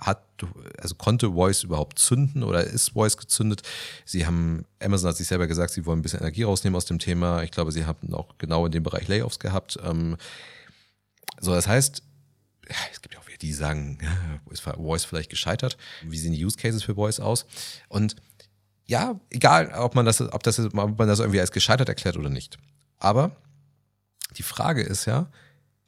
hat, 0.00 0.22
also 0.78 0.94
konnte 0.94 1.32
Voice 1.32 1.62
überhaupt 1.62 1.98
zünden 1.98 2.42
oder 2.42 2.64
ist 2.64 2.90
Voice 2.90 3.16
gezündet? 3.16 3.62
Sie 4.04 4.26
haben, 4.26 4.64
Amazon 4.82 5.10
hat 5.10 5.16
sich 5.16 5.26
selber 5.26 5.46
gesagt, 5.46 5.72
sie 5.72 5.86
wollen 5.86 6.00
ein 6.00 6.02
bisschen 6.02 6.20
Energie 6.20 6.44
rausnehmen 6.44 6.76
aus 6.76 6.84
dem 6.86 6.98
Thema. 6.98 7.42
Ich 7.42 7.50
glaube, 7.50 7.72
sie 7.72 7.86
haben 7.86 8.12
auch 8.14 8.38
genau 8.38 8.66
in 8.66 8.72
dem 8.72 8.82
Bereich 8.82 9.08
Layoffs 9.08 9.38
gehabt. 9.38 9.78
Ähm, 9.84 10.16
so, 11.40 11.54
das 11.54 11.66
heißt, 11.66 12.02
es 12.92 13.02
gibt 13.02 13.14
ja 13.14 13.20
auch 13.20 13.26
wieder 13.26 13.38
die, 13.38 13.48
die 13.48 13.52
sagen, 13.52 13.98
ist 14.50 14.60
Voice 14.62 15.04
vielleicht 15.04 15.30
gescheitert? 15.30 15.76
Wie 16.02 16.18
sehen 16.18 16.32
die 16.32 16.44
Use 16.44 16.56
Cases 16.56 16.82
für 16.82 16.94
Voice 16.94 17.20
aus? 17.20 17.46
Und 17.88 18.16
ja, 18.86 19.20
egal, 19.30 19.72
ob 19.72 19.94
man 19.94 20.04
das, 20.04 20.20
ob 20.20 20.42
das, 20.42 20.58
ob 20.58 20.74
man 20.74 20.96
das 20.96 21.20
irgendwie 21.20 21.40
als 21.40 21.52
gescheitert 21.52 21.88
erklärt 21.88 22.16
oder 22.16 22.28
nicht. 22.28 22.58
Aber 22.98 23.36
die 24.36 24.42
Frage 24.42 24.82
ist 24.82 25.06
ja, 25.06 25.30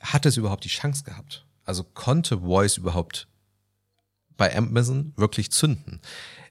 hat 0.03 0.27
es 0.27 0.37
überhaupt 0.37 0.65
die 0.65 0.69
Chance 0.69 1.05
gehabt? 1.05 1.47
Also 1.65 1.85
konnte 1.85 2.41
Voice 2.41 2.77
überhaupt 2.77 3.29
bei 4.37 4.55
Amazon 4.57 5.13
wirklich 5.17 5.51
zünden? 5.53 6.01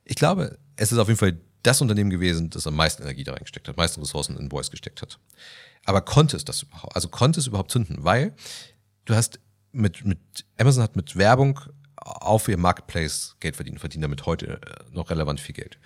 Ich 0.05 0.15
glaube, 0.15 0.57
es 0.77 0.91
ist 0.91 0.97
auf 0.97 1.07
jeden 1.07 1.19
Fall 1.19 1.39
das 1.63 1.81
Unternehmen 1.81 2.09
gewesen, 2.09 2.49
das 2.49 2.65
am 2.65 2.75
meisten 2.75 3.03
Energie 3.03 3.23
da 3.23 3.33
reingesteckt 3.33 3.67
hat, 3.67 3.77
meisten 3.77 4.01
Ressourcen 4.01 4.37
in 4.37 4.49
Voice 4.49 4.71
gesteckt 4.71 5.01
hat. 5.01 5.19
Aber 5.85 6.01
konnte 6.01 6.37
es 6.37 6.45
das 6.45 6.63
überhaupt? 6.63 6.95
Also 6.95 7.09
konnte 7.09 7.39
es 7.39 7.47
überhaupt 7.47 7.71
zünden? 7.71 8.03
Weil 8.03 8.33
du 9.05 9.15
hast 9.15 9.39
mit, 9.71 10.05
mit 10.05 10.19
Amazon 10.57 10.83
hat 10.83 10.95
mit 10.95 11.15
Werbung 11.15 11.59
auf 11.95 12.47
ihr 12.47 12.57
Marketplace 12.57 13.35
Geld 13.39 13.55
verdient, 13.55 13.79
verdienen 13.79 14.03
damit 14.03 14.25
heute 14.25 14.59
äh, 14.61 14.95
noch 14.95 15.09
relevant 15.09 15.39
viel 15.39 15.53
Geld. 15.53 15.77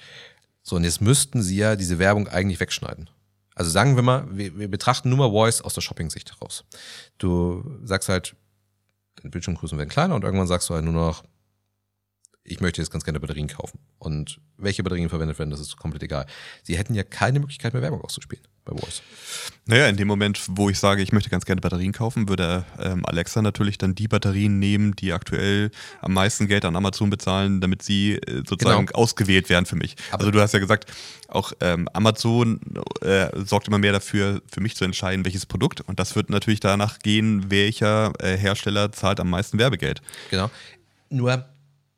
So, 0.64 0.78
und 0.78 0.84
jetzt 0.84 1.02
müssten 1.02 1.44
sie 1.44 1.58
ja 1.58 1.76
diese 1.76 2.00
Werbung 2.00 2.28
eigentlich 2.28 2.60
wegschneiden. 2.60 3.10
Also 3.56 3.72
sagen 3.72 3.96
wir 3.96 4.04
mal, 4.04 4.28
wir, 4.30 4.58
wir 4.58 4.70
betrachten 4.70 5.10
nur 5.10 5.18
mal 5.18 5.32
Voice 5.32 5.62
aus 5.62 5.74
der 5.74 5.82
Shopping-Sicht 5.82 6.32
heraus. 6.34 6.66
Du 7.18 7.80
sagst 7.84 8.10
halt, 8.10 8.36
deine 9.16 9.32
Bildschirmgrößen 9.32 9.78
werden 9.78 9.90
kleiner 9.90 10.16
und 10.16 10.24
irgendwann 10.24 10.48
sagst 10.48 10.70
du 10.70 10.74
halt 10.74 10.84
nur 10.84 10.94
noch, 10.94 11.24
ich 12.44 12.60
möchte 12.60 12.82
jetzt 12.82 12.92
ganz 12.92 13.04
gerne 13.04 13.20
Batterien 13.20 13.48
kaufen. 13.48 13.80
Und 13.98 14.40
welche 14.58 14.84
Batterien 14.84 15.10
verwendet 15.10 15.40
werden, 15.40 15.50
das 15.50 15.62
ist 15.62 15.78
komplett 15.78 16.04
egal. 16.04 16.28
Sie 16.64 16.78
hätten 16.78 16.94
ja 16.94 17.04
keine 17.04 17.40
Möglichkeit 17.40 17.74
mehr 17.74 17.82
Werbung 17.82 18.02
auszuspielen 18.02 18.46
bei 18.66 18.76
Voice. 18.76 19.02
Naja, 19.68 19.88
in 19.88 19.98
dem 19.98 20.08
Moment, 20.08 20.42
wo 20.48 20.70
ich 20.70 20.78
sage, 20.78 21.02
ich 21.02 21.12
möchte 21.12 21.30
ganz 21.30 21.46
gerne 21.46 21.62
Batterien 21.62 21.92
kaufen, 21.92 22.30
würde 22.30 22.66
ähm, 22.80 23.06
Alexa 23.06 23.42
natürlich 23.42 23.78
dann 23.78 23.96
die 23.96 24.08
Batterien 24.08 24.60
nehmen, 24.60 24.96
die 24.96 25.14
aktuell 25.14 25.72
am 26.02 26.14
meisten 26.14 26.48
Geld 26.48 26.66
an 26.66 26.76
Amazon 26.76 27.10
bezahlen, 27.10 27.62
damit 27.62 27.82
sie 27.82 28.14
äh, 28.14 28.44
sozusagen 28.48 28.88
genau. 28.88 29.00
ausgewählt 29.00 29.50
werden 29.50 29.66
für 29.66 29.76
mich. 29.76 29.96
Aber 30.12 30.22
also 30.22 30.32
du 30.32 30.42
hast 30.42 30.54
ja 30.54 30.60
gesagt, 30.60 30.92
auch 31.28 31.54
ähm, 31.62 31.90
Amazon 31.94 32.60
äh, 33.02 33.28
sorgt 33.44 33.68
immer 33.68 33.80
mehr 33.80 33.92
dafür, 33.92 34.42
für 34.52 34.62
mich 34.62 34.76
zu 34.76 34.84
entscheiden, 34.86 35.26
welches 35.26 35.46
Produkt. 35.46 35.82
Und 35.82 36.00
das 36.00 36.16
wird 36.16 36.30
natürlich 36.30 36.60
danach 36.60 37.00
gehen, 37.00 37.50
welcher 37.50 38.14
äh, 38.20 38.38
Hersteller 38.38 38.92
zahlt 38.92 39.20
am 39.20 39.30
meisten 39.30 39.58
Werbegeld. 39.58 40.02
Genau. 40.30 40.52
Nur 41.10 41.46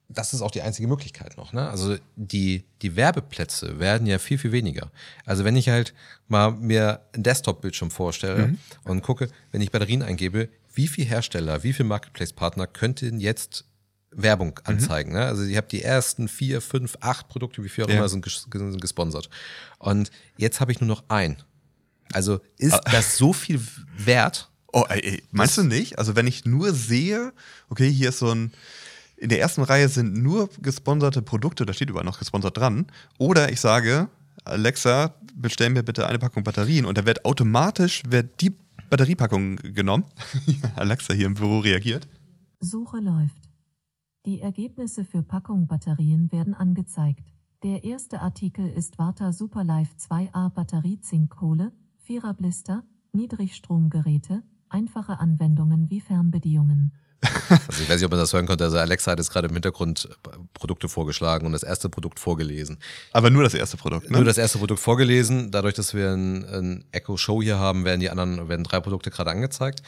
das 0.10 0.34
ist 0.34 0.42
auch 0.42 0.52
die 0.52 0.62
einzige 0.62 0.88
Möglichkeit 0.88 1.38
noch. 1.38 1.54
Ne? 1.54 1.70
Also 1.70 1.98
die, 2.16 2.64
die 2.82 2.96
Werbeplätze 2.96 3.80
werden 3.80 4.08
ja 4.08 4.20
viel, 4.20 4.38
viel 4.38 4.52
weniger. 4.52 4.92
Also 5.26 5.44
wenn 5.44 5.56
ich 5.56 5.70
halt 5.70 5.94
mal 6.28 6.52
mir 6.52 7.02
einen 7.14 7.24
Desktop-Bildschirm 7.24 7.92
vorstelle 7.92 8.48
mhm. 8.48 8.58
und 8.86 9.02
gucke, 9.02 9.30
wenn 9.52 9.62
ich 9.62 9.72
Batterien 9.72 10.04
eingebe, 10.04 10.50
wie 10.74 10.88
viele 10.88 11.08
Hersteller, 11.08 11.64
wie 11.64 11.74
viele 11.74 11.90
Marketplace-Partner 11.90 12.68
könnten 12.68 13.20
jetzt 13.20 13.66
Werbung 14.12 14.50
mhm. 14.50 14.76
anzeigen. 14.76 15.12
Mhm. 15.12 15.18
Ne? 15.18 15.26
Also 15.26 15.44
ich 15.44 15.58
habe 15.58 15.68
die 15.68 15.84
ersten 15.84 16.28
vier, 16.28 16.62
fünf, 16.62 16.98
acht 17.02 17.28
Produkte, 17.28 17.64
wie 17.64 17.70
viel 17.70 17.84
auch 17.84 17.90
ja. 17.90 17.98
immer, 17.98 18.10
sind, 18.10 18.26
sind 18.26 18.82
gesponsert. 18.82 19.30
Und 19.80 20.12
jetzt 20.38 20.62
habe 20.62 20.72
ich 20.72 20.80
nur 20.80 20.88
noch 20.88 21.04
ein. 21.10 21.38
Also 22.14 22.40
ist 22.58 22.74
ah. 22.74 22.82
das 22.92 23.18
so 23.18 23.34
viel 23.34 23.62
wert? 23.98 24.50
Oh, 24.72 24.86
ey, 24.88 25.24
meinst 25.32 25.58
du 25.58 25.64
nicht? 25.64 25.98
Also 25.98 26.16
wenn 26.16 26.28
ich 26.28 26.46
nur 26.46 26.74
sehe, 26.74 27.34
okay, 27.70 27.92
hier 27.92 28.10
ist 28.10 28.20
so 28.20 28.32
ein 28.32 28.54
in 29.18 29.30
der 29.30 29.40
ersten 29.40 29.64
Reihe 29.64 29.90
sind 29.90 30.16
nur 30.22 30.50
gesponserte 30.62 31.22
Produkte, 31.22 31.66
da 31.66 31.74
steht 31.74 31.90
überall 31.90 32.06
noch 32.06 32.20
gesponsert 32.20 32.58
dran. 32.58 32.86
Oder 33.18 33.52
ich 33.52 33.60
sage, 33.60 34.10
Alexa, 34.46 35.16
bestell 35.36 35.72
mir 35.72 35.84
bitte 35.84 36.08
eine 36.08 36.20
Packung 36.20 36.44
Batterien 36.44 36.86
und 36.86 36.98
da 36.98 37.06
wird 37.06 37.26
automatisch 37.26 38.04
wird 38.08 38.40
die 38.42 38.56
Batteriepackung 38.90 39.58
genommen. 39.58 40.06
Alexa 40.76 41.14
hier 41.14 41.26
im 41.26 41.34
Büro 41.34 41.60
reagiert. 41.60 42.08
Suche 42.60 43.00
läuft. 43.00 43.50
Die 44.26 44.42
Ergebnisse 44.42 45.04
für 45.04 45.24
Packung 45.24 45.68
Batterien 45.68 46.32
werden 46.32 46.54
angezeigt. 46.54 47.34
Der 47.64 47.84
erste 47.84 48.22
Artikel 48.22 48.68
ist 48.70 49.00
Warta 49.00 49.34
Superlife 49.34 49.96
2A 49.98 50.50
Batterie 50.50 51.00
Zinkkohle, 51.00 51.72
Vierer 51.98 52.34
Blister, 52.34 52.84
Niedrigstromgeräte, 53.14 54.44
einfache 54.70 55.20
Anwendungen 55.20 55.90
wie 55.90 56.02
Fernbedienungen. 56.02 56.94
Also 57.22 57.84
ich 57.84 57.90
weiß 57.90 57.96
nicht, 57.96 58.06
ob 58.06 58.12
man 58.12 58.20
das 58.20 58.34
hören 58.34 58.46
konnte. 58.46 58.64
Also 58.64 58.78
Alexa 58.78 59.12
hat 59.12 59.20
jetzt 59.20 59.32
gerade 59.32 59.48
im 59.48 59.54
Hintergrund 59.54 60.10
Produkte 60.54 60.90
vorgeschlagen 60.90 61.46
und 61.46 61.54
das 61.54 61.64
erste 61.64 61.90
Produkt 61.90 62.20
vorgelesen. 62.20 62.78
Aber 63.12 63.30
nur 63.30 63.44
das 63.44 63.54
erste 63.54 63.78
Produkt, 63.78 64.10
ne? 64.10 64.18
Nur 64.18 64.26
das 64.26 64.38
erste 64.38 64.60
Produkt 64.60 64.80
vorgelesen. 64.80 65.52
Dadurch, 65.52 65.74
dass 65.74 65.94
wir 65.94 66.12
ein, 66.12 66.46
ein 66.46 66.86
Echo 66.92 67.18
Show 67.18 67.42
hier 67.42 67.58
haben, 67.58 67.86
werden 67.86 68.00
die 68.00 68.10
anderen, 68.10 68.50
werden 68.50 68.64
drei 68.64 68.80
Produkte 68.80 69.10
gerade 69.10 69.32
angezeigt. 69.32 69.82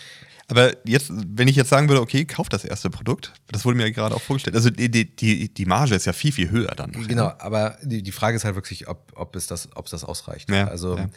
Aber 0.50 0.72
jetzt, 0.84 1.12
wenn 1.12 1.48
ich 1.48 1.56
jetzt 1.56 1.70
sagen 1.70 1.88
würde, 1.90 2.02
okay, 2.02 2.26
kauf 2.26 2.50
das 2.50 2.66
erste 2.66 2.90
Produkt, 2.90 3.34
das 3.52 3.66
wurde 3.66 3.78
mir 3.78 3.86
ja 3.86 3.94
gerade 3.94 4.16
auch 4.16 4.22
vorgestellt. 4.22 4.56
Also 4.56 4.72
die, 4.72 4.90
die, 4.90 5.54
die 5.54 5.66
Marge 5.66 5.94
ist 5.94 6.06
ja 6.06 6.14
viel, 6.14 6.32
viel 6.32 6.50
höher 6.50 6.74
dann. 6.76 6.92
Genau, 7.08 7.32
aber 7.38 7.78
die, 7.84 8.02
die 8.02 8.12
Frage 8.12 8.36
ist 8.36 8.46
halt 8.46 8.56
wirklich, 8.56 8.88
ob, 8.88 9.12
ob, 9.16 9.36
es 9.36 9.46
das, 9.46 9.70
ob 9.76 9.86
es 9.86 9.92
das 9.92 10.04
ausreicht. 10.04 10.50
Ja, 10.50 10.68
also, 10.68 10.98
ja. 10.98 11.08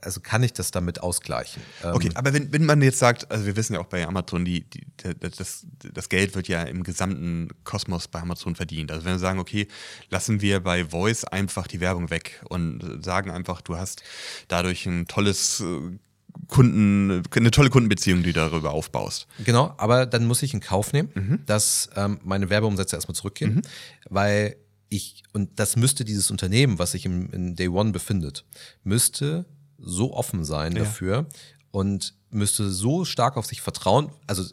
Also 0.00 0.20
kann 0.20 0.42
ich 0.42 0.52
das 0.52 0.70
damit 0.70 1.00
ausgleichen? 1.00 1.62
Okay, 1.82 2.08
ähm, 2.08 2.16
aber 2.16 2.32
wenn, 2.32 2.52
wenn 2.52 2.64
man 2.64 2.82
jetzt 2.82 2.98
sagt, 2.98 3.30
also 3.30 3.46
wir 3.46 3.56
wissen 3.56 3.74
ja 3.74 3.80
auch 3.80 3.86
bei 3.86 4.06
Amazon, 4.06 4.44
die, 4.44 4.68
die, 4.68 4.86
das, 5.18 5.66
das 5.92 6.08
Geld 6.08 6.34
wird 6.34 6.48
ja 6.48 6.62
im 6.62 6.82
gesamten 6.82 7.48
Kosmos 7.64 8.08
bei 8.08 8.20
Amazon 8.20 8.54
verdient. 8.54 8.90
Also 8.90 9.04
wenn 9.04 9.12
wir 9.12 9.18
sagen, 9.18 9.38
okay, 9.38 9.68
lassen 10.10 10.40
wir 10.40 10.60
bei 10.60 10.84
Voice 10.84 11.24
einfach 11.24 11.66
die 11.66 11.80
Werbung 11.80 12.10
weg 12.10 12.42
und 12.48 13.04
sagen 13.04 13.30
einfach, 13.30 13.60
du 13.60 13.76
hast 13.76 14.02
dadurch 14.48 14.86
ein 14.86 15.06
tolles 15.06 15.60
äh, 15.60 15.98
Kunden, 16.48 17.22
eine 17.34 17.50
tolle 17.50 17.70
Kundenbeziehung, 17.70 18.22
die 18.22 18.32
du 18.32 18.40
darüber 18.40 18.72
aufbaust. 18.72 19.26
Genau, 19.44 19.74
aber 19.78 20.06
dann 20.06 20.26
muss 20.26 20.42
ich 20.42 20.54
in 20.54 20.60
Kauf 20.60 20.92
nehmen, 20.92 21.10
mhm. 21.14 21.38
dass 21.46 21.90
ähm, 21.96 22.18
meine 22.24 22.50
Werbeumsätze 22.50 22.96
erstmal 22.96 23.14
zurückgehen, 23.14 23.56
mhm. 23.56 23.62
weil 24.08 24.56
ich, 24.88 25.22
und 25.32 25.58
das 25.58 25.76
müsste 25.76 26.04
dieses 26.04 26.30
Unternehmen, 26.30 26.78
was 26.78 26.92
sich 26.92 27.06
im, 27.06 27.30
in 27.32 27.56
Day 27.56 27.68
One 27.68 27.92
befindet, 27.92 28.44
müsste 28.84 29.46
so 29.82 30.14
offen 30.14 30.44
sein 30.44 30.72
ja. 30.72 30.84
dafür 30.84 31.26
und 31.70 32.14
müsste 32.30 32.70
so 32.70 33.04
stark 33.04 33.36
auf 33.36 33.46
sich 33.46 33.60
vertrauen, 33.60 34.10
also 34.26 34.44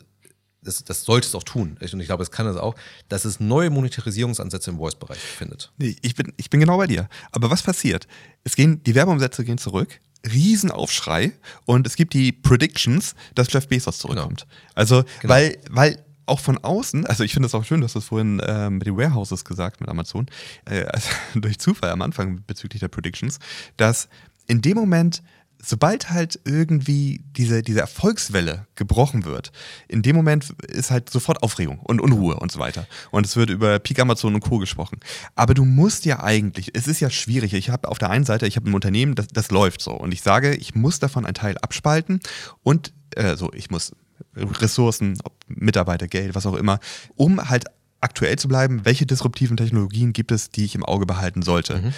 das, 0.62 0.84
das 0.84 1.04
sollte 1.04 1.28
es 1.28 1.36
auch 1.36 1.44
tun. 1.44 1.78
Und 1.80 2.00
ich 2.00 2.08
glaube, 2.08 2.24
es 2.24 2.32
kann 2.32 2.46
es 2.46 2.58
auch, 2.58 2.76
dass 3.08 3.24
es 3.24 3.40
neue 3.40 3.70
Monetarisierungsansätze 3.70 4.72
im 4.72 4.78
Voice-Bereich 4.78 5.20
findet. 5.20 5.72
Nee, 5.78 5.96
ich 6.02 6.16
bin, 6.16 6.34
ich 6.36 6.50
bin 6.50 6.60
genau 6.60 6.78
bei 6.78 6.88
dir. 6.88 7.08
Aber 7.32 7.50
was 7.50 7.64
passiert? 7.64 8.08
Es 8.44 8.56
gehen, 8.56 8.84
die 8.84 8.94
Werbeumsätze 8.94 9.46
gehen 9.46 9.58
zurück 9.58 10.02
Riesenaufschrei 10.30 11.32
und 11.66 11.88
es 11.88 11.96
gibt 11.96 12.14
die 12.14 12.32
Predictions, 12.32 13.16
dass 13.36 13.52
Jeff 13.54 13.68
Bezos 13.68 14.00
zurückkommt. 14.00 14.42
Genau. 14.42 14.72
Also, 14.76 15.04
genau. 15.22 15.34
weil, 15.34 15.58
weil 15.70 16.06
auch 16.26 16.40
von 16.40 16.58
außen, 16.58 17.06
also 17.08 17.24
ich 17.24 17.34
finde 17.34 17.48
es 17.48 17.56
auch 17.56 17.64
schön, 17.64 17.82
dass 17.82 17.94
du 17.94 18.00
es 18.00 18.06
vorhin 18.06 18.40
äh, 18.40 18.70
mit 18.70 18.86
den 18.86 18.98
Warehouses 18.98 19.44
gesagt, 19.46 19.82
mit 19.82 19.90
Amazon, 19.90 20.28
äh, 20.66 20.84
also 20.84 21.10
durch 21.40 21.60
Zufall 21.60 21.90
am 21.90 22.02
Anfang 22.02 22.44
bezüglich 22.46 22.82
der 22.82 22.88
Predictions, 22.88 23.40
dass 23.78 24.10
in 24.50 24.62
dem 24.62 24.76
Moment 24.76 25.22
sobald 25.62 26.10
halt 26.10 26.40
irgendwie 26.46 27.22
diese, 27.36 27.62
diese 27.62 27.82
Erfolgswelle 27.82 28.66
gebrochen 28.76 29.26
wird, 29.26 29.52
in 29.88 30.02
dem 30.02 30.16
Moment 30.16 30.52
ist 30.68 30.90
halt 30.90 31.10
sofort 31.10 31.44
Aufregung 31.44 31.80
und 31.80 32.00
Unruhe 32.00 32.38
und 32.38 32.52
so 32.52 32.60
weiter. 32.60 32.88
Und 33.12 33.26
es 33.26 33.36
wird 33.36 33.50
über 33.50 33.78
Peak 33.80 34.00
Amazon 34.00 34.36
und 34.36 34.42
Co. 34.42 34.58
gesprochen. 34.58 35.00
Aber 35.36 35.54
du 35.54 35.66
musst 35.66 36.06
ja 36.06 36.24
eigentlich, 36.24 36.72
es 36.76 36.88
ist 36.88 37.02
ja 37.02 37.10
schwierig. 37.10 37.54
Ich 37.54 37.70
habe 37.70 37.90
auf 37.90 38.00
der 38.00 38.10
einen 38.10 38.26
Seite, 38.26 38.48
ich 38.48 38.56
habe 38.56 38.70
ein 38.70 38.74
Unternehmen, 38.74 39.16
das, 39.16 39.28
das 39.28 39.52
läuft 39.52 39.82
so. 39.82 39.92
Und 39.92 40.14
ich 40.14 40.22
sage, 40.22 40.56
ich 40.56 40.76
muss 40.76 41.00
davon 41.00 41.26
einen 41.26 41.36
Teil 41.36 41.58
abspalten 41.58 42.22
und 42.64 42.94
äh, 43.16 43.36
so, 43.36 43.52
ich 43.54 43.70
muss 43.70 43.92
Ressourcen, 44.36 45.18
Mitarbeiter, 45.48 46.08
Geld, 46.08 46.36
was 46.36 46.46
auch 46.46 46.56
immer, 46.56 46.80
um 47.16 47.50
halt 47.50 47.66
aktuell 48.02 48.38
zu 48.38 48.48
bleiben, 48.48 48.86
welche 48.86 49.06
disruptiven 49.06 49.58
Technologien 49.58 50.14
gibt 50.14 50.32
es, 50.32 50.52
die 50.52 50.64
ich 50.64 50.76
im 50.76 50.86
Auge 50.86 51.06
behalten 51.06 51.42
sollte. 51.42 51.78
Mhm. 51.80 51.94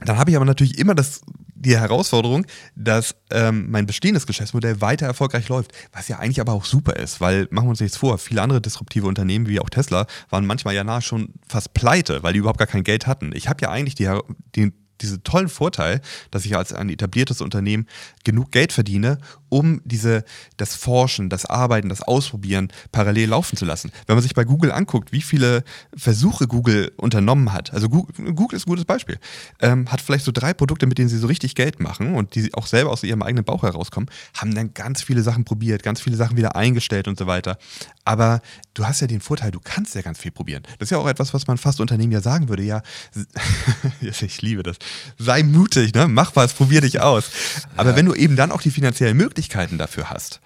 Dann 0.00 0.16
habe 0.16 0.30
ich 0.30 0.36
aber 0.36 0.44
natürlich 0.44 0.78
immer 0.78 0.94
das, 0.94 1.22
die 1.60 1.76
Herausforderung, 1.76 2.46
dass 2.74 3.14
ähm, 3.30 3.70
mein 3.70 3.86
bestehendes 3.86 4.26
Geschäftsmodell 4.26 4.80
weiter 4.80 5.06
erfolgreich 5.06 5.48
läuft, 5.48 5.72
was 5.92 6.08
ja 6.08 6.18
eigentlich 6.18 6.40
aber 6.40 6.54
auch 6.54 6.64
super 6.64 6.96
ist, 6.96 7.20
weil 7.20 7.46
machen 7.50 7.66
wir 7.66 7.70
uns 7.70 7.80
nichts 7.80 7.98
vor, 7.98 8.18
viele 8.18 8.42
andere 8.42 8.60
disruptive 8.60 9.06
Unternehmen 9.06 9.46
wie 9.46 9.60
auch 9.60 9.70
Tesla 9.70 10.06
waren 10.30 10.46
manchmal 10.46 10.74
ja 10.74 10.84
nahe 10.84 11.02
schon 11.02 11.34
fast 11.46 11.74
pleite, 11.74 12.22
weil 12.22 12.32
die 12.32 12.38
überhaupt 12.38 12.58
gar 12.58 12.66
kein 12.66 12.82
Geld 12.82 13.06
hatten. 13.06 13.32
Ich 13.34 13.48
habe 13.48 13.62
ja 13.62 13.70
eigentlich 13.70 13.94
die, 13.94 14.10
die, 14.54 14.72
diesen 15.00 15.22
tollen 15.22 15.48
Vorteil, 15.48 16.00
dass 16.30 16.46
ich 16.46 16.56
als 16.56 16.72
ein 16.72 16.88
etabliertes 16.88 17.40
Unternehmen 17.40 17.86
genug 18.24 18.52
Geld 18.52 18.72
verdiene, 18.72 19.18
um 19.50 19.82
diese, 19.84 20.24
das 20.56 20.74
Forschen, 20.74 21.28
das 21.28 21.44
Arbeiten, 21.44 21.90
das 21.90 22.02
Ausprobieren 22.02 22.72
parallel 22.92 23.28
laufen 23.28 23.56
zu 23.56 23.66
lassen. 23.66 23.92
Wenn 24.06 24.16
man 24.16 24.22
sich 24.22 24.34
bei 24.34 24.44
Google 24.44 24.72
anguckt, 24.72 25.12
wie 25.12 25.20
viele 25.20 25.64
Versuche 25.94 26.46
Google 26.46 26.92
unternommen 26.96 27.52
hat, 27.52 27.74
also 27.74 27.88
Google, 27.88 28.32
Google 28.32 28.56
ist 28.56 28.66
ein 28.66 28.70
gutes 28.70 28.86
Beispiel, 28.86 29.18
ähm, 29.60 29.90
hat 29.90 30.00
vielleicht 30.00 30.24
so 30.24 30.32
drei 30.32 30.54
Produkte, 30.54 30.86
mit 30.86 30.96
denen 30.96 31.08
sie 31.08 31.18
so 31.18 31.26
richtig 31.26 31.54
Geld 31.54 31.80
machen 31.80 32.14
und 32.14 32.34
die 32.34 32.54
auch 32.54 32.66
selber 32.66 32.90
aus 32.90 33.02
ihrem 33.02 33.22
eigenen 33.22 33.44
Bauch 33.44 33.64
herauskommen, 33.64 34.08
haben 34.34 34.54
dann 34.54 34.72
ganz 34.72 35.02
viele 35.02 35.22
Sachen 35.22 35.44
probiert, 35.44 35.82
ganz 35.82 36.00
viele 36.00 36.16
Sachen 36.16 36.36
wieder 36.36 36.56
eingestellt 36.56 37.08
und 37.08 37.18
so 37.18 37.26
weiter. 37.26 37.58
Aber 38.04 38.40
du 38.74 38.86
hast 38.86 39.00
ja 39.00 39.06
den 39.06 39.20
Vorteil, 39.20 39.50
du 39.50 39.60
kannst 39.62 39.94
ja 39.94 40.02
ganz 40.02 40.18
viel 40.18 40.30
probieren. 40.30 40.62
Das 40.78 40.86
ist 40.86 40.90
ja 40.90 40.98
auch 40.98 41.08
etwas, 41.08 41.34
was 41.34 41.46
man 41.46 41.58
fast 41.58 41.80
Unternehmen 41.80 42.12
ja 42.12 42.20
sagen 42.20 42.48
würde, 42.48 42.62
ja, 42.62 42.82
ich 44.00 44.42
liebe 44.42 44.62
das, 44.62 44.76
sei 45.18 45.42
mutig, 45.42 45.92
ne? 45.94 46.08
mach 46.08 46.36
was, 46.36 46.54
probier 46.54 46.80
dich 46.80 47.00
aus. 47.00 47.30
Aber 47.76 47.90
ja. 47.90 47.96
wenn 47.96 48.06
du 48.06 48.14
eben 48.14 48.36
dann 48.36 48.52
auch 48.52 48.62
die 48.62 48.70
finanziellen 48.70 49.16
Möglichkeiten 49.16 49.39
dafür 49.78 50.10
hast, 50.10 50.40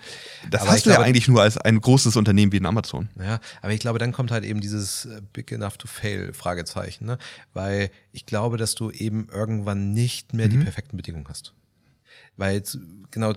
das 0.50 0.62
aber 0.62 0.70
hast 0.70 0.86
du 0.86 0.90
glaube, 0.90 1.02
ja 1.02 1.06
eigentlich 1.06 1.28
nur 1.28 1.42
als 1.42 1.58
ein 1.58 1.80
großes 1.80 2.16
Unternehmen 2.16 2.52
wie 2.52 2.58
ein 2.58 2.66
Amazon. 2.66 3.08
Ja, 3.18 3.40
aber 3.62 3.72
ich 3.72 3.80
glaube, 3.80 3.98
dann 3.98 4.12
kommt 4.12 4.30
halt 4.30 4.44
eben 4.44 4.60
dieses 4.60 5.06
äh, 5.06 5.20
Big 5.32 5.50
Enough 5.52 5.76
to 5.78 5.86
Fail 5.86 6.32
Fragezeichen, 6.32 7.06
ne? 7.06 7.18
weil 7.52 7.90
ich 8.12 8.26
glaube, 8.26 8.56
dass 8.56 8.74
du 8.74 8.90
eben 8.90 9.28
irgendwann 9.32 9.92
nicht 9.92 10.34
mehr 10.34 10.46
mhm. 10.46 10.50
die 10.50 10.58
perfekten 10.58 10.96
Bedingungen 10.96 11.26
hast. 11.28 11.54
Weil 12.36 12.62
genau, 13.10 13.32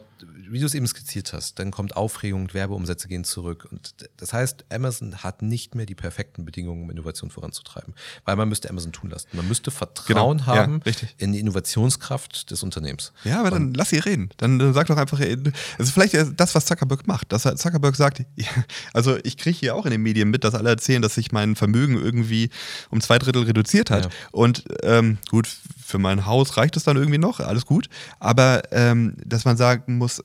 wie 0.49 0.59
du 0.59 0.65
es 0.65 0.73
eben 0.73 0.87
skizziert 0.87 1.31
hast, 1.33 1.59
dann 1.59 1.71
kommt 1.71 1.95
Aufregung, 1.95 2.53
Werbeumsätze 2.53 3.07
gehen 3.07 3.23
zurück. 3.23 3.67
Und 3.69 3.93
das 4.17 4.33
heißt, 4.33 4.65
Amazon 4.71 5.17
hat 5.17 5.41
nicht 5.41 5.75
mehr 5.75 5.85
die 5.85 5.93
perfekten 5.93 6.45
Bedingungen, 6.45 6.83
um 6.83 6.89
Innovation 6.89 7.29
voranzutreiben. 7.29 7.93
Weil 8.25 8.35
man 8.35 8.49
müsste 8.49 8.69
Amazon 8.69 8.91
tun 8.91 9.11
lassen. 9.11 9.27
Man 9.33 9.47
müsste 9.47 9.69
Vertrauen 9.69 10.39
genau. 10.39 10.47
haben 10.47 10.81
ja, 10.83 10.93
in 11.17 11.33
die 11.33 11.39
Innovationskraft 11.39 12.49
des 12.49 12.63
Unternehmens. 12.63 13.13
Ja, 13.23 13.39
aber 13.39 13.51
dann 13.51 13.73
lass 13.75 13.91
sie 13.91 13.99
reden. 13.99 14.29
Dann, 14.37 14.57
dann 14.57 14.73
sag 14.73 14.87
doch 14.87 14.97
einfach, 14.97 15.19
also 15.19 15.91
vielleicht 15.91 16.15
das, 16.35 16.55
was 16.55 16.65
Zuckerberg 16.65 17.05
macht. 17.05 17.31
Dass 17.31 17.43
Zuckerberg 17.43 17.95
sagt, 17.95 18.23
also 18.93 19.17
ich 19.23 19.37
kriege 19.37 19.57
hier 19.57 19.75
auch 19.75 19.85
in 19.85 19.91
den 19.91 20.01
Medien 20.01 20.29
mit, 20.29 20.43
dass 20.43 20.55
alle 20.55 20.69
erzählen, 20.69 21.03
dass 21.03 21.15
sich 21.15 21.31
mein 21.31 21.55
Vermögen 21.55 22.01
irgendwie 22.01 22.49
um 22.89 22.99
zwei 22.99 23.19
Drittel 23.19 23.43
reduziert 23.43 23.91
hat. 23.91 24.05
Ja. 24.05 24.11
Und 24.31 24.63
ähm, 24.81 25.19
gut, 25.29 25.49
für 25.87 25.99
mein 25.99 26.25
Haus 26.25 26.57
reicht 26.57 26.75
es 26.75 26.83
dann 26.83 26.97
irgendwie 26.97 27.17
noch, 27.17 27.39
alles 27.39 27.65
gut. 27.65 27.87
Aber 28.19 28.61
ähm, 28.71 29.15
dass 29.23 29.45
man 29.45 29.55
sagen 29.55 29.97
muss, 29.97 30.21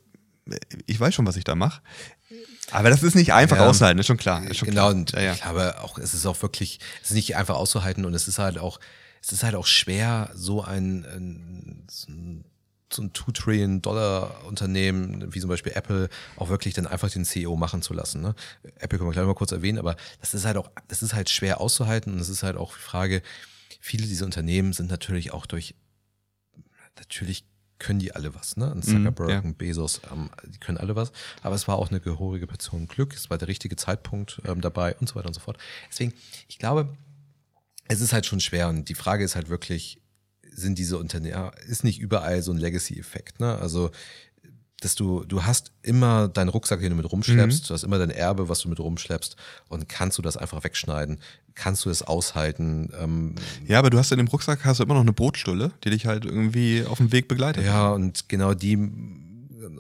ich 0.87 0.99
weiß 0.99 1.15
schon, 1.15 1.25
was 1.25 1.37
ich 1.37 1.45
da 1.45 1.55
mache. 1.55 1.81
Aber 2.73 2.91
das 2.91 3.05
ist 3.05 3.15
nicht 3.15 3.33
einfach 3.33 3.59
ja, 3.59 3.69
auszuhalten, 3.69 4.01
ist 4.01 4.09
schon 4.09 4.17
klar. 4.17 4.45
Ist 4.45 4.57
schon 4.57 4.69
genau, 4.69 4.89
klar. 4.89 4.95
und 4.95 5.13
ja, 5.13 5.21
ja. 5.21 5.33
ich 5.35 5.41
glaube 5.41 5.81
auch, 5.81 5.99
es 5.99 6.15
ist 6.15 6.27
auch 6.27 6.43
wirklich, 6.43 6.81
es 7.03 7.11
ist 7.11 7.15
nicht 7.15 7.37
einfach 7.37 7.55
auszuhalten 7.55 8.05
und 8.05 8.13
es 8.15 8.27
ist 8.27 8.41
halt 8.41 8.59
auch, 8.59 8.81
es 9.23 9.31
ist 9.31 9.45
halt 9.45 9.55
auch 9.55 9.67
schwer, 9.67 10.31
so 10.35 10.65
ein, 10.65 11.05
ein 11.05 11.87
so 11.89 12.11
ein 13.03 13.15
2 13.15 13.33
Trillion 13.33 13.83
Dollar 13.83 14.45
Unternehmen 14.45 15.33
wie 15.33 15.41
zum 15.41 15.49
Beispiel 15.49 15.73
Apple 15.75 16.09
auch 16.37 16.49
wirklich 16.49 16.75
dann 16.75 16.89
einfach 16.89 17.11
den 17.11 17.25
CEO 17.25 17.57
machen 17.57 17.83
zu 17.83 17.95
lassen. 17.95 18.21
Ne? 18.21 18.35
Apple 18.81 18.99
können 18.99 19.09
wir 19.09 19.15
gleich 19.15 19.27
mal 19.27 19.35
kurz 19.35 19.53
erwähnen, 19.53 19.79
aber 19.79 19.97
das 20.21 20.35
ist 20.35 20.45
halt 20.45 20.57
auch, 20.57 20.71
das 20.89 21.03
ist 21.03 21.15
halt 21.15 21.31
schwer 21.31 21.61
auszuhalten 21.61 22.13
und 22.13 22.21
es 22.21 22.29
ist 22.29 22.43
halt 22.43 22.57
auch 22.57 22.75
die 22.75 22.83
Frage, 22.83 23.23
viele 23.83 24.07
dieser 24.07 24.25
Unternehmen 24.25 24.73
sind 24.73 24.89
natürlich 24.89 25.33
auch 25.33 25.45
durch, 25.45 25.75
natürlich 26.97 27.45
können 27.81 27.99
die 27.99 28.15
alle 28.15 28.33
was, 28.33 28.57
ne? 28.57 28.71
Ein 28.71 28.77
mhm, 28.79 28.83
Zuckerberg, 28.83 29.29
mm, 29.29 29.31
ja. 29.31 29.41
ein 29.41 29.55
Bezos, 29.57 30.01
ähm, 30.13 30.31
die 30.47 30.59
können 30.59 30.79
alle 30.79 30.95
was. 30.95 31.11
Aber 31.43 31.57
es 31.57 31.67
war 31.67 31.77
auch 31.79 31.91
eine 31.91 31.99
gehörige 31.99 32.47
Portion 32.47 32.87
Glück, 32.87 33.13
es 33.13 33.29
war 33.29 33.39
der 33.39 33.49
richtige 33.49 33.75
Zeitpunkt 33.75 34.41
ähm, 34.47 34.61
dabei 34.61 34.95
und 34.95 35.09
so 35.09 35.17
weiter 35.17 35.27
und 35.27 35.35
so 35.35 35.41
fort. 35.41 35.59
Deswegen, 35.91 36.15
ich 36.47 36.59
glaube, 36.59 36.97
es 37.89 38.01
ist 38.01 38.13
halt 38.13 38.25
schon 38.25 38.39
schwer 38.39 38.69
und 38.69 38.89
die 38.89 38.95
Frage 38.95 39.25
ist 39.25 39.35
halt 39.35 39.49
wirklich, 39.49 40.01
sind 40.49 40.79
diese 40.79 40.97
Unternehmen, 40.97 41.51
ist 41.67 41.83
nicht 41.83 41.99
überall 41.99 42.41
so 42.43 42.53
ein 42.53 42.59
Legacy-Effekt, 42.59 43.41
ne? 43.41 43.59
Also 43.59 43.91
dass 44.85 44.95
du, 44.95 45.25
du 45.25 45.45
hast 45.45 45.73
immer 45.83 46.29
deinen 46.29 46.49
Rucksack, 46.49 46.81
den 46.81 46.91
du 46.91 46.97
mit 46.97 47.11
rumschleppst, 47.11 47.63
mhm. 47.63 47.69
du 47.69 47.75
hast 47.75 47.85
immer 47.85 47.99
dein 47.99 48.11
Erbe, 48.11 48.49
was 48.49 48.61
du 48.61 48.69
mit 48.69 48.81
rumschleppst 48.81 49.37
und 49.69 49.89
kannst 49.89 50.19
du 50.19 50.23
das 50.23 50.37
einfach 50.37 50.65
wegschneiden? 50.65 51.19
Kannst 51.55 51.85
du 51.85 51.91
es 51.91 52.03
aushalten? 52.03 52.91
Ähm, 52.99 53.35
ja, 53.67 53.79
aber 53.79 53.91
du 53.91 53.99
hast 53.99 54.11
in 54.11 54.19
dem 54.19 54.29
Rucksack 54.29 54.65
hast 54.65 54.81
du 54.81 54.85
immer 54.85 54.95
noch 54.95 55.03
eine 55.03 55.13
Brotstulle, 55.13 55.71
die 55.85 55.91
dich 55.91 56.07
halt 56.07 56.25
irgendwie 56.25 56.85
auf 56.85 56.99
dem 56.99 57.13
Weg 57.13 57.29
begleitet. 57.29 57.65
Ja, 57.65 57.91
und 57.91 58.29
genau 58.29 58.55
die, 58.55 58.79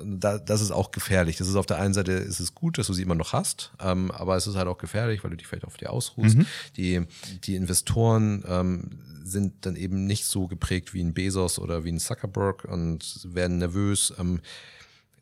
da, 0.04 0.38
das 0.38 0.60
ist 0.60 0.70
auch 0.70 0.92
gefährlich. 0.92 1.36
Das 1.38 1.48
ist 1.48 1.56
auf 1.56 1.66
der 1.66 1.80
einen 1.80 1.94
Seite 1.94 2.12
ist 2.12 2.40
es 2.40 2.54
gut, 2.54 2.78
dass 2.78 2.86
du 2.86 2.92
sie 2.92 3.02
immer 3.02 3.14
noch 3.14 3.32
hast, 3.32 3.72
ähm, 3.80 4.10
aber 4.10 4.36
es 4.36 4.46
ist 4.46 4.54
halt 4.54 4.68
auch 4.68 4.78
gefährlich, 4.78 5.24
weil 5.24 5.30
du 5.30 5.36
dich 5.36 5.46
vielleicht 5.46 5.66
auf 5.66 5.76
dir 5.76 5.90
ausruhst. 5.90 6.36
Mhm. 6.36 6.46
Die, 6.76 7.00
die 7.44 7.56
Investoren 7.56 8.44
ähm, 8.46 8.90
sind 9.24 9.66
dann 9.66 9.76
eben 9.76 10.04
nicht 10.04 10.26
so 10.26 10.46
geprägt 10.46 10.94
wie 10.94 11.02
ein 11.02 11.14
Bezos 11.14 11.58
oder 11.58 11.84
wie 11.84 11.92
ein 11.92 12.00
Zuckerberg 12.00 12.64
und 12.64 13.20
werden 13.24 13.58
nervös. 13.58 14.12
Ähm, 14.18 14.40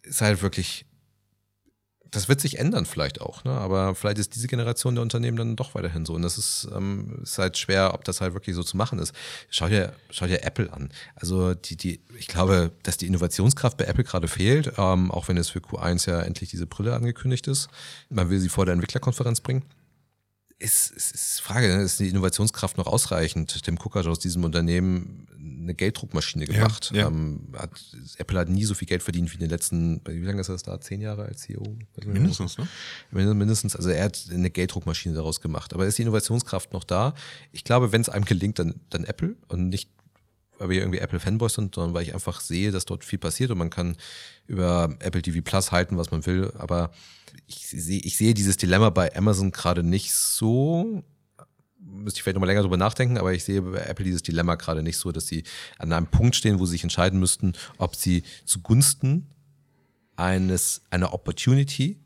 ist 0.02 0.20
halt 0.20 0.42
wirklich 0.42 0.86
das 2.10 2.28
wird 2.28 2.40
sich 2.40 2.58
ändern 2.58 2.86
vielleicht 2.86 3.20
auch, 3.20 3.44
ne? 3.44 3.52
aber 3.52 3.94
vielleicht 3.94 4.18
ist 4.18 4.34
diese 4.34 4.48
Generation 4.48 4.94
der 4.94 5.02
Unternehmen 5.02 5.36
dann 5.36 5.56
doch 5.56 5.74
weiterhin 5.74 6.04
so. 6.04 6.14
Und 6.14 6.22
das 6.22 6.38
ist, 6.38 6.68
ähm, 6.74 7.20
ist 7.22 7.38
halt 7.38 7.56
schwer, 7.56 7.94
ob 7.94 8.04
das 8.04 8.20
halt 8.20 8.34
wirklich 8.34 8.56
so 8.56 8.62
zu 8.62 8.76
machen 8.76 8.98
ist. 8.98 9.14
Schau 9.48 9.68
dir, 9.68 9.92
schau 10.10 10.26
dir 10.26 10.44
Apple 10.44 10.72
an. 10.72 10.90
Also 11.14 11.54
die, 11.54 11.76
die, 11.76 12.00
ich 12.18 12.26
glaube, 12.26 12.72
dass 12.82 12.96
die 12.96 13.06
Innovationskraft 13.06 13.76
bei 13.76 13.84
Apple 13.84 14.04
gerade 14.04 14.28
fehlt, 14.28 14.72
ähm, 14.76 15.10
auch 15.10 15.28
wenn 15.28 15.36
es 15.36 15.50
für 15.50 15.60
Q1 15.60 16.10
ja 16.10 16.20
endlich 16.20 16.50
diese 16.50 16.66
Brille 16.66 16.94
angekündigt 16.94 17.46
ist. 17.46 17.68
Man 18.08 18.30
will 18.30 18.40
sie 18.40 18.48
vor 18.48 18.66
der 18.66 18.74
Entwicklerkonferenz 18.74 19.40
bringen 19.40 19.64
ist, 20.60 20.90
ist, 20.92 21.14
ist 21.14 21.40
Frage, 21.40 21.68
ne? 21.68 21.82
ist 21.82 21.98
die 21.98 22.08
Innovationskraft 22.08 22.76
noch 22.76 22.86
ausreichend? 22.86 23.62
Tim 23.64 23.78
Cook 23.78 23.96
hat 23.96 24.06
aus 24.06 24.18
diesem 24.18 24.44
Unternehmen 24.44 25.26
eine 25.38 25.74
Gelddruckmaschine 25.74 26.44
gemacht. 26.44 26.90
Ja, 26.92 27.02
ja. 27.02 27.06
Ähm, 27.08 27.48
hat, 27.56 27.70
Apple 28.18 28.38
hat 28.38 28.48
nie 28.48 28.64
so 28.64 28.74
viel 28.74 28.86
Geld 28.86 29.02
verdient 29.02 29.30
wie 29.30 29.34
in 29.34 29.40
den 29.40 29.50
letzten, 29.50 30.00
wie 30.06 30.20
lange 30.20 30.40
ist 30.40 30.48
das 30.48 30.62
da? 30.62 30.80
Zehn 30.80 31.00
Jahre 31.00 31.24
als 31.24 31.42
CEO? 31.42 31.62
Mindestens, 32.04 32.58
ne? 32.58 32.68
Mindestens, 33.10 33.74
also 33.74 33.88
er 33.88 34.04
hat 34.04 34.26
eine 34.30 34.50
Gelddruckmaschine 34.50 35.14
daraus 35.14 35.40
gemacht. 35.40 35.72
Aber 35.72 35.86
ist 35.86 35.98
die 35.98 36.02
Innovationskraft 36.02 36.72
noch 36.72 36.84
da? 36.84 37.14
Ich 37.52 37.64
glaube, 37.64 37.92
wenn 37.92 38.02
es 38.02 38.08
einem 38.08 38.26
gelingt, 38.26 38.58
dann, 38.58 38.80
dann 38.90 39.04
Apple 39.04 39.36
und 39.48 39.68
nicht 39.70 39.90
weil 40.60 40.68
wir 40.68 40.80
irgendwie 40.80 40.98
Apple-Fanboys 40.98 41.54
sind, 41.54 41.74
sondern 41.74 41.94
weil 41.94 42.02
ich 42.02 42.14
einfach 42.14 42.40
sehe, 42.40 42.70
dass 42.70 42.84
dort 42.84 43.02
viel 43.02 43.18
passiert 43.18 43.50
und 43.50 43.58
man 43.58 43.70
kann 43.70 43.96
über 44.46 44.94
Apple 45.00 45.22
TV 45.22 45.40
Plus 45.42 45.72
halten, 45.72 45.96
was 45.96 46.10
man 46.10 46.24
will. 46.26 46.52
Aber 46.58 46.92
ich 47.46 47.66
sehe, 47.66 48.00
ich 48.00 48.16
sehe 48.16 48.34
dieses 48.34 48.58
Dilemma 48.58 48.90
bei 48.90 49.16
Amazon 49.16 49.52
gerade 49.52 49.82
nicht 49.82 50.12
so. 50.12 51.02
Müsste 51.78 52.18
ich 52.18 52.22
vielleicht 52.22 52.34
nochmal 52.34 52.48
länger 52.48 52.60
drüber 52.60 52.76
nachdenken, 52.76 53.16
aber 53.16 53.32
ich 53.32 53.42
sehe 53.42 53.62
bei 53.62 53.80
Apple 53.80 54.04
dieses 54.04 54.22
Dilemma 54.22 54.56
gerade 54.56 54.82
nicht 54.82 54.98
so, 54.98 55.12
dass 55.12 55.26
sie 55.26 55.44
an 55.78 55.92
einem 55.92 56.06
Punkt 56.06 56.36
stehen, 56.36 56.58
wo 56.58 56.66
sie 56.66 56.72
sich 56.72 56.82
entscheiden 56.82 57.18
müssten, 57.18 57.54
ob 57.78 57.96
sie 57.96 58.22
zugunsten 58.44 59.28
eines, 60.16 60.82
einer 60.90 61.14
Opportunity 61.14 62.04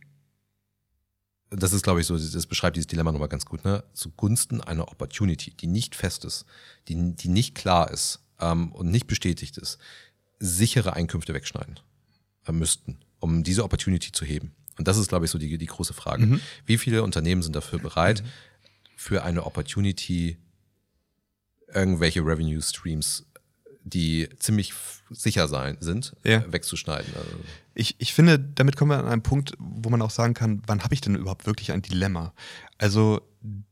das 1.56 1.72
ist, 1.72 1.82
glaube 1.82 2.00
ich, 2.00 2.06
so, 2.06 2.18
das 2.18 2.46
beschreibt 2.46 2.74
dieses 2.74 2.88
Dilemma 2.88 3.12
nochmal 3.12 3.28
ganz 3.28 3.46
gut, 3.46 3.64
ne? 3.64 3.84
Zugunsten 3.92 4.60
einer 4.60 4.88
Opportunity, 4.90 5.52
die 5.52 5.68
nicht 5.68 5.94
fest 5.94 6.24
ist, 6.24 6.46
die, 6.88 7.14
die 7.14 7.28
nicht 7.28 7.54
klar 7.54 7.92
ist, 7.92 8.23
ähm, 8.44 8.72
und 8.72 8.90
nicht 8.90 9.06
bestätigt 9.06 9.58
ist, 9.58 9.78
sichere 10.38 10.94
Einkünfte 10.94 11.34
wegschneiden 11.34 11.80
äh, 12.46 12.52
müssten, 12.52 12.98
um 13.18 13.42
diese 13.42 13.64
Opportunity 13.64 14.12
zu 14.12 14.24
heben. 14.24 14.52
Und 14.78 14.88
das 14.88 14.98
ist, 14.98 15.08
glaube 15.08 15.24
ich, 15.24 15.30
so 15.30 15.38
die, 15.38 15.56
die 15.56 15.66
große 15.66 15.94
Frage. 15.94 16.26
Mhm. 16.26 16.40
Wie 16.66 16.78
viele 16.78 17.02
Unternehmen 17.02 17.42
sind 17.42 17.54
dafür 17.54 17.78
bereit, 17.78 18.22
mhm. 18.22 18.28
für 18.96 19.22
eine 19.22 19.46
Opportunity 19.46 20.38
irgendwelche 21.72 22.20
Revenue 22.20 22.60
Streams, 22.60 23.26
die 23.84 24.28
ziemlich 24.38 24.72
sicher 25.10 25.48
sein 25.48 25.76
sind, 25.80 26.14
ja. 26.24 26.44
wegzuschneiden? 26.52 27.12
Also 27.14 27.36
ich, 27.74 27.96
ich 27.98 28.14
finde, 28.14 28.38
damit 28.38 28.76
kommen 28.76 28.90
wir 28.90 28.98
an 28.98 29.06
einen 29.06 29.22
Punkt, 29.22 29.54
wo 29.58 29.90
man 29.90 30.02
auch 30.02 30.10
sagen 30.10 30.34
kann, 30.34 30.62
wann 30.66 30.82
habe 30.82 30.94
ich 30.94 31.00
denn 31.00 31.14
überhaupt 31.14 31.46
wirklich 31.46 31.72
ein 31.72 31.82
Dilemma? 31.82 32.32
Also, 32.78 33.20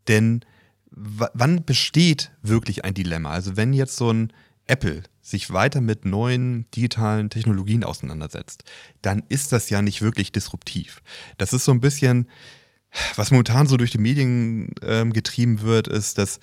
denn 0.08 0.44
wann 0.90 1.64
besteht 1.64 2.32
wirklich 2.42 2.84
ein 2.84 2.94
Dilemma? 2.94 3.30
Also, 3.30 3.56
wenn 3.56 3.72
jetzt 3.72 3.96
so 3.96 4.12
ein 4.12 4.32
Apple 4.66 5.02
sich 5.20 5.52
weiter 5.52 5.80
mit 5.80 6.04
neuen 6.04 6.70
digitalen 6.72 7.30
Technologien 7.30 7.84
auseinandersetzt, 7.84 8.64
dann 9.02 9.22
ist 9.28 9.52
das 9.52 9.70
ja 9.70 9.82
nicht 9.82 10.02
wirklich 10.02 10.32
disruptiv. 10.32 11.02
Das 11.38 11.52
ist 11.52 11.64
so 11.64 11.72
ein 11.72 11.80
bisschen, 11.80 12.28
was 13.16 13.30
momentan 13.30 13.66
so 13.66 13.76
durch 13.76 13.90
die 13.90 13.98
Medien 13.98 14.74
ähm, 14.82 15.12
getrieben 15.12 15.62
wird, 15.62 15.88
ist, 15.88 16.18
dass 16.18 16.40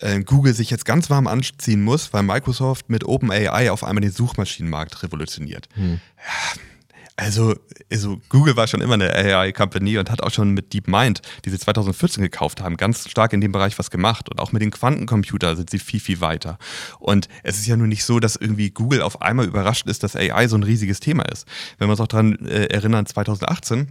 äh, 0.00 0.20
Google 0.20 0.54
sich 0.54 0.70
jetzt 0.70 0.84
ganz 0.84 1.08
warm 1.08 1.26
anziehen 1.26 1.82
muss, 1.82 2.12
weil 2.12 2.22
Microsoft 2.22 2.90
mit 2.90 3.04
OpenAI 3.04 3.70
auf 3.70 3.84
einmal 3.84 4.02
den 4.02 4.12
Suchmaschinenmarkt 4.12 5.02
revolutioniert. 5.02 5.68
Hm. 5.74 6.00
Ja, 6.18 6.60
also, 7.16 7.54
also 7.90 8.20
Google 8.28 8.56
war 8.56 8.66
schon 8.66 8.82
immer 8.82 8.94
eine 8.94 9.10
AI-Company 9.10 9.96
und 9.98 10.10
hat 10.10 10.22
auch 10.22 10.30
schon 10.30 10.50
mit 10.52 10.74
DeepMind, 10.74 11.22
die 11.44 11.50
sie 11.50 11.58
2014 11.58 12.22
gekauft 12.22 12.60
haben, 12.60 12.76
ganz 12.76 13.08
stark 13.08 13.32
in 13.32 13.40
dem 13.40 13.52
Bereich 13.52 13.78
was 13.78 13.90
gemacht. 13.90 14.28
Und 14.28 14.38
auch 14.38 14.52
mit 14.52 14.60
den 14.60 14.70
Quantencomputern 14.70 15.56
sind 15.56 15.70
sie 15.70 15.78
viel, 15.78 16.00
viel 16.00 16.20
weiter. 16.20 16.58
Und 16.98 17.28
es 17.42 17.58
ist 17.58 17.66
ja 17.66 17.76
nun 17.76 17.88
nicht 17.88 18.04
so, 18.04 18.20
dass 18.20 18.36
irgendwie 18.36 18.70
Google 18.70 19.00
auf 19.00 19.22
einmal 19.22 19.46
überrascht 19.46 19.86
ist, 19.86 20.02
dass 20.02 20.14
AI 20.14 20.46
so 20.48 20.56
ein 20.56 20.62
riesiges 20.62 21.00
Thema 21.00 21.24
ist. 21.24 21.46
Wenn 21.78 21.88
wir 21.88 21.92
uns 21.92 22.00
auch 22.00 22.08
daran 22.08 22.38
äh, 22.46 22.66
erinnern, 22.66 23.06
2018 23.06 23.88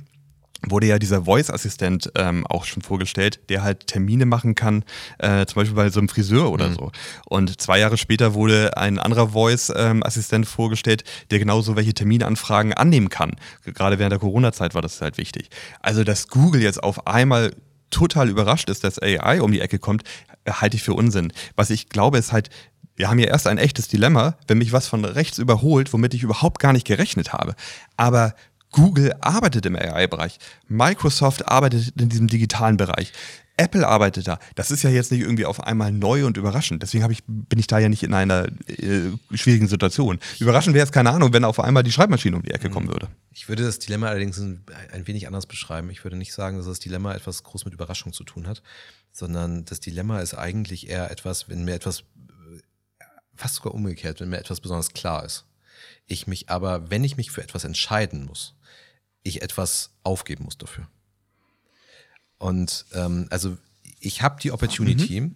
wurde 0.68 0.88
ja 0.88 1.00
dieser 1.00 1.26
Voice-Assistent 1.26 2.12
ähm, 2.16 2.46
auch 2.48 2.66
schon 2.66 2.82
vorgestellt, 2.82 3.40
der 3.50 3.64
halt 3.64 3.88
Termine 3.88 4.26
machen 4.26 4.56
kann, 4.56 4.84
äh, 5.20 5.46
zum 5.46 5.62
Beispiel 5.62 5.76
bei 5.76 5.90
so 5.90 6.00
einem 6.00 6.10
Friseur 6.10 6.52
oder 6.52 6.70
mhm. 6.70 6.76
so. 6.76 6.92
Und 7.28 7.62
zwei 7.62 7.80
Jahre 7.80 7.98
später 7.98 8.34
wurde 8.34 8.78
ein 8.78 9.00
anderer 9.00 9.30
Voice-Assistent 9.30 10.48
vorgestellt, 10.48 11.04
der 11.32 11.40
genauso 11.40 11.76
welche 11.76 11.94
Terminanfragen 11.94 12.74
annehmen 12.74 13.10
kann. 13.10 13.36
Gerade 13.64 14.00
während 14.00 14.12
der 14.12 14.20
Corona-Zeit 14.20 14.74
war 14.74 14.82
das 14.82 15.02
halt 15.02 15.18
wichtig. 15.18 15.50
Also, 15.82 16.04
dass 16.04 16.28
Google 16.28 16.62
jetzt 16.62 16.82
auf 16.82 17.08
einmal 17.08 17.52
total 17.92 18.30
überrascht 18.30 18.70
ist, 18.70 18.84
dass 18.84 19.02
AI 19.02 19.42
um 19.42 19.52
die 19.52 19.62
Ecke 19.62 19.80
kommt, 19.80 20.04
halte 20.48 20.78
ich 20.78 20.84
für 20.84 20.94
Unsinn. 20.94 21.32
Was 21.56 21.70
ich 21.70 21.90
glaube, 21.90 22.18
ist 22.18 22.32
halt, 22.32 22.50
wir 22.96 23.10
haben 23.10 23.20
ja 23.20 23.28
erst 23.28 23.48
ein 23.48 23.58
echtes 23.58 23.88
Dilemma, 23.88 24.38
wenn 24.48 24.58
mich 24.58 24.72
was 24.72 24.88
von 24.88 25.06
rechts 25.06 25.38
überholt, 25.38 25.94
womit 25.94 26.14
ich 26.14 26.24
überhaupt 26.24 26.60
gar 26.60 26.74
nicht 26.74 26.88
gerechnet 26.88 27.34
habe. 27.34 27.56
Aber 27.98 28.36
Google 28.76 29.14
arbeitet 29.22 29.66
im 29.66 29.76
AI-Bereich. 29.78 30.38
Microsoft 30.68 31.48
arbeitet 31.48 31.94
in 32.00 32.10
diesem 32.10 32.28
digitalen 32.28 32.76
Bereich. 32.76 33.14
Apple 33.56 33.88
arbeitet 33.88 34.28
da. 34.28 34.38
Das 34.56 34.70
ist 34.70 34.84
ja 34.84 34.90
jetzt 34.90 35.14
nicht 35.14 35.22
irgendwie 35.22 35.46
auf 35.46 35.64
einmal 35.64 35.94
neu 35.94 36.26
und 36.26 36.36
überraschend. 36.36 36.84
Deswegen 36.84 37.10
ich, 37.10 37.24
bin 37.26 37.58
ich 37.58 37.68
da 37.68 37.80
ja 37.80 37.88
nicht 37.88 38.04
in 38.04 38.14
einer 38.14 38.50
äh, 38.68 39.12
schwierigen 39.34 39.70
Situation. 39.70 40.20
Überraschend 40.40 40.76
wäre 40.76 40.86
es, 40.86 40.92
keine 40.92 41.12
Ahnung, 41.12 41.32
wenn 41.32 41.46
auf 41.46 41.62
einmal 41.62 41.84
die 41.84 41.92
Schreibmaschine 41.94 42.36
um 42.36 42.44
die 42.44 42.52
Ecke 42.52 42.70
kommen 42.70 42.90
würde. 42.90 43.08
Ich 43.32 43.48
würde 43.48 43.64
das 43.64 43.80
Dilemma 43.80 44.08
allerdings 44.08 44.38
ein, 44.40 44.66
ein 44.92 45.08
wenig 45.08 45.26
anders 45.26 45.46
beschreiben. 45.46 45.90
Ich 45.90 46.04
würde 46.04 46.18
nicht 46.18 46.34
sagen, 46.34 46.58
dass 46.58 46.66
das 46.66 46.80
Dilemma 46.80 47.14
etwas 47.14 47.44
groß 47.44 47.64
mit 47.64 47.74
Überraschung 47.74 48.12
zu 48.12 48.26
tun 48.26 48.46
hat, 48.46 48.62
sondern 49.14 49.64
das 49.64 49.80
Dilemma 49.80 50.20
ist 50.20 50.34
eigentlich 50.34 50.90
eher 50.90 51.10
etwas, 51.10 51.48
wenn 51.48 51.64
mir 51.64 51.76
etwas, 51.76 52.04
fast 53.36 53.56
sogar 53.56 53.74
umgekehrt, 53.74 54.20
wenn 54.20 54.30
mir 54.30 54.40
etwas 54.40 54.60
besonders 54.60 54.90
klar 54.90 55.24
ist. 55.24 55.46
Ich 56.08 56.28
mich 56.28 56.50
aber, 56.50 56.92
wenn 56.92 57.06
ich 57.06 57.16
mich 57.16 57.32
für 57.32 57.42
etwas 57.42 57.64
entscheiden 57.64 58.26
muss, 58.26 58.56
ich 59.26 59.42
etwas 59.42 59.90
aufgeben 60.04 60.46
muss 60.46 60.58
dafür. 60.58 60.88
Und 62.38 62.86
ähm, 62.94 63.28
also 63.32 63.58
ich 64.00 64.22
habe 64.22 64.40
die 64.40 64.52
Opportunity, 64.52 65.22
mhm. 65.22 65.36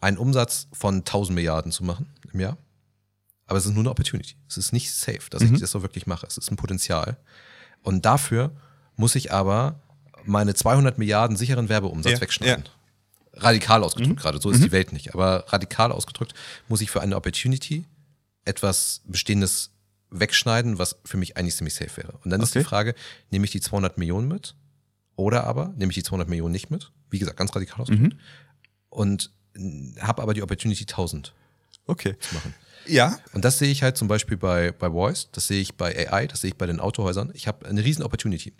einen 0.00 0.18
Umsatz 0.18 0.68
von 0.72 0.96
1000 0.96 1.34
Milliarden 1.34 1.72
zu 1.72 1.84
machen 1.84 2.06
im 2.32 2.40
Jahr. 2.40 2.58
Aber 3.46 3.58
es 3.58 3.66
ist 3.66 3.72
nur 3.72 3.80
eine 3.80 3.90
Opportunity. 3.90 4.36
Es 4.48 4.56
ist 4.56 4.72
nicht 4.72 4.92
safe, 4.92 5.30
dass 5.30 5.42
mhm. 5.42 5.54
ich 5.54 5.60
das 5.60 5.70
so 5.70 5.82
wirklich 5.82 6.06
mache. 6.06 6.26
Es 6.26 6.36
ist 6.36 6.50
ein 6.50 6.56
Potenzial. 6.56 7.16
Und 7.82 8.04
dafür 8.04 8.50
muss 8.96 9.14
ich 9.14 9.32
aber 9.32 9.80
meine 10.24 10.54
200 10.54 10.98
Milliarden 10.98 11.36
sicheren 11.36 11.68
Werbeumsatz 11.68 12.12
ja, 12.12 12.20
wegschneiden. 12.20 12.64
Ja. 12.64 13.42
Radikal 13.42 13.82
ausgedrückt 13.82 14.16
mhm. 14.16 14.22
gerade, 14.22 14.40
so 14.40 14.50
ist 14.50 14.60
mhm. 14.60 14.64
die 14.64 14.72
Welt 14.72 14.92
nicht. 14.92 15.14
Aber 15.14 15.44
radikal 15.48 15.92
ausgedrückt 15.92 16.34
muss 16.68 16.80
ich 16.80 16.90
für 16.90 17.00
eine 17.00 17.16
Opportunity 17.16 17.84
etwas 18.44 19.02
Bestehendes 19.06 19.70
wegschneiden, 20.20 20.78
was 20.78 20.96
für 21.04 21.16
mich 21.16 21.36
eigentlich 21.36 21.56
ziemlich 21.56 21.74
safe 21.74 21.96
wäre. 21.96 22.12
Und 22.24 22.30
dann 22.30 22.40
okay. 22.40 22.44
ist 22.44 22.54
die 22.54 22.64
Frage, 22.64 22.94
nehme 23.30 23.44
ich 23.44 23.50
die 23.50 23.60
200 23.60 23.98
Millionen 23.98 24.28
mit 24.28 24.54
oder 25.16 25.44
aber 25.44 25.74
nehme 25.76 25.90
ich 25.90 25.96
die 25.96 26.02
200 26.02 26.28
Millionen 26.28 26.52
nicht 26.52 26.70
mit? 26.70 26.90
Wie 27.10 27.18
gesagt, 27.18 27.36
ganz 27.36 27.54
radikal 27.54 27.82
ausgedrückt. 27.82 28.14
Mhm. 28.14 28.20
Und 28.88 29.30
habe 30.00 30.22
aber 30.22 30.34
die 30.34 30.42
Opportunity 30.42 30.82
1000 30.82 31.34
okay. 31.86 32.16
zu 32.18 32.34
machen. 32.34 32.54
Ja. 32.86 33.18
Und 33.32 33.44
das 33.44 33.58
sehe 33.58 33.70
ich 33.70 33.82
halt 33.82 33.96
zum 33.96 34.08
Beispiel 34.08 34.36
bei, 34.36 34.72
bei 34.72 34.90
Voice, 34.90 35.28
das 35.32 35.46
sehe 35.46 35.60
ich 35.60 35.74
bei 35.76 36.10
AI, 36.10 36.26
das 36.26 36.42
sehe 36.42 36.48
ich 36.48 36.56
bei 36.56 36.66
den 36.66 36.80
Autohäusern. 36.80 37.30
Ich 37.34 37.46
habe 37.48 37.66
eine 37.66 37.84
riesen 37.84 38.02
Opportunity 38.02 38.52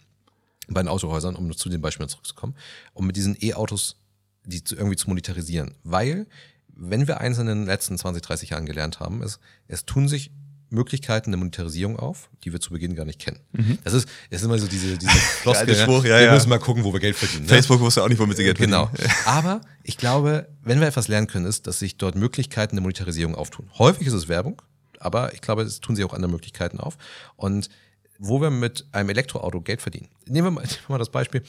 bei 0.69 0.83
den 0.83 0.89
Autohäusern, 0.89 1.37
um 1.37 1.55
zu 1.55 1.69
den 1.69 1.81
Beispielen 1.81 2.09
zurückzukommen, 2.09 2.57
um 2.95 3.07
mit 3.07 3.17
diesen 3.17 3.37
E-Autos 3.41 3.97
die 4.45 4.63
zu, 4.63 4.77
irgendwie 4.77 4.97
zu 4.97 5.09
monetarisieren. 5.09 5.75
Weil, 5.85 6.27
wenn 6.69 7.07
wir 7.07 7.21
eins 7.21 7.39
in 7.39 7.47
den 7.47 7.67
letzten 7.67 7.99
20, 7.99 8.23
30 8.23 8.51
Jahren 8.51 8.67
gelernt 8.67 9.01
haben, 9.01 9.23
ist, 9.23 9.41
es 9.69 9.85
tun 9.85 10.09
sich 10.09 10.31
Möglichkeiten 10.75 11.31
der 11.31 11.39
Monetarisierung 11.39 11.99
auf, 11.99 12.29
die 12.45 12.53
wir 12.53 12.61
zu 12.61 12.71
Beginn 12.71 12.95
gar 12.95 13.05
nicht 13.05 13.21
kennen. 13.21 13.41
Mhm. 13.53 13.79
Das, 13.85 13.93
ist, 13.93 14.09
das 14.31 14.41
ist 14.41 14.47
immer 14.47 14.59
so 14.59 14.67
diese, 14.67 14.99
diese 14.99 15.11
Floskel, 15.43 15.75
ja, 15.75 15.83
Spruch, 15.83 16.05
ja, 16.05 16.19
wir 16.21 16.33
müssen 16.33 16.49
mal 16.49 16.59
gucken, 16.59 16.85
wo 16.85 16.93
wir 16.93 17.01
Geld 17.01 17.17
verdienen. 17.17 17.45
Ne? 17.45 17.49
Facebook 17.49 17.81
wusste 17.81 18.03
auch 18.03 18.09
nicht, 18.09 18.19
womit 18.19 18.37
sie 18.37 18.45
Geld 18.45 18.59
verdienen. 18.59 18.89
Genau. 18.93 19.09
Aber 19.25 19.61
ich 19.83 19.97
glaube, 19.97 20.49
wenn 20.63 20.81
wir 20.81 20.87
etwas 20.87 21.09
lernen 21.09 21.27
können, 21.27 21.47
ist, 21.47 21.67
dass 21.67 21.79
sich 21.79 21.97
dort 21.97 22.17
Möglichkeiten 22.17 22.77
der 22.77 22.83
Monetarisierung 22.83 23.35
auftun. 23.35 23.71
Häufig 23.79 24.07
ist 24.07 24.13
es 24.13 24.29
Werbung, 24.29 24.61
aber 24.99 25.33
ich 25.33 25.41
glaube, 25.41 25.63
es 25.63 25.81
tun 25.81 25.97
sich 25.97 26.05
auch 26.05 26.13
andere 26.13 26.31
Möglichkeiten 26.31 26.81
auf. 26.81 26.97
Und 27.37 27.71
wo 28.19 28.41
wir 28.41 28.51
mit 28.51 28.87
einem 28.93 29.11
Elektroauto 29.11 29.61
Geld 29.61 29.83
verdienen. 29.83 30.09
Nehmen 30.27 30.47
wir 30.47 30.51
mal, 30.51 30.61
nehmen 30.65 30.77
wir 30.87 30.95
mal 30.95 30.99
das 30.99 31.11
Beispiel 31.11 31.43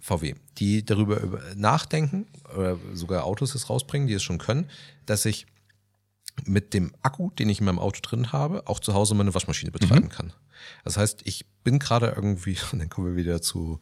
VW, 0.00 0.34
die 0.58 0.84
darüber 0.84 1.20
nachdenken, 1.56 2.26
oder 2.56 2.78
sogar 2.94 3.24
Autos 3.24 3.54
es 3.54 3.68
rausbringen, 3.68 4.08
die 4.08 4.14
es 4.14 4.22
schon 4.22 4.38
können, 4.38 4.70
dass 5.06 5.24
ich 5.24 5.46
mit 6.44 6.74
dem 6.74 6.92
Akku, 7.02 7.30
den 7.30 7.48
ich 7.48 7.60
in 7.60 7.66
meinem 7.66 7.78
Auto 7.78 8.00
drin 8.02 8.32
habe, 8.32 8.66
auch 8.66 8.80
zu 8.80 8.94
Hause 8.94 9.14
meine 9.14 9.34
Waschmaschine 9.34 9.70
betreiben 9.70 10.06
mhm. 10.06 10.10
kann. 10.10 10.32
Das 10.84 10.96
heißt, 10.96 11.22
ich 11.24 11.46
bin 11.64 11.78
gerade 11.78 12.12
irgendwie, 12.14 12.56
und 12.72 12.78
dann 12.80 12.88
kommen 12.88 13.08
wir 13.08 13.16
wieder 13.16 13.42
zu 13.42 13.80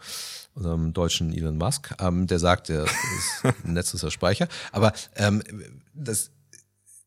unserem 0.54 0.92
deutschen 0.92 1.32
Elon 1.32 1.56
Musk, 1.56 1.94
ähm, 2.00 2.26
der 2.26 2.38
sagt, 2.38 2.68
der 2.68 2.84
ist, 2.84 3.44
Netz 3.64 3.94
ist 3.94 4.02
der 4.02 4.10
Speicher. 4.10 4.48
Aber 4.72 4.92
ähm, 5.16 5.42
das, 5.94 6.30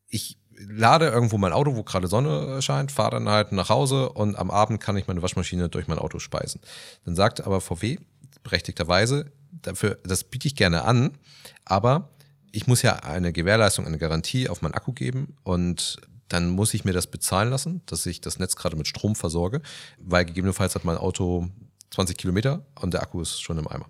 ich 0.07 0.37
lade 0.67 1.07
irgendwo 1.07 1.37
mein 1.37 1.53
Auto, 1.53 1.75
wo 1.75 1.83
gerade 1.83 2.07
Sonne 2.07 2.61
scheint, 2.61 2.91
fahre 2.91 3.11
dann 3.11 3.29
halt 3.29 3.51
nach 3.51 3.69
Hause 3.69 4.09
und 4.09 4.35
am 4.35 4.51
Abend 4.51 4.79
kann 4.79 4.97
ich 4.97 5.07
meine 5.07 5.21
Waschmaschine 5.21 5.69
durch 5.69 5.87
mein 5.87 5.97
Auto 5.97 6.19
speisen. 6.19 6.61
Dann 7.05 7.15
sagt 7.15 7.41
aber 7.41 7.61
VW 7.61 7.97
berechtigterweise, 8.43 9.31
dafür, 9.51 9.97
das 10.03 10.23
biete 10.23 10.47
ich 10.47 10.55
gerne 10.55 10.83
an, 10.83 11.17
aber 11.65 12.09
ich 12.51 12.67
muss 12.67 12.81
ja 12.81 12.97
eine 12.97 13.33
Gewährleistung, 13.33 13.85
eine 13.85 13.97
Garantie 13.97 14.49
auf 14.49 14.61
meinen 14.61 14.73
Akku 14.73 14.93
geben 14.93 15.35
und 15.43 15.97
dann 16.27 16.49
muss 16.49 16.73
ich 16.73 16.85
mir 16.85 16.93
das 16.93 17.07
bezahlen 17.07 17.49
lassen, 17.49 17.81
dass 17.85 18.05
ich 18.05 18.21
das 18.21 18.39
Netz 18.39 18.55
gerade 18.55 18.77
mit 18.77 18.87
Strom 18.87 19.15
versorge, 19.15 19.61
weil 19.99 20.25
gegebenenfalls 20.25 20.75
hat 20.75 20.85
mein 20.85 20.97
Auto 20.97 21.49
20 21.91 22.17
Kilometer 22.17 22.65
und 22.79 22.93
der 22.93 23.01
Akku 23.01 23.21
ist 23.21 23.41
schon 23.41 23.57
im 23.57 23.67
Eimer. 23.67 23.89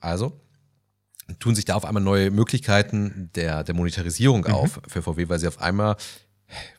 Also 0.00 0.40
tun 1.38 1.54
sich 1.54 1.64
da 1.64 1.74
auf 1.74 1.84
einmal 1.84 2.02
neue 2.02 2.30
Möglichkeiten 2.30 3.30
der, 3.34 3.64
der 3.64 3.74
Monetarisierung 3.74 4.42
mhm. 4.42 4.54
auf 4.54 4.80
für 4.88 5.02
VW, 5.02 5.28
weil 5.28 5.38
sie 5.38 5.48
auf 5.48 5.60
einmal, 5.60 5.96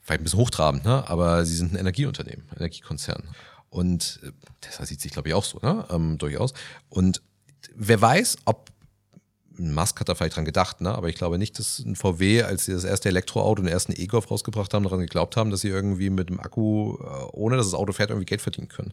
vielleicht 0.02 0.22
ein 0.22 0.24
bisschen 0.24 0.40
hochtrabend, 0.40 0.86
ne? 0.86 1.08
aber 1.08 1.46
sie 1.46 1.56
sind 1.56 1.74
ein 1.74 1.78
Energieunternehmen, 1.78 2.46
Energiekonzern. 2.56 3.24
Und 3.70 4.20
äh, 4.24 4.32
das 4.62 4.88
sieht 4.88 5.02
sich, 5.02 5.12
glaube 5.12 5.30
ich, 5.30 5.34
auch 5.34 5.46
so, 5.46 5.58
ne? 5.64 5.86
Ähm, 5.90 6.20
durchaus. 6.20 6.54
Und 6.90 7.24
wer 7.74 8.00
weiß, 8.00 8.38
ob 8.46 8.70
Musk 9.58 10.00
hat 10.00 10.10
da 10.10 10.16
vielleicht 10.16 10.36
dran 10.36 10.46
gedacht, 10.46 10.82
ne? 10.82 10.94
aber 10.94 11.10
ich 11.10 11.16
glaube 11.16 11.38
nicht, 11.38 11.60
dass 11.60 11.80
ein 11.80 11.96
VW, 11.96 12.44
als 12.44 12.66
sie 12.66 12.74
das 12.74 12.84
erste 12.84 13.10
Elektroauto, 13.10 13.62
den 13.62 13.72
ersten 13.72 13.94
E-Golf 13.96 14.30
rausgebracht 14.32 14.74
haben, 14.74 14.84
daran 14.84 15.00
geglaubt 15.00 15.38
haben, 15.38 15.52
dass 15.52 15.62
sie 15.62 15.70
irgendwie 15.70 16.10
mit 16.10 16.30
dem 16.30 16.40
Akku, 16.40 16.98
äh, 16.98 17.06
ohne 17.32 17.58
dass 17.58 17.68
das 17.68 17.76
Auto 17.76 17.94
fährt, 17.94 18.10
irgendwie 18.10 18.26
Geld 18.26 18.42
verdienen 18.42 18.68
können. 18.68 18.92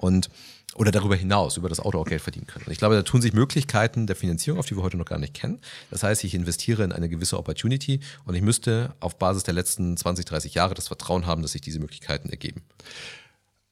Und 0.00 0.30
oder 0.76 0.92
darüber 0.92 1.16
hinaus 1.16 1.56
über 1.56 1.68
das 1.68 1.80
Auto 1.80 1.98
auch 1.98 2.06
Geld 2.06 2.22
verdienen 2.22 2.46
können. 2.46 2.64
Und 2.66 2.72
ich 2.72 2.78
glaube, 2.78 2.94
da 2.94 3.02
tun 3.02 3.20
sich 3.20 3.32
Möglichkeiten 3.32 4.06
der 4.06 4.14
Finanzierung 4.14 4.60
auf, 4.60 4.66
die 4.66 4.76
wir 4.76 4.82
heute 4.82 4.96
noch 4.96 5.04
gar 5.04 5.18
nicht 5.18 5.34
kennen. 5.34 5.58
Das 5.90 6.04
heißt, 6.04 6.22
ich 6.22 6.34
investiere 6.34 6.84
in 6.84 6.92
eine 6.92 7.08
gewisse 7.08 7.38
Opportunity 7.38 8.00
und 8.24 8.34
ich 8.36 8.42
müsste 8.42 8.94
auf 9.00 9.18
Basis 9.18 9.42
der 9.42 9.54
letzten 9.54 9.96
20, 9.96 10.26
30 10.26 10.54
Jahre 10.54 10.74
das 10.74 10.86
Vertrauen 10.86 11.26
haben, 11.26 11.42
dass 11.42 11.52
sich 11.52 11.60
diese 11.60 11.80
Möglichkeiten 11.80 12.28
ergeben. 12.28 12.62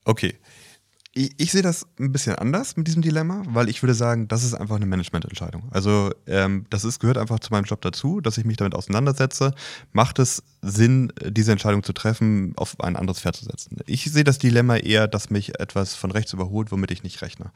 Okay, 0.04 0.36
ich, 1.18 1.32
ich, 1.36 1.50
sehe 1.50 1.62
das 1.62 1.84
ein 1.98 2.12
bisschen 2.12 2.36
anders 2.36 2.76
mit 2.76 2.86
diesem 2.86 3.02
Dilemma, 3.02 3.42
weil 3.48 3.68
ich 3.68 3.82
würde 3.82 3.94
sagen, 3.94 4.28
das 4.28 4.44
ist 4.44 4.54
einfach 4.54 4.76
eine 4.76 4.86
Managemententscheidung. 4.86 5.64
Also 5.70 6.12
ähm, 6.28 6.64
das 6.70 6.84
ist, 6.84 7.00
gehört 7.00 7.18
einfach 7.18 7.40
zu 7.40 7.52
meinem 7.52 7.64
Job 7.64 7.80
dazu, 7.80 8.20
dass 8.20 8.38
ich 8.38 8.44
mich 8.44 8.56
damit 8.56 8.74
auseinandersetze. 8.76 9.52
Macht 9.92 10.20
es 10.20 10.44
Sinn, 10.62 11.12
diese 11.24 11.50
Entscheidung 11.50 11.82
zu 11.82 11.92
treffen, 11.92 12.52
auf 12.56 12.80
ein 12.80 12.94
anderes 12.94 13.20
Pferd 13.20 13.34
zu 13.34 13.44
setzen? 13.44 13.78
Ich 13.86 14.04
sehe 14.04 14.22
das 14.22 14.38
Dilemma 14.38 14.76
eher, 14.76 15.08
dass 15.08 15.30
mich 15.30 15.58
etwas 15.58 15.94
von 15.94 16.12
rechts 16.12 16.32
überholt, 16.32 16.70
womit 16.70 16.92
ich 16.92 17.02
nicht 17.02 17.20
rechne. 17.20 17.50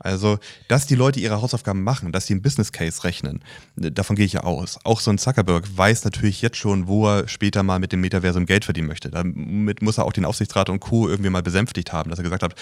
Also, 0.00 0.38
dass 0.66 0.86
die 0.86 0.96
Leute 0.96 1.20
ihre 1.20 1.40
Hausaufgaben 1.40 1.84
machen, 1.84 2.10
dass 2.10 2.26
sie 2.26 2.34
einen 2.34 2.42
Business 2.42 2.72
Case 2.72 3.04
rechnen, 3.04 3.44
davon 3.76 4.16
gehe 4.16 4.26
ich 4.26 4.32
ja 4.32 4.42
aus. 4.42 4.78
Auch 4.82 4.98
so 4.98 5.12
ein 5.12 5.18
Zuckerberg 5.18 5.64
weiß 5.76 6.04
natürlich 6.04 6.42
jetzt 6.42 6.56
schon, 6.56 6.88
wo 6.88 7.08
er 7.08 7.28
später 7.28 7.62
mal 7.62 7.78
mit 7.78 7.92
dem 7.92 8.00
Metaversum 8.00 8.46
Geld 8.46 8.64
verdienen 8.64 8.88
möchte. 8.88 9.10
Damit 9.10 9.82
muss 9.82 9.98
er 9.98 10.04
auch 10.04 10.12
den 10.12 10.24
Aufsichtsrat 10.24 10.68
und 10.68 10.80
Co. 10.80 11.08
irgendwie 11.08 11.30
mal 11.30 11.42
besänftigt 11.42 11.92
haben, 11.92 12.10
dass 12.10 12.18
er 12.18 12.24
gesagt 12.24 12.42
hat, 12.42 12.54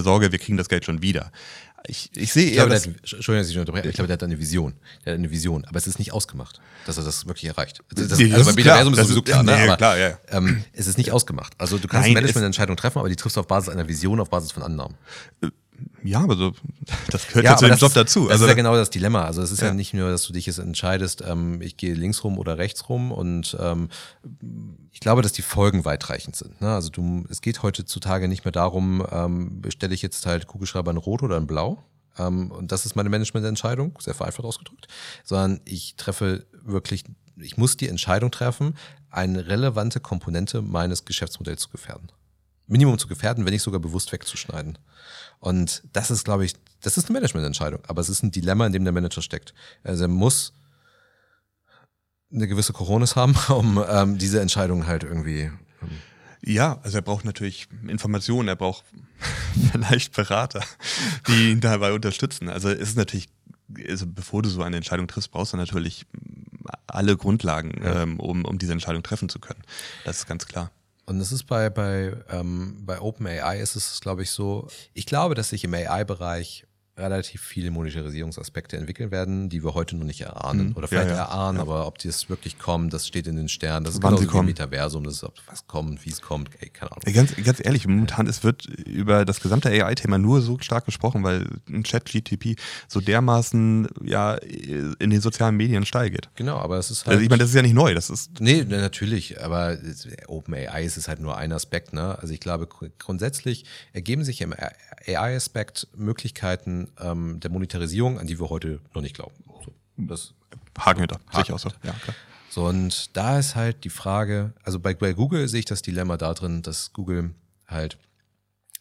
keine 0.00 0.04
Sorge, 0.04 0.32
wir 0.32 0.38
kriegen 0.38 0.56
das 0.56 0.68
Geld 0.68 0.84
schon 0.84 1.02
wieder. 1.02 1.30
Ich, 1.86 2.10
ich 2.14 2.32
sehe 2.32 2.50
eher. 2.50 2.66
Ich 2.70 2.82
glaube, 2.82 2.98
Entschuldigung, 3.00 3.36
dass 3.36 3.48
ich 3.48 3.58
unterbreche. 3.58 3.88
Ich 3.88 3.94
glaube, 3.94 4.06
der 4.06 4.14
hat 4.14 4.22
eine 4.22 4.38
Vision. 4.38 4.74
Der 5.04 5.14
hat 5.14 5.18
eine 5.18 5.30
Vision, 5.30 5.64
aber 5.64 5.76
es 5.76 5.86
ist 5.86 5.98
nicht 5.98 6.12
ausgemacht, 6.12 6.60
dass 6.86 6.98
er 6.98 7.04
das 7.04 7.26
wirklich 7.26 7.46
erreicht. 7.46 7.82
Das, 7.94 8.08
das, 8.08 8.20
also 8.20 8.44
bei 8.44 8.52
Metaversum 8.52 8.92
ist 8.92 9.00
sowieso 9.00 9.22
klar, 9.22 9.42
ne? 9.42 9.56
Nee, 9.56 9.64
aber, 9.64 9.76
klar 9.76 9.98
ja. 9.98 10.18
ähm, 10.30 10.62
es 10.74 10.86
ist 10.86 10.98
nicht 10.98 11.10
ausgemacht. 11.10 11.54
Also 11.58 11.78
du 11.78 11.88
kannst 11.88 12.10
Managemententscheidungen 12.10 12.76
treffen, 12.76 12.98
aber 12.98 13.08
die 13.08 13.16
triffst 13.16 13.36
du 13.36 13.40
auf 13.40 13.46
Basis 13.46 13.70
einer 13.70 13.88
Vision, 13.88 14.20
auf 14.20 14.28
Basis 14.28 14.52
von 14.52 14.62
Annahmen. 14.62 14.94
Ja, 16.02 16.20
aber 16.20 16.36
so, 16.36 16.52
das 17.10 17.26
gehört 17.28 17.44
ja, 17.44 17.52
ja 17.52 17.56
zu 17.56 17.66
dem 17.66 17.76
Job 17.76 17.92
dazu. 17.92 18.24
Das 18.24 18.32
also, 18.32 18.44
ist 18.44 18.48
ja 18.48 18.54
genau 18.54 18.74
das 18.74 18.90
Dilemma. 18.90 19.24
Also 19.24 19.42
es 19.42 19.50
ist 19.50 19.60
ja, 19.60 19.68
ja 19.68 19.74
nicht 19.74 19.94
nur, 19.94 20.10
dass 20.10 20.24
du 20.24 20.32
dich 20.32 20.46
jetzt 20.46 20.58
entscheidest, 20.58 21.22
ähm, 21.26 21.60
ich 21.62 21.76
gehe 21.76 21.94
links 21.94 22.24
rum 22.24 22.38
oder 22.38 22.58
rechts 22.58 22.88
rum 22.88 23.12
und 23.12 23.56
ähm, 23.60 23.88
ich 24.92 25.00
glaube, 25.00 25.22
dass 25.22 25.32
die 25.32 25.42
Folgen 25.42 25.84
weitreichend 25.84 26.36
sind. 26.36 26.60
Ne? 26.60 26.72
Also 26.72 26.90
du, 26.90 27.24
es 27.28 27.40
geht 27.40 27.62
heutzutage 27.62 28.28
nicht 28.28 28.44
mehr 28.44 28.52
darum, 28.52 29.06
ähm, 29.10 29.60
bestelle 29.60 29.94
ich 29.94 30.02
jetzt 30.02 30.26
halt 30.26 30.46
Kugelschreiber 30.46 30.90
in 30.90 30.96
Rot 30.96 31.22
oder 31.22 31.36
in 31.36 31.46
Blau. 31.46 31.84
Ähm, 32.18 32.50
und 32.50 32.72
das 32.72 32.86
ist 32.86 32.96
meine 32.96 33.08
Managemententscheidung, 33.08 33.98
sehr 34.00 34.14
vereinfacht 34.14 34.44
ausgedrückt, 34.44 34.88
sondern 35.24 35.60
ich 35.64 35.96
treffe 35.96 36.46
wirklich, 36.62 37.04
ich 37.36 37.56
muss 37.56 37.76
die 37.76 37.88
Entscheidung 37.88 38.30
treffen, 38.30 38.74
eine 39.10 39.46
relevante 39.48 40.00
Komponente 40.00 40.62
meines 40.62 41.04
Geschäftsmodells 41.04 41.62
zu 41.62 41.68
gefährden. 41.68 42.12
Minimum 42.66 42.98
zu 42.98 43.08
gefährden, 43.08 43.44
wenn 43.44 43.52
nicht 43.52 43.62
sogar 43.62 43.80
bewusst 43.80 44.12
wegzuschneiden. 44.12 44.78
Und 45.40 45.82
das 45.92 46.10
ist, 46.10 46.24
glaube 46.24 46.44
ich, 46.44 46.54
das 46.82 46.96
ist 46.96 47.06
eine 47.06 47.14
Managemententscheidung, 47.14 47.80
aber 47.88 48.00
es 48.00 48.08
ist 48.08 48.22
ein 48.22 48.30
Dilemma, 48.30 48.66
in 48.66 48.72
dem 48.72 48.84
der 48.84 48.92
Manager 48.92 49.22
steckt. 49.22 49.54
Also 49.82 50.04
er 50.04 50.08
muss 50.08 50.52
eine 52.32 52.46
gewisse 52.46 52.72
Coronis 52.72 53.16
haben, 53.16 53.34
um 53.48 53.82
ähm, 53.88 54.18
diese 54.18 54.40
Entscheidung 54.40 54.86
halt 54.86 55.02
irgendwie. 55.02 55.50
Ähm, 55.82 55.90
ja, 56.42 56.78
also 56.82 56.98
er 56.98 57.02
braucht 57.02 57.24
natürlich 57.24 57.68
Informationen, 57.86 58.48
er 58.48 58.56
braucht 58.56 58.84
vielleicht 59.72 60.14
Berater, 60.14 60.62
die 61.26 61.50
ihn 61.50 61.60
dabei 61.60 61.92
unterstützen. 61.92 62.48
Also 62.48 62.70
es 62.70 62.90
ist 62.90 62.96
natürlich, 62.96 63.28
also 63.88 64.06
bevor 64.06 64.42
du 64.42 64.48
so 64.48 64.62
eine 64.62 64.76
Entscheidung 64.76 65.06
triffst, 65.06 65.30
brauchst 65.30 65.52
du 65.52 65.56
natürlich 65.56 66.06
alle 66.86 67.16
Grundlagen, 67.16 67.82
ja. 67.82 68.02
ähm, 68.02 68.20
um, 68.20 68.44
um 68.44 68.58
diese 68.58 68.72
Entscheidung 68.72 69.02
treffen 69.02 69.28
zu 69.28 69.38
können. 69.38 69.62
Das 70.04 70.18
ist 70.18 70.26
ganz 70.26 70.46
klar. 70.46 70.70
Und 71.10 71.18
das 71.18 71.32
ist 71.32 71.42
bei, 71.48 71.70
bei, 71.70 72.12
ähm, 72.30 72.86
bei 72.86 73.00
OpenAI 73.00 73.58
ist 73.58 73.74
es, 73.74 74.00
glaube 74.00 74.22
ich, 74.22 74.30
so. 74.30 74.68
Ich 74.94 75.06
glaube, 75.06 75.34
dass 75.34 75.48
sich 75.48 75.64
im 75.64 75.74
AI-Bereich 75.74 76.68
relativ 77.00 77.42
viele 77.42 77.70
Monetarisierungsaspekte 77.70 78.76
entwickeln 78.76 79.10
werden, 79.10 79.48
die 79.48 79.64
wir 79.64 79.74
heute 79.74 79.96
noch 79.96 80.04
nicht 80.04 80.20
erahnen. 80.20 80.68
Mhm. 80.68 80.76
Oder 80.76 80.88
vielleicht 80.88 81.10
ja, 81.10 81.16
ja, 81.16 81.22
erahnen, 81.24 81.56
ja. 81.56 81.62
aber 81.62 81.86
ob 81.86 81.98
die 81.98 82.08
es 82.08 82.28
wirklich 82.28 82.58
kommen, 82.58 82.90
das 82.90 83.06
steht 83.06 83.26
in 83.26 83.36
den 83.36 83.48
Sternen. 83.48 83.84
Das 83.84 83.94
ist 83.94 84.02
Wann 84.02 84.16
genau 84.16 84.42
wie 84.42 84.46
Metaversum, 84.46 85.04
das 85.04 85.14
ist, 85.14 85.24
ob 85.24 85.34
was 85.46 85.66
kommt, 85.66 86.04
wie 86.04 86.10
es 86.10 86.20
kommt, 86.20 86.50
ey, 86.60 86.68
keine 86.68 86.92
Ahnung. 86.92 87.02
Ganz, 87.12 87.34
ganz 87.36 87.60
ehrlich, 87.64 87.86
momentan 87.86 88.26
es 88.26 88.44
wird 88.44 88.66
über 88.66 89.24
das 89.24 89.40
gesamte 89.40 89.70
AI-Thema 89.70 90.18
nur 90.18 90.40
so 90.40 90.58
stark 90.60 90.84
gesprochen, 90.84 91.22
weil 91.24 91.46
ein 91.68 91.84
Chat-GTP 91.84 92.56
so 92.88 93.00
dermaßen 93.00 93.88
ja 94.04 94.34
in 94.34 95.10
den 95.10 95.20
sozialen 95.20 95.56
Medien 95.56 95.84
steigt. 95.84 96.28
Genau, 96.36 96.58
aber 96.58 96.78
es 96.78 96.90
ist 96.90 97.06
halt. 97.06 97.14
Also 97.14 97.22
ich 97.22 97.30
meine, 97.30 97.40
das 97.40 97.50
ist 97.50 97.56
ja 97.56 97.62
nicht 97.62 97.74
neu. 97.74 97.94
Das 97.94 98.10
ist 98.10 98.40
nee, 98.40 98.64
natürlich, 98.64 99.42
aber 99.42 99.78
OpenAI 100.26 100.84
ist 100.84 101.08
halt 101.08 101.20
nur 101.20 101.36
ein 101.36 101.52
Aspekt. 101.52 101.92
Ne? 101.92 102.18
Also 102.18 102.32
ich 102.34 102.40
glaube, 102.40 102.68
grundsätzlich 102.98 103.64
ergeben 103.92 104.24
sich 104.24 104.40
im 104.40 104.54
AI-Aspekt 105.06 105.88
Möglichkeiten, 105.96 106.89
ähm, 107.00 107.40
der 107.40 107.50
Monetarisierung, 107.50 108.18
an 108.18 108.26
die 108.26 108.38
wir 108.38 108.50
heute 108.50 108.80
noch 108.94 109.02
nicht 109.02 109.14
glauben. 109.14 109.34
So, 109.64 109.72
das 109.96 110.34
Haken 110.78 111.00
hinter, 111.00 111.20
sehe 111.32 111.42
ich 111.42 111.52
auch 111.52 111.58
so. 111.58 111.68
Ja, 111.82 111.92
klar. 111.92 112.14
So, 112.48 112.66
und 112.66 113.16
da 113.16 113.38
ist 113.38 113.54
halt 113.54 113.84
die 113.84 113.90
Frage, 113.90 114.54
also 114.64 114.80
bei, 114.80 114.94
bei 114.94 115.12
Google 115.12 115.46
sehe 115.48 115.60
ich 115.60 115.66
das 115.66 115.82
Dilemma 115.82 116.16
da 116.16 116.34
drin, 116.34 116.62
dass 116.62 116.92
Google 116.92 117.30
halt 117.68 117.96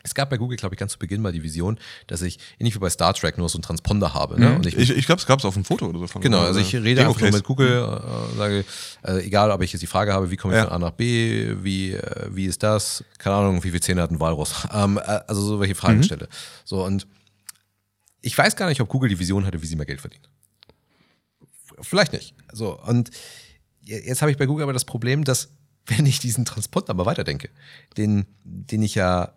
es 0.01 0.13
gab 0.13 0.29
bei 0.29 0.37
Google, 0.37 0.55
glaube 0.55 0.75
ich, 0.75 0.79
ganz 0.79 0.93
zu 0.93 0.99
Beginn 0.99 1.21
mal 1.21 1.33
die 1.33 1.43
Vision, 1.43 1.77
dass 2.07 2.21
ich 2.21 2.39
ähnlich 2.57 2.73
wie 2.73 2.79
bei 2.79 2.89
Star 2.89 3.13
Trek 3.13 3.37
nur 3.37 3.49
so 3.49 3.57
einen 3.57 3.63
Transponder 3.63 4.13
habe. 4.13 4.39
Ne? 4.39 4.49
Mhm. 4.49 4.55
Und 4.55 4.65
ich, 4.65 4.77
ich, 4.77 4.91
ich 4.91 5.05
glaube, 5.05 5.19
es 5.19 5.27
gab 5.27 5.39
es 5.39 5.45
auf 5.45 5.55
dem 5.55 5.65
Foto 5.65 5.87
oder 5.87 5.99
so. 5.99 6.07
Von 6.07 6.21
genau, 6.21 6.39
also 6.39 6.59
ich 6.61 6.73
rede 6.73 7.05
einfach 7.05 7.19
nur 7.19 7.31
mit 7.31 7.43
Google, 7.43 7.67
äh, 7.67 8.37
sage, 8.37 8.65
äh, 9.03 9.25
egal 9.25 9.51
ob 9.51 9.61
ich 9.61 9.73
jetzt 9.73 9.81
die 9.81 9.87
Frage 9.87 10.13
habe, 10.13 10.31
wie 10.31 10.37
komme 10.37 10.53
ich 10.53 10.57
ja. 10.57 10.65
von 10.65 10.73
A 10.73 10.79
nach 10.79 10.91
B, 10.91 11.53
wie, 11.61 11.93
äh, 11.93 12.27
wie 12.31 12.45
ist 12.45 12.63
das, 12.63 13.03
keine 13.17 13.35
Ahnung, 13.35 13.61
wie 13.63 13.69
viele 13.69 13.81
Zähne 13.81 14.01
hat 14.01 14.11
ein 14.11 14.21
Walrus, 14.21 14.67
ähm, 14.73 14.97
äh, 14.97 15.19
also 15.27 15.41
so 15.41 15.59
welche 15.59 15.75
Fragen 15.75 15.97
mhm. 15.97 16.03
stelle. 16.03 16.29
So 16.63 16.85
und 16.85 17.05
ich 18.21 18.37
weiß 18.37 18.55
gar 18.55 18.69
nicht, 18.69 18.81
ob 18.81 18.89
Google 18.89 19.09
die 19.09 19.19
Vision 19.19 19.45
hatte, 19.45 19.61
wie 19.61 19.65
sie 19.65 19.75
mehr 19.75 19.85
Geld 19.85 20.01
verdient. 20.01 20.29
Vielleicht 21.81 22.13
nicht. 22.13 22.35
So, 22.51 22.79
und 22.81 23.11
jetzt 23.81 24.21
habe 24.21 24.31
ich 24.31 24.37
bei 24.37 24.45
Google 24.45 24.63
aber 24.63 24.73
das 24.73 24.85
Problem, 24.85 25.23
dass, 25.23 25.49
wenn 25.87 26.05
ich 26.05 26.19
diesen 26.19 26.45
Transponder 26.45 26.93
mal 26.93 27.05
weiterdenke, 27.05 27.49
den, 27.97 28.25
den 28.43 28.81
ich 28.81 28.95
ja 28.95 29.33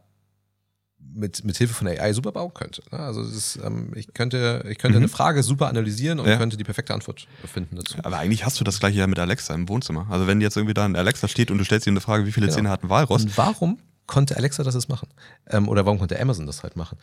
mit, 1.14 1.44
mit 1.44 1.56
Hilfe 1.56 1.74
von 1.74 1.86
AI 1.88 2.12
super 2.12 2.32
bauen 2.32 2.54
könnte. 2.54 2.82
Ne? 2.90 2.98
Also 2.98 3.22
ist, 3.22 3.58
ähm, 3.62 3.92
ich 3.94 4.12
könnte, 4.14 4.64
ich 4.68 4.78
könnte 4.78 4.98
mhm. 4.98 5.04
eine 5.04 5.08
Frage 5.08 5.42
super 5.42 5.68
analysieren 5.68 6.20
und 6.20 6.28
ja. 6.28 6.36
könnte 6.36 6.56
die 6.56 6.64
perfekte 6.64 6.94
Antwort 6.94 7.26
finden 7.44 7.76
dazu. 7.76 7.98
Aber 8.02 8.18
eigentlich 8.18 8.44
hast 8.44 8.60
du 8.60 8.64
das 8.64 8.80
gleiche 8.80 8.98
ja 8.98 9.06
mit 9.06 9.18
Alexa 9.18 9.54
im 9.54 9.68
Wohnzimmer. 9.68 10.06
Also 10.10 10.26
wenn 10.26 10.40
jetzt 10.40 10.56
irgendwie 10.56 10.74
da 10.74 10.84
ein 10.84 10.96
Alexa 10.96 11.28
steht 11.28 11.50
und 11.50 11.58
du 11.58 11.64
stellst 11.64 11.86
ihm 11.86 11.92
eine 11.92 12.00
Frage, 12.00 12.26
wie 12.26 12.32
viele 12.32 12.46
genau. 12.46 12.56
Zähne 12.56 12.70
hat 12.70 12.82
ein 12.82 12.88
Walross? 12.88 13.24
Und 13.24 13.36
warum 13.36 13.78
konnte 14.06 14.36
Alexa 14.36 14.62
das 14.62 14.74
jetzt 14.74 14.88
machen? 14.88 15.08
Ähm, 15.48 15.68
oder 15.68 15.84
warum 15.84 15.98
konnte 15.98 16.18
Amazon 16.20 16.46
das 16.46 16.62
halt 16.62 16.76
machen? 16.76 16.98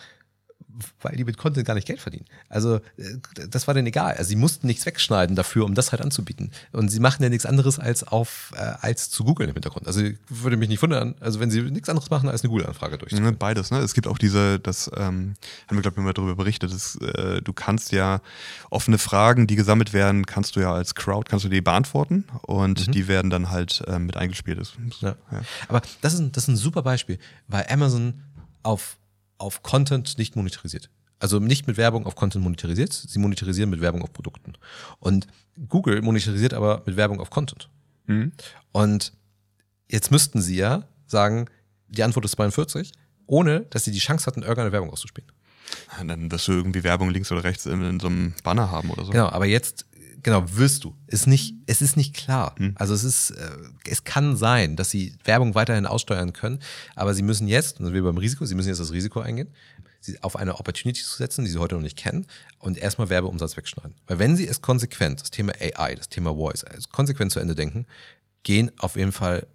Weil 1.02 1.16
die 1.16 1.24
mit 1.24 1.38
Content 1.38 1.66
gar 1.66 1.74
nicht 1.74 1.88
Geld 1.88 2.00
verdienen. 2.00 2.26
Also 2.48 2.76
äh, 2.98 3.18
das 3.50 3.68
war 3.68 3.74
denen 3.74 3.88
egal. 3.88 4.16
Also 4.16 4.30
sie 4.30 4.36
mussten 4.36 4.68
nichts 4.68 4.86
wegschneiden 4.86 5.36
dafür, 5.36 5.66
um 5.66 5.76
das 5.76 5.92
halt 5.92 6.02
anzubieten. 6.02 6.52
Und 6.72 6.90
sie 6.90 7.00
machen 7.00 7.24
ja 7.24 7.30
nichts 7.30 7.46
anderes 7.46 7.80
als 7.80 8.04
auf 8.04 8.52
äh, 8.56 8.60
als 8.60 9.10
zu 9.10 9.24
googeln 9.24 9.50
im 9.50 9.56
Hintergrund. 9.56 9.88
Also 9.88 10.02
würde 10.28 10.58
mich 10.58 10.70
nicht 10.70 10.82
wundern, 10.82 11.16
also 11.20 11.40
wenn 11.40 11.52
sie 11.52 11.62
nichts 11.64 11.90
anderes 11.90 12.10
machen 12.10 12.30
als 12.30 12.44
eine 12.44 12.50
Google-Anfrage 12.50 12.98
durchzuführen. 12.98 13.38
Beides, 13.38 13.72
ne? 13.72 13.80
Es 13.80 13.94
gibt 13.94 14.08
auch 14.08 14.18
diese, 14.18 14.60
das 14.60 14.90
ähm, 14.96 15.36
haben 15.68 15.78
wir 15.78 15.82
glaube 15.82 16.00
ich 16.00 16.04
mal 16.04 16.14
darüber 16.14 16.36
berichtet, 16.36 16.74
dass, 16.74 16.96
äh, 16.96 17.42
du 17.42 17.54
kannst 17.54 17.92
ja 17.92 18.22
offene 18.70 18.98
Fragen, 18.98 19.48
die 19.48 19.56
gesammelt 19.56 19.94
werden, 19.94 20.26
kannst 20.26 20.56
du 20.56 20.60
ja 20.60 20.74
als 20.74 20.96
Crowd 20.96 21.30
kannst 21.30 21.46
du 21.46 21.50
die 21.50 21.62
beantworten 21.62 22.26
und 22.44 22.88
mhm. 22.88 22.92
die 22.92 23.08
werden 23.08 23.30
dann 23.30 23.50
halt 23.50 23.84
äh, 23.88 24.00
mit 24.00 24.18
eingespielt. 24.18 24.60
Ja. 25.02 25.16
Ja. 25.32 25.42
Aber 25.68 25.82
das 26.02 26.14
ist, 26.14 26.36
das 26.36 26.44
ist 26.44 26.48
ein 26.50 26.58
super 26.58 26.82
Beispiel, 26.82 27.20
weil 27.48 27.66
Amazon 27.70 28.22
auf 28.64 28.99
auf 29.40 29.64
Content 29.64 30.18
nicht 30.18 30.36
monetarisiert. 30.36 30.90
Also 31.18 31.40
nicht 31.40 31.68
mit 31.68 31.78
Werbung 31.78 32.06
auf 32.06 32.16
Content 32.16 32.44
monetarisiert, 32.44 32.94
sie 32.94 33.20
monetarisieren 33.20 33.70
mit 33.70 33.82
Werbung 33.82 34.04
auf 34.04 34.14
Produkten. 34.14 34.54
Und 35.00 35.28
Google 35.68 36.02
monetarisiert 36.02 36.54
aber 36.54 36.84
mit 36.86 36.96
Werbung 36.96 37.20
auf 37.20 37.30
Content. 37.30 37.70
Mhm. 38.06 38.32
Und 38.72 39.14
jetzt 39.90 40.12
müssten 40.12 40.42
sie 40.42 40.56
ja 40.56 40.84
sagen, 41.08 41.48
die 41.90 42.04
Antwort 42.04 42.26
ist 42.26 42.32
42, 42.32 42.94
ohne 43.26 43.62
dass 43.62 43.84
sie 43.84 43.92
die 43.92 44.00
Chance 44.00 44.28
hatten, 44.28 44.42
irgendeine 44.42 44.72
Werbung 44.72 44.92
auszuspielen. 44.92 45.30
Dann 46.04 46.32
wirst 46.32 46.48
du 46.48 46.54
irgendwie 46.54 46.84
Werbung 46.84 47.10
links 47.10 47.32
oder 47.32 47.44
rechts 47.44 47.66
in, 47.66 47.84
in 47.84 48.00
so 48.00 48.08
einem 48.08 48.34
Banner 48.44 48.72
haben 48.72 48.90
oder 48.90 49.06
so. 49.06 49.12
Genau, 49.12 49.30
aber 49.30 49.46
jetzt 49.46 49.86
genau, 50.24 50.44
wirst 50.48 50.84
du. 50.84 50.96
Ist 51.08 51.28
nicht, 51.28 51.56
es 51.66 51.82
ist 51.82 51.98
nicht 51.98 52.16
klar. 52.16 52.56
Hm. 52.58 52.74
Also 52.76 52.94
es 52.94 53.04
ist, 53.04 53.32
äh, 53.32 53.50
es 53.88 54.04
kann 54.04 54.36
sein, 54.38 54.76
dass 54.76 54.90
sie 54.90 55.16
Werbung 55.24 55.56
weiterhin 55.56 55.86
aussteuern 55.86 56.34
können, 56.34 56.60
aber 56.96 57.14
sie 57.14 57.24
müssen 57.24 57.48
jetzt, 57.48 57.80
und 57.80 57.86
sind 57.86 57.94
wir 57.94 58.04
beim 58.04 58.18
Risiko, 58.18 58.46
sie 58.46 58.56
müssen 58.56 58.70
jetzt 58.70 58.80
das 58.80 58.92
Risiko 58.92 59.20
eingehen, 59.20 59.50
sie 60.00 60.22
auf 60.24 60.36
eine 60.36 60.60
Opportunity 60.60 61.04
zu 61.04 61.18
setzen, 61.18 61.46
die 61.46 61.52
sie 61.52 61.60
heute 61.60 61.76
noch 61.76 61.82
nicht 61.82 61.98
kennen, 61.98 62.26
und 62.60 62.78
erstmal 62.78 63.10
Werbeumsatz 63.10 63.58
wegschneiden. 63.58 63.96
Weil 64.08 64.20
wenn 64.20 64.36
sie 64.36 64.48
es 64.48 64.62
konsequent, 64.62 65.22
das 65.22 65.32
Thema 65.32 65.54
AI, 65.60 65.96
das 65.96 66.10
Thema 66.10 66.34
Voice, 66.34 66.64
also 66.64 66.90
konsequent 66.92 67.32
zu 67.32 67.40
Ende 67.40 67.56
denken, 67.56 67.86
gehen 68.44 68.72
auf 68.80 68.96
jeden 68.96 69.12
Fall 69.12 69.48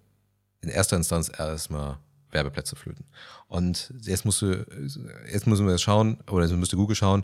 in 0.61 0.69
erster 0.69 0.97
Instanz 0.97 1.31
erstmal 1.35 1.97
Werbeplätze 2.35 2.75
flöten. 2.75 3.05
Und 3.47 3.93
jetzt 4.01 4.25
musst 4.25 4.41
du, 4.41 4.65
jetzt 5.31 5.47
müssen 5.47 5.67
wir 5.67 5.77
schauen, 5.79 6.19
oder 6.29 6.45
jetzt 6.45 6.55
müsste 6.55 6.75
Google 6.75 6.95
schauen, 6.95 7.23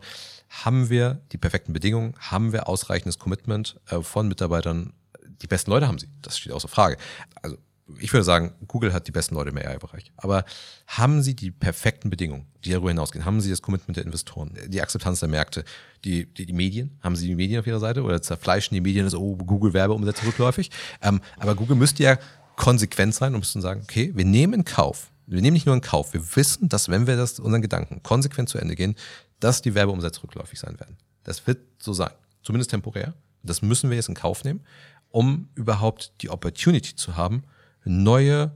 haben 0.50 0.90
wir 0.90 1.22
die 1.32 1.38
perfekten 1.38 1.74
Bedingungen, 1.74 2.16
haben 2.18 2.52
wir 2.54 2.68
ausreichendes 2.68 3.20
Commitment 3.20 3.80
äh, 3.88 4.02
von 4.02 4.28
Mitarbeitern, 4.28 4.94
die 5.42 5.48
besten 5.48 5.72
Leute 5.72 5.88
haben 5.88 6.00
sie, 6.00 6.08
das 6.22 6.38
steht 6.38 6.52
außer 6.52 6.68
Frage. 6.68 6.98
Also 7.42 7.58
ich 8.00 8.14
würde 8.14 8.24
sagen, 8.24 8.54
Google 8.68 8.94
hat 8.94 9.08
die 9.08 9.12
besten 9.12 9.36
Leute 9.36 9.50
im 9.50 9.58
AI-Bereich. 9.58 10.12
Aber 10.18 10.46
haben 10.88 11.22
sie 11.22 11.36
die 11.36 11.52
perfekten 11.52 12.10
Bedingungen, 12.10 12.46
die 12.64 12.72
darüber 12.72 12.90
hinausgehen? 12.90 13.26
Haben 13.26 13.42
sie 13.42 13.50
das 13.50 13.62
Commitment 13.62 13.98
der 13.98 14.06
Investoren, 14.06 14.58
die 14.68 14.82
Akzeptanz 14.82 15.20
der 15.20 15.30
Märkte, 15.30 15.64
die, 16.06 16.26
die, 16.26 16.46
die 16.46 16.54
Medien? 16.54 16.98
Haben 17.02 17.16
sie 17.16 17.28
die 17.28 17.36
Medien 17.36 17.60
auf 17.60 17.68
ihrer 17.68 17.80
Seite 17.80 18.04
oder 18.04 18.22
zerfleischen 18.22 18.76
die 18.76 18.82
Medien 18.82 19.06
das, 19.06 19.16
oh, 19.16 19.36
Google-Werbeumsätze 19.36 20.26
rückläufig? 20.26 20.70
Ähm, 21.02 21.22
aber 21.38 21.56
Google 21.56 21.76
müsste 21.76 22.04
ja 22.04 22.18
konsequent 22.62 23.16
sein 23.16 23.34
und 23.34 23.40
müsste 23.40 23.60
sagen, 23.60 23.82
okay, 23.82 24.12
wir 24.14 24.24
nehmen 24.24 24.54
in 24.54 24.66
Kauf, 24.66 25.10
wir 25.26 25.42
nehmen 25.42 25.56
nicht 25.56 25.66
nur 25.66 25.74
in 25.74 25.82
Kauf, 25.82 26.14
wir 26.14 26.36
wissen, 26.36 26.70
dass 26.70 26.90
wenn 26.90 27.08
wir 27.08 27.18
das 27.18 27.40
unseren 27.40 27.64
Gedanken 27.64 28.04
konsequent 28.04 28.50
zu 28.50 28.60
Ende 28.60 28.76
gehen, 28.76 28.96
dass 29.40 29.64
die 29.64 29.74
Werbeumsätze 29.74 30.22
rückläufig 30.22 30.60
sein 30.60 30.80
werden. 30.80 30.96
Das 31.24 31.48
wird 31.48 31.58
so 31.80 31.92
sein, 31.92 32.12
zumindest 32.44 32.70
temporär. 32.70 33.16
Das 33.42 33.64
müssen 33.64 33.90
wir 33.90 33.98
jetzt 33.98 34.10
in 34.10 34.14
Kauf 34.14 34.44
nehmen, 34.44 34.62
um 35.10 35.50
überhaupt 35.56 36.14
die 36.22 36.30
Opportunity 36.30 36.96
zu 36.96 37.18
haben, 37.18 37.44
neue 37.84 38.52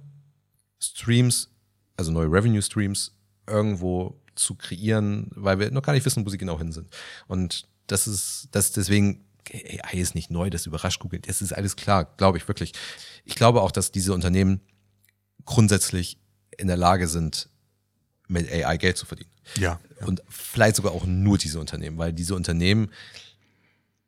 Streams, 0.80 1.50
also 1.98 2.12
neue 2.12 2.32
Revenue 2.32 2.62
Streams 2.62 3.16
irgendwo 3.48 4.22
zu 4.36 4.54
kreieren, 4.54 5.32
weil 5.34 5.58
wir 5.58 5.72
noch 5.72 5.82
gar 5.82 5.94
nicht 5.94 6.06
wissen, 6.06 6.24
wo 6.24 6.30
sie 6.30 6.38
genau 6.38 6.60
hin 6.60 6.72
sind. 6.72 6.96
Und 7.26 7.68
das 7.88 8.06
ist, 8.06 8.50
das 8.52 8.72
deswegen, 8.72 9.26
AI 9.54 9.98
ist 9.98 10.16
nicht 10.16 10.32
neu, 10.32 10.50
das 10.50 10.66
überrascht 10.66 11.00
Google. 11.00 11.20
Das 11.20 11.42
ist 11.42 11.54
alles 11.54 11.76
klar, 11.76 12.06
glaube 12.18 12.38
ich 12.38 12.48
wirklich. 12.48 12.74
Ich 13.24 13.36
glaube 13.36 13.62
auch, 13.62 13.72
dass 13.72 13.92
diese 13.92 14.14
Unternehmen 14.14 14.62
grundsätzlich 15.46 16.18
in 16.58 16.68
der 16.68 16.78
Lage 16.78 17.08
sind, 17.08 17.50
mit 18.28 18.52
AI 18.52 18.78
Geld 18.78 18.98
zu 18.98 19.06
verdienen. 19.06 19.30
Ja. 19.58 19.80
ja. 20.00 20.08
Und 20.08 20.24
vielleicht 20.28 20.76
sogar 20.76 20.94
auch 20.94 21.06
nur 21.06 21.38
diese 21.38 21.60
Unternehmen, 21.60 21.98
weil 21.98 22.14
diese 22.14 22.36
Unternehmen, 22.36 22.92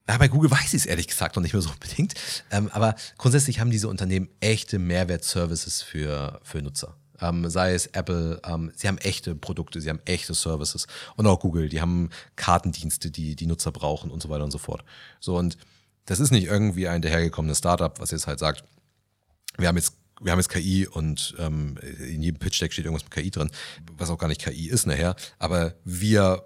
ja, 0.08 0.18
bei 0.18 0.28
Google 0.28 0.50
weiß 0.50 0.74
ich 0.74 0.82
es 0.82 0.86
ehrlich 0.86 1.08
gesagt 1.08 1.36
noch 1.36 1.44
nicht 1.44 1.54
mehr 1.54 1.62
so 1.62 1.70
unbedingt, 1.70 2.16
ähm, 2.52 2.70
aber 2.72 2.96
grundsätzlich 3.18 3.60
haben 3.60 3.72
diese 3.72 3.88
Unternehmen 3.88 4.30
echte 4.40 4.80
Mehrwert-Services 4.80 5.82
für, 5.82 6.40
für 6.44 6.62
Nutzer. 6.62 6.98
Ähm, 7.22 7.50
sei 7.50 7.74
es 7.74 7.88
Apple, 7.88 8.42
ähm, 8.46 8.72
sie 8.76 8.88
haben 8.88 8.98
echte 8.98 9.36
Produkte, 9.36 9.82
sie 9.82 9.90
haben 9.90 10.02
echte 10.06 10.34
Services. 10.34 10.88
Und 11.16 11.28
auch 11.28 11.40
Google, 11.40 11.70
die 11.70 11.82
haben 11.82 12.10
Kartendienste, 12.36 13.12
die 13.12 13.36
die 13.36 13.48
Nutzer 13.48 13.72
brauchen 13.72 14.12
und 14.12 14.22
so 14.22 14.30
weiter 14.30 14.44
und 14.44 14.52
so 14.52 14.58
fort. 14.58 14.84
So, 15.20 15.38
und 15.38 15.58
das 16.06 16.20
ist 16.20 16.32
nicht 16.32 16.48
irgendwie 16.48 16.88
ein 16.88 17.02
dahergekommenes 17.02 17.60
Startup, 17.60 18.00
was 18.00 18.12
jetzt 18.12 18.28
halt 18.28 18.40
sagt, 18.40 18.64
wir 19.58 19.68
haben 19.68 19.78
jetzt 19.78 19.94
wir 20.20 20.32
haben 20.32 20.40
jetzt 20.40 20.50
KI 20.50 20.88
und 20.88 21.36
ähm, 21.38 21.78
in 22.00 22.24
jedem 22.24 22.40
Pitch-Deck 22.40 22.74
steht 22.74 22.86
irgendwas 22.86 23.04
mit 23.04 23.12
KI 23.12 23.30
drin, 23.30 23.52
was 23.98 24.10
auch 24.10 24.18
gar 24.18 24.28
nicht 24.28 24.42
KI 24.44 24.68
ist 24.68 24.88
nachher, 24.88 25.16
aber 25.38 25.76
wir 25.84 26.44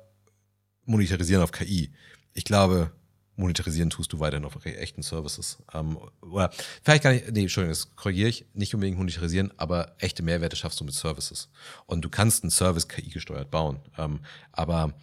monetarisieren 0.83 1.41
auf 1.41 1.53
KI. 1.53 1.93
Ich 2.33 2.43
glaube, 2.43 2.91
monetarisieren 3.35 3.89
tust 3.89 4.13
du 4.13 4.19
weiterhin 4.19 4.45
auf 4.45 4.65
echten 4.65 5.01
Services. 5.03 5.57
Ähm, 5.73 5.97
oder 6.21 6.51
vielleicht 6.83 7.03
gar 7.03 7.11
nicht, 7.11 7.31
nee, 7.31 7.41
Entschuldigung, 7.41 7.71
das 7.71 7.95
korrigiere 7.95 8.29
ich, 8.29 8.45
nicht 8.53 8.73
unbedingt 8.73 8.97
monetarisieren, 8.97 9.51
aber 9.57 9.95
echte 9.99 10.23
Mehrwerte 10.23 10.55
schaffst 10.55 10.79
du 10.79 10.83
mit 10.83 10.93
Services. 10.93 11.49
Und 11.85 12.01
du 12.03 12.09
kannst 12.09 12.43
einen 12.43 12.51
Service 12.51 12.87
KI 12.87 13.09
gesteuert 13.09 13.51
bauen. 13.51 13.79
Ähm, 13.97 14.19
aber 14.51 14.93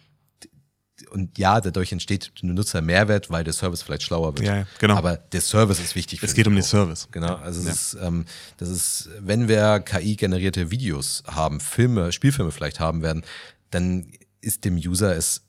und 1.11 1.37
ja, 1.37 1.61
dadurch 1.61 1.91
entsteht 1.91 2.41
dem 2.41 2.53
Nutzer 2.53 2.81
Mehrwert, 2.81 3.29
weil 3.29 3.43
der 3.43 3.53
Service 3.53 3.81
vielleicht 3.81 4.03
schlauer 4.03 4.37
wird. 4.37 4.47
Ja, 4.47 4.65
genau. 4.79 4.95
Aber 4.95 5.17
der 5.17 5.41
Service 5.41 5.79
ist 5.79 5.95
wichtig. 5.95 6.21
Es 6.21 6.33
geht 6.33 6.47
um 6.47 6.53
den 6.53 6.63
Service. 6.63 7.07
Genau. 7.11 7.35
Also 7.35 7.63
ja. 7.63 7.69
es 7.69 7.93
ist, 7.93 7.97
ähm, 8.01 8.25
das 8.57 8.69
ist, 8.69 9.09
wenn 9.19 9.47
wir 9.47 9.79
KI-generierte 9.79 10.71
Videos 10.71 11.23
haben, 11.25 11.59
Filme, 11.59 12.11
Spielfilme 12.11 12.51
vielleicht 12.51 12.79
haben 12.79 13.01
werden, 13.01 13.23
dann 13.71 14.11
ist 14.41 14.65
dem 14.65 14.75
User 14.75 15.15
es 15.15 15.43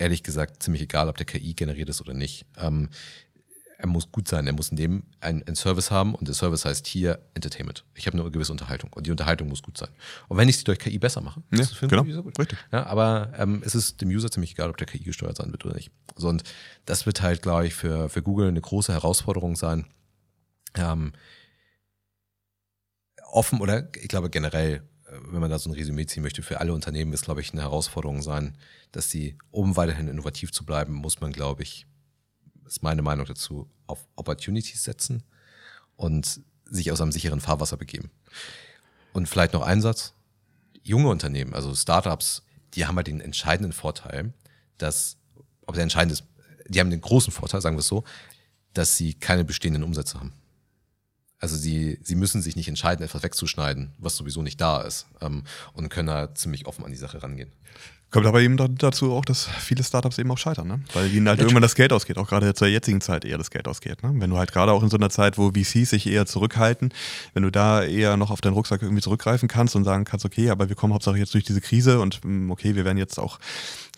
ehrlich 0.00 0.22
gesagt 0.22 0.62
ziemlich 0.62 0.82
egal, 0.82 1.08
ob 1.08 1.16
der 1.16 1.26
KI 1.26 1.54
generiert 1.54 1.88
ist 1.88 2.00
oder 2.00 2.14
nicht. 2.14 2.46
Ähm, 2.58 2.88
er 3.80 3.86
muss 3.86 4.12
gut 4.12 4.28
sein, 4.28 4.46
er 4.46 4.52
muss 4.52 4.68
in 4.68 4.76
dem 4.76 5.04
einen, 5.20 5.42
einen 5.46 5.56
Service 5.56 5.90
haben 5.90 6.14
und 6.14 6.28
der 6.28 6.34
Service 6.34 6.64
heißt 6.66 6.86
hier 6.86 7.18
Entertainment. 7.32 7.84
Ich 7.94 8.06
habe 8.06 8.18
eine 8.18 8.30
gewisse 8.30 8.52
Unterhaltung 8.52 8.92
und 8.92 9.06
die 9.06 9.10
Unterhaltung 9.10 9.48
muss 9.48 9.62
gut 9.62 9.78
sein. 9.78 9.88
Und 10.28 10.36
wenn 10.36 10.48
ich 10.48 10.58
sie 10.58 10.64
durch 10.64 10.78
KI 10.78 10.98
besser 10.98 11.22
mache, 11.22 11.42
ja, 11.50 11.60
ist 11.60 11.70
das 11.70 11.78
für 11.78 11.88
genau, 11.88 12.04
User 12.04 12.22
gut. 12.22 12.38
Richtig. 12.38 12.58
Ja, 12.72 12.84
aber 12.86 13.32
ähm, 13.38 13.62
es 13.64 13.74
ist 13.74 14.00
dem 14.02 14.10
User 14.10 14.30
ziemlich 14.30 14.52
egal, 14.52 14.68
ob 14.68 14.76
der 14.76 14.86
KI 14.86 14.98
gesteuert 14.98 15.38
sein 15.38 15.50
wird 15.50 15.64
oder 15.64 15.74
nicht. 15.74 15.90
So, 16.16 16.28
und 16.28 16.42
das 16.84 17.06
wird 17.06 17.22
halt, 17.22 17.40
glaube 17.40 17.66
ich, 17.66 17.74
für, 17.74 18.10
für 18.10 18.22
Google 18.22 18.48
eine 18.48 18.60
große 18.60 18.92
Herausforderung 18.92 19.56
sein. 19.56 19.86
Ähm, 20.74 21.12
offen 23.32 23.60
oder 23.60 23.88
ich 23.96 24.08
glaube 24.08 24.28
generell, 24.28 24.82
wenn 25.30 25.40
man 25.40 25.50
da 25.50 25.58
so 25.58 25.70
ein 25.70 25.74
Resümee 25.74 26.06
ziehen 26.06 26.22
möchte, 26.22 26.42
für 26.42 26.60
alle 26.60 26.72
Unternehmen 26.72 27.12
ist, 27.12 27.24
glaube 27.24 27.40
ich, 27.40 27.52
eine 27.52 27.62
Herausforderung 27.62 28.22
sein, 28.22 28.56
dass 28.92 29.10
sie, 29.10 29.36
um 29.50 29.76
weiterhin 29.76 30.08
innovativ 30.08 30.52
zu 30.52 30.64
bleiben, 30.64 30.92
muss 30.92 31.20
man, 31.20 31.32
glaube 31.32 31.62
ich, 31.62 31.86
ist 32.66 32.82
meine 32.82 33.02
Meinung 33.02 33.26
dazu, 33.26 33.68
auf 33.86 34.06
Opportunities 34.16 34.84
setzen 34.84 35.24
und 35.96 36.40
sich 36.64 36.92
aus 36.92 37.00
einem 37.00 37.12
sicheren 37.12 37.40
Fahrwasser 37.40 37.76
begeben. 37.76 38.10
Und 39.12 39.28
vielleicht 39.28 39.52
noch 39.52 39.62
ein 39.62 39.80
Satz. 39.80 40.14
Junge 40.82 41.08
Unternehmen, 41.08 41.54
also 41.54 41.74
Startups, 41.74 42.42
die 42.74 42.86
haben 42.86 42.96
halt 42.96 43.08
den 43.08 43.20
entscheidenden 43.20 43.72
Vorteil, 43.72 44.32
dass, 44.78 45.18
ob 45.66 45.74
der 45.74 45.82
entscheidend 45.82 46.12
ist, 46.12 46.24
die 46.68 46.80
haben 46.80 46.90
den 46.90 47.00
großen 47.00 47.32
Vorteil, 47.32 47.60
sagen 47.60 47.76
wir 47.76 47.80
es 47.80 47.88
so, 47.88 48.04
dass 48.72 48.96
sie 48.96 49.14
keine 49.14 49.44
bestehenden 49.44 49.82
Umsätze 49.82 50.18
haben. 50.18 50.32
Also 51.40 51.56
sie, 51.56 51.98
sie 52.02 52.14
müssen 52.14 52.42
sich 52.42 52.54
nicht 52.54 52.68
entscheiden, 52.68 53.04
etwas 53.04 53.22
wegzuschneiden, 53.22 53.92
was 53.98 54.16
sowieso 54.16 54.42
nicht 54.42 54.60
da 54.60 54.82
ist, 54.82 55.06
ähm, 55.20 55.44
und 55.72 55.88
können 55.88 56.08
da 56.08 56.34
ziemlich 56.34 56.66
offen 56.66 56.84
an 56.84 56.90
die 56.90 56.98
Sache 56.98 57.22
rangehen. 57.22 57.50
Kommt 58.10 58.26
aber 58.26 58.40
eben 58.40 58.56
dazu 58.76 59.12
auch, 59.12 59.24
dass 59.24 59.44
viele 59.44 59.84
Startups 59.84 60.18
eben 60.18 60.30
auch 60.32 60.38
scheitern, 60.38 60.66
ne? 60.66 60.80
weil 60.94 61.12
ihnen 61.12 61.28
halt 61.28 61.38
ja, 61.38 61.44
irgendwann 61.44 61.62
das 61.62 61.76
Geld 61.76 61.92
ausgeht, 61.92 62.18
auch 62.18 62.28
gerade 62.28 62.52
zur 62.54 62.66
jetzigen 62.66 63.00
Zeit 63.00 63.24
eher 63.24 63.38
das 63.38 63.50
Geld 63.50 63.68
ausgeht. 63.68 64.02
Ne? 64.02 64.12
Wenn 64.14 64.30
du 64.30 64.36
halt 64.36 64.52
gerade 64.52 64.72
auch 64.72 64.82
in 64.82 64.90
so 64.90 64.96
einer 64.96 65.10
Zeit, 65.10 65.38
wo 65.38 65.52
VCs 65.52 65.90
sich 65.90 66.08
eher 66.08 66.26
zurückhalten, 66.26 66.92
wenn 67.34 67.44
du 67.44 67.50
da 67.50 67.84
eher 67.84 68.16
noch 68.16 68.30
auf 68.30 68.40
deinen 68.40 68.54
Rucksack 68.54 68.82
irgendwie 68.82 69.02
zurückgreifen 69.02 69.48
kannst 69.48 69.76
und 69.76 69.84
sagen 69.84 70.04
kannst, 70.04 70.24
okay, 70.24 70.50
aber 70.50 70.68
wir 70.68 70.74
kommen 70.74 70.92
hauptsächlich 70.92 71.20
jetzt 71.20 71.34
durch 71.34 71.44
diese 71.44 71.60
Krise 71.60 72.00
und 72.00 72.20
mm, 72.24 72.50
okay, 72.50 72.74
wir 72.74 72.84
werden 72.84 72.98
jetzt 72.98 73.18
auch 73.18 73.38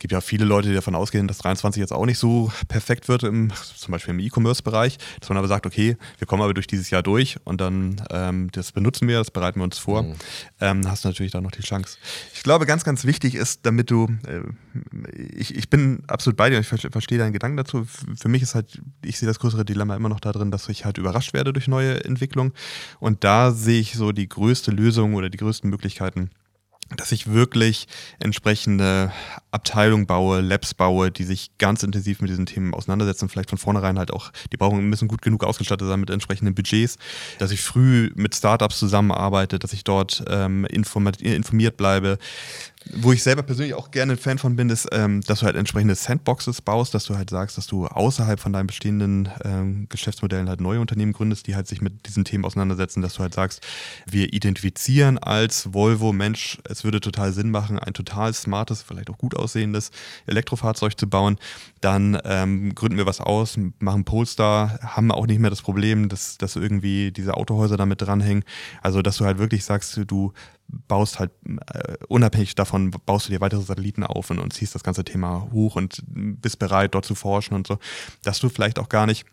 gibt 0.03 0.13
ja 0.13 0.21
viele 0.21 0.45
Leute, 0.45 0.69
die 0.69 0.75
davon 0.75 0.97
ausgehen, 0.97 1.29
dass 1.29 1.39
23 1.39 1.81
jetzt 1.81 1.93
auch 1.93 2.05
nicht 2.07 2.19
so 2.19 2.51
perfekt 2.67 3.09
wird, 3.09 3.23
im, 3.23 3.53
zum 3.77 3.93
Beispiel 3.93 4.13
im 4.13 4.19
E-Commerce-Bereich, 4.19 4.99
dass 5.21 5.29
man 5.29 5.39
aber 5.39 5.47
sagt, 5.47 5.65
okay, 5.65 5.97
wir 6.19 6.27
kommen 6.27 6.43
aber 6.43 6.55
durch 6.55 6.67
dieses 6.67 6.91
Jahr 6.91 7.05
durch 7.05 7.37
und 7.45 7.61
dann 7.61 8.03
ähm, 8.11 8.51
das 8.51 8.73
benutzen 8.73 9.07
wir, 9.07 9.19
das 9.19 9.31
bereiten 9.31 9.61
wir 9.61 9.65
uns 9.65 9.79
vor, 9.79 10.03
mhm. 10.03 10.15
ähm, 10.61 10.91
hast 10.91 11.05
du 11.05 11.09
natürlich 11.09 11.31
da 11.31 11.41
noch 11.41 11.53
die 11.53 11.63
Chance. 11.63 11.99
Ich 12.35 12.43
glaube, 12.43 12.67
ganz, 12.67 12.83
ganz 12.83 13.05
wichtig 13.05 13.37
ist, 13.37 13.61
damit 13.63 13.93
du, 13.93 14.02
äh, 14.27 14.43
ich, 15.35 15.55
ich 15.55 15.69
bin 15.69 16.03
absolut 16.07 16.37
bei 16.37 16.51
dir, 16.51 16.61
ich 16.61 16.67
verstehe 16.67 17.19
deinen 17.19 17.33
Gedanken 17.33 17.57
dazu. 17.57 17.85
Für 17.85 18.29
mich 18.29 18.43
ist 18.43 18.55
halt, 18.55 18.81
ich 19.05 19.19
sehe 19.19 19.27
das 19.27 19.39
größere 19.39 19.65
Dilemma 19.65 19.97
immer 19.97 20.09
noch 20.09 20.21
darin, 20.21 20.51
dass 20.51 20.69
ich 20.69 20.85
halt 20.85 20.99
überrascht 20.99 21.35
werde 21.35 21.53
durch 21.53 21.69
neue 21.69 22.05
Entwicklungen 22.05 22.53
und 23.01 23.25
da 23.25 23.51
sehe 23.51 23.81
ich 23.81 23.95
so 23.95 24.13
die 24.13 24.29
größte 24.29 24.71
Lösung 24.71 25.15
oder 25.15 25.31
die 25.31 25.39
größten 25.39 25.69
Möglichkeiten, 25.69 26.31
dass 26.97 27.13
ich 27.13 27.33
wirklich 27.33 27.87
entsprechende 28.19 29.13
Abteilungen 29.51 30.07
baue, 30.07 30.41
Labs 30.41 30.75
baue, 30.75 31.11
die 31.11 31.25
sich 31.25 31.51
ganz 31.59 31.83
intensiv 31.83 32.21
mit 32.21 32.31
diesen 32.31 32.47
Themen 32.47 32.75
auseinandersetzen, 32.75 33.29
vielleicht 33.29 33.51
von 33.51 33.59
vornherein 33.59 33.99
halt 33.99 34.13
auch, 34.13 34.31
die 34.53 34.57
brauchen 34.57 34.89
müssen 34.89 35.09
gut 35.09 35.23
genug 35.23 35.45
ausgestattet 35.45 35.89
sein 35.89 36.01
mit 36.01 36.11
entsprechenden 36.11 36.55
Budgets, 36.55 36.99
dass 37.39 37.51
ich 37.51 37.63
früh 37.63 38.11
mit 38.15 38.35
Startups 38.35 38.79
zusammenarbeite, 38.79 39.59
dass 39.59 39.73
ich 39.73 39.85
dort 39.85 40.25
ähm, 40.29 40.65
informiert 40.67 41.77
bleibe, 41.77 42.19
wo 42.91 43.13
ich 43.13 43.23
selber 43.23 43.43
persönlich 43.43 43.75
auch 43.75 43.91
gerne 43.91 44.13
ein 44.13 44.19
Fan 44.19 44.39
von 44.39 44.57
bin, 44.57 44.71
ist, 44.71 44.89
ähm, 44.93 45.21
dass 45.23 45.41
du 45.41 45.47
halt 45.47 45.57
entsprechende 45.57 45.95
Sandboxes 45.95 46.63
baust, 46.63 46.95
dass 46.95 47.05
du 47.05 47.17
halt 47.17 47.31
sagst, 47.31 47.57
dass 47.57 47.67
du 47.67 47.87
außerhalb 47.87 48.41
von 48.41 48.53
deinen 48.53 48.67
bestehenden 48.67 49.29
ähm, 49.45 49.87
Geschäftsmodellen 49.89 50.49
halt 50.49 50.61
neue 50.61 50.81
Unternehmen 50.81 51.13
gründest, 51.13 51.47
die 51.47 51.55
halt 51.55 51.67
sich 51.67 51.81
mit 51.81 52.07
diesen 52.07 52.25
Themen 52.25 52.45
auseinandersetzen, 52.45 53.03
dass 53.03 53.15
du 53.15 53.21
halt 53.21 53.35
sagst, 53.35 53.65
wir 54.07 54.33
identifizieren 54.33 55.19
als 55.19 55.73
Volvo, 55.73 56.13
Mensch, 56.13 56.59
es 56.69 56.85
würde 56.85 57.01
total 57.01 57.33
Sinn 57.33 57.51
machen, 57.51 57.79
ein 57.79 57.95
total 57.95 58.33
smartes, 58.35 58.83
vielleicht 58.83 59.11
auch 59.11 59.19
gut 59.19 59.37
aussehendes 59.37 59.91
Elektrofahrzeug 60.27 60.99
zu 60.99 61.09
bauen. 61.09 61.39
Dann 61.81 62.19
ähm, 62.25 62.75
gründen 62.75 62.99
wir 62.99 63.07
was 63.07 63.21
aus, 63.21 63.59
machen 63.79 64.05
Polestar, 64.05 64.79
haben 64.83 65.11
auch 65.11 65.27
nicht 65.27 65.41
mehr 65.41 65.51
das 65.51 65.63
Problem, 65.63 66.09
dass, 66.09 66.39
dass 66.39 66.57
irgendwie 66.57 67.13
diese 67.13 67.35
Autohäuser 67.35 67.77
damit 67.77 68.03
dranhängen. 68.03 68.45
Also, 68.83 69.03
dass 69.03 69.17
du 69.17 69.25
halt 69.25 69.39
wirklich 69.39 69.65
sagst, 69.65 70.01
du 70.07 70.33
baust 70.89 71.19
halt 71.19 71.31
äh, 71.73 71.97
unabhängig 72.09 72.55
davon, 72.55 72.91
baust 72.91 73.29
du 73.29 73.33
dir 73.33 73.41
weitere 73.41 73.63
Satelliten 73.63 74.05
auf 74.05 74.31
und, 74.31 74.39
und 74.39 74.53
ziehst 74.53 74.75
das 74.75 74.83
ganze 74.83 75.05
Thema 75.05 75.49
hoch 75.53 75.77
und 75.77 76.03
bist 76.07 76.59
bereit, 76.59 76.95
dort 76.95 77.05
zu 77.05 77.15
forschen 77.15 77.55
und 77.55 77.67
so, 77.67 77.79
dass 78.23 78.39
du 78.41 78.49
vielleicht 78.49 78.79
auch 78.79 78.89
gar 78.89 79.07
nicht 79.07 79.27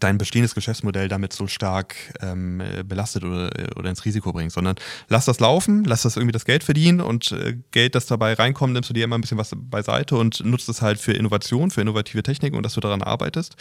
dein 0.00 0.18
bestehendes 0.18 0.54
Geschäftsmodell 0.54 1.08
damit 1.08 1.32
so 1.32 1.46
stark 1.46 1.94
ähm, 2.20 2.62
belastet 2.86 3.24
oder, 3.24 3.50
oder 3.76 3.90
ins 3.90 4.04
Risiko 4.04 4.32
bringst, 4.32 4.54
sondern 4.54 4.76
lass 5.08 5.26
das 5.26 5.40
laufen, 5.40 5.84
lass 5.84 6.02
das 6.02 6.16
irgendwie 6.16 6.32
das 6.32 6.44
Geld 6.44 6.64
verdienen 6.64 7.00
und 7.00 7.32
äh, 7.32 7.58
Geld, 7.70 7.94
das 7.94 8.06
dabei 8.06 8.34
reinkommt, 8.34 8.72
nimmst 8.72 8.90
du 8.90 8.94
dir 8.94 9.04
immer 9.04 9.18
ein 9.18 9.20
bisschen 9.20 9.38
was 9.38 9.52
beiseite 9.54 10.16
und 10.16 10.44
nutzt 10.44 10.68
es 10.68 10.82
halt 10.82 10.98
für 10.98 11.12
Innovation, 11.12 11.70
für 11.70 11.82
innovative 11.82 12.22
Techniken 12.22 12.56
und 12.56 12.62
dass 12.62 12.74
du 12.74 12.80
daran 12.80 13.02
arbeitest. 13.02 13.56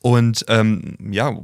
Und 0.00 0.44
ähm, 0.48 0.96
ja, 1.10 1.36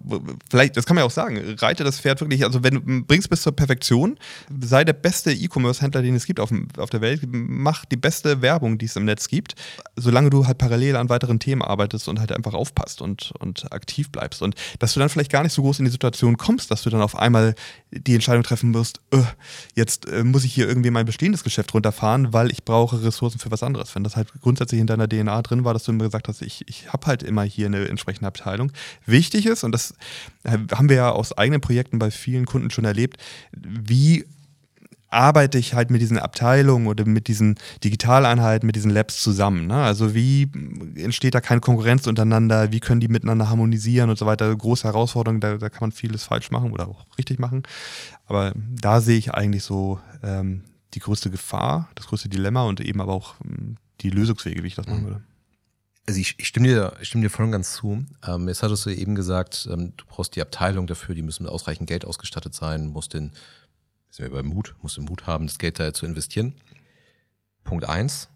vielleicht, 0.51 0.77
das 0.77 0.87
kann 0.87 0.95
man 0.95 1.03
ja 1.03 1.07
auch 1.07 1.11
sagen, 1.11 1.41
reite 1.59 1.83
das 1.83 1.99
Pferd 1.99 2.21
wirklich, 2.21 2.45
also 2.45 2.63
wenn 2.63 2.75
du 2.75 3.05
bringst 3.05 3.31
bis 3.31 3.43
zur 3.43 3.57
Perfektion, 3.57 4.19
sei 4.61 4.85
der 4.85 4.93
beste 4.93 5.33
E-Commerce-Händler, 5.33 6.03
den 6.03 6.15
es 6.15 6.27
gibt 6.27 6.41
auf, 6.41 6.53
auf 6.77 6.91
der 6.91 7.01
Welt, 7.01 7.23
mach 7.27 7.85
die 7.85 7.97
beste 7.97 8.43
Werbung, 8.43 8.79
die 8.79 8.87
es 8.87 8.97
im 8.97 9.07
Netz 9.07 9.29
gibt, 9.29 9.55
solange 9.97 10.31
du 10.31 10.47
halt 10.47 10.59
parallel 10.59 10.97
an 10.97 11.09
weiteren 11.09 11.41
Themen 11.41 11.63
arbeitest 11.63 12.09
und 12.09 12.21
halt 12.21 12.33
einfach 12.33 12.55
aufpasst 12.55 13.03
und, 13.03 13.33
und 13.39 13.73
aktiv 13.73 14.11
bleibst 14.11 14.20
bleibst 14.21 14.43
und 14.43 14.55
dass 14.79 14.95
du 14.95 15.01
dann 15.01 15.09
vielleicht 15.09 15.33
gar 15.33 15.43
nicht 15.43 15.53
so 15.53 15.63
groß 15.63 15.79
in 15.79 15.87
die 15.87 15.91
Situation 15.91 16.37
kommst, 16.37 16.71
dass 16.71 16.83
du 16.83 16.91
dann 16.91 17.03
auf 17.03 17.17
einmal 17.17 17.55
die 17.91 18.15
Entscheidung 18.15 18.43
treffen 18.43 18.71
musst, 18.71 19.01
öh, 19.13 19.23
jetzt 19.75 20.07
äh, 20.07 20.23
muss 20.23 20.45
ich 20.45 20.55
hier 20.55 20.69
irgendwie 20.69 20.91
mein 20.91 21.07
bestehendes 21.07 21.43
Geschäft 21.43 21.75
runterfahren, 21.75 22.33
weil 22.33 22.51
ich 22.51 22.65
brauche 22.65 23.03
Ressourcen 23.03 23.39
für 23.39 23.51
was 23.51 23.63
anderes. 23.63 23.95
Wenn 23.95 24.05
das 24.05 24.17
halt 24.17 24.29
grundsätzlich 24.41 24.81
in 24.81 24.87
deiner 24.87 25.09
DNA 25.09 25.43
drin 25.43 25.65
war, 25.65 25.73
dass 25.73 25.85
du 25.85 25.93
immer 25.93 26.05
gesagt 26.05 26.29
hast, 26.29 26.43
ich, 26.43 26.69
ich 26.69 26.93
habe 26.93 27.07
halt 27.07 27.23
immer 27.23 27.43
hier 27.43 27.67
eine 27.67 27.89
entsprechende 27.89 28.29
Abteilung. 28.29 28.73
Wichtig 29.07 29.47
ist, 29.47 29.65
und 29.65 29.73
das 29.73 29.95
äh, 30.45 30.59
haben 30.73 30.89
wir 30.89 30.97
ja 30.97 31.11
aus 31.11 31.37
eigenen 31.37 31.61
Projekten 31.61 31.99
bei 31.99 32.11
vielen 32.11 32.47
Kunden 32.47 32.71
schon 32.71 32.85
erlebt, 32.85 33.17
wie 33.53 34.27
arbeite 35.11 35.59
ich 35.59 35.75
halt 35.75 35.91
mit 35.91 36.01
diesen 36.01 36.19
Abteilungen 36.19 36.87
oder 36.87 37.05
mit 37.05 37.29
diesen 37.29 37.57
Digitaleinheiten, 37.83 38.67
mit 38.67 38.77
diesen 38.77 38.91
Labs 38.91 39.21
zusammen. 39.21 39.67
Ne? 39.67 39.75
Also 39.75 40.15
wie 40.15 40.49
entsteht 40.95 41.35
da 41.35 41.41
keine 41.41 41.61
Konkurrenz 41.61 42.07
untereinander, 42.07 42.73
wie 42.73 42.81
können 42.81 43.01
die 43.01 43.09
miteinander 43.09 43.51
harmonisieren 43.51 44.09
und 44.09 44.19
so 44.19 44.27
weiter. 44.27 44.55
Große 44.55 44.85
Herausforderungen, 44.85 45.41
da, 45.41 45.57
da 45.57 45.69
kann 45.69 45.81
man 45.81 45.93
vieles 45.93 46.25
falsch 46.25 46.51
machen 46.51 46.73
oder 46.73 46.89
auch 46.89 47.07
richtig 47.19 47.39
machen. 47.39 47.65
Aber 48.27 48.53
da 48.57 49.01
sehe 49.01 49.19
ich 49.19 49.35
eigentlich 49.35 49.65
so 49.65 50.01
ähm, 50.23 50.63
die 50.95 51.01
größte 51.01 51.31
Gefahr, 51.31 51.89
das 51.97 52.07
größte 52.07 52.29
Dilemma 52.29 52.65
und 52.65 52.81
eben 52.81 53.01
aber 53.01 53.13
auch 53.13 53.35
ähm, 53.45 53.77
die 54.01 54.11
Lösungswege, 54.11 54.63
wie 54.63 54.69
ich 54.69 54.77
das 54.77 54.87
machen 54.87 55.03
mhm. 55.03 55.07
würde. 55.07 55.23
Also 56.07 56.21
ich, 56.21 56.37
ich, 56.39 56.47
stimme 56.49 56.67
dir, 56.67 56.93
ich 57.01 57.09
stimme 57.09 57.23
dir 57.23 57.31
voll 57.31 57.45
und 57.45 57.53
ganz 57.53 57.75
zu. 57.75 58.05
Ähm, 58.27 58.49
jetzt 58.49 58.63
hattest 58.63 58.87
du 58.87 58.91
eben 58.91 59.15
gesagt, 59.15 59.69
ähm, 59.71 59.93
du 59.97 60.05
brauchst 60.09 60.35
die 60.35 60.43
Abteilung 60.43 60.87
dafür, 60.87 61.15
die 61.15 61.23
müssen 61.23 61.45
mit 61.45 61.53
ausreichend 61.53 61.89
Geld 61.89 62.05
ausgestattet 62.05 62.55
sein, 62.55 62.89
musst 62.89 63.15
den 63.15 63.33
sind 64.11 64.27
wir 64.27 64.31
bei 64.31 64.43
Mut, 64.43 64.75
musst 64.83 64.97
du 64.97 65.03
Mut 65.03 65.27
haben, 65.27 65.47
das 65.47 65.59
Geld 65.59 65.79
da 65.79 65.93
zu 65.93 66.07
investieren. 66.07 66.55
Punkt 67.65 67.85
eins, 67.85 68.29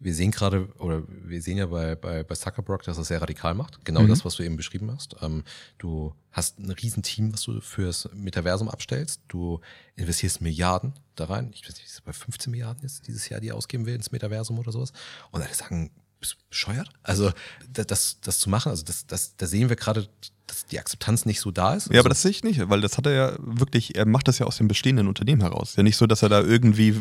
wir 0.00 0.14
sehen 0.14 0.30
gerade, 0.30 0.66
oder 0.78 1.02
wir 1.06 1.42
sehen 1.42 1.58
ja 1.58 1.66
bei, 1.66 1.94
bei, 1.94 2.24
bei 2.24 2.34
Zuckerberg, 2.34 2.82
dass 2.84 2.96
er 2.96 3.04
sehr 3.04 3.20
radikal 3.20 3.54
macht. 3.54 3.84
Genau 3.84 4.02
mhm. 4.02 4.08
das, 4.08 4.24
was 4.24 4.34
du 4.34 4.42
eben 4.42 4.56
beschrieben 4.56 4.90
hast. 4.90 5.16
Ähm, 5.20 5.44
du 5.76 6.14
hast 6.32 6.58
ein 6.58 6.70
Riesenteam, 6.70 7.34
was 7.34 7.42
du 7.42 7.60
fürs 7.60 8.08
Metaversum 8.14 8.70
abstellst. 8.70 9.20
Du 9.28 9.60
investierst 9.96 10.40
Milliarden 10.40 10.94
da 11.16 11.26
rein. 11.26 11.50
Ich 11.52 11.62
weiß 11.68 11.74
nicht, 11.74 11.84
ist 11.84 11.94
es 11.94 12.00
bei 12.00 12.14
15 12.14 12.50
Milliarden 12.50 12.82
jetzt 12.82 13.06
dieses 13.06 13.28
Jahr, 13.28 13.40
die 13.40 13.52
ausgeben 13.52 13.84
will 13.84 13.94
ins 13.94 14.10
Metaversum 14.10 14.58
oder 14.58 14.72
sowas. 14.72 14.92
Und 15.32 15.42
alle 15.42 15.54
sagen, 15.54 15.90
bist 16.18 16.32
du 16.32 16.36
bescheuert? 16.48 16.90
Also 17.02 17.32
das, 17.70 18.20
das 18.20 18.38
zu 18.38 18.48
machen, 18.48 18.70
also 18.70 18.84
das, 18.84 19.06
das, 19.06 19.36
da 19.36 19.46
sehen 19.46 19.68
wir 19.68 19.76
gerade, 19.76 20.08
dass 20.50 20.66
die 20.66 20.78
Akzeptanz 20.78 21.26
nicht 21.26 21.40
so 21.40 21.50
da 21.50 21.74
ist. 21.74 21.92
Ja, 21.92 22.00
aber 22.00 22.08
das 22.08 22.22
sehe 22.22 22.30
ich 22.32 22.42
nicht, 22.42 22.68
weil 22.68 22.80
das 22.80 22.98
hat 22.98 23.06
er 23.06 23.12
ja 23.12 23.32
wirklich, 23.38 23.96
er 23.96 24.06
macht 24.06 24.26
das 24.28 24.38
ja 24.38 24.46
aus 24.46 24.56
dem 24.56 24.68
bestehenden 24.68 25.06
Unternehmen 25.06 25.40
heraus. 25.42 25.74
Ja 25.76 25.82
nicht 25.82 25.96
so, 25.96 26.06
dass 26.06 26.22
er 26.22 26.28
da 26.28 26.40
irgendwie 26.40 26.96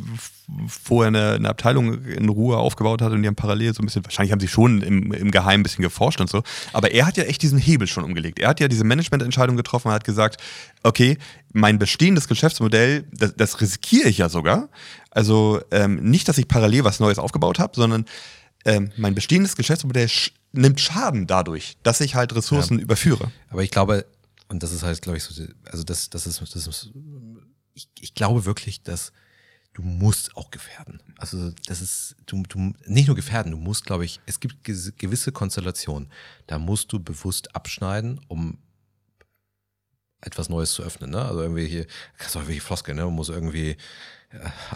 vorher 0.67 1.07
eine, 1.07 1.33
eine, 1.33 1.49
Abteilung 1.49 2.03
in 2.05 2.29
Ruhe 2.29 2.57
aufgebaut 2.57 3.01
hat 3.01 3.11
und 3.11 3.21
die 3.21 3.27
haben 3.27 3.35
parallel 3.35 3.73
so 3.73 3.81
ein 3.81 3.85
bisschen, 3.85 4.05
wahrscheinlich 4.05 4.31
haben 4.31 4.39
sie 4.39 4.47
schon 4.47 4.81
im, 4.81 5.11
im 5.11 5.31
Geheimen 5.31 5.61
ein 5.61 5.63
bisschen 5.63 5.81
geforscht 5.81 6.21
und 6.21 6.29
so, 6.29 6.43
aber 6.73 6.91
er 6.91 7.05
hat 7.05 7.17
ja 7.17 7.23
echt 7.23 7.41
diesen 7.41 7.57
Hebel 7.57 7.87
schon 7.87 8.03
umgelegt. 8.03 8.39
Er 8.39 8.49
hat 8.49 8.59
ja 8.59 8.67
diese 8.67 8.83
Managemententscheidung 8.83 9.57
getroffen 9.57 9.87
und 9.87 9.93
hat 9.93 10.03
gesagt, 10.03 10.39
okay, 10.83 11.17
mein 11.51 11.79
bestehendes 11.79 12.27
Geschäftsmodell, 12.27 13.05
das, 13.11 13.35
das 13.35 13.61
riskiere 13.61 14.09
ich 14.09 14.19
ja 14.19 14.29
sogar. 14.29 14.69
Also 15.11 15.59
ähm, 15.71 15.95
nicht, 16.03 16.27
dass 16.27 16.37
ich 16.37 16.47
parallel 16.47 16.83
was 16.83 16.99
Neues 16.99 17.17
aufgebaut 17.17 17.57
habe, 17.57 17.73
sondern 17.75 18.05
ähm, 18.69 18.91
mein 18.97 19.15
bestehendes 19.15 19.55
Geschäftsmodell 19.55 20.07
sch 20.07 20.31
nimmt 20.51 20.79
Schaden 20.79 21.27
dadurch, 21.27 21.77
dass 21.83 22.01
ich 22.01 22.15
halt 22.15 22.35
Ressourcen 22.35 22.77
ja. 22.77 22.83
überführe. 22.83 23.31
Aber 23.49 23.63
ich 23.63 23.71
glaube, 23.71 24.05
und 24.47 24.63
das 24.63 24.71
ist 24.71 24.83
halt, 24.83 25.01
glaube 25.01 25.17
ich, 25.17 25.23
so, 25.23 25.43
also 25.65 25.83
das, 25.83 26.09
das 26.09 26.27
ist, 26.27 26.41
das 26.41 26.67
ist 26.67 26.91
ich, 27.73 27.87
ich 27.99 28.13
glaube 28.13 28.45
wirklich, 28.45 28.83
dass 28.83 29.11
du 29.73 29.81
musst 29.81 30.35
auch 30.35 30.51
gefährden. 30.51 31.01
Also 31.17 31.51
das 31.67 31.81
ist, 31.81 32.15
du, 32.25 32.43
du 32.43 32.73
nicht 32.85 33.07
nur 33.07 33.15
gefährden, 33.15 33.51
du 33.51 33.57
musst, 33.57 33.85
glaube 33.85 34.05
ich, 34.05 34.19
es 34.25 34.39
gibt 34.39 34.63
gewisse 34.63 35.31
Konstellationen, 35.31 36.11
da 36.47 36.59
musst 36.59 36.91
du 36.91 36.99
bewusst 36.99 37.55
abschneiden, 37.55 38.19
um 38.27 38.57
etwas 40.21 40.49
Neues 40.49 40.73
zu 40.73 40.83
öffnen. 40.83 41.11
Ne? 41.11 41.23
Also 41.23 41.41
irgendwie 41.41 41.67
hier, 41.67 41.87
kannst 42.17 42.35
du 42.35 42.39
auch 42.39 42.43
irgendwie 42.43 42.59
Floskeln, 42.59 42.97
ne? 42.97 43.05
Man 43.05 43.13
muss 43.13 43.29
irgendwie 43.29 43.77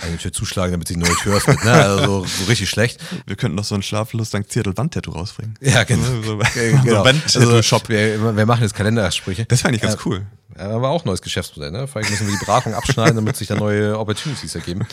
eine 0.01 0.17
Tür 0.17 0.33
zuschlagen, 0.33 0.71
damit 0.71 0.87
sich 0.87 0.97
eine 0.97 1.05
neue 1.05 1.15
Tür 1.15 1.35
öffnet. 1.35 1.63
Ne? 1.63 1.71
Also 1.71 2.05
so, 2.05 2.25
so 2.25 2.45
richtig 2.45 2.69
schlecht. 2.69 2.99
Wir 3.27 3.35
könnten 3.35 3.55
noch 3.55 3.63
so 3.63 3.75
ein 3.75 3.83
schlaflos 3.83 4.29
St. 4.29 4.49
Ziertel 4.49 4.75
Wandtattoo 4.75 5.11
rausbringen. 5.11 5.55
Ja, 5.61 5.83
genau. 5.83 6.21
So, 6.23 6.39
genau. 6.83 7.03
also, 7.03 7.61
Shop. 7.61 7.87
Wir, 7.87 8.35
wir, 8.35 8.45
machen 8.45 8.63
jetzt 8.63 8.73
Kalendersprüche. 8.73 9.45
Das 9.45 9.61
fand 9.61 9.75
ich 9.75 9.81
ganz 9.81 9.95
äh, 9.95 10.05
cool. 10.05 10.25
Aber 10.55 10.89
auch 10.89 11.05
neues 11.05 11.21
Geschäftsmodell. 11.21 11.71
Ne? 11.71 11.87
Vielleicht 11.87 12.09
müssen 12.09 12.27
wir 12.27 12.33
die 12.33 12.45
Beratung 12.45 12.73
abschneiden, 12.73 13.15
damit 13.15 13.35
sich 13.35 13.47
da 13.47 13.55
neue 13.55 13.97
Opportunities 13.97 14.55
ergeben. 14.55 14.87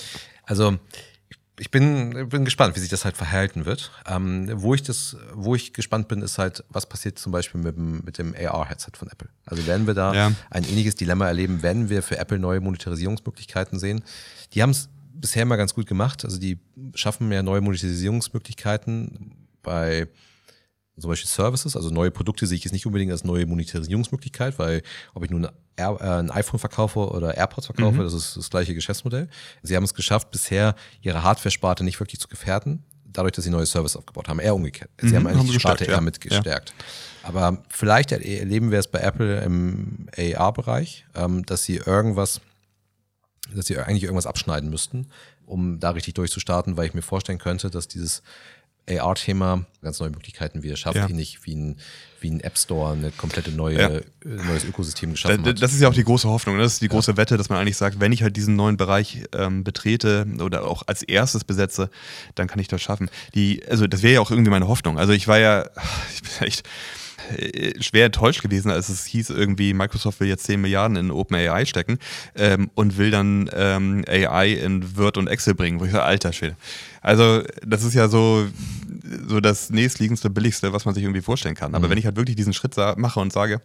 Also 0.44 0.78
ich 1.60 1.70
bin, 1.70 2.28
bin 2.30 2.46
gespannt, 2.46 2.74
wie 2.74 2.80
sich 2.80 2.88
das 2.88 3.04
halt 3.04 3.18
verhalten 3.18 3.66
wird. 3.66 3.92
Ähm, 4.06 4.48
wo 4.54 4.74
ich 4.74 4.82
das, 4.82 5.16
wo 5.34 5.54
ich 5.54 5.74
gespannt 5.74 6.08
bin, 6.08 6.22
ist 6.22 6.38
halt, 6.38 6.64
was 6.70 6.86
passiert 6.86 7.18
zum 7.18 7.32
Beispiel 7.32 7.60
mit 7.60 7.76
dem, 7.76 8.02
mit 8.02 8.16
dem 8.16 8.34
AR-Headset 8.34 8.92
von 8.96 9.08
Apple. 9.08 9.28
Also 9.44 9.66
werden 9.66 9.86
wir 9.86 9.92
da 9.92 10.14
ja. 10.14 10.32
ein 10.48 10.64
ähnliches 10.64 10.94
Dilemma 10.94 11.26
erleben, 11.26 11.62
wenn 11.62 11.90
wir 11.90 12.02
für 12.02 12.16
Apple 12.16 12.38
neue 12.38 12.60
Monetarisierungsmöglichkeiten 12.60 13.78
sehen. 13.78 14.02
Die 14.52 14.62
haben 14.62 14.70
es 14.70 14.88
bisher 15.12 15.42
immer 15.42 15.56
ganz 15.56 15.74
gut 15.74 15.86
gemacht. 15.86 16.24
Also 16.24 16.38
die 16.38 16.58
schaffen 16.94 17.28
mehr 17.28 17.42
neue 17.42 17.60
Monetarisierungsmöglichkeiten 17.60 19.34
bei 19.62 20.08
zum 21.00 21.08
Beispiel 21.08 21.28
Services, 21.28 21.76
also 21.76 21.90
neue 21.90 22.10
Produkte 22.10 22.46
sehe 22.46 22.56
ich 22.58 22.64
jetzt 22.64 22.72
nicht 22.72 22.86
unbedingt 22.86 23.10
als 23.10 23.24
neue 23.24 23.46
Monetarisierungsmöglichkeit, 23.46 24.58
weil 24.58 24.82
ob 25.14 25.24
ich 25.24 25.30
nun 25.30 25.48
äh, 25.76 25.82
ein 25.82 26.30
iPhone 26.30 26.60
verkaufe 26.60 26.98
oder 26.98 27.36
AirPods 27.36 27.66
verkaufe, 27.66 27.96
mhm. 27.96 28.02
das 28.02 28.12
ist 28.12 28.36
das 28.36 28.50
gleiche 28.50 28.74
Geschäftsmodell. 28.74 29.28
Sie 29.62 29.76
haben 29.76 29.84
es 29.84 29.94
geschafft, 29.94 30.30
bisher 30.30 30.74
ihre 31.00 31.22
Hardware-Sparte 31.22 31.84
nicht 31.84 31.98
wirklich 32.00 32.20
zu 32.20 32.28
gefährden, 32.28 32.84
dadurch, 33.04 33.32
dass 33.32 33.44
sie 33.44 33.50
neue 33.50 33.66
Services 33.66 33.96
aufgebaut 33.96 34.28
haben. 34.28 34.40
Eher 34.40 34.54
umgekehrt. 34.54 34.90
Sie 35.00 35.08
mhm, 35.08 35.16
haben 35.16 35.26
eigentlich 35.28 35.52
die 35.52 35.60
Sparte 35.60 35.86
ja. 35.86 35.92
eher 35.92 36.00
mit 36.00 36.20
gestärkt. 36.20 36.74
Ja. 36.76 37.28
Aber 37.28 37.62
vielleicht 37.68 38.12
erleben 38.12 38.70
wir 38.70 38.78
es 38.78 38.88
bei 38.88 39.00
Apple 39.00 39.40
im 39.42 40.06
AR-Bereich, 40.16 41.06
ähm, 41.14 41.44
dass 41.44 41.64
sie 41.64 41.76
irgendwas, 41.76 42.40
dass 43.54 43.66
sie 43.66 43.78
eigentlich 43.78 44.04
irgendwas 44.04 44.26
abschneiden 44.26 44.70
müssten, 44.70 45.06
um 45.46 45.80
da 45.80 45.90
richtig 45.90 46.14
durchzustarten, 46.14 46.76
weil 46.76 46.86
ich 46.86 46.94
mir 46.94 47.02
vorstellen 47.02 47.38
könnte, 47.38 47.70
dass 47.70 47.88
dieses 47.88 48.22
AR-Thema 48.88 49.64
ganz 49.82 50.00
neue 50.00 50.10
Möglichkeiten 50.10 50.62
wieder 50.62 50.76
schafft, 50.76 50.96
ja. 50.96 51.08
ähnlich 51.08 51.40
wie 51.44 51.54
ein, 51.54 51.76
wie 52.20 52.30
ein 52.30 52.40
App 52.40 52.58
Store 52.58 52.92
eine 52.92 53.10
komplette 53.10 53.50
neue, 53.50 53.78
ja. 53.78 53.88
Äh, 53.88 54.02
neues 54.24 54.64
Ökosystem 54.64 55.12
geschaffen 55.12 55.44
hat. 55.44 55.62
Das 55.62 55.72
ist 55.72 55.80
ja 55.80 55.88
auch 55.88 55.94
die 55.94 56.04
große 56.04 56.28
Hoffnung, 56.28 56.56
ne? 56.56 56.62
das 56.62 56.74
ist 56.74 56.82
die 56.82 56.88
große 56.88 57.12
ja. 57.12 57.16
Wette, 57.16 57.36
dass 57.36 57.48
man 57.48 57.58
eigentlich 57.58 57.76
sagt, 57.76 58.00
wenn 58.00 58.12
ich 58.12 58.22
halt 58.22 58.36
diesen 58.36 58.56
neuen 58.56 58.76
Bereich 58.76 59.22
ähm, 59.32 59.64
betrete 59.64 60.26
oder 60.40 60.66
auch 60.66 60.82
als 60.86 61.02
erstes 61.02 61.44
besetze, 61.44 61.90
dann 62.34 62.46
kann 62.46 62.58
ich 62.58 62.68
das 62.68 62.82
schaffen. 62.82 63.10
Die, 63.34 63.62
also 63.68 63.86
das 63.86 64.02
wäre 64.02 64.14
ja 64.14 64.20
auch 64.20 64.30
irgendwie 64.30 64.50
meine 64.50 64.68
Hoffnung. 64.68 64.98
Also 64.98 65.12
ich 65.12 65.28
war 65.28 65.38
ja, 65.38 65.70
ich 66.14 66.22
bin 66.22 66.48
echt 66.48 66.68
schwer 67.80 68.06
enttäuscht 68.06 68.42
gewesen, 68.42 68.70
als 68.70 68.88
es 68.88 69.06
hieß, 69.06 69.30
irgendwie 69.30 69.74
Microsoft 69.74 70.20
will 70.20 70.28
jetzt 70.28 70.44
10 70.44 70.60
Milliarden 70.60 70.96
in 70.96 71.10
OpenAI 71.10 71.64
stecken 71.66 71.98
ähm, 72.34 72.70
und 72.74 72.98
will 72.98 73.10
dann 73.10 73.50
ähm, 73.52 74.04
AI 74.08 74.52
in 74.52 74.96
Word 74.96 75.16
und 75.16 75.26
Excel 75.26 75.54
bringen, 75.54 75.80
wo 75.80 75.84
ich 75.84 75.92
sage, 75.92 76.04
alter 76.04 76.32
Schwede. 76.32 76.56
Also 77.00 77.42
das 77.66 77.84
ist 77.84 77.94
ja 77.94 78.08
so, 78.08 78.46
so 79.26 79.40
das 79.40 79.70
nächstliegendste, 79.70 80.30
billigste, 80.30 80.72
was 80.72 80.84
man 80.84 80.94
sich 80.94 81.04
irgendwie 81.04 81.22
vorstellen 81.22 81.54
kann. 81.54 81.74
Aber 81.74 81.86
mhm. 81.86 81.92
wenn 81.92 81.98
ich 81.98 82.06
halt 82.06 82.16
wirklich 82.16 82.36
diesen 82.36 82.52
Schritt 82.52 82.76
mache 82.96 83.20
und 83.20 83.32
sage, 83.32 83.60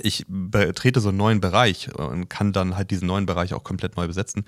ich 0.00 0.24
betrete 0.28 1.00
so 1.00 1.10
einen 1.10 1.18
neuen 1.18 1.40
Bereich 1.40 1.94
und 1.94 2.28
kann 2.28 2.52
dann 2.52 2.76
halt 2.76 2.90
diesen 2.90 3.06
neuen 3.06 3.26
Bereich 3.26 3.52
auch 3.52 3.62
komplett 3.62 3.96
neu 3.96 4.06
besetzen. 4.06 4.44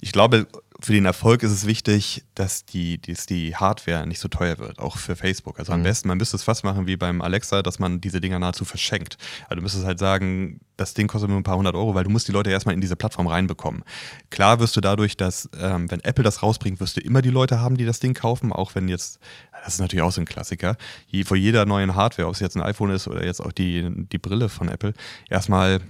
Ich 0.00 0.12
glaube, 0.12 0.46
für 0.82 0.92
den 0.92 1.04
Erfolg 1.04 1.42
ist 1.44 1.52
es 1.52 1.66
wichtig, 1.66 2.24
dass 2.34 2.64
die, 2.64 3.00
dass 3.00 3.26
die 3.26 3.54
Hardware 3.54 4.06
nicht 4.06 4.18
so 4.18 4.28
teuer 4.28 4.58
wird, 4.58 4.80
auch 4.80 4.96
für 4.96 5.14
Facebook. 5.14 5.58
Also 5.60 5.72
am 5.72 5.80
mhm. 5.80 5.84
besten, 5.84 6.08
man 6.08 6.18
müsste 6.18 6.36
es 6.36 6.42
fast 6.42 6.64
machen 6.64 6.86
wie 6.88 6.96
beim 6.96 7.22
Alexa, 7.22 7.62
dass 7.62 7.78
man 7.78 8.00
diese 8.00 8.20
Dinger 8.20 8.40
nahezu 8.40 8.64
verschenkt. 8.64 9.16
Also 9.44 9.56
du 9.56 9.62
müsstest 9.62 9.84
halt 9.84 10.00
sagen, 10.00 10.60
das 10.76 10.94
Ding 10.94 11.06
kostet 11.06 11.30
nur 11.30 11.38
ein 11.38 11.44
paar 11.44 11.56
hundert 11.56 11.76
Euro, 11.76 11.94
weil 11.94 12.02
du 12.02 12.10
musst 12.10 12.26
die 12.26 12.32
Leute 12.32 12.50
erstmal 12.50 12.74
in 12.74 12.80
diese 12.80 12.96
Plattform 12.96 13.28
reinbekommen. 13.28 13.84
Klar 14.30 14.58
wirst 14.58 14.74
du 14.74 14.80
dadurch, 14.80 15.16
dass, 15.16 15.48
ähm, 15.60 15.88
wenn 15.90 16.00
Apple 16.00 16.24
das 16.24 16.42
rausbringt, 16.42 16.80
wirst 16.80 16.96
du 16.96 17.00
immer 17.00 17.22
die 17.22 17.30
Leute 17.30 17.60
haben, 17.60 17.76
die 17.76 17.84
das 17.84 18.00
Ding 18.00 18.14
kaufen, 18.14 18.52
auch 18.52 18.74
wenn 18.74 18.88
jetzt, 18.88 19.20
das 19.64 19.74
ist 19.74 19.80
natürlich 19.80 20.02
auch 20.02 20.12
so 20.12 20.20
ein 20.20 20.26
Klassiker, 20.26 20.76
vor 21.24 21.36
jeder 21.36 21.64
neuen 21.64 21.94
Hardware, 21.94 22.26
ob 22.26 22.34
es 22.34 22.40
jetzt 22.40 22.56
ein 22.56 22.62
iPhone 22.62 22.90
ist 22.90 23.06
oder 23.06 23.24
jetzt 23.24 23.40
auch 23.40 23.52
die, 23.52 23.88
die 23.88 24.18
Brille 24.18 24.48
von 24.48 24.68
Apple, 24.68 24.94
erstmal 25.30 25.80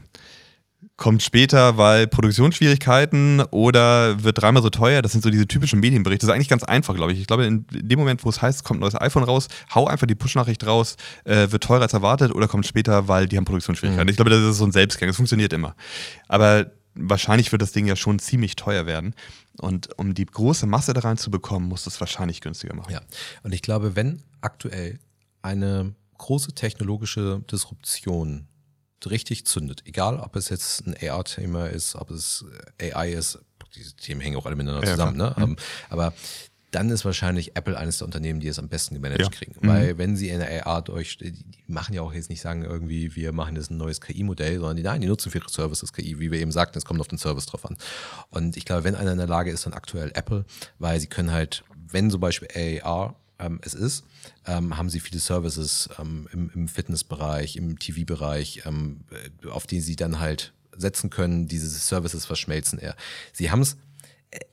kommt 1.03 1.21
später, 1.21 1.79
weil 1.79 2.07
Produktionsschwierigkeiten 2.07 3.41
oder 3.51 4.23
wird 4.23 4.41
dreimal 4.41 4.63
so 4.63 4.71
teuer. 4.71 5.03
Das 5.03 5.11
sind 5.11 5.25
so 5.25 5.31
diese 5.31 5.49
typischen 5.49 5.81
Medienberichte. 5.81 6.25
Das 6.25 6.33
ist 6.33 6.35
eigentlich 6.37 6.49
ganz 6.49 6.63
einfach, 6.63 6.95
glaube 6.95 7.13
ich. 7.13 7.19
Ich 7.19 7.27
glaube, 7.27 7.45
in 7.45 7.67
dem 7.73 7.99
Moment, 7.99 8.25
wo 8.25 8.29
es 8.29 8.41
heißt, 8.41 8.63
kommt 8.63 8.79
ein 8.79 8.83
neues 8.83 8.95
iPhone 8.95 9.25
raus, 9.25 9.49
hau 9.75 9.89
einfach 9.89 10.07
die 10.07 10.15
Push-Nachricht 10.15 10.65
raus, 10.65 10.95
äh, 11.25 11.51
wird 11.51 11.65
teurer 11.65 11.83
als 11.83 11.93
erwartet 11.93 12.33
oder 12.33 12.47
kommt 12.47 12.69
später, 12.69 13.09
weil 13.09 13.27
die 13.27 13.37
haben 13.37 13.45
Produktionsschwierigkeiten. 13.45 14.07
Mhm. 14.07 14.11
Ich 14.11 14.17
glaube, 14.17 14.31
das 14.31 14.43
ist 14.43 14.59
so 14.59 14.65
ein 14.65 14.71
Selbstgang. 14.71 15.09
Das 15.09 15.17
funktioniert 15.17 15.53
immer. 15.53 15.75
Aber 16.29 16.71
wahrscheinlich 16.95 17.51
wird 17.51 17.63
das 17.63 17.73
Ding 17.73 17.89
ja 17.89 17.97
schon 17.97 18.21
ziemlich 18.21 18.55
teuer 18.55 18.87
werden. 18.87 19.17
Und 19.59 19.99
um 19.99 20.15
die 20.15 20.25
große 20.25 20.67
Masse 20.67 20.93
da 20.93 21.01
rein 21.01 21.17
zu 21.17 21.33
bekommen, 21.33 21.67
muss 21.67 21.83
das 21.83 21.99
wahrscheinlich 21.99 22.41
günstiger 22.41 22.77
machen. 22.77 22.93
Ja. 22.93 23.01
Und 23.43 23.53
ich 23.53 23.63
glaube, 23.63 23.97
wenn 23.97 24.23
aktuell 24.41 25.01
eine 25.43 25.97
große 26.19 26.53
technologische 26.53 27.43
Disruption 27.51 28.47
richtig 29.11 29.47
zündet. 29.47 29.83
Egal, 29.85 30.19
ob 30.19 30.37
es 30.37 30.49
jetzt 30.49 30.87
ein 30.87 30.97
AR-Thema 31.01 31.67
ist, 31.67 31.95
ob 31.97 32.11
es 32.11 32.45
AI 32.81 33.13
ist, 33.13 33.39
diese 33.75 33.95
Themen 33.95 34.21
hängen 34.21 34.37
auch 34.37 34.47
alle 34.47 34.57
miteinander 34.57 34.87
zusammen, 34.87 35.19
ja, 35.19 35.35
ne? 35.39 35.47
Mhm. 35.47 35.57
aber 35.89 36.13
dann 36.73 36.89
ist 36.89 37.05
wahrscheinlich 37.05 37.55
Apple 37.55 37.77
eines 37.77 37.99
der 37.99 38.07
Unternehmen, 38.07 38.41
die 38.41 38.49
es 38.49 38.59
am 38.59 38.69
besten 38.69 38.95
gemanagt 38.95 39.21
ja. 39.21 39.29
kriegen. 39.29 39.55
Mhm. 39.61 39.69
Weil 39.69 39.99
wenn 39.99 40.17
sie 40.17 40.31
in 40.31 40.39
der 40.39 40.67
AR 40.67 40.81
durch, 40.83 41.19
die 41.19 41.35
machen 41.67 41.95
ja 41.95 42.01
auch 42.01 42.15
jetzt 42.15 42.31
nicht 42.31 42.41
sagen 42.41 42.65
irgendwie, 42.65 43.15
wir 43.15 43.33
machen 43.33 43.57
jetzt 43.57 43.71
ein 43.71 43.77
neues 43.77 44.01
KI-Modell, 44.01 44.55
sondern 44.55 44.77
die, 44.77 44.83
nein, 44.83 45.03
die 45.03 45.07
nutzen 45.07 45.31
für 45.31 45.39
ihre 45.39 45.51
Services 45.51 45.93
KI, 45.93 46.19
wie 46.19 46.33
wir 46.33 46.41
eben 46.41 46.51
sagten, 46.51 46.79
es 46.79 46.87
kommt 46.87 47.01
auf 47.01 47.09
den 47.09 47.19
Service 47.19 47.45
drauf 47.45 47.67
an. 47.67 47.77
Und 48.31 48.57
ich 48.57 48.65
glaube, 48.65 48.85
wenn 48.85 48.95
einer 48.95 49.13
in 49.13 49.19
der 49.19 49.27
Lage 49.27 49.51
ist, 49.51 49.67
dann 49.67 49.75
aktuell 49.75 50.13
Apple, 50.15 50.47
weil 50.79 50.99
sie 50.99 51.09
können 51.09 51.31
halt, 51.31 51.63
wenn 51.91 52.11
zum 52.11 52.21
Beispiel 52.21 52.49
AR 52.83 53.17
ähm, 53.43 53.61
es 53.63 53.75
ist, 53.75 54.05
ähm, 54.47 54.77
haben 54.77 54.89
sie 54.89 55.01
viele 55.01 55.21
Services 55.21 55.89
ähm, 55.99 56.29
im, 56.33 56.51
im 56.55 56.69
Fitnessbereich, 56.69 57.57
im 57.57 57.79
TV-Bereich, 57.79 58.63
ähm, 58.67 59.01
äh, 59.11 59.49
auf 59.49 59.67
die 59.67 59.81
sie 59.81 59.97
dann 59.97 60.21
halt 60.21 60.53
setzen 60.77 61.11
können. 61.11 61.49
Diese 61.49 61.69
Services 61.69 62.25
verschmelzen 62.25 62.79
eher. 62.79 62.97
Sie 63.33 63.51
haben 63.51 63.61
es 63.61 63.77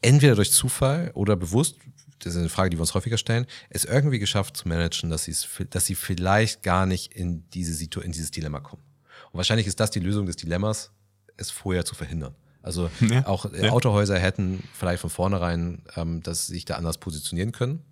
entweder 0.01 0.35
durch 0.35 0.51
Zufall 0.51 1.11
oder 1.13 1.35
bewusst, 1.35 1.75
das 2.19 2.33
ist 2.33 2.39
eine 2.39 2.49
Frage, 2.49 2.69
die 2.69 2.77
wir 2.77 2.81
uns 2.81 2.93
häufiger 2.93 3.17
stellen, 3.17 3.45
es 3.69 3.85
irgendwie 3.85 4.19
geschafft 4.19 4.57
zu 4.57 4.67
managen, 4.67 5.09
dass, 5.09 5.29
dass 5.69 5.85
sie 5.85 5.95
vielleicht 5.95 6.63
gar 6.63 6.85
nicht 6.85 7.13
in, 7.13 7.49
diese 7.51 7.73
Situ 7.73 8.01
in 8.01 8.11
dieses 8.11 8.31
Dilemma 8.31 8.59
kommen. 8.59 8.83
Und 9.31 9.37
wahrscheinlich 9.37 9.67
ist 9.67 9.79
das 9.79 9.91
die 9.91 9.99
Lösung 9.99 10.25
des 10.25 10.35
Dilemmas, 10.35 10.91
es 11.37 11.51
vorher 11.51 11.85
zu 11.85 11.95
verhindern. 11.95 12.35
Also 12.61 12.89
ja, 13.01 13.25
auch 13.25 13.51
ja. 13.53 13.71
Autohäuser 13.71 14.19
hätten 14.19 14.63
vielleicht 14.73 15.01
von 15.01 15.09
vornherein 15.09 15.81
ähm, 15.95 16.21
dass 16.23 16.47
sich 16.47 16.65
da 16.65 16.75
anders 16.75 16.97
positionieren 16.97 17.51
können 17.51 17.83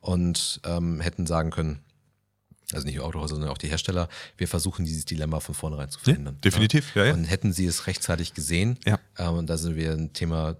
und 0.00 0.60
ähm, 0.64 1.00
hätten 1.00 1.26
sagen 1.26 1.50
können, 1.50 1.80
also 2.72 2.84
nicht 2.84 2.96
nur 2.96 3.06
Autohäuser, 3.06 3.36
sondern 3.36 3.50
auch 3.50 3.58
die 3.58 3.68
Hersteller, 3.68 4.08
wir 4.36 4.48
versuchen 4.48 4.84
dieses 4.84 5.04
Dilemma 5.04 5.40
von 5.40 5.54
vornherein 5.54 5.88
zu 5.88 6.00
verhindern. 6.00 6.34
Ja, 6.36 6.40
definitiv, 6.40 6.94
ja, 6.96 7.06
ja. 7.06 7.14
Und 7.14 7.24
hätten 7.24 7.52
sie 7.52 7.66
es 7.66 7.86
rechtzeitig 7.86 8.34
gesehen, 8.34 8.78
ja. 8.84 8.98
ähm, 9.18 9.34
und 9.34 9.46
da 9.46 9.56
sind 9.56 9.76
wir 9.76 9.92
ein 9.92 10.12
Thema, 10.12 10.56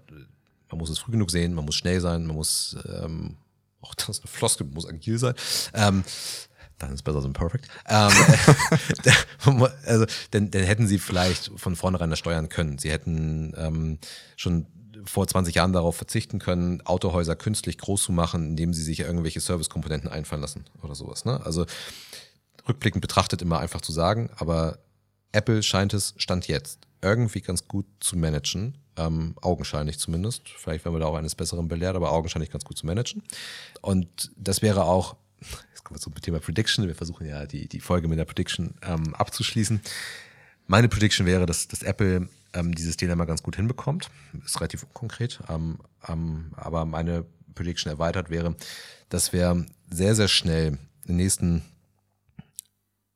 man 0.69 0.77
muss 0.77 0.89
es 0.89 0.99
früh 0.99 1.11
genug 1.11 1.31
sehen, 1.31 1.53
man 1.53 1.65
muss 1.65 1.75
schnell 1.75 1.99
sein, 1.99 2.25
man 2.25 2.35
muss, 2.35 2.77
ähm, 2.87 3.35
auch 3.81 3.93
das 3.95 4.09
ist 4.09 4.19
eine 4.21 4.31
Floskel, 4.31 4.67
muss 4.67 4.87
agil 4.87 5.17
sein. 5.17 5.33
Ähm, 5.73 6.03
dann 6.79 6.93
ist 6.93 7.03
besser 7.03 7.21
so 7.21 7.27
ein 7.27 7.33
Perfect. 7.33 7.67
Ähm, 7.87 8.11
also, 9.85 10.05
denn, 10.33 10.51
denn 10.51 10.63
hätten 10.63 10.87
sie 10.87 10.99
vielleicht 10.99 11.51
von 11.55 11.75
vornherein 11.75 12.09
das 12.09 12.19
steuern 12.19 12.49
können. 12.49 12.77
Sie 12.77 12.91
hätten 12.91 13.53
ähm, 13.57 13.99
schon 14.35 14.67
vor 15.05 15.27
20 15.27 15.55
Jahren 15.55 15.73
darauf 15.73 15.95
verzichten 15.95 16.39
können, 16.39 16.81
Autohäuser 16.85 17.35
künstlich 17.35 17.77
groß 17.77 18.03
zu 18.03 18.11
machen, 18.11 18.49
indem 18.49 18.73
sie 18.73 18.83
sich 18.83 18.99
irgendwelche 18.99 19.39
Servicekomponenten 19.39 20.09
einfallen 20.09 20.41
lassen 20.41 20.65
oder 20.81 20.95
sowas. 20.95 21.25
Ne? 21.25 21.43
Also 21.45 21.65
rückblickend 22.67 23.01
betrachtet 23.01 23.41
immer 23.41 23.59
einfach 23.59 23.81
zu 23.81 23.91
sagen, 23.91 24.29
aber 24.35 24.79
Apple 25.31 25.63
scheint 25.63 25.93
es, 25.93 26.13
stand 26.17 26.47
jetzt, 26.47 26.79
irgendwie 27.01 27.41
ganz 27.41 27.67
gut 27.67 27.85
zu 27.99 28.17
managen. 28.17 28.77
Ähm, 28.97 29.35
augenscheinlich 29.41 29.99
zumindest. 29.99 30.49
Vielleicht 30.49 30.83
werden 30.83 30.95
wir 30.95 30.99
da 30.99 31.05
auch 31.05 31.15
eines 31.15 31.35
Besseren 31.35 31.67
belehrt, 31.67 31.95
aber 31.95 32.11
augenscheinlich 32.11 32.49
ganz 32.49 32.65
gut 32.65 32.79
zu 32.79 32.87
managen. 32.87 33.21
Und 33.81 34.31
das 34.35 34.63
wäre 34.63 34.85
auch 34.85 35.15
kommen 35.87 35.99
wir 35.99 36.01
zum 36.01 36.13
Thema 36.15 36.39
Prediction. 36.39 36.85
Wir 36.85 36.95
versuchen 36.95 37.25
ja 37.25 37.45
die, 37.45 37.69
die 37.69 37.79
Folge 37.79 38.09
mit 38.09 38.19
der 38.19 38.25
Prediction 38.25 38.73
ähm, 38.81 39.15
abzuschließen. 39.15 39.79
Meine 40.65 40.89
Prediction 40.89 41.25
wäre, 41.25 41.45
dass, 41.45 41.69
dass 41.69 41.81
Apple 41.81 42.27
ähm, 42.51 42.75
dieses 42.75 42.97
Dilemma 42.97 43.23
ganz 43.23 43.41
gut 43.41 43.55
hinbekommt. 43.55 44.09
Ist 44.45 44.59
relativ 44.59 44.83
unkonkret, 44.83 45.39
ähm, 45.47 45.79
ähm, 46.09 46.51
aber 46.57 46.83
meine 46.83 47.25
Prediction 47.55 47.89
erweitert 47.89 48.29
wäre, 48.29 48.55
dass 49.07 49.31
wir 49.31 49.65
sehr, 49.89 50.13
sehr 50.13 50.27
schnell 50.27 50.77
in 51.03 51.07
den 51.07 51.15
nächsten, 51.15 51.63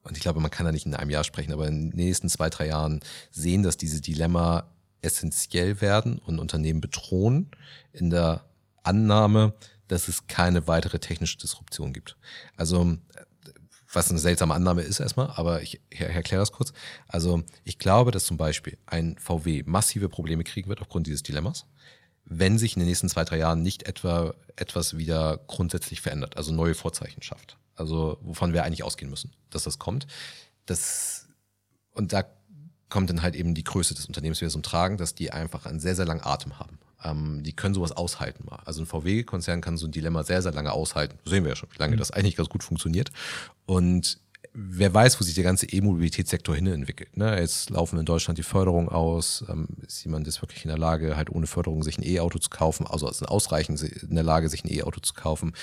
und 0.04 0.16
ich 0.16 0.24
glaube, 0.24 0.40
man 0.40 0.50
kann 0.50 0.66
da 0.66 0.72
nicht 0.72 0.86
in 0.86 0.96
einem 0.96 1.10
Jahr 1.10 1.26
sprechen, 1.26 1.52
aber 1.52 1.68
in 1.68 1.90
den 1.92 1.98
nächsten 1.98 2.30
zwei, 2.30 2.50
drei 2.50 2.68
Jahren 2.68 3.02
sehen, 3.32 3.64
dass 3.64 3.76
diese 3.76 4.00
Dilemma 4.00 4.64
essentiell 5.02 5.82
werden 5.82 6.20
und 6.20 6.40
Unternehmen 6.40 6.80
bedrohen 6.80 7.52
in 7.92 8.12
der 8.12 8.46
Annahme, 8.82 9.56
dass 9.92 10.08
es 10.08 10.26
keine 10.28 10.68
weitere 10.68 11.00
technische 11.00 11.38
Disruption 11.38 11.92
gibt. 11.92 12.16
Also 12.56 12.98
was 13.92 14.10
eine 14.10 14.20
seltsame 14.20 14.54
Annahme 14.54 14.84
ist 14.84 15.02
erstmal, 15.02 15.32
aber 15.32 15.62
ich 15.62 15.82
erkläre 15.90 16.42
das 16.42 16.54
kurz. 16.54 16.72
Also 17.10 17.44
ich 17.66 17.78
glaube, 17.78 18.12
dass 18.12 18.24
zum 18.24 18.38
Beispiel 18.38 18.78
ein 18.86 19.18
VW 19.18 19.64
massive 19.66 20.08
Probleme 20.08 20.46
kriegen 20.46 20.70
wird 20.70 20.80
aufgrund 20.80 21.08
dieses 21.08 21.24
Dilemmas, 21.24 21.66
wenn 22.24 22.58
sich 22.58 22.78
in 22.78 22.80
den 22.80 22.88
nächsten 22.88 23.10
zwei, 23.10 23.26
drei 23.26 23.38
Jahren 23.38 23.64
nicht 23.64 23.84
etwa 23.84 24.34
etwas 24.56 24.98
wieder 24.98 25.42
grundsätzlich 25.48 26.00
verändert, 26.00 26.38
also 26.38 26.54
neue 26.54 26.74
Vorzeichen 26.74 27.22
schafft. 27.22 27.58
Also 27.76 28.18
wovon 28.22 28.54
wir 28.54 28.64
eigentlich 28.64 28.84
ausgehen 28.84 29.12
müssen, 29.12 29.36
dass 29.50 29.64
das 29.64 29.78
kommt. 29.78 30.08
Das, 30.66 31.28
und 31.92 32.14
da 32.14 32.24
kommt 32.88 33.10
dann 33.10 33.22
halt 33.22 33.36
eben 33.36 33.56
die 33.56 33.66
Größe 33.66 33.94
des 33.94 34.06
Unternehmens 34.06 34.40
wieder 34.40 34.52
zum 34.52 34.64
Tragen, 34.64 34.96
dass 34.96 35.16
die 35.16 35.32
einfach 35.32 35.66
einen 35.66 35.82
sehr, 35.82 35.98
sehr 35.98 36.06
langen 36.06 36.24
Atem 36.24 36.60
haben. 36.60 36.80
Ähm, 37.04 37.44
die 37.44 37.54
können 37.54 37.74
sowas 37.74 37.92
aushalten 37.92 38.46
mal. 38.46 38.60
Also 38.66 38.82
ein 38.82 38.86
VW-Konzern 38.86 39.62
kann 39.62 39.78
so 39.78 39.88
ein 39.88 39.92
Dilemma 39.92 40.24
sehr, 40.24 40.42
sehr 40.42 40.54
lange 40.54 40.72
aushalten. 40.72 41.18
Sehen 41.26 41.44
wir 41.44 41.50
ja 41.50 41.56
schon, 41.56 41.70
wie 41.72 41.80
lange 41.80 41.96
mhm. 41.96 42.00
das 42.00 42.12
eigentlich 42.12 42.36
ganz 42.36 42.50
gut 42.50 42.64
funktioniert. 42.64 43.12
Und 43.66 44.20
wer 44.54 44.94
weiß, 44.94 45.20
wo 45.20 45.24
sich 45.24 45.34
der 45.34 45.46
ganze 45.46 45.66
E-Mobilitätssektor 45.66 46.54
hin 46.54 46.68
entwickelt. 46.68 47.16
Ne? 47.16 47.40
Jetzt 47.40 47.70
laufen 47.70 47.98
in 47.98 48.06
Deutschland 48.06 48.38
die 48.38 48.44
Förderung 48.44 48.90
aus. 48.90 49.46
Ähm, 49.48 49.68
ist 49.86 50.04
jemand 50.04 50.28
ist 50.28 50.42
wirklich 50.42 50.66
in 50.66 50.70
der 50.70 50.78
Lage, 50.78 51.16
halt 51.16 51.30
ohne 51.30 51.48
Förderung 51.48 51.84
sich 51.84 51.98
ein 51.98 52.04
E-Auto 52.04 52.38
zu 52.40 52.50
kaufen, 52.50 52.86
also 52.86 53.10
ist 53.10 53.24
ausreichend 53.24 53.82
in 53.82 54.16
der 54.16 54.24
Lage, 54.24 54.50
sich 54.50 54.66
ein 54.66 54.72
E-Auto 54.72 55.00
zu 55.00 55.14
kaufen. 55.14 55.54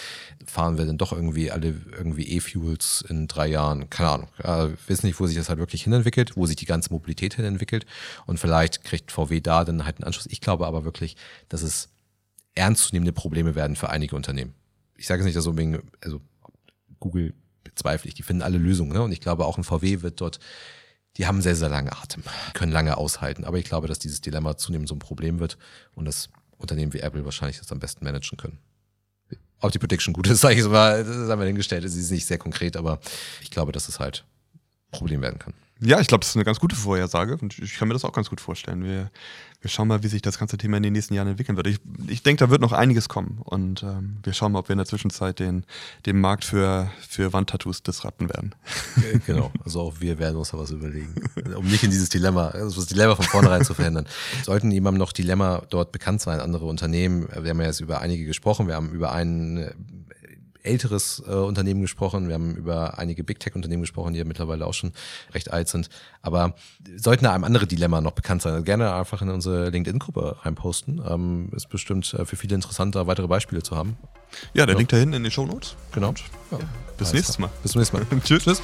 Fahren 0.46 0.78
wir 0.78 0.86
denn 0.86 0.96
doch 0.96 1.12
irgendwie 1.12 1.50
alle 1.50 1.74
irgendwie 1.96 2.28
E-Fuels 2.28 3.04
in 3.08 3.28
drei 3.28 3.48
Jahren? 3.48 3.90
Keine 3.90 4.10
Ahnung. 4.10 4.28
Äh, 4.38 4.68
wissen 4.86 5.06
nicht, 5.06 5.20
wo 5.20 5.26
sich 5.26 5.36
das 5.36 5.50
halt 5.50 5.58
wirklich 5.58 5.84
hin 5.84 5.92
entwickelt, 5.92 6.36
wo 6.36 6.46
sich 6.46 6.56
die 6.56 6.66
ganze 6.66 6.90
Mobilität 6.92 7.34
hin 7.34 7.44
entwickelt. 7.44 7.84
Und 8.26 8.40
vielleicht 8.40 8.84
kriegt 8.84 9.12
VW 9.12 9.40
da 9.40 9.64
dann 9.64 9.84
halt 9.84 9.96
einen 9.96 10.04
Anschluss. 10.04 10.26
Ich 10.30 10.40
glaube 10.40 10.66
aber 10.66 10.84
wirklich, 10.84 11.16
dass 11.48 11.62
es 11.62 11.90
ernstzunehmende 12.54 13.12
Probleme 13.12 13.54
werden 13.54 13.76
für 13.76 13.90
einige 13.90 14.16
Unternehmen. 14.16 14.54
Ich 14.96 15.06
sage 15.06 15.20
es 15.20 15.26
nicht, 15.26 15.36
dass 15.36 15.46
unbedingt, 15.46 15.82
also 16.02 16.20
Google 16.98 17.34
bezweifle 17.78 18.08
ich. 18.08 18.14
Die 18.14 18.22
finden 18.22 18.42
alle 18.42 18.58
Lösungen. 18.58 18.92
Ne? 18.92 19.02
Und 19.02 19.12
ich 19.12 19.20
glaube, 19.20 19.46
auch 19.46 19.56
ein 19.56 19.64
VW 19.64 20.02
wird 20.02 20.20
dort, 20.20 20.40
die 21.16 21.26
haben 21.26 21.40
sehr, 21.40 21.56
sehr 21.56 21.68
lange 21.68 21.92
Atem, 21.92 22.22
können 22.54 22.72
lange 22.72 22.96
aushalten. 22.96 23.44
Aber 23.44 23.58
ich 23.58 23.64
glaube, 23.64 23.88
dass 23.88 23.98
dieses 23.98 24.20
Dilemma 24.20 24.56
zunehmend 24.56 24.88
so 24.88 24.94
ein 24.94 25.00
Problem 25.00 25.40
wird 25.40 25.56
und 25.94 26.04
das 26.04 26.28
Unternehmen 26.58 26.92
wie 26.92 27.00
Apple 27.00 27.24
wahrscheinlich 27.24 27.58
das 27.58 27.72
am 27.72 27.78
besten 27.78 28.04
managen 28.04 28.36
können. 28.36 28.58
Ob 29.60 29.72
die 29.72 29.78
Prediction 29.78 30.12
gut 30.12 30.26
ist, 30.28 30.40
sage 30.42 30.60
ich 30.60 30.66
mal, 30.66 31.04
das 31.04 31.28
haben 31.28 31.40
wir 31.40 31.46
hingestellt. 31.46 31.88
Sie 31.88 32.00
ist 32.00 32.10
nicht 32.10 32.26
sehr 32.26 32.38
konkret, 32.38 32.76
aber 32.76 33.00
ich 33.42 33.50
glaube, 33.50 33.72
dass 33.72 33.88
es 33.88 33.98
halt 33.98 34.24
Problem 34.90 35.22
werden 35.22 35.38
kann. 35.38 35.54
Ja, 35.80 36.00
ich 36.00 36.08
glaube, 36.08 36.20
das 36.20 36.30
ist 36.30 36.36
eine 36.36 36.44
ganz 36.44 36.58
gute 36.58 36.74
Vorhersage 36.74 37.36
und 37.40 37.56
ich 37.58 37.74
kann 37.76 37.86
mir 37.86 37.94
das 37.94 38.04
auch 38.04 38.12
ganz 38.12 38.28
gut 38.28 38.40
vorstellen. 38.40 38.82
Wir, 38.82 39.10
wir 39.60 39.70
schauen 39.70 39.86
mal, 39.86 40.02
wie 40.02 40.08
sich 40.08 40.22
das 40.22 40.38
ganze 40.38 40.58
Thema 40.58 40.76
in 40.76 40.82
den 40.82 40.92
nächsten 40.92 41.14
Jahren 41.14 41.28
entwickeln 41.28 41.56
wird. 41.56 41.68
Ich, 41.68 41.78
ich 42.08 42.22
denke, 42.24 42.44
da 42.44 42.50
wird 42.50 42.60
noch 42.60 42.72
einiges 42.72 43.08
kommen 43.08 43.40
und 43.44 43.84
ähm, 43.84 44.18
wir 44.24 44.32
schauen 44.32 44.52
mal, 44.52 44.58
ob 44.58 44.68
wir 44.68 44.72
in 44.72 44.78
der 44.78 44.86
Zwischenzeit 44.86 45.38
den, 45.38 45.64
den 46.04 46.20
Markt 46.20 46.44
für, 46.44 46.90
für 47.08 47.32
Wandtattoos 47.32 47.82
disrupten 47.82 48.28
werden. 48.28 48.54
Genau, 49.26 49.52
also 49.64 49.82
auch 49.82 50.00
wir 50.00 50.18
werden 50.18 50.36
uns 50.36 50.50
da 50.50 50.58
was 50.58 50.70
überlegen, 50.70 51.14
um 51.56 51.66
nicht 51.66 51.82
in 51.84 51.90
dieses 51.90 52.08
Dilemma, 52.08 52.48
also 52.48 52.80
das 52.80 52.86
Dilemma 52.86 53.14
von 53.14 53.24
vornherein 53.26 53.64
zu 53.64 53.74
verhindern. 53.74 54.06
Sollten 54.44 54.70
jemandem 54.70 54.98
noch 54.98 55.12
Dilemma 55.12 55.62
dort 55.70 55.92
bekannt 55.92 56.20
sein, 56.20 56.40
andere 56.40 56.66
Unternehmen, 56.66 57.28
wir 57.28 57.50
haben 57.50 57.60
ja 57.60 57.66
jetzt 57.66 57.80
über 57.80 58.00
einige 58.00 58.24
gesprochen, 58.24 58.66
wir 58.66 58.74
haben 58.74 58.90
über 58.90 59.12
einen 59.12 60.06
älteres 60.68 61.22
äh, 61.26 61.32
Unternehmen 61.32 61.80
gesprochen, 61.80 62.28
wir 62.28 62.34
haben 62.34 62.54
über 62.54 62.98
einige 62.98 63.24
Big 63.24 63.40
Tech 63.40 63.54
Unternehmen 63.54 63.82
gesprochen, 63.82 64.12
die 64.12 64.18
ja 64.18 64.24
mittlerweile 64.24 64.66
auch 64.66 64.74
schon 64.74 64.92
recht 65.34 65.50
alt 65.50 65.68
sind. 65.68 65.88
Aber 66.22 66.54
sollten 66.96 67.24
da 67.24 67.32
einem 67.32 67.44
andere 67.44 67.66
Dilemma 67.66 68.00
noch 68.00 68.12
bekannt 68.12 68.42
sein, 68.42 68.64
gerne 68.64 68.94
einfach 68.94 69.22
in 69.22 69.30
unsere 69.30 69.70
LinkedIn-Gruppe 69.70 70.36
reinposten. 70.42 71.02
Ähm, 71.08 71.50
ist 71.56 71.68
bestimmt 71.68 72.12
äh, 72.14 72.24
für 72.24 72.36
viele 72.36 72.54
interessanter, 72.54 73.06
weitere 73.06 73.26
Beispiele 73.26 73.62
zu 73.62 73.76
haben. 73.76 73.96
Ja, 74.52 74.66
der 74.66 74.74
ja. 74.74 74.78
Link 74.78 74.90
dahin 74.90 75.12
in 75.12 75.22
den 75.22 75.32
Show 75.32 75.46
Notes. 75.46 75.76
Genau. 75.92 76.14
Ja. 76.50 76.58
Bis 76.96 77.12
nächstes 77.12 77.38
Mal. 77.38 77.50
Bis 77.62 77.72
zum 77.72 77.80
nächsten 77.80 77.96
Mal. 77.96 78.06
Tschüss. 78.24 78.44
Tschüss. 78.44 78.62